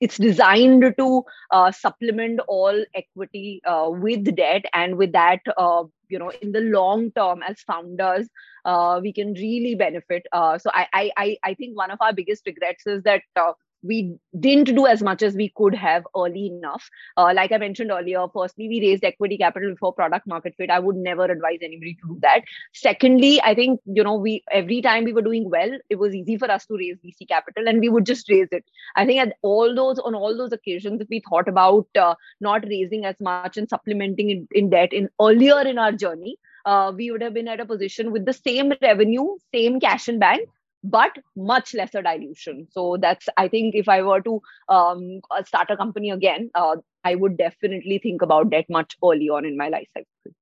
it's 0.00 0.16
designed 0.18 0.94
to 0.98 1.22
uh, 1.50 1.70
supplement 1.70 2.40
all 2.48 2.84
equity 2.94 3.60
uh, 3.66 3.88
with 3.90 4.24
debt. 4.36 4.64
And 4.74 4.96
with 4.96 5.12
that 5.12 5.40
uh, 5.56 5.84
you 6.08 6.18
know 6.18 6.30
in 6.40 6.52
the 6.52 6.60
long 6.60 7.10
term 7.12 7.42
as 7.42 7.60
founders 7.60 8.28
uh, 8.64 9.00
we 9.02 9.12
can 9.12 9.34
really 9.34 9.74
benefit. 9.74 10.26
Uh, 10.32 10.58
so 10.58 10.70
I, 10.72 11.10
I 11.16 11.36
i 11.44 11.54
think 11.54 11.76
one 11.76 11.90
of 11.90 11.98
our 12.00 12.12
biggest 12.12 12.46
regrets 12.46 12.86
is 12.86 13.02
that 13.04 13.22
uh, 13.36 13.52
we 13.82 14.14
didn't 14.38 14.74
do 14.74 14.86
as 14.86 15.02
much 15.02 15.22
as 15.22 15.34
we 15.34 15.52
could 15.56 15.74
have 15.74 16.06
early 16.16 16.46
enough. 16.46 16.88
Uh, 17.16 17.32
like 17.34 17.52
I 17.52 17.58
mentioned 17.58 17.90
earlier, 17.90 18.26
firstly, 18.32 18.68
we 18.68 18.80
raised 18.80 19.04
equity 19.04 19.36
capital 19.38 19.70
before 19.70 19.92
product 19.92 20.26
market 20.26 20.54
fit. 20.56 20.70
I 20.70 20.78
would 20.78 20.96
never 20.96 21.24
advise 21.24 21.58
anybody 21.62 21.94
to 21.94 22.14
do 22.14 22.18
that. 22.22 22.42
Secondly, 22.72 23.40
I 23.42 23.54
think 23.54 23.80
you 23.84 24.04
know 24.04 24.14
we 24.14 24.44
every 24.50 24.82
time 24.82 25.04
we 25.04 25.12
were 25.12 25.22
doing 25.22 25.50
well, 25.50 25.70
it 25.90 25.96
was 25.96 26.14
easy 26.14 26.36
for 26.36 26.50
us 26.50 26.66
to 26.66 26.76
raise 26.76 26.96
VC 27.04 27.28
capital, 27.28 27.68
and 27.68 27.80
we 27.80 27.88
would 27.88 28.06
just 28.06 28.28
raise 28.28 28.48
it. 28.52 28.64
I 28.96 29.06
think 29.06 29.20
at 29.20 29.36
all 29.42 29.74
those 29.74 29.98
on 29.98 30.14
all 30.14 30.36
those 30.36 30.52
occasions, 30.52 31.00
if 31.00 31.08
we 31.08 31.22
thought 31.28 31.48
about 31.48 31.86
uh, 31.98 32.14
not 32.40 32.64
raising 32.64 33.04
as 33.04 33.16
much 33.20 33.56
and 33.56 33.68
supplementing 33.68 34.30
in, 34.30 34.48
in 34.52 34.70
debt 34.70 34.92
in 34.92 35.08
earlier 35.20 35.60
in 35.62 35.78
our 35.78 35.92
journey, 35.92 36.36
uh, 36.64 36.92
we 36.94 37.10
would 37.10 37.22
have 37.22 37.34
been 37.34 37.48
at 37.48 37.60
a 37.60 37.66
position 37.66 38.12
with 38.12 38.24
the 38.24 38.32
same 38.32 38.72
revenue, 38.80 39.36
same 39.52 39.80
cash 39.80 40.08
in 40.08 40.18
bank, 40.18 40.48
but 40.82 41.16
much 41.36 41.74
lesser 41.74 42.02
dilution. 42.02 42.66
So 42.70 42.96
that's, 43.00 43.28
I 43.36 43.48
think, 43.48 43.74
if 43.74 43.88
I 43.88 44.02
were 44.02 44.20
to 44.22 44.42
um, 44.68 45.20
uh, 45.30 45.42
start 45.44 45.70
a 45.70 45.76
company 45.76 46.10
again, 46.10 46.50
uh, 46.54 46.76
I 47.04 47.14
would 47.14 47.36
definitely 47.36 47.98
think 47.98 48.22
about 48.22 48.50
debt 48.50 48.66
much 48.68 48.96
early 49.04 49.28
on 49.28 49.44
in 49.44 49.56
my 49.56 49.68
life 49.68 49.88
cycle. 49.94 50.34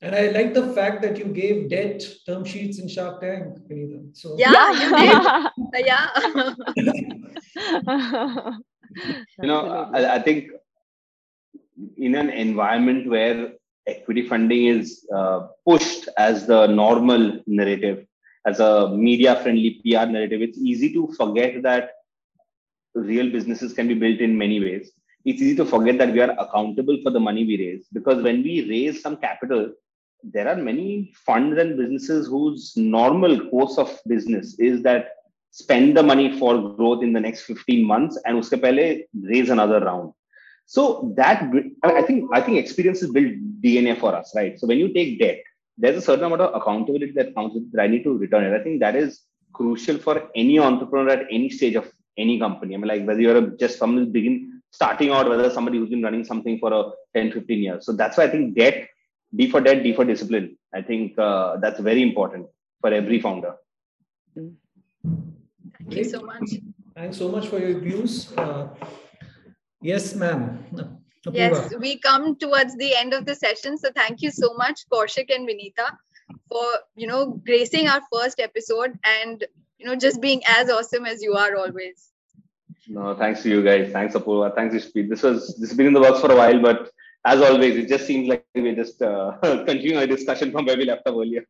And 0.00 0.14
I 0.14 0.28
like 0.28 0.54
the 0.54 0.72
fact 0.74 1.02
that 1.02 1.18
you 1.18 1.24
gave 1.24 1.70
debt 1.70 2.04
term 2.24 2.44
sheets 2.44 2.78
in 2.78 2.88
Shark 2.88 3.20
Tank, 3.20 3.56
So 4.12 4.36
yeah, 4.38 4.52
yeah. 4.52 5.48
you 5.56 5.74
yeah. 5.84 6.08
you 9.42 9.48
know, 9.48 9.90
I, 9.92 10.14
I, 10.14 10.18
think 10.20 10.50
in 11.96 12.14
an 12.14 12.30
environment 12.30 13.10
where 13.10 13.54
equity 13.88 14.22
funding 14.22 14.66
is 14.66 15.04
uh, 15.12 15.48
pushed 15.66 16.08
as 16.16 16.46
the 16.46 16.68
normal 16.68 17.40
narrative, 17.48 18.06
as 18.46 18.60
a 18.60 18.88
media-friendly 18.88 19.80
PR 19.82 20.06
narrative, 20.06 20.42
it's 20.42 20.58
easy 20.58 20.92
to 20.94 21.08
forget 21.16 21.62
that 21.62 21.90
real 22.94 23.30
businesses 23.30 23.72
can 23.72 23.88
be 23.88 23.94
built 23.94 24.20
in 24.20 24.36
many 24.36 24.60
ways. 24.60 24.90
It's 25.24 25.42
easy 25.42 25.56
to 25.56 25.64
forget 25.64 25.98
that 25.98 26.12
we 26.12 26.20
are 26.20 26.34
accountable 26.38 26.98
for 27.02 27.10
the 27.10 27.20
money 27.20 27.44
we 27.44 27.58
raise 27.58 27.86
because 27.92 28.22
when 28.22 28.42
we 28.42 28.68
raise 28.68 29.02
some 29.02 29.16
capital, 29.16 29.72
there 30.22 30.48
are 30.48 30.56
many 30.56 31.12
funds 31.14 31.58
and 31.58 31.76
businesses 31.76 32.26
whose 32.26 32.76
normal 32.76 33.48
course 33.50 33.78
of 33.78 33.98
business 34.06 34.58
is 34.58 34.82
that 34.82 35.10
spend 35.50 35.96
the 35.96 36.02
money 36.02 36.38
for 36.38 36.74
growth 36.76 37.02
in 37.02 37.12
the 37.12 37.20
next 37.20 37.42
15 37.42 37.84
months 37.84 38.18
and 38.24 38.36
uske 38.36 38.60
raise 39.32 39.50
another 39.50 39.80
round 39.80 40.12
so 40.66 41.12
that 41.16 41.50
i 41.82 42.02
think 42.02 42.28
i 42.38 42.40
think 42.40 42.58
experience 42.58 43.02
is 43.02 43.10
built 43.10 43.32
dna 43.62 43.98
for 44.02 44.14
us 44.14 44.34
right 44.38 44.58
so 44.58 44.66
when 44.66 44.78
you 44.78 44.92
take 44.92 45.18
debt 45.22 45.40
there's 45.80 45.98
a 46.02 46.06
certain 46.08 46.26
amount 46.28 46.42
of 46.46 46.54
accountability 46.60 47.12
that 47.20 47.34
comes 47.36 47.54
with 47.54 47.70
that 47.72 47.82
i 47.84 47.90
need 47.92 48.04
to 48.08 48.14
return 48.24 48.44
it 48.48 48.58
i 48.58 48.62
think 48.64 48.80
that 48.84 48.96
is 49.02 49.20
crucial 49.58 49.98
for 50.06 50.16
any 50.42 50.58
entrepreneur 50.68 51.10
at 51.16 51.24
any 51.38 51.48
stage 51.58 51.76
of 51.82 51.86
any 52.24 52.36
company 52.44 52.74
i 52.74 52.78
mean 52.78 52.90
like 52.92 53.06
whether 53.08 53.24
you're 53.26 53.46
just 53.62 53.78
someone 53.78 54.12
begin 54.18 54.36
starting 54.78 55.10
out 55.16 55.28
whether 55.32 55.50
somebody 55.56 55.78
who's 55.78 55.94
been 55.94 56.06
running 56.08 56.24
something 56.30 56.56
for 56.62 56.72
a 56.78 56.82
10 57.14 57.32
15 57.32 57.66
years 57.66 57.86
so 57.86 57.92
that's 58.00 58.16
why 58.18 58.24
i 58.28 58.32
think 58.34 58.56
debt 58.60 58.78
D 59.34 59.50
for 59.50 59.60
debt, 59.60 59.82
D 59.82 59.92
for 59.92 60.04
discipline. 60.04 60.56
I 60.74 60.82
think 60.82 61.18
uh, 61.18 61.56
that's 61.58 61.80
very 61.80 62.02
important 62.02 62.46
for 62.80 62.92
every 62.92 63.20
founder. 63.20 63.54
Thank 64.34 64.54
you 65.90 66.04
so 66.04 66.22
much. 66.22 66.50
Thanks 66.96 67.16
so 67.18 67.28
much 67.28 67.48
for 67.48 67.58
your 67.58 67.78
views. 67.78 68.32
Uh, 68.36 68.68
yes, 69.80 70.14
ma'am. 70.14 70.96
Yes, 71.32 71.74
we 71.78 71.98
come 71.98 72.36
towards 72.36 72.76
the 72.76 72.94
end 72.94 73.12
of 73.12 73.26
the 73.26 73.34
session. 73.34 73.78
So 73.78 73.90
thank 73.94 74.22
you 74.22 74.30
so 74.30 74.54
much, 74.54 74.88
Kaushik 74.92 75.34
and 75.34 75.48
Vineeta, 75.48 75.88
for 76.48 76.64
you 76.96 77.06
know 77.06 77.40
gracing 77.44 77.88
our 77.88 78.00
first 78.12 78.40
episode 78.40 78.98
and 79.04 79.44
you 79.78 79.86
know 79.86 79.96
just 79.96 80.20
being 80.20 80.42
as 80.46 80.70
awesome 80.70 81.04
as 81.06 81.22
you 81.22 81.34
are 81.34 81.56
always. 81.56 82.10
No, 82.86 83.14
thanks 83.14 83.42
to 83.42 83.50
you 83.50 83.62
guys. 83.62 83.92
Thanks, 83.92 84.14
Apurva. 84.14 84.54
Thanks, 84.54 84.74
Ishpreet. 84.74 85.08
This 85.08 85.22
was 85.22 85.56
this 85.58 85.70
has 85.70 85.76
been 85.76 85.88
in 85.88 85.92
the 85.92 86.00
works 86.00 86.20
for 86.20 86.32
a 86.32 86.36
while, 86.36 86.60
but 86.60 86.90
as 87.26 87.42
always, 87.42 87.76
it 87.76 87.88
just 87.88 88.06
seems 88.06 88.28
like 88.28 88.46
we're 88.54 88.74
just 88.74 89.02
uh, 89.02 89.36
continuing 89.42 89.98
our 89.98 90.06
discussion 90.06 90.52
from 90.52 90.64
where 90.66 90.76
we 90.76 90.84
left 90.84 91.06
off 91.06 91.14
earlier. 91.14 91.44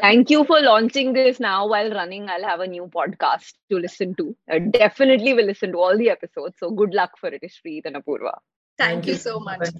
Thank 0.00 0.30
you 0.30 0.44
for 0.44 0.60
launching 0.60 1.12
this 1.12 1.38
now 1.38 1.68
while 1.68 1.90
running. 1.90 2.28
I'll 2.28 2.42
have 2.42 2.60
a 2.60 2.66
new 2.66 2.90
podcast 2.92 3.52
to 3.70 3.78
listen 3.78 4.14
to. 4.16 4.36
I 4.50 4.58
definitely 4.58 5.32
will 5.34 5.44
listen 5.44 5.70
to 5.72 5.78
all 5.78 5.96
the 5.96 6.10
episodes. 6.10 6.56
So 6.58 6.70
good 6.70 6.92
luck 6.92 7.12
for 7.20 7.28
it, 7.28 7.42
Ishpreet 7.42 7.82
and 7.84 7.94
Apurva. 7.94 8.32
Thank, 8.78 9.04
Thank 9.04 9.06
you, 9.06 9.12
you 9.14 9.18
so 9.18 9.40
much. 9.40 9.70